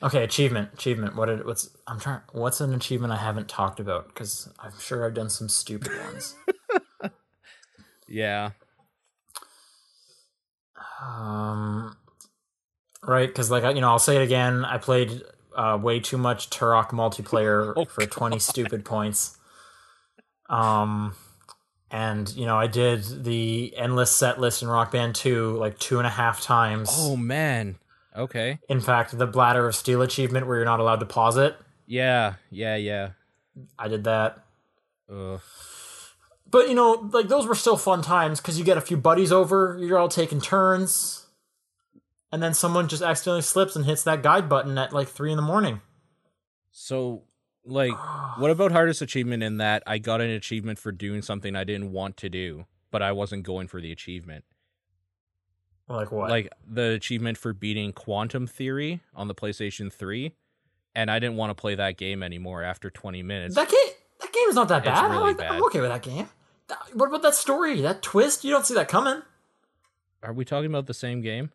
Okay, 0.02 0.22
achievement, 0.22 0.70
achievement. 0.74 1.16
What 1.16 1.26
did 1.26 1.46
what's 1.46 1.70
I'm 1.86 1.98
trying? 1.98 2.20
What's 2.32 2.60
an 2.60 2.74
achievement 2.74 3.12
I 3.12 3.16
haven't 3.16 3.48
talked 3.48 3.80
about? 3.80 4.08
Because 4.08 4.48
I'm 4.58 4.78
sure 4.78 5.06
I've 5.06 5.14
done 5.14 5.30
some 5.30 5.48
stupid 5.48 5.92
ones. 6.04 6.34
Yeah. 8.08 8.50
Um, 11.02 11.96
right? 13.02 13.28
Because 13.28 13.50
like 13.50 13.64
I- 13.64 13.70
you 13.70 13.80
know, 13.80 13.88
I'll 13.88 13.98
say 13.98 14.16
it 14.16 14.22
again. 14.22 14.64
I 14.64 14.78
played 14.78 15.22
uh, 15.56 15.78
way 15.80 16.00
too 16.00 16.18
much 16.18 16.50
Turok 16.50 16.90
multiplayer 16.90 17.72
Oh, 17.76 17.84
for 17.84 18.06
20 18.06 18.38
stupid 18.38 18.84
points. 18.84 19.36
Um, 20.48 21.14
and 21.90 22.28
you 22.34 22.46
know, 22.46 22.56
I 22.56 22.66
did 22.66 23.24
the 23.24 23.74
endless 23.76 24.10
set 24.12 24.38
list 24.40 24.62
in 24.62 24.68
Rock 24.68 24.92
Band 24.92 25.14
2 25.14 25.56
like 25.56 25.78
two 25.78 25.98
and 25.98 26.06
a 26.06 26.10
half 26.10 26.40
times. 26.40 26.90
Oh 26.92 27.16
man. 27.16 27.76
Okay. 28.16 28.58
In 28.68 28.80
fact, 28.80 29.16
the 29.16 29.26
Bladder 29.26 29.66
of 29.68 29.74
Steel 29.74 30.02
achievement 30.02 30.46
where 30.46 30.56
you're 30.56 30.64
not 30.64 30.80
allowed 30.80 31.00
to 31.00 31.06
pause 31.06 31.36
it, 31.36 31.56
Yeah. 31.86 32.34
Yeah. 32.50 32.76
Yeah. 32.76 33.10
I 33.78 33.88
did 33.88 34.04
that. 34.04 34.44
Ugh. 35.10 35.40
But 36.48 36.68
you 36.68 36.74
know, 36.74 37.08
like 37.12 37.28
those 37.28 37.46
were 37.46 37.54
still 37.54 37.76
fun 37.76 38.02
times 38.02 38.40
because 38.40 38.58
you 38.58 38.64
get 38.64 38.78
a 38.78 38.80
few 38.80 38.96
buddies 38.96 39.32
over, 39.32 39.76
you're 39.80 39.98
all 39.98 40.08
taking 40.08 40.40
turns, 40.40 41.26
and 42.32 42.42
then 42.42 42.54
someone 42.54 42.88
just 42.88 43.02
accidentally 43.02 43.42
slips 43.42 43.76
and 43.76 43.84
hits 43.84 44.04
that 44.04 44.22
guide 44.22 44.48
button 44.48 44.78
at 44.78 44.92
like 44.92 45.08
three 45.08 45.30
in 45.32 45.36
the 45.36 45.42
morning. 45.42 45.80
So, 46.70 47.24
like, 47.64 47.92
what 48.38 48.50
about 48.50 48.72
hardest 48.72 49.02
achievement 49.02 49.42
in 49.42 49.56
that 49.58 49.82
I 49.86 49.98
got 49.98 50.20
an 50.20 50.30
achievement 50.30 50.78
for 50.78 50.92
doing 50.92 51.22
something 51.22 51.56
I 51.56 51.64
didn't 51.64 51.92
want 51.92 52.16
to 52.18 52.28
do, 52.28 52.66
but 52.90 53.02
I 53.02 53.12
wasn't 53.12 53.42
going 53.42 53.66
for 53.66 53.80
the 53.80 53.92
achievement? 53.92 54.44
Like 55.88 56.10
what? 56.10 56.30
Like 56.30 56.52
the 56.66 56.90
achievement 56.90 57.38
for 57.38 57.52
beating 57.52 57.92
Quantum 57.92 58.46
Theory 58.46 59.00
on 59.14 59.28
the 59.28 59.34
PlayStation 59.34 59.92
3, 59.92 60.32
and 60.94 61.10
I 61.10 61.18
didn't 61.18 61.36
want 61.36 61.50
to 61.50 61.54
play 61.54 61.74
that 61.76 61.96
game 61.96 62.22
anymore 62.22 62.62
after 62.62 62.90
20 62.90 63.22
minutes. 63.22 63.54
that 63.54 63.68
game. 63.68 63.94
That 64.20 64.32
game 64.32 64.48
is 64.48 64.54
not 64.54 64.68
that 64.68 64.78
It's 64.78 64.86
bad. 64.86 65.04
I 65.04 65.08
really 65.08 65.22
like 65.24 65.38
that. 65.38 65.52
I'm 65.52 65.64
okay 65.64 65.80
with 65.80 65.90
that 65.90 66.02
game. 66.02 66.28
What 66.94 67.08
about 67.08 67.22
that 67.22 67.34
story? 67.34 67.80
That 67.82 68.02
twist? 68.02 68.44
You 68.44 68.50
don't 68.50 68.66
see 68.66 68.74
that 68.74 68.88
coming. 68.88 69.22
Are 70.22 70.32
we 70.32 70.44
talking 70.44 70.70
about 70.70 70.86
the 70.86 70.94
same 70.94 71.20
game? 71.20 71.50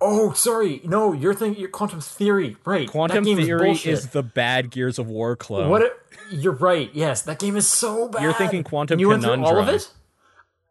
Oh, 0.00 0.32
sorry. 0.32 0.80
No, 0.84 1.12
you're 1.12 1.34
thinking 1.34 1.60
your 1.60 1.70
Quantum 1.70 2.00
Theory, 2.00 2.56
right? 2.64 2.88
Quantum 2.88 3.24
Theory 3.24 3.72
is, 3.72 3.86
is, 3.86 4.08
the 4.08 4.22
bad 4.22 4.70
Gears 4.70 4.98
of 4.98 5.08
War 5.08 5.36
clone. 5.36 5.70
What? 5.70 5.82
It, 5.82 5.92
you're 6.30 6.54
right. 6.54 6.90
Yes, 6.92 7.22
that 7.22 7.38
game 7.38 7.56
is 7.56 7.68
so 7.68 8.08
bad. 8.08 8.22
You're 8.22 8.32
thinking 8.32 8.64
Quantum 8.64 8.98
you 8.98 9.16
through 9.18 9.44
all 9.44 9.58
of 9.58 9.68
it? 9.68 9.90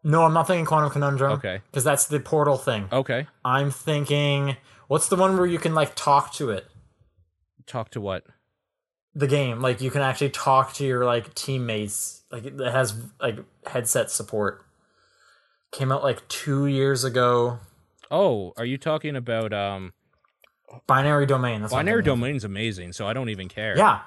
No, 0.04 0.22
I'm 0.24 0.34
not 0.34 0.46
thinking 0.46 0.66
Quantum 0.66 0.90
Conundrum. 0.90 1.32
Okay. 1.32 1.62
Because 1.70 1.82
that's 1.82 2.06
the 2.06 2.20
portal 2.20 2.58
thing. 2.58 2.88
Okay. 2.92 3.26
I'm 3.44 3.70
thinking, 3.70 4.56
what's 4.86 5.08
the 5.08 5.16
one 5.16 5.36
where 5.36 5.46
you 5.46 5.58
can 5.58 5.74
like 5.74 5.94
talk 5.94 6.34
to 6.34 6.50
it? 6.50 6.66
Talk 7.66 7.90
to 7.90 8.00
what? 8.00 8.24
The 9.14 9.26
game, 9.26 9.60
like 9.60 9.80
you 9.80 9.90
can 9.90 10.02
actually 10.02 10.30
talk 10.30 10.74
to 10.74 10.84
your 10.84 11.04
like 11.04 11.34
teammates. 11.34 12.22
Like 12.30 12.44
it 12.44 12.58
has 12.60 12.94
like 13.20 13.38
headset 13.66 14.10
support. 14.10 14.66
Came 15.72 15.90
out 15.90 16.02
like 16.02 16.26
two 16.28 16.66
years 16.66 17.04
ago. 17.04 17.60
Oh, 18.10 18.52
are 18.56 18.64
you 18.64 18.76
talking 18.76 19.16
about 19.16 19.52
um 19.52 19.92
Binary 20.86 21.26
Domain. 21.26 21.62
That's 21.62 21.72
Binary. 21.72 22.02
Domain's 22.02 22.44
amazing, 22.44 22.92
so 22.92 23.06
I 23.06 23.12
don't 23.12 23.28
even 23.28 23.48
care. 23.48 23.76
Yeah. 23.76 24.00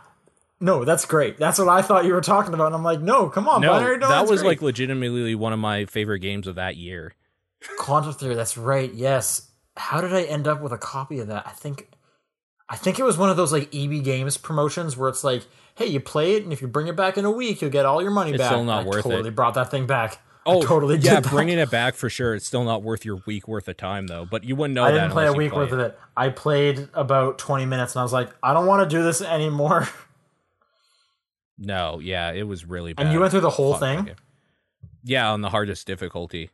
No, 0.59 0.83
that's 0.83 1.05
great. 1.05 1.37
That's 1.37 1.59
what 1.59 1.67
I 1.69 1.81
thought 1.81 2.05
you 2.05 2.13
were 2.13 2.21
talking 2.21 2.53
about. 2.53 2.67
And 2.67 2.75
I'm 2.75 2.83
like, 2.83 2.99
no, 2.99 3.29
come 3.29 3.47
on, 3.47 3.61
No, 3.61 3.73
Binary 3.73 3.99
Domain. 3.99 4.09
that 4.09 4.27
was 4.29 4.43
like 4.43 4.61
legitimately 4.61 5.35
one 5.35 5.53
of 5.53 5.59
my 5.59 5.85
favorite 5.85 6.19
games 6.19 6.47
of 6.47 6.55
that 6.55 6.75
year. 6.77 7.13
Quantum 7.77 8.13
Theory. 8.13 8.35
That's 8.35 8.57
right. 8.57 8.91
Yes. 8.93 9.49
How 9.75 10.01
did 10.01 10.13
I 10.13 10.23
end 10.23 10.47
up 10.47 10.61
with 10.61 10.71
a 10.71 10.77
copy 10.77 11.19
of 11.19 11.27
that? 11.27 11.45
I 11.45 11.51
think, 11.51 11.89
I 12.69 12.75
think 12.75 12.97
it 12.97 13.03
was 13.03 13.17
one 13.17 13.29
of 13.29 13.37
those 13.37 13.51
like 13.51 13.73
EB 13.75 14.03
Games 14.03 14.37
promotions 14.37 14.97
where 14.97 15.09
it's 15.09 15.23
like, 15.23 15.43
hey, 15.75 15.85
you 15.85 15.99
play 15.99 16.35
it, 16.35 16.43
and 16.43 16.51
if 16.51 16.61
you 16.61 16.67
bring 16.67 16.87
it 16.87 16.95
back 16.95 17.17
in 17.17 17.25
a 17.25 17.29
week, 17.31 17.61
you'll 17.61 17.69
get 17.69 17.85
all 17.85 18.01
your 18.01 18.09
money 18.09 18.31
It's 18.31 18.39
back. 18.39 18.47
still 18.51 18.63
not 18.63 18.85
I 18.85 18.87
worth 18.87 19.05
it. 19.05 19.09
totally 19.09 19.29
brought 19.29 19.53
that 19.53 19.69
thing 19.69 19.85
back. 19.85 20.19
Oh, 20.47 20.61
I 20.61 20.65
totally 20.65 20.97
yeah, 20.97 21.19
bringing 21.19 21.59
it 21.59 21.69
back 21.69 21.93
for 21.93 22.09
sure. 22.09 22.33
It's 22.33 22.47
still 22.47 22.63
not 22.63 22.81
worth 22.81 23.03
your 23.05 23.21
week 23.27 23.47
worth 23.47 23.67
of 23.67 23.75
time 23.77 24.07
though. 24.07 24.25
But 24.25 24.45
you 24.45 24.55
wouldn't 24.55 24.75
know 24.75 24.85
I 24.85 24.91
didn't 24.91 25.11
play 25.11 25.27
a 25.27 25.33
week 25.33 25.51
play 25.51 25.59
worth 25.63 25.73
of 25.73 25.79
it. 25.79 25.99
I 26.15 26.29
played 26.29 26.87
about 26.93 27.37
20 27.37 27.65
minutes, 27.65 27.93
and 27.95 27.99
I 27.99 28.03
was 28.03 28.13
like, 28.13 28.29
I 28.41 28.53
don't 28.53 28.65
want 28.65 28.89
to 28.89 28.95
do 28.97 29.03
this 29.03 29.21
anymore. 29.21 29.87
No, 31.57 31.99
yeah, 31.99 32.31
it 32.31 32.43
was 32.43 32.65
really 32.65 32.93
bad. 32.93 33.07
And 33.07 33.13
you 33.13 33.19
went 33.19 33.31
through 33.31 33.41
the 33.41 33.49
whole 33.49 33.73
Fuck 33.73 33.79
thing. 34.05 34.15
Yeah, 35.03 35.31
on 35.31 35.41
the 35.41 35.49
hardest 35.49 35.87
difficulty. 35.87 36.51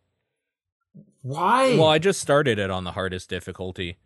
Why? 1.21 1.75
Well, 1.75 1.87
I 1.87 1.99
just 1.99 2.21
started 2.21 2.59
it 2.59 2.69
on 2.69 2.83
the 2.83 2.91
hardest 2.91 3.29
difficulty. 3.29 3.97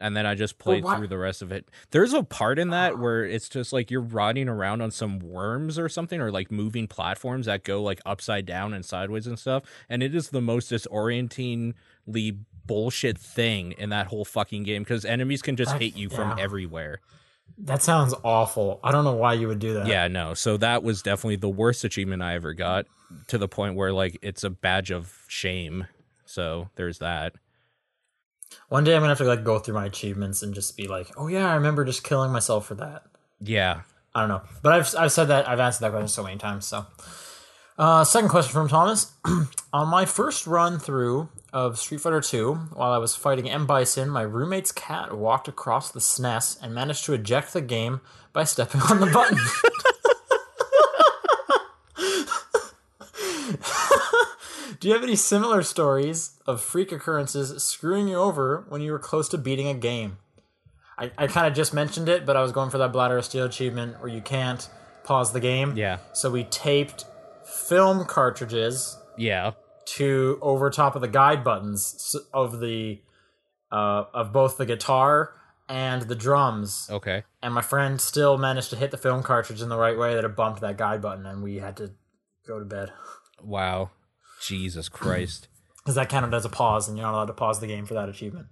And 0.00 0.16
then 0.16 0.26
I 0.26 0.36
just 0.36 0.58
played 0.58 0.84
through 0.84 1.08
the 1.08 1.18
rest 1.18 1.42
of 1.42 1.50
it. 1.50 1.68
There's 1.90 2.12
a 2.12 2.22
part 2.22 2.60
in 2.60 2.70
that 2.70 2.92
ah. 2.92 2.96
where 2.96 3.24
it's 3.24 3.48
just 3.48 3.72
like 3.72 3.90
you're 3.90 4.00
riding 4.00 4.48
around 4.48 4.80
on 4.80 4.92
some 4.92 5.18
worms 5.18 5.76
or 5.76 5.88
something, 5.88 6.20
or 6.20 6.30
like 6.30 6.52
moving 6.52 6.86
platforms 6.86 7.46
that 7.46 7.64
go 7.64 7.82
like 7.82 8.00
upside 8.06 8.46
down 8.46 8.74
and 8.74 8.84
sideways 8.84 9.26
and 9.26 9.38
stuff. 9.38 9.64
And 9.88 10.02
it 10.02 10.14
is 10.14 10.28
the 10.28 10.40
most 10.40 10.68
disorientingly 10.70 12.38
bullshit 12.64 13.18
thing 13.18 13.72
in 13.72 13.90
that 13.90 14.06
whole 14.06 14.24
fucking 14.24 14.62
game 14.62 14.82
because 14.82 15.04
enemies 15.04 15.42
can 15.42 15.56
just 15.56 15.74
hit 15.78 15.96
you 15.96 16.08
from 16.08 16.38
everywhere. 16.38 17.00
That 17.58 17.82
sounds 17.82 18.14
awful. 18.22 18.80
I 18.84 18.92
don't 18.92 19.04
know 19.04 19.14
why 19.14 19.34
you 19.34 19.48
would 19.48 19.58
do 19.58 19.74
that. 19.74 19.86
Yeah, 19.86 20.08
no. 20.08 20.34
So 20.34 20.56
that 20.58 20.82
was 20.82 21.02
definitely 21.02 21.36
the 21.36 21.48
worst 21.48 21.84
achievement 21.84 22.22
I 22.22 22.34
ever 22.34 22.54
got 22.54 22.86
to 23.28 23.38
the 23.38 23.48
point 23.48 23.74
where 23.74 23.92
like 23.92 24.18
it's 24.22 24.44
a 24.44 24.50
badge 24.50 24.90
of 24.90 25.24
shame. 25.28 25.86
So 26.24 26.68
there's 26.76 26.98
that. 26.98 27.34
One 28.68 28.84
day 28.84 28.94
I'm 28.94 29.00
gonna 29.00 29.10
have 29.10 29.18
to 29.18 29.24
like 29.24 29.44
go 29.44 29.58
through 29.58 29.74
my 29.74 29.86
achievements 29.86 30.42
and 30.42 30.54
just 30.54 30.76
be 30.76 30.88
like, 30.88 31.10
oh 31.16 31.26
yeah, 31.26 31.50
I 31.50 31.54
remember 31.54 31.84
just 31.84 32.04
killing 32.04 32.30
myself 32.30 32.66
for 32.66 32.74
that. 32.76 33.04
Yeah. 33.40 33.82
I 34.14 34.20
don't 34.20 34.28
know, 34.28 34.42
but 34.62 34.72
I've 34.72 34.94
I've 34.96 35.12
said 35.12 35.26
that 35.26 35.48
I've 35.48 35.60
answered 35.60 35.84
that 35.84 35.90
question 35.90 36.08
so 36.08 36.22
many 36.24 36.38
times. 36.38 36.66
So, 36.66 36.86
uh, 37.78 38.04
second 38.04 38.30
question 38.30 38.52
from 38.52 38.68
Thomas: 38.68 39.12
On 39.72 39.86
my 39.88 40.06
first 40.06 40.46
run 40.46 40.78
through 40.78 41.28
of 41.52 41.78
Street 41.78 42.00
Fighter 42.00 42.20
Two, 42.20 42.54
while 42.74 42.92
I 42.92 42.98
was 42.98 43.16
fighting 43.16 43.48
M 43.48 43.66
Bison, 43.66 44.08
my 44.10 44.22
roommate's 44.22 44.72
cat 44.72 45.16
walked 45.16 45.48
across 45.48 45.90
the 45.90 46.00
SNES 46.00 46.62
and 46.62 46.74
managed 46.74 47.04
to 47.04 47.12
eject 47.14 47.52
the 47.52 47.60
game 47.60 48.00
by 48.32 48.44
stepping 48.44 48.80
on 48.82 49.00
the 49.00 49.06
button. 49.06 49.38
Do 54.80 54.86
you 54.86 54.94
have 54.94 55.02
any 55.02 55.16
similar 55.16 55.62
stories 55.62 56.38
of 56.46 56.60
freak 56.60 56.92
occurrences 56.92 57.64
screwing 57.64 58.06
you 58.06 58.16
over 58.16 58.64
when 58.68 58.80
you 58.80 58.92
were 58.92 59.00
close 59.00 59.28
to 59.30 59.38
beating 59.38 59.66
a 59.66 59.74
game? 59.74 60.18
I, 60.96 61.10
I 61.18 61.26
kind 61.26 61.48
of 61.48 61.54
just 61.54 61.74
mentioned 61.74 62.08
it, 62.08 62.24
but 62.24 62.36
I 62.36 62.42
was 62.42 62.52
going 62.52 62.70
for 62.70 62.78
that 62.78 62.92
Bladder 62.92 63.18
of 63.18 63.24
Steel 63.24 63.44
achievement 63.44 64.00
where 64.00 64.08
you 64.08 64.20
can't 64.20 64.68
pause 65.02 65.32
the 65.32 65.40
game. 65.40 65.76
Yeah. 65.76 65.98
So 66.12 66.30
we 66.30 66.44
taped 66.44 67.06
film 67.44 68.04
cartridges 68.04 68.96
Yeah. 69.16 69.52
To 69.96 70.38
over 70.42 70.70
top 70.70 70.94
of 70.94 71.02
the 71.02 71.08
guide 71.08 71.44
buttons 71.44 72.16
of 72.32 72.60
the 72.60 73.00
uh, 73.70 74.04
of 74.14 74.32
both 74.32 74.56
the 74.56 74.66
guitar 74.66 75.34
and 75.68 76.02
the 76.02 76.14
drums. 76.14 76.88
Okay. 76.90 77.24
And 77.42 77.52
my 77.54 77.60
friend 77.60 78.00
still 78.00 78.38
managed 78.38 78.70
to 78.70 78.76
hit 78.76 78.90
the 78.90 78.96
film 78.96 79.22
cartridge 79.22 79.60
in 79.60 79.68
the 79.68 79.76
right 79.76 79.98
way 79.98 80.14
that 80.14 80.24
it 80.24 80.34
bumped 80.34 80.60
that 80.62 80.78
guide 80.78 81.02
button, 81.02 81.26
and 81.26 81.42
we 81.42 81.56
had 81.56 81.76
to 81.76 81.92
go 82.46 82.58
to 82.58 82.64
bed 82.64 82.92
Wow. 83.42 83.90
Jesus 84.40 84.88
Christ. 84.88 85.48
because 85.78 85.94
that 85.94 86.08
counted 86.08 86.34
as 86.34 86.44
a 86.44 86.48
pause, 86.48 86.88
and 86.88 86.96
you're 86.96 87.06
not 87.06 87.14
allowed 87.14 87.26
to 87.26 87.32
pause 87.34 87.60
the 87.60 87.66
game 87.66 87.86
for 87.86 87.94
that 87.94 88.08
achievement. 88.08 88.46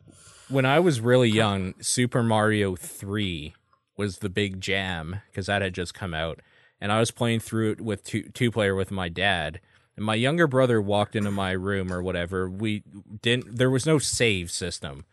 when 0.48 0.64
I 0.66 0.78
was 0.80 1.00
really 1.00 1.28
young, 1.28 1.74
Super 1.80 2.22
Mario 2.22 2.76
3 2.76 3.54
was 3.96 4.18
the 4.18 4.28
big 4.28 4.60
jam 4.60 5.20
because 5.30 5.46
that 5.46 5.62
had 5.62 5.74
just 5.74 5.94
come 5.94 6.14
out. 6.14 6.40
And 6.80 6.92
I 6.92 7.00
was 7.00 7.10
playing 7.10 7.40
through 7.40 7.72
it 7.72 7.80
with 7.80 8.04
two, 8.04 8.28
two 8.34 8.50
player 8.50 8.74
with 8.74 8.90
my 8.90 9.08
dad. 9.08 9.60
And 9.96 10.04
my 10.04 10.14
younger 10.14 10.46
brother 10.46 10.80
walked 10.80 11.16
into 11.16 11.30
my 11.30 11.52
room 11.52 11.92
or 11.92 12.02
whatever. 12.02 12.48
We 12.48 12.82
didn't, 13.22 13.56
there 13.56 13.70
was 13.70 13.86
no 13.86 13.98
save 13.98 14.50
system. 14.50 15.04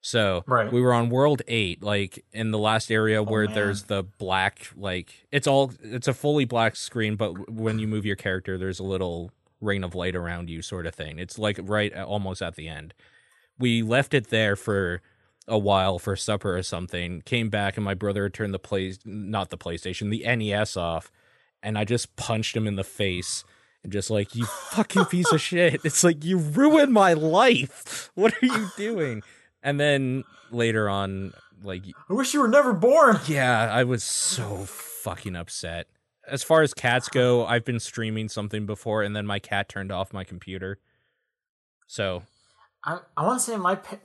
So 0.00 0.42
Right. 0.46 0.72
we 0.72 0.80
were 0.80 0.94
on 0.94 1.10
World 1.10 1.42
8, 1.46 1.82
like 1.82 2.24
in 2.32 2.50
the 2.50 2.58
last 2.58 2.90
area 2.90 3.20
oh, 3.20 3.24
where 3.24 3.46
man. 3.46 3.54
there's 3.54 3.84
the 3.84 4.02
black, 4.02 4.70
like, 4.76 5.26
it's 5.30 5.46
all, 5.46 5.72
it's 5.82 6.08
a 6.08 6.14
fully 6.14 6.44
black 6.44 6.76
screen, 6.76 7.16
but 7.16 7.50
when 7.50 7.78
you 7.78 7.86
move 7.86 8.04
your 8.04 8.16
character, 8.16 8.58
there's 8.58 8.80
a 8.80 8.84
little 8.84 9.30
ring 9.60 9.84
of 9.84 9.94
light 9.94 10.16
around 10.16 10.50
you, 10.50 10.60
sort 10.62 10.86
of 10.86 10.94
thing. 10.94 11.18
It's 11.18 11.38
like 11.38 11.60
right 11.62 11.94
uh, 11.94 12.04
almost 12.04 12.42
at 12.42 12.56
the 12.56 12.68
end 12.68 12.94
we 13.58 13.82
left 13.82 14.12
it 14.12 14.28
there 14.30 14.56
for 14.56 15.00
a 15.48 15.58
while 15.58 15.98
for 15.98 16.16
supper 16.16 16.56
or 16.56 16.62
something. 16.62 17.22
Came 17.22 17.48
back 17.48 17.76
and 17.76 17.84
my 17.84 17.94
brother 17.94 18.28
turned 18.28 18.52
the 18.52 18.58
play 18.58 18.94
not 19.04 19.50
the 19.50 19.58
PlayStation, 19.58 20.10
the 20.10 20.24
NES 20.36 20.76
off, 20.76 21.10
and 21.62 21.78
I 21.78 21.84
just 21.84 22.16
punched 22.16 22.56
him 22.56 22.66
in 22.66 22.76
the 22.76 22.84
face 22.84 23.44
and 23.82 23.92
just 23.92 24.10
like 24.10 24.34
you 24.34 24.44
fucking 24.44 25.06
piece 25.06 25.32
of 25.32 25.40
shit. 25.40 25.80
It's 25.84 26.04
like 26.04 26.24
you 26.24 26.38
ruined 26.38 26.92
my 26.92 27.12
life. 27.14 28.10
What 28.14 28.34
are 28.34 28.46
you 28.46 28.68
doing? 28.76 29.22
And 29.62 29.78
then 29.80 30.24
later 30.50 30.88
on, 30.88 31.32
like 31.62 31.82
I 32.08 32.12
wish 32.12 32.34
you 32.34 32.40
were 32.40 32.48
never 32.48 32.72
born. 32.72 33.18
yeah, 33.26 33.72
I 33.72 33.84
was 33.84 34.04
so 34.04 34.64
fucking 34.66 35.36
upset. 35.36 35.88
As 36.28 36.42
far 36.42 36.62
as 36.62 36.72
cats 36.72 37.08
go, 37.08 37.44
I've 37.46 37.64
been 37.64 37.80
streaming 37.80 38.28
something 38.28 38.66
before 38.66 39.02
and 39.02 39.14
then 39.14 39.26
my 39.26 39.38
cat 39.38 39.68
turned 39.68 39.90
off 39.90 40.12
my 40.12 40.24
computer. 40.24 40.78
So 41.86 42.22
I 42.84 42.98
I 43.16 43.26
want 43.26 43.40
to 43.40 43.44
say 43.44 43.56
my 43.56 43.74
pet, 43.74 44.00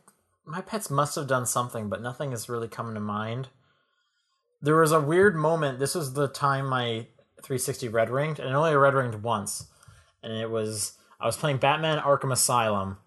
my 0.45 0.61
pets 0.61 0.89
must 0.89 1.15
have 1.15 1.27
done 1.27 1.45
something, 1.45 1.89
but 1.89 2.01
nothing 2.01 2.31
is 2.31 2.49
really 2.49 2.67
coming 2.67 2.95
to 2.95 2.99
mind. 2.99 3.49
There 4.61 4.79
was 4.79 4.91
a 4.91 4.99
weird 4.99 5.35
moment. 5.35 5.77
This 5.77 5.93
was 5.93 6.13
the 6.13 6.27
time 6.27 6.67
my 6.67 7.07
360 7.47 7.87
red 7.87 8.09
ringed, 8.09 8.39
and 8.39 8.49
it 8.49 8.53
only 8.53 8.75
red 8.75 8.93
ringed 8.93 9.23
once, 9.23 9.67
and 10.21 10.33
it 10.33 10.49
was 10.49 10.97
I 11.19 11.25
was 11.25 11.37
playing 11.37 11.57
Batman 11.57 11.99
Arkham 11.99 12.31
Asylum, 12.31 12.97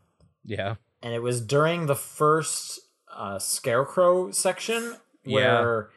yeah. 0.44 0.76
and 1.02 1.12
it 1.12 1.22
was 1.22 1.40
during 1.42 1.86
the 1.86 1.94
first 1.94 2.80
uh, 3.14 3.38
Scarecrow 3.38 4.30
section 4.30 4.96
where 5.24 5.90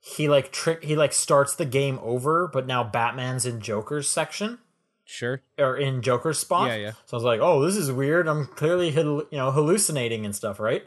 he 0.00 0.28
like 0.28 0.52
trick 0.52 0.84
he 0.84 0.94
like 0.94 1.14
starts 1.14 1.54
the 1.54 1.64
game 1.64 1.98
over, 2.02 2.46
but 2.46 2.66
now 2.66 2.84
Batman's 2.84 3.46
in 3.46 3.60
Joker's 3.60 4.08
section 4.08 4.58
Sure. 5.06 5.40
or 5.58 5.76
in 5.76 6.02
Joker's 6.02 6.38
spot. 6.38 6.68
Yeah, 6.68 6.76
yeah. 6.76 6.90
So 7.06 7.14
I 7.14 7.16
was 7.16 7.24
like, 7.24 7.40
"Oh, 7.40 7.64
this 7.64 7.76
is 7.76 7.90
weird. 7.90 8.28
I'm 8.28 8.46
clearly 8.46 8.90
you 8.90 9.26
know 9.32 9.50
hallucinating 9.52 10.26
and 10.26 10.36
stuff, 10.36 10.60
right?" 10.60 10.84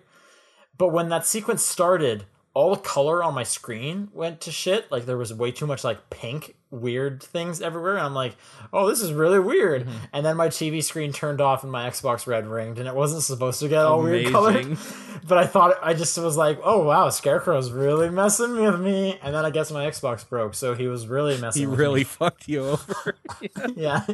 But 0.77 0.89
when 0.89 1.09
that 1.09 1.25
sequence 1.25 1.63
started, 1.63 2.25
all 2.53 2.75
the 2.75 2.81
color 2.81 3.23
on 3.23 3.33
my 3.33 3.43
screen 3.43 4.09
went 4.13 4.41
to 4.41 4.51
shit. 4.51 4.91
Like 4.91 5.05
there 5.05 5.17
was 5.17 5.33
way 5.33 5.51
too 5.51 5.65
much 5.67 5.83
like 5.83 6.09
pink 6.09 6.55
weird 6.71 7.23
things 7.23 7.61
everywhere. 7.61 7.95
And 7.97 8.05
I'm 8.05 8.13
like, 8.13 8.35
"Oh, 8.71 8.87
this 8.87 9.01
is 9.01 9.13
really 9.13 9.39
weird." 9.39 9.83
Mm-hmm. 9.83 9.97
And 10.13 10.25
then 10.25 10.37
my 10.37 10.47
TV 10.47 10.83
screen 10.83 11.11
turned 11.11 11.41
off 11.41 11.63
and 11.63 11.71
my 11.71 11.89
Xbox 11.89 12.27
red 12.27 12.47
ringed, 12.47 12.79
and 12.79 12.87
it 12.87 12.95
wasn't 12.95 13.23
supposed 13.23 13.59
to 13.61 13.67
get 13.67 13.85
all 13.85 14.01
weird 14.01 14.31
colored. 14.31 14.77
But 15.27 15.37
I 15.37 15.45
thought 15.45 15.75
I 15.83 15.93
just 15.93 16.17
was 16.17 16.37
like, 16.37 16.59
"Oh 16.63 16.83
wow, 16.83 17.09
Scarecrow's 17.09 17.71
really 17.71 18.09
messing 18.09 18.55
with 18.55 18.79
me." 18.79 19.19
And 19.21 19.35
then 19.35 19.45
I 19.45 19.49
guess 19.49 19.69
my 19.69 19.85
Xbox 19.85 20.27
broke, 20.27 20.55
so 20.55 20.73
he 20.73 20.87
was 20.87 21.07
really 21.07 21.39
messing. 21.39 21.61
He 21.61 21.67
with 21.67 21.77
really 21.77 21.99
me. 21.99 22.03
fucked 22.05 22.47
you 22.47 22.69
over. 22.69 23.15
yeah. 23.75 24.05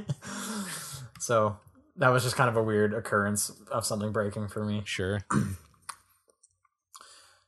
so 1.19 1.57
that 1.97 2.09
was 2.09 2.23
just 2.23 2.35
kind 2.35 2.49
of 2.49 2.57
a 2.57 2.63
weird 2.63 2.93
occurrence 2.93 3.51
of 3.71 3.85
something 3.85 4.11
breaking 4.11 4.47
for 4.47 4.65
me. 4.65 4.81
sure. 4.85 5.21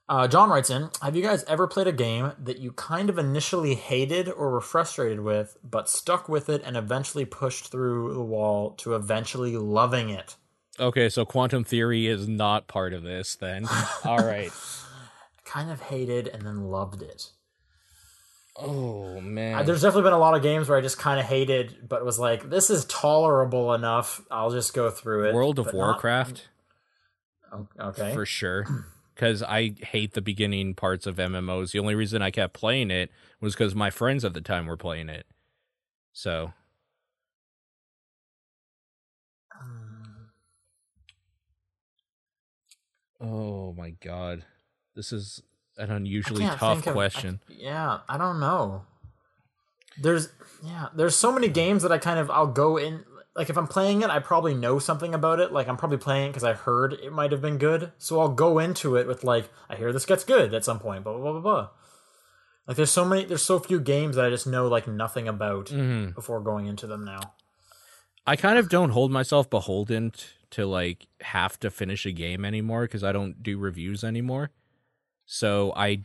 Uh, 0.10 0.28
John 0.28 0.50
writes 0.50 0.70
in 0.70 0.90
Have 1.02 1.16
you 1.16 1.22
guys 1.24 1.44
ever 1.46 1.68
played 1.68 1.88
a 1.88 1.92
game 1.92 2.32
that 2.42 2.60
you 2.60 2.72
kind 2.72 3.10
of 3.10 3.18
initially 3.18 3.76
hated 3.76 4.30
or 4.30 4.52
were 4.52 4.62
frustrated 4.62 5.20
with, 5.20 5.58
but 5.64 5.90
stuck 5.90 6.30
with 6.30 6.48
it 6.50 6.62
and 6.66 6.78
eventually 6.78 7.26
pushed 7.26 7.72
through 7.72 8.14
the 8.14 8.22
wall 8.24 8.72
to 8.76 8.96
eventually 8.96 9.58
loving 9.58 10.10
it? 10.10 10.36
Okay, 10.80 11.10
so 11.10 11.26
quantum 11.26 11.64
theory 11.64 12.08
is 12.08 12.28
not 12.28 12.68
part 12.68 12.94
of 12.94 13.04
this 13.04 13.36
then. 13.36 13.68
All 14.06 14.20
right. 14.20 14.52
Kind 15.44 15.72
of 15.72 15.82
hated 15.82 16.28
and 16.28 16.44
then 16.44 16.66
loved 16.70 17.02
it. 17.02 17.32
Oh 18.56 19.18
Uh, 19.18 19.22
man. 19.22 19.66
There's 19.66 19.82
definitely 19.82 20.04
been 20.04 20.14
a 20.14 20.20
lot 20.20 20.36
of 20.36 20.42
games 20.42 20.70
where 20.70 20.78
I 20.78 20.82
just 20.82 20.98
kind 21.00 21.20
of 21.20 21.26
hated, 21.26 21.88
but 21.90 22.06
was 22.06 22.18
like, 22.20 22.50
this 22.50 22.70
is 22.70 22.86
tolerable 22.86 23.74
enough. 23.74 24.22
I'll 24.32 24.52
just 24.52 24.74
go 24.74 24.90
through 24.90 25.30
it. 25.30 25.34
World 25.36 25.60
of 25.60 25.66
but 25.66 25.74
not- 25.76 25.80
Warcraft 25.80 26.48
Oh, 27.52 27.68
okay. 27.80 28.14
for 28.14 28.26
sure. 28.26 28.66
Cuz 29.18 29.42
I 29.44 29.74
hate 29.82 30.14
the 30.14 30.22
beginning 30.22 30.76
parts 30.76 31.06
of 31.08 31.16
MMOs. 31.18 31.72
The 31.72 31.80
only 31.80 31.96
reason 31.96 32.22
I 32.22 32.32
kept 32.32 32.54
playing 32.54 32.92
it 32.92 33.12
was 33.42 33.56
cuz 33.56 33.74
my 33.76 33.90
friends 33.90 34.24
at 34.24 34.34
the 34.34 34.42
time 34.42 34.68
were 34.68 34.78
playing 34.78 35.10
it. 35.10 35.26
So, 36.14 36.54
oh 43.20 43.74
my 43.74 43.92
god. 43.92 44.46
This 44.96 45.12
is 45.12 45.42
an 45.78 45.92
unusually 45.92 46.44
tough 46.46 46.60
think 46.60 46.88
of- 46.88 46.92
I- 46.92 46.94
question. 46.94 47.40
yeah, 47.50 48.00
I 48.10 48.18
don't 48.18 48.40
know. 48.40 48.86
There's 50.00 50.30
yeah, 50.64 50.90
there's 50.96 51.16
so 51.16 51.32
many 51.32 51.48
games 51.48 51.82
that 51.84 51.92
I 51.92 51.98
kind 51.98 52.20
of 52.20 52.30
I'll 52.30 52.48
go 52.48 52.78
in 52.78 53.04
like 53.38 53.50
if 53.50 53.58
I'm 53.58 53.68
playing 53.68 54.02
it, 54.02 54.10
I 54.10 54.20
probably 54.20 54.54
know 54.56 54.80
something 54.80 55.14
about 55.14 55.40
it. 55.40 55.54
Like 55.54 55.70
I'm 55.70 55.78
probably 55.78 55.98
playing 56.00 56.26
it 56.26 56.30
because 56.30 56.44
I 56.44 56.54
heard 56.54 56.94
it 56.94 57.14
might 57.14 57.32
have 57.32 57.42
been 57.42 57.58
good, 57.58 57.94
so 57.98 58.20
I'll 58.20 58.30
go 58.34 58.60
into 58.60 58.98
it 58.98 59.08
with 59.08 59.24
like 59.24 59.50
I 59.70 59.76
hear 59.78 59.94
this 59.94 60.06
gets 60.06 60.24
good 60.26 60.54
at 60.54 60.66
some 60.66 60.80
point. 60.80 61.04
Blah 61.06 61.14
blah 61.14 61.22
blah 61.22 61.32
blah. 61.34 61.42
blah. 61.42 61.70
Like 62.68 62.76
there's 62.76 62.92
so 62.92 63.06
many, 63.06 63.24
there's 63.24 63.44
so 63.44 63.60
few 63.60 63.80
games 63.80 64.18
that 64.18 64.26
I 64.26 64.30
just 64.30 64.46
know 64.48 64.68
like 64.68 64.88
nothing 64.88 65.28
about 65.30 65.68
Mhm. 65.68 66.14
before 66.16 66.42
going 66.42 66.66
into 66.66 66.86
them 66.88 67.06
now. 67.06 67.20
I 68.26 68.36
kind 68.36 68.58
of 68.58 68.68
don't 68.68 68.90
hold 68.90 69.10
myself 69.12 69.50
beholden 69.50 70.12
t- 70.12 70.26
to 70.50 70.66
like 70.66 71.08
have 71.22 71.58
to 71.62 71.70
finish 71.70 72.06
a 72.06 72.12
game 72.12 72.44
anymore 72.44 72.82
because 72.82 73.04
I 73.04 73.14
don't 73.14 73.42
do 73.42 73.58
reviews 73.58 74.04
anymore. 74.04 74.50
So 75.26 75.72
I 75.78 76.04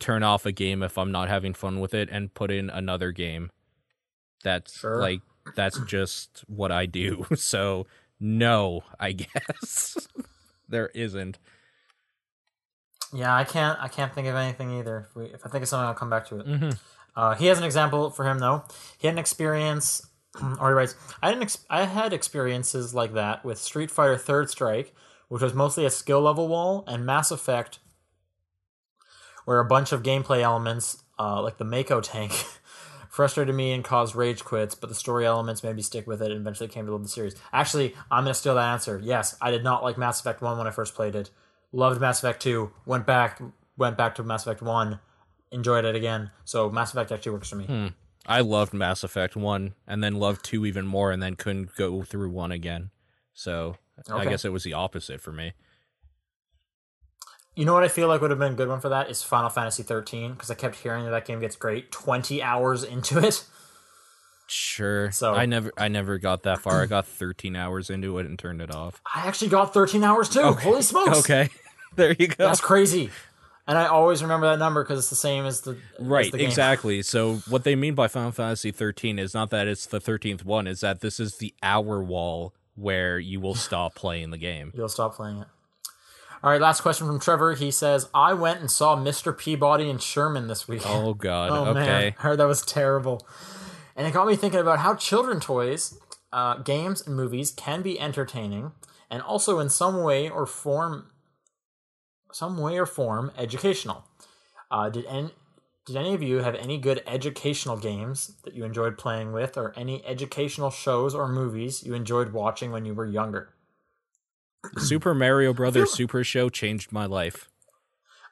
turn 0.00 0.22
off 0.22 0.46
a 0.46 0.52
game 0.52 0.82
if 0.82 0.96
I'm 0.98 1.12
not 1.12 1.28
having 1.28 1.52
fun 1.54 1.78
with 1.78 1.92
it 1.94 2.08
and 2.10 2.32
put 2.34 2.50
in 2.50 2.70
another 2.70 3.12
game. 3.12 3.50
That's 4.42 4.78
Sure. 4.80 4.98
like 5.00 5.20
that's 5.54 5.78
just 5.80 6.44
what 6.46 6.72
I 6.72 6.86
do. 6.86 7.26
So 7.36 7.86
no, 8.18 8.82
I 8.98 9.12
guess 9.22 9.96
there 10.68 10.88
isn't. 10.94 11.38
Yeah, 13.12 13.34
I 13.34 13.44
can't, 13.44 13.78
I 13.80 13.88
can't 13.88 14.14
think 14.14 14.28
of 14.28 14.36
anything 14.36 14.78
either. 14.78 15.06
If, 15.08 15.16
we, 15.16 15.24
if 15.26 15.44
I 15.44 15.48
think 15.48 15.62
of 15.62 15.68
something, 15.68 15.86
I'll 15.86 15.94
come 15.94 16.10
back 16.10 16.26
to 16.28 16.38
it. 16.40 16.46
Mhm. 16.46 16.78
Uh, 17.16 17.34
he 17.34 17.46
has 17.46 17.58
an 17.58 17.64
example 17.64 18.10
for 18.10 18.24
him 18.24 18.38
though. 18.38 18.64
He 18.98 19.06
had 19.08 19.14
an 19.14 19.18
experience, 19.18 20.06
or 20.60 20.68
he 20.68 20.74
writes, 20.74 20.94
I 21.22 21.28
had, 21.28 21.36
an 21.36 21.42
ex- 21.42 21.64
I 21.68 21.84
had 21.86 22.12
experiences 22.12 22.94
like 22.94 23.14
that 23.14 23.44
with 23.44 23.58
Street 23.58 23.90
Fighter 23.90 24.16
Third 24.16 24.48
Strike, 24.48 24.94
which 25.28 25.42
was 25.42 25.54
mostly 25.54 25.84
a 25.84 25.90
skill 25.90 26.20
level 26.20 26.46
wall, 26.46 26.84
and 26.86 27.04
Mass 27.04 27.30
Effect, 27.30 27.78
where 29.44 29.58
a 29.60 29.64
bunch 29.64 29.90
of 29.92 30.02
gameplay 30.02 30.42
elements, 30.42 31.02
uh, 31.18 31.42
like 31.42 31.58
the 31.58 31.64
Mako 31.64 32.00
tank, 32.00 32.32
frustrated 33.10 33.54
me 33.54 33.72
and 33.72 33.84
caused 33.84 34.14
rage 34.14 34.44
quits, 34.44 34.74
but 34.74 34.88
the 34.88 34.94
story 34.94 35.26
elements 35.26 35.64
made 35.64 35.76
me 35.76 35.82
stick 35.82 36.06
with 36.06 36.22
it 36.22 36.30
and 36.30 36.40
eventually 36.40 36.68
came 36.68 36.86
to 36.86 36.92
love 36.92 37.02
the 37.02 37.08
series. 37.08 37.34
Actually, 37.52 37.94
I'm 38.10 38.24
going 38.24 38.32
to 38.32 38.38
steal 38.38 38.54
that 38.54 38.72
answer. 38.72 39.00
Yes, 39.02 39.36
I 39.42 39.50
did 39.50 39.64
not 39.64 39.82
like 39.82 39.98
Mass 39.98 40.20
Effect 40.20 40.40
1 40.40 40.56
when 40.56 40.66
I 40.66 40.70
first 40.70 40.94
played 40.94 41.16
it. 41.16 41.30
Loved 41.72 42.00
Mass 42.00 42.20
Effect 42.20 42.40
2, 42.40 42.70
went 42.86 43.06
back 43.06 43.42
went 43.76 43.96
back 43.96 44.14
to 44.14 44.22
Mass 44.22 44.46
Effect 44.46 44.62
1, 44.62 45.00
enjoyed 45.52 45.84
it 45.84 45.96
again. 45.96 46.30
So 46.44 46.70
Mass 46.70 46.92
Effect 46.92 47.10
actually 47.10 47.32
works 47.32 47.48
for 47.48 47.56
me. 47.56 47.64
Hmm. 47.64 47.86
I 48.26 48.40
loved 48.42 48.74
Mass 48.74 49.02
Effect 49.02 49.34
1 49.36 49.74
and 49.86 50.04
then 50.04 50.14
loved 50.14 50.44
2 50.44 50.66
even 50.66 50.86
more 50.86 51.10
and 51.10 51.22
then 51.22 51.34
couldn't 51.34 51.74
go 51.74 52.02
through 52.02 52.30
1 52.30 52.52
again. 52.52 52.90
So 53.32 53.76
I 54.12 54.26
guess 54.26 54.44
it 54.44 54.52
was 54.52 54.64
the 54.64 54.74
opposite 54.74 55.20
for 55.20 55.32
me. 55.32 55.54
You 57.60 57.66
know 57.66 57.74
what 57.74 57.84
I 57.84 57.88
feel 57.88 58.08
like 58.08 58.22
would 58.22 58.30
have 58.30 58.38
been 58.38 58.52
a 58.54 58.56
good 58.56 58.68
one 58.70 58.80
for 58.80 58.88
that 58.88 59.10
is 59.10 59.22
Final 59.22 59.50
Fantasy 59.50 59.82
13 59.82 60.32
because 60.32 60.50
I 60.50 60.54
kept 60.54 60.76
hearing 60.76 61.04
that 61.04 61.10
that 61.10 61.26
game 61.26 61.40
gets 61.40 61.56
great 61.56 61.92
20 61.92 62.42
hours 62.42 62.82
into 62.82 63.18
it. 63.18 63.44
Sure. 64.46 65.10
So- 65.10 65.34
I 65.34 65.44
never 65.44 65.70
I 65.76 65.88
never 65.88 66.16
got 66.16 66.44
that 66.44 66.60
far. 66.60 66.80
I 66.82 66.86
got 66.86 67.06
13 67.06 67.54
hours 67.56 67.90
into 67.90 68.18
it 68.18 68.24
and 68.24 68.38
turned 68.38 68.62
it 68.62 68.74
off. 68.74 69.02
I 69.14 69.26
actually 69.26 69.48
got 69.50 69.74
13 69.74 70.02
hours 70.02 70.30
too. 70.30 70.40
Holy 70.54 70.80
smokes. 70.80 71.18
Okay. 71.18 71.50
there 71.96 72.16
you 72.18 72.28
go. 72.28 72.46
That's 72.46 72.62
crazy. 72.62 73.10
And 73.68 73.76
I 73.76 73.88
always 73.88 74.22
remember 74.22 74.46
that 74.48 74.58
number 74.58 74.82
because 74.82 74.98
it's 74.98 75.10
the 75.10 75.16
same 75.16 75.44
as 75.44 75.60
the 75.60 75.72
as 75.72 75.76
Right, 76.06 76.32
the 76.32 76.38
game. 76.38 76.46
exactly. 76.46 77.02
So 77.02 77.36
what 77.50 77.64
they 77.64 77.76
mean 77.76 77.94
by 77.94 78.08
Final 78.08 78.32
Fantasy 78.32 78.70
13 78.70 79.18
is 79.18 79.34
not 79.34 79.50
that 79.50 79.68
it's 79.68 79.84
the 79.84 80.00
13th 80.00 80.46
one, 80.46 80.66
is 80.66 80.80
that 80.80 81.00
this 81.02 81.20
is 81.20 81.36
the 81.36 81.52
hour 81.62 82.02
wall 82.02 82.54
where 82.74 83.18
you 83.18 83.38
will 83.38 83.54
stop 83.54 83.94
playing 83.94 84.30
the 84.30 84.38
game. 84.38 84.72
You'll 84.74 84.88
stop 84.88 85.14
playing 85.14 85.40
it. 85.42 85.46
All 86.42 86.50
right, 86.50 86.60
last 86.60 86.80
question 86.80 87.06
from 87.06 87.20
Trevor. 87.20 87.54
He 87.54 87.70
says, 87.70 88.08
"I 88.14 88.32
went 88.32 88.60
and 88.60 88.70
saw 88.70 88.96
Mr. 88.96 89.36
Peabody 89.36 89.90
and 89.90 90.02
Sherman 90.02 90.48
this 90.48 90.66
week." 90.66 90.82
Oh 90.86 91.12
god. 91.12 91.50
Oh, 91.50 91.74
man, 91.74 91.82
okay. 91.82 92.14
I 92.18 92.22
heard 92.22 92.38
that 92.38 92.46
was 92.46 92.62
terrible, 92.62 93.26
and 93.94 94.06
it 94.06 94.12
got 94.12 94.26
me 94.26 94.36
thinking 94.36 94.60
about 94.60 94.78
how 94.78 94.94
children 94.94 95.38
toys, 95.40 95.98
uh, 96.32 96.54
games, 96.56 97.06
and 97.06 97.14
movies 97.14 97.50
can 97.50 97.82
be 97.82 98.00
entertaining, 98.00 98.72
and 99.10 99.20
also 99.20 99.58
in 99.58 99.68
some 99.68 100.02
way 100.02 100.30
or 100.30 100.46
form, 100.46 101.10
some 102.32 102.56
way 102.56 102.78
or 102.78 102.86
form, 102.86 103.32
educational. 103.36 104.04
Uh, 104.70 104.88
did 104.88 105.04
any 105.06 105.34
did 105.84 105.96
any 105.96 106.14
of 106.14 106.22
you 106.22 106.38
have 106.38 106.54
any 106.54 106.78
good 106.78 107.02
educational 107.06 107.76
games 107.76 108.32
that 108.44 108.54
you 108.54 108.64
enjoyed 108.64 108.96
playing 108.96 109.32
with, 109.32 109.58
or 109.58 109.74
any 109.76 110.02
educational 110.06 110.70
shows 110.70 111.14
or 111.14 111.28
movies 111.28 111.82
you 111.82 111.92
enjoyed 111.92 112.32
watching 112.32 112.72
when 112.72 112.86
you 112.86 112.94
were 112.94 113.06
younger? 113.06 113.52
Super 114.78 115.14
Mario 115.14 115.52
Brothers 115.52 115.92
Super 115.92 116.24
Show 116.24 116.48
changed 116.48 116.92
my 116.92 117.06
life. 117.06 117.48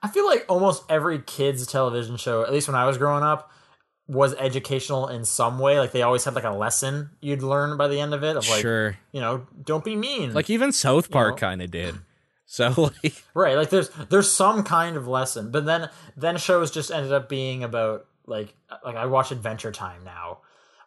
I 0.03 0.09
feel 0.09 0.27
like 0.27 0.45
almost 0.49 0.85
every 0.89 1.21
kid's 1.21 1.67
television 1.67 2.17
show, 2.17 2.43
at 2.43 2.53
least 2.53 2.69
when 2.69 2.77
I 2.77 2.87
was 2.87 2.99
growing 2.99 3.25
up, 3.25 3.51
was 4.07 4.35
educational 4.35 5.09
in 5.09 5.25
some 5.25 5.59
way. 5.59 5.79
Like 5.79 5.93
they 5.93 6.03
always 6.03 6.25
had 6.25 6.35
like 6.35 6.45
a 6.45 6.51
lesson 6.51 7.11
you'd 7.21 7.43
learn 7.43 7.77
by 7.77 7.89
the 7.89 8.01
end 8.01 8.15
of 8.15 8.23
it 8.23 8.37
of 8.37 8.49
like, 8.49 8.63
sure. 8.63 8.97
you 9.13 9.21
know, 9.21 9.47
don't 9.65 9.85
be 9.85 9.97
mean. 9.97 10.33
Like 10.33 10.51
even 10.51 10.73
South 10.73 11.11
Park 11.11 11.35
know. 11.35 11.49
kind 11.49 11.63
of 11.63 11.71
did. 11.71 11.97
So 12.47 12.71
like 13.05 13.23
right, 13.35 13.57
like 13.57 13.71
there's 13.71 13.91
there's 14.09 14.31
some 14.31 14.63
kind 14.63 14.97
of 14.97 15.07
lesson. 15.07 15.51
But 15.51 15.67
then 15.67 15.91
then 16.17 16.39
shows 16.39 16.71
just 16.71 16.91
ended 16.91 17.13
up 17.13 17.29
being 17.29 17.63
about 17.63 18.07
like 18.27 18.55
like 18.85 18.97
I 18.97 19.07
watch 19.07 19.31
Adventure 19.31 19.73
Time 19.73 20.05
now. 20.05 20.39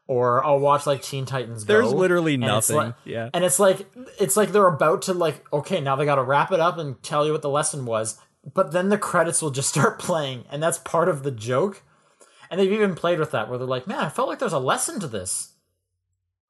Or 0.07 0.45
I'll 0.45 0.59
watch 0.59 0.85
like 0.85 1.01
Teen 1.01 1.25
Titans 1.25 1.63
Go. 1.63 1.73
there's 1.73 1.93
literally 1.93 2.35
nothing. 2.35 2.75
like- 2.75 2.95
yeah. 3.05 3.29
And 3.33 3.45
it's 3.45 3.59
like 3.59 3.87
it's 4.19 4.35
like 4.35 4.51
they're 4.51 4.67
about 4.67 5.03
to 5.03 5.13
like 5.13 5.45
okay 5.53 5.79
now 5.79 5.95
they 5.95 6.03
got 6.05 6.15
to 6.15 6.23
wrap 6.23 6.51
it 6.51 6.59
up 6.59 6.77
and 6.77 7.01
tell 7.01 7.25
you 7.25 7.31
what 7.31 7.41
the 7.41 7.49
lesson 7.49 7.85
was, 7.85 8.19
but 8.53 8.71
then 8.73 8.89
the 8.89 8.97
credits 8.97 9.41
will 9.41 9.51
just 9.51 9.69
start 9.75 9.99
playing, 9.99 10.43
and 10.51 10.61
that's 10.61 10.79
part 10.79 11.07
of 11.07 11.23
the 11.23 11.31
joke. 11.31 11.83
And 12.49 12.59
they've 12.59 12.71
even 12.73 12.95
played 12.95 13.19
with 13.19 13.31
that 13.31 13.47
where 13.47 13.57
they're 13.57 13.67
like, 13.67 13.87
man, 13.87 13.99
I 13.99 14.09
felt 14.09 14.27
like 14.27 14.39
there's 14.39 14.51
a 14.51 14.59
lesson 14.59 14.99
to 14.99 15.07
this, 15.07 15.53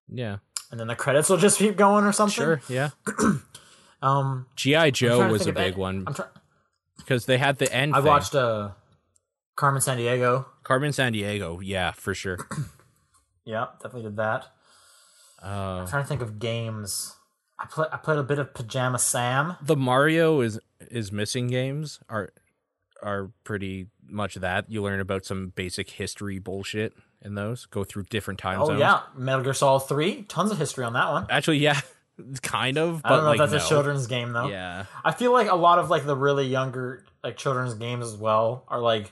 Yeah. 0.09 0.37
and 0.71 0.79
then 0.79 0.87
the 0.87 0.95
credits 0.95 1.29
will 1.29 1.37
just 1.37 1.59
keep 1.59 1.75
going 1.77 2.03
or 2.05 2.11
something. 2.11 2.33
Sure. 2.33 2.61
Yeah. 2.67 2.89
Um, 4.03 4.47
GI 4.55 4.91
Joe 4.93 5.29
was 5.31 5.45
a 5.45 5.53
big 5.53 5.77
one 5.77 6.05
I'm 6.07 6.15
trying. 6.15 6.29
because 6.97 7.27
they 7.27 7.37
had 7.37 7.59
the 7.59 7.71
end. 7.71 7.93
I 7.93 7.99
thing. 7.99 8.07
watched 8.07 8.33
uh, 8.33 8.71
Carmen 9.55 9.79
Sandiego. 9.79 10.45
Carmen 10.63 10.89
Sandiego. 10.89 11.59
Yeah, 11.63 11.91
for 11.91 12.15
sure. 12.15 12.39
Yeah, 13.45 13.68
definitely 13.81 14.03
did 14.03 14.18
that. 14.18 14.45
Uh, 15.43 15.80
I'm 15.81 15.88
trying 15.88 16.03
to 16.03 16.07
think 16.07 16.22
of 16.22 16.39
games. 16.39 17.15
I 17.59 17.65
play. 17.65 17.88
I 17.91 17.97
played 17.97 18.18
a 18.19 18.23
bit 18.23 18.39
of 18.39 18.53
Pajama 18.53 18.99
Sam. 18.99 19.55
the 19.61 19.76
Mario 19.76 20.41
is 20.41 20.59
is 20.89 21.11
missing 21.11 21.47
games 21.47 21.99
are 22.09 22.31
are 23.01 23.31
pretty 23.43 23.88
much 24.07 24.35
that. 24.35 24.69
You 24.69 24.84
learn 24.84 24.99
about 24.99 25.26
some 25.26 25.53
basic 25.55 25.89
history 25.91 26.38
bullshit 26.39 26.93
in 27.22 27.35
those. 27.35 27.65
Go 27.65 27.84
through 27.84 28.03
different 28.09 28.39
time 28.39 28.61
Oh 28.61 28.65
zones. 28.68 28.80
yeah, 28.80 29.01
Metal 29.15 29.43
Gear 29.43 29.53
Solid 29.53 29.81
Three. 29.88 30.23
Tons 30.23 30.51
of 30.51 30.57
history 30.57 30.84
on 30.84 30.93
that 30.93 31.11
one. 31.11 31.26
Actually, 31.30 31.57
yeah, 31.59 31.80
kind 32.43 32.77
of. 32.77 33.01
But 33.01 33.11
I 33.11 33.15
don't 33.15 33.23
know 33.23 33.30
like, 33.31 33.39
if 33.39 33.51
that's 33.51 33.63
no. 33.63 33.65
a 33.65 33.69
children's 33.69 34.07
game 34.07 34.31
though. 34.34 34.47
Yeah, 34.47 34.85
I 35.03 35.11
feel 35.11 35.31
like 35.34 35.49
a 35.49 35.55
lot 35.55 35.80
of 35.80 35.89
like 35.89 36.05
the 36.05 36.15
really 36.15 36.47
younger 36.47 37.03
like 37.23 37.38
children's 37.38 37.73
games 37.73 38.05
as 38.05 38.15
well 38.15 38.65
are 38.68 38.80
like, 38.80 39.11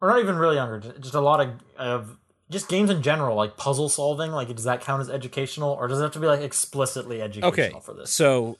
or 0.00 0.08
not 0.08 0.20
even 0.20 0.36
really 0.36 0.56
younger, 0.56 0.80
just 1.00 1.14
a 1.14 1.20
lot 1.20 1.40
of 1.40 1.50
of 1.78 2.16
just 2.50 2.68
games 2.68 2.90
in 2.90 3.02
general, 3.02 3.36
like 3.36 3.56
puzzle 3.56 3.88
solving. 3.88 4.32
Like, 4.32 4.48
does 4.54 4.64
that 4.64 4.80
count 4.80 5.00
as 5.00 5.08
educational, 5.08 5.70
or 5.72 5.88
does 5.88 6.00
it 6.00 6.02
have 6.02 6.12
to 6.12 6.20
be 6.20 6.26
like 6.26 6.40
explicitly 6.40 7.22
educational 7.22 7.78
okay. 7.78 7.80
for 7.82 7.94
this? 7.94 8.12
So, 8.12 8.58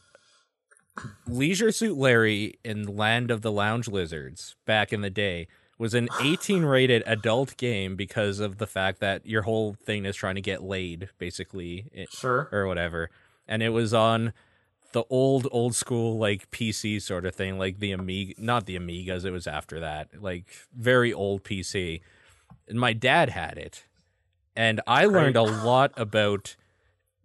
Leisure 1.26 1.72
Suit 1.72 1.96
Larry 1.96 2.58
in 2.64 2.96
Land 2.96 3.30
of 3.30 3.42
the 3.42 3.52
Lounge 3.52 3.88
Lizards 3.88 4.56
back 4.66 4.92
in 4.92 5.00
the 5.00 5.10
day 5.10 5.48
was 5.78 5.94
an 5.94 6.08
18 6.22 6.64
rated 6.64 7.02
adult 7.06 7.56
game 7.56 7.96
because 7.96 8.38
of 8.38 8.58
the 8.58 8.66
fact 8.66 9.00
that 9.00 9.26
your 9.26 9.42
whole 9.42 9.74
thing 9.74 10.04
is 10.04 10.16
trying 10.16 10.36
to 10.36 10.40
get 10.40 10.62
laid, 10.62 11.08
basically. 11.18 11.88
It- 11.92 12.10
Sure. 12.10 12.48
or 12.52 12.66
whatever. 12.66 13.10
And 13.48 13.62
it 13.62 13.70
was 13.70 13.92
on 13.92 14.32
the 14.92 15.04
old 15.08 15.46
old 15.50 15.74
school 15.74 16.18
like 16.18 16.50
PC 16.50 17.00
sort 17.00 17.24
of 17.24 17.34
thing, 17.34 17.58
like 17.58 17.78
the 17.78 17.92
Amiga, 17.92 18.34
not 18.38 18.66
the 18.66 18.76
Amigas. 18.76 19.24
It 19.24 19.30
was 19.30 19.46
after 19.46 19.80
that, 19.80 20.22
like 20.22 20.46
very 20.76 21.12
old 21.12 21.44
PC. 21.44 22.00
And 22.70 22.80
my 22.80 22.92
dad 22.94 23.28
had 23.30 23.58
it, 23.58 23.84
and 24.56 24.80
I 24.86 25.04
learned 25.04 25.36
a 25.36 25.42
lot 25.64 25.92
about 25.96 26.56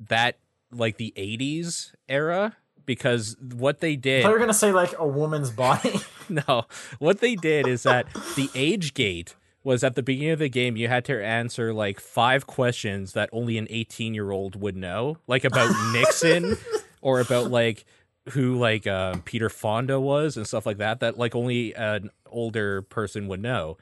that, 0.09 0.39
like 0.71 0.97
the 0.97 1.13
'80s 1.15 1.93
era, 2.09 2.57
because 2.85 3.37
what 3.39 3.79
they 3.79 3.95
did. 3.95 4.23
You 4.23 4.31
were 4.31 4.39
gonna 4.39 4.53
say 4.53 4.71
like 4.71 4.97
a 4.97 5.07
woman's 5.07 5.51
body. 5.51 5.99
No, 6.27 6.63
what 6.97 7.19
they 7.19 7.35
did 7.35 7.67
is 7.67 7.83
that 7.83 8.07
the 8.35 8.49
age 8.55 8.95
gate 8.95 9.35
was 9.63 9.83
at 9.83 9.93
the 9.93 10.01
beginning 10.01 10.31
of 10.31 10.39
the 10.39 10.49
game. 10.49 10.75
You 10.75 10.87
had 10.87 11.05
to 11.05 11.23
answer 11.23 11.71
like 11.71 11.99
five 11.99 12.47
questions 12.47 13.13
that 13.13 13.29
only 13.31 13.59
an 13.59 13.67
eighteen-year-old 13.69 14.59
would 14.59 14.75
know, 14.75 15.17
like 15.27 15.45
about 15.45 15.71
Nixon 15.93 16.57
or 17.01 17.19
about 17.19 17.51
like 17.51 17.85
who 18.29 18.55
like 18.55 18.87
uh, 18.87 19.17
Peter 19.25 19.49
Fonda 19.49 19.99
was 19.99 20.35
and 20.35 20.47
stuff 20.47 20.65
like 20.65 20.79
that. 20.79 20.99
That 21.01 21.15
like 21.15 21.35
only 21.35 21.75
an 21.75 22.09
older 22.25 22.81
person 22.81 23.27
would 23.27 23.39
know. 23.41 23.77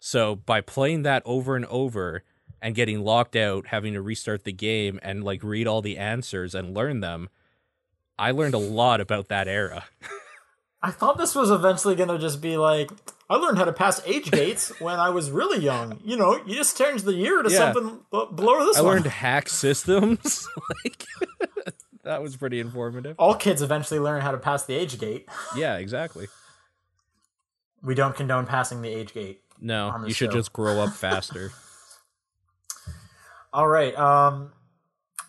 So 0.00 0.36
by 0.36 0.60
playing 0.60 1.02
that 1.02 1.22
over 1.24 1.56
and 1.56 1.64
over 1.66 2.22
and 2.62 2.74
getting 2.74 3.04
locked 3.04 3.36
out, 3.36 3.68
having 3.68 3.94
to 3.94 4.02
restart 4.02 4.44
the 4.44 4.52
game 4.52 4.98
and 5.02 5.24
like 5.24 5.42
read 5.42 5.66
all 5.66 5.82
the 5.82 5.98
answers 5.98 6.54
and 6.54 6.74
learn 6.74 7.00
them, 7.00 7.28
I 8.18 8.30
learned 8.32 8.54
a 8.54 8.58
lot 8.58 9.00
about 9.00 9.28
that 9.28 9.48
era. 9.48 9.84
I 10.82 10.92
thought 10.92 11.18
this 11.18 11.34
was 11.34 11.50
eventually 11.50 11.96
gonna 11.96 12.18
just 12.18 12.40
be 12.40 12.56
like. 12.56 12.90
I 13.30 13.34
learned 13.36 13.58
how 13.58 13.64
to 13.66 13.74
pass 13.74 14.00
age 14.06 14.30
gates 14.30 14.68
when 14.80 14.98
I 14.98 15.10
was 15.10 15.30
really 15.30 15.62
young. 15.62 16.00
You 16.02 16.16
know, 16.16 16.40
you 16.46 16.54
just 16.54 16.78
change 16.78 17.02
the 17.02 17.12
year 17.12 17.42
to 17.42 17.50
Yeah. 17.50 17.58
something 17.72 17.98
b- 18.10 18.26
below 18.34 18.64
this 18.64 18.78
I 18.78 18.82
one. 18.82 18.92
learned 18.94 19.06
hack 19.06 19.48
systems. 19.50 20.48
like 20.84 21.04
that 22.04 22.22
was 22.22 22.36
pretty 22.36 22.58
informative. 22.60 23.16
All 23.18 23.34
kids 23.34 23.60
eventually 23.60 24.00
learn 24.00 24.22
how 24.22 24.30
to 24.30 24.38
pass 24.38 24.64
the 24.64 24.74
age 24.74 24.98
gate. 24.98 25.28
Yeah, 25.56 25.76
exactly. 25.76 26.28
We 27.82 27.94
don't 27.94 28.16
condone 28.16 28.46
passing 28.46 28.80
the 28.80 28.88
age 28.88 29.12
gate. 29.12 29.42
No, 29.60 29.88
On 29.88 30.06
you 30.06 30.14
should 30.14 30.30
show. 30.32 30.38
just 30.38 30.52
grow 30.52 30.80
up 30.80 30.92
faster. 30.94 31.52
All 33.52 33.66
right. 33.68 33.94
Um, 33.96 34.52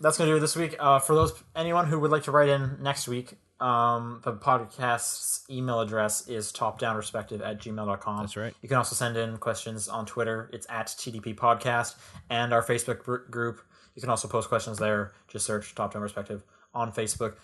that's 0.02 0.18
gonna 0.18 0.32
do 0.32 0.38
it 0.38 0.40
this 0.42 0.56
week. 0.56 0.76
Uh, 0.80 1.00
for 1.00 1.16
those 1.16 1.34
anyone 1.56 1.88
who 1.88 2.00
would 2.00 2.12
like 2.12 2.24
to 2.24 2.32
write 2.32 2.50
in 2.50 2.78
next 2.82 3.08
week, 3.08 3.36
um, 3.60 4.22
the 4.24 4.34
podcast's 4.34 5.44
email 5.50 5.82
address 5.82 6.28
is 6.28 6.52
topdownperspective 6.52 7.46
at 7.46 7.60
gmail.com. 7.62 8.20
That's 8.20 8.38
right. 8.38 8.54
You 8.62 8.70
can 8.70 8.78
also 8.78 8.96
send 8.96 9.18
in 9.18 9.38
questions 9.38 9.88
on 9.88 10.06
Twitter. 10.06 10.50
It's 10.54 10.68
at 10.70 10.88
TDP 10.88 11.36
Podcast 11.36 11.96
and 12.30 12.54
our 12.54 12.64
Facebook 12.64 13.00
gr- 13.00 13.18
group. 13.30 13.62
You 13.96 14.02
can 14.02 14.10
also 14.10 14.28
post 14.28 14.48
questions 14.48 14.78
there. 14.78 15.12
Just 15.28 15.46
search 15.46 15.76
Top 15.76 15.94
Down 15.94 16.02
Perspective 16.02 16.44
on 16.74 16.92
Facebook. 16.94 17.36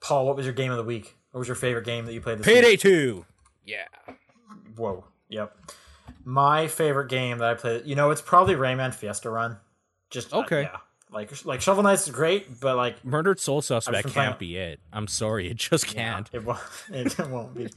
Paul, 0.00 0.26
what 0.26 0.36
was 0.36 0.46
your 0.46 0.54
game 0.54 0.70
of 0.70 0.78
the 0.78 0.84
week? 0.84 1.14
What 1.32 1.40
was 1.40 1.48
your 1.48 1.56
favorite 1.56 1.84
game 1.84 2.06
that 2.06 2.14
you 2.14 2.20
played 2.22 2.38
this 2.38 2.46
week? 2.46 2.56
Payday 2.56 2.76
two. 2.76 3.26
Yeah. 3.66 3.84
Whoa. 4.76 5.04
Yep. 5.28 5.54
My 6.24 6.66
favorite 6.68 7.08
game 7.08 7.38
that 7.38 7.48
I 7.48 7.54
played, 7.54 7.86
you 7.86 7.94
know, 7.96 8.10
it's 8.10 8.20
probably 8.22 8.54
Rayman 8.54 8.94
Fiesta 8.94 9.30
Run. 9.30 9.56
Just 10.10 10.32
uh, 10.32 10.40
Okay. 10.40 10.62
yeah. 10.62 10.76
Like 11.12 11.44
like 11.44 11.60
Shovel 11.60 11.82
Knight's 11.82 12.08
great, 12.08 12.60
but 12.60 12.76
like 12.76 13.04
Murdered 13.04 13.40
Soul 13.40 13.62
Suspect 13.62 14.04
can't 14.08 14.14
playing- 14.14 14.34
be 14.38 14.56
it. 14.56 14.80
I'm 14.92 15.08
sorry, 15.08 15.50
it 15.50 15.56
just 15.56 15.86
can't. 15.88 16.30
it 16.32 16.44
won't 16.44 16.60
it 16.92 17.18
won't 17.28 17.52
be. 17.54 17.68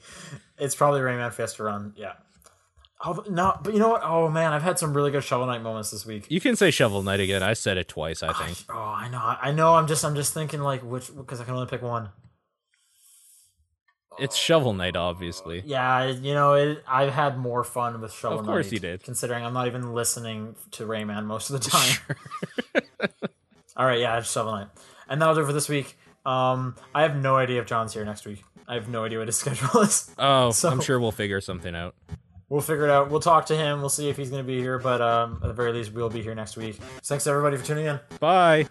It's 0.59 0.75
probably 0.75 0.99
Rayman 1.01 1.33
Fiesta 1.33 1.63
Run. 1.63 1.93
Yeah. 1.95 2.13
Oh 3.03 3.23
no, 3.27 3.57
but 3.63 3.73
you 3.73 3.79
know 3.79 3.89
what? 3.89 4.01
Oh 4.03 4.29
man, 4.29 4.53
I've 4.53 4.61
had 4.61 4.77
some 4.77 4.93
really 4.93 5.09
good 5.09 5.23
Shovel 5.23 5.47
Knight 5.47 5.63
moments 5.63 5.89
this 5.89 6.05
week. 6.05 6.27
You 6.29 6.39
can 6.39 6.55
say 6.55 6.69
Shovel 6.69 7.01
Knight 7.01 7.19
again. 7.21 7.41
I 7.41 7.53
said 7.53 7.77
it 7.77 7.87
twice, 7.87 8.21
I 8.21 8.33
think. 8.33 8.57
Oh, 8.69 8.77
I 8.77 9.09
know, 9.09 9.17
I 9.41 9.51
know. 9.51 9.73
I'm 9.73 9.87
just, 9.87 10.05
I'm 10.05 10.15
just 10.15 10.33
thinking 10.33 10.59
like 10.61 10.83
which 10.83 11.13
because 11.15 11.41
I 11.41 11.43
can 11.43 11.55
only 11.55 11.65
pick 11.67 11.81
one. 11.81 12.09
It's 14.19 14.35
Shovel 14.35 14.73
Knight, 14.73 14.95
obviously. 14.95 15.63
Yeah, 15.65 16.05
you 16.07 16.33
know, 16.33 16.53
it, 16.53 16.83
I've 16.87 17.11
had 17.11 17.37
more 17.37 17.63
fun 17.63 17.99
with 17.99 18.13
Shovel 18.13 18.39
Of 18.39 18.45
course 18.45 18.67
Knight, 18.67 18.73
you 18.73 18.79
did. 18.79 19.03
Considering 19.03 19.43
I'm 19.45 19.53
not 19.53 19.67
even 19.67 19.93
listening 19.93 20.55
to 20.71 20.85
Rayman 20.85 21.25
most 21.25 21.49
of 21.49 21.61
the 21.61 21.69
time. 22.75 23.09
All 23.75 23.85
right, 23.85 23.99
yeah, 23.99 24.17
it's 24.19 24.31
Shovel 24.31 24.51
Knight, 24.53 24.67
and 25.09 25.21
that'll 25.21 25.35
do 25.35 25.41
it 25.41 25.45
for 25.47 25.53
this 25.53 25.67
week. 25.67 25.97
Um, 26.25 26.75
I 26.93 27.01
have 27.01 27.15
no 27.15 27.35
idea 27.35 27.59
if 27.59 27.65
John's 27.67 27.93
here 27.93 28.05
next 28.05 28.25
week. 28.25 28.43
I 28.67 28.75
have 28.75 28.87
no 28.87 29.03
idea 29.03 29.17
what 29.19 29.27
his 29.27 29.37
schedule 29.39 29.81
is. 29.81 30.09
Oh, 30.17 30.51
So- 30.51 30.69
I'm 30.69 30.79
sure 30.81 30.99
we'll 30.99 31.11
figure 31.11 31.41
something 31.41 31.75
out. 31.75 31.95
We'll 32.49 32.61
figure 32.61 32.83
it 32.85 32.91
out. 32.91 33.09
We'll 33.09 33.19
talk 33.19 33.47
to 33.47 33.55
him. 33.57 33.79
We'll 33.79 33.89
see 33.89 34.09
if 34.09 34.17
he's 34.17 34.29
going 34.29 34.43
to 34.43 34.47
be 34.47 34.59
here, 34.59 34.77
but 34.77 35.01
um, 35.01 35.39
at 35.41 35.47
the 35.47 35.53
very 35.53 35.73
least, 35.73 35.91
we'll 35.91 36.09
be 36.09 36.21
here 36.21 36.35
next 36.35 36.55
week. 36.55 36.75
Thanks 37.03 37.25
everybody 37.25 37.57
for 37.57 37.65
tuning 37.65 37.85
in. 37.87 37.99
Bye. 38.19 38.67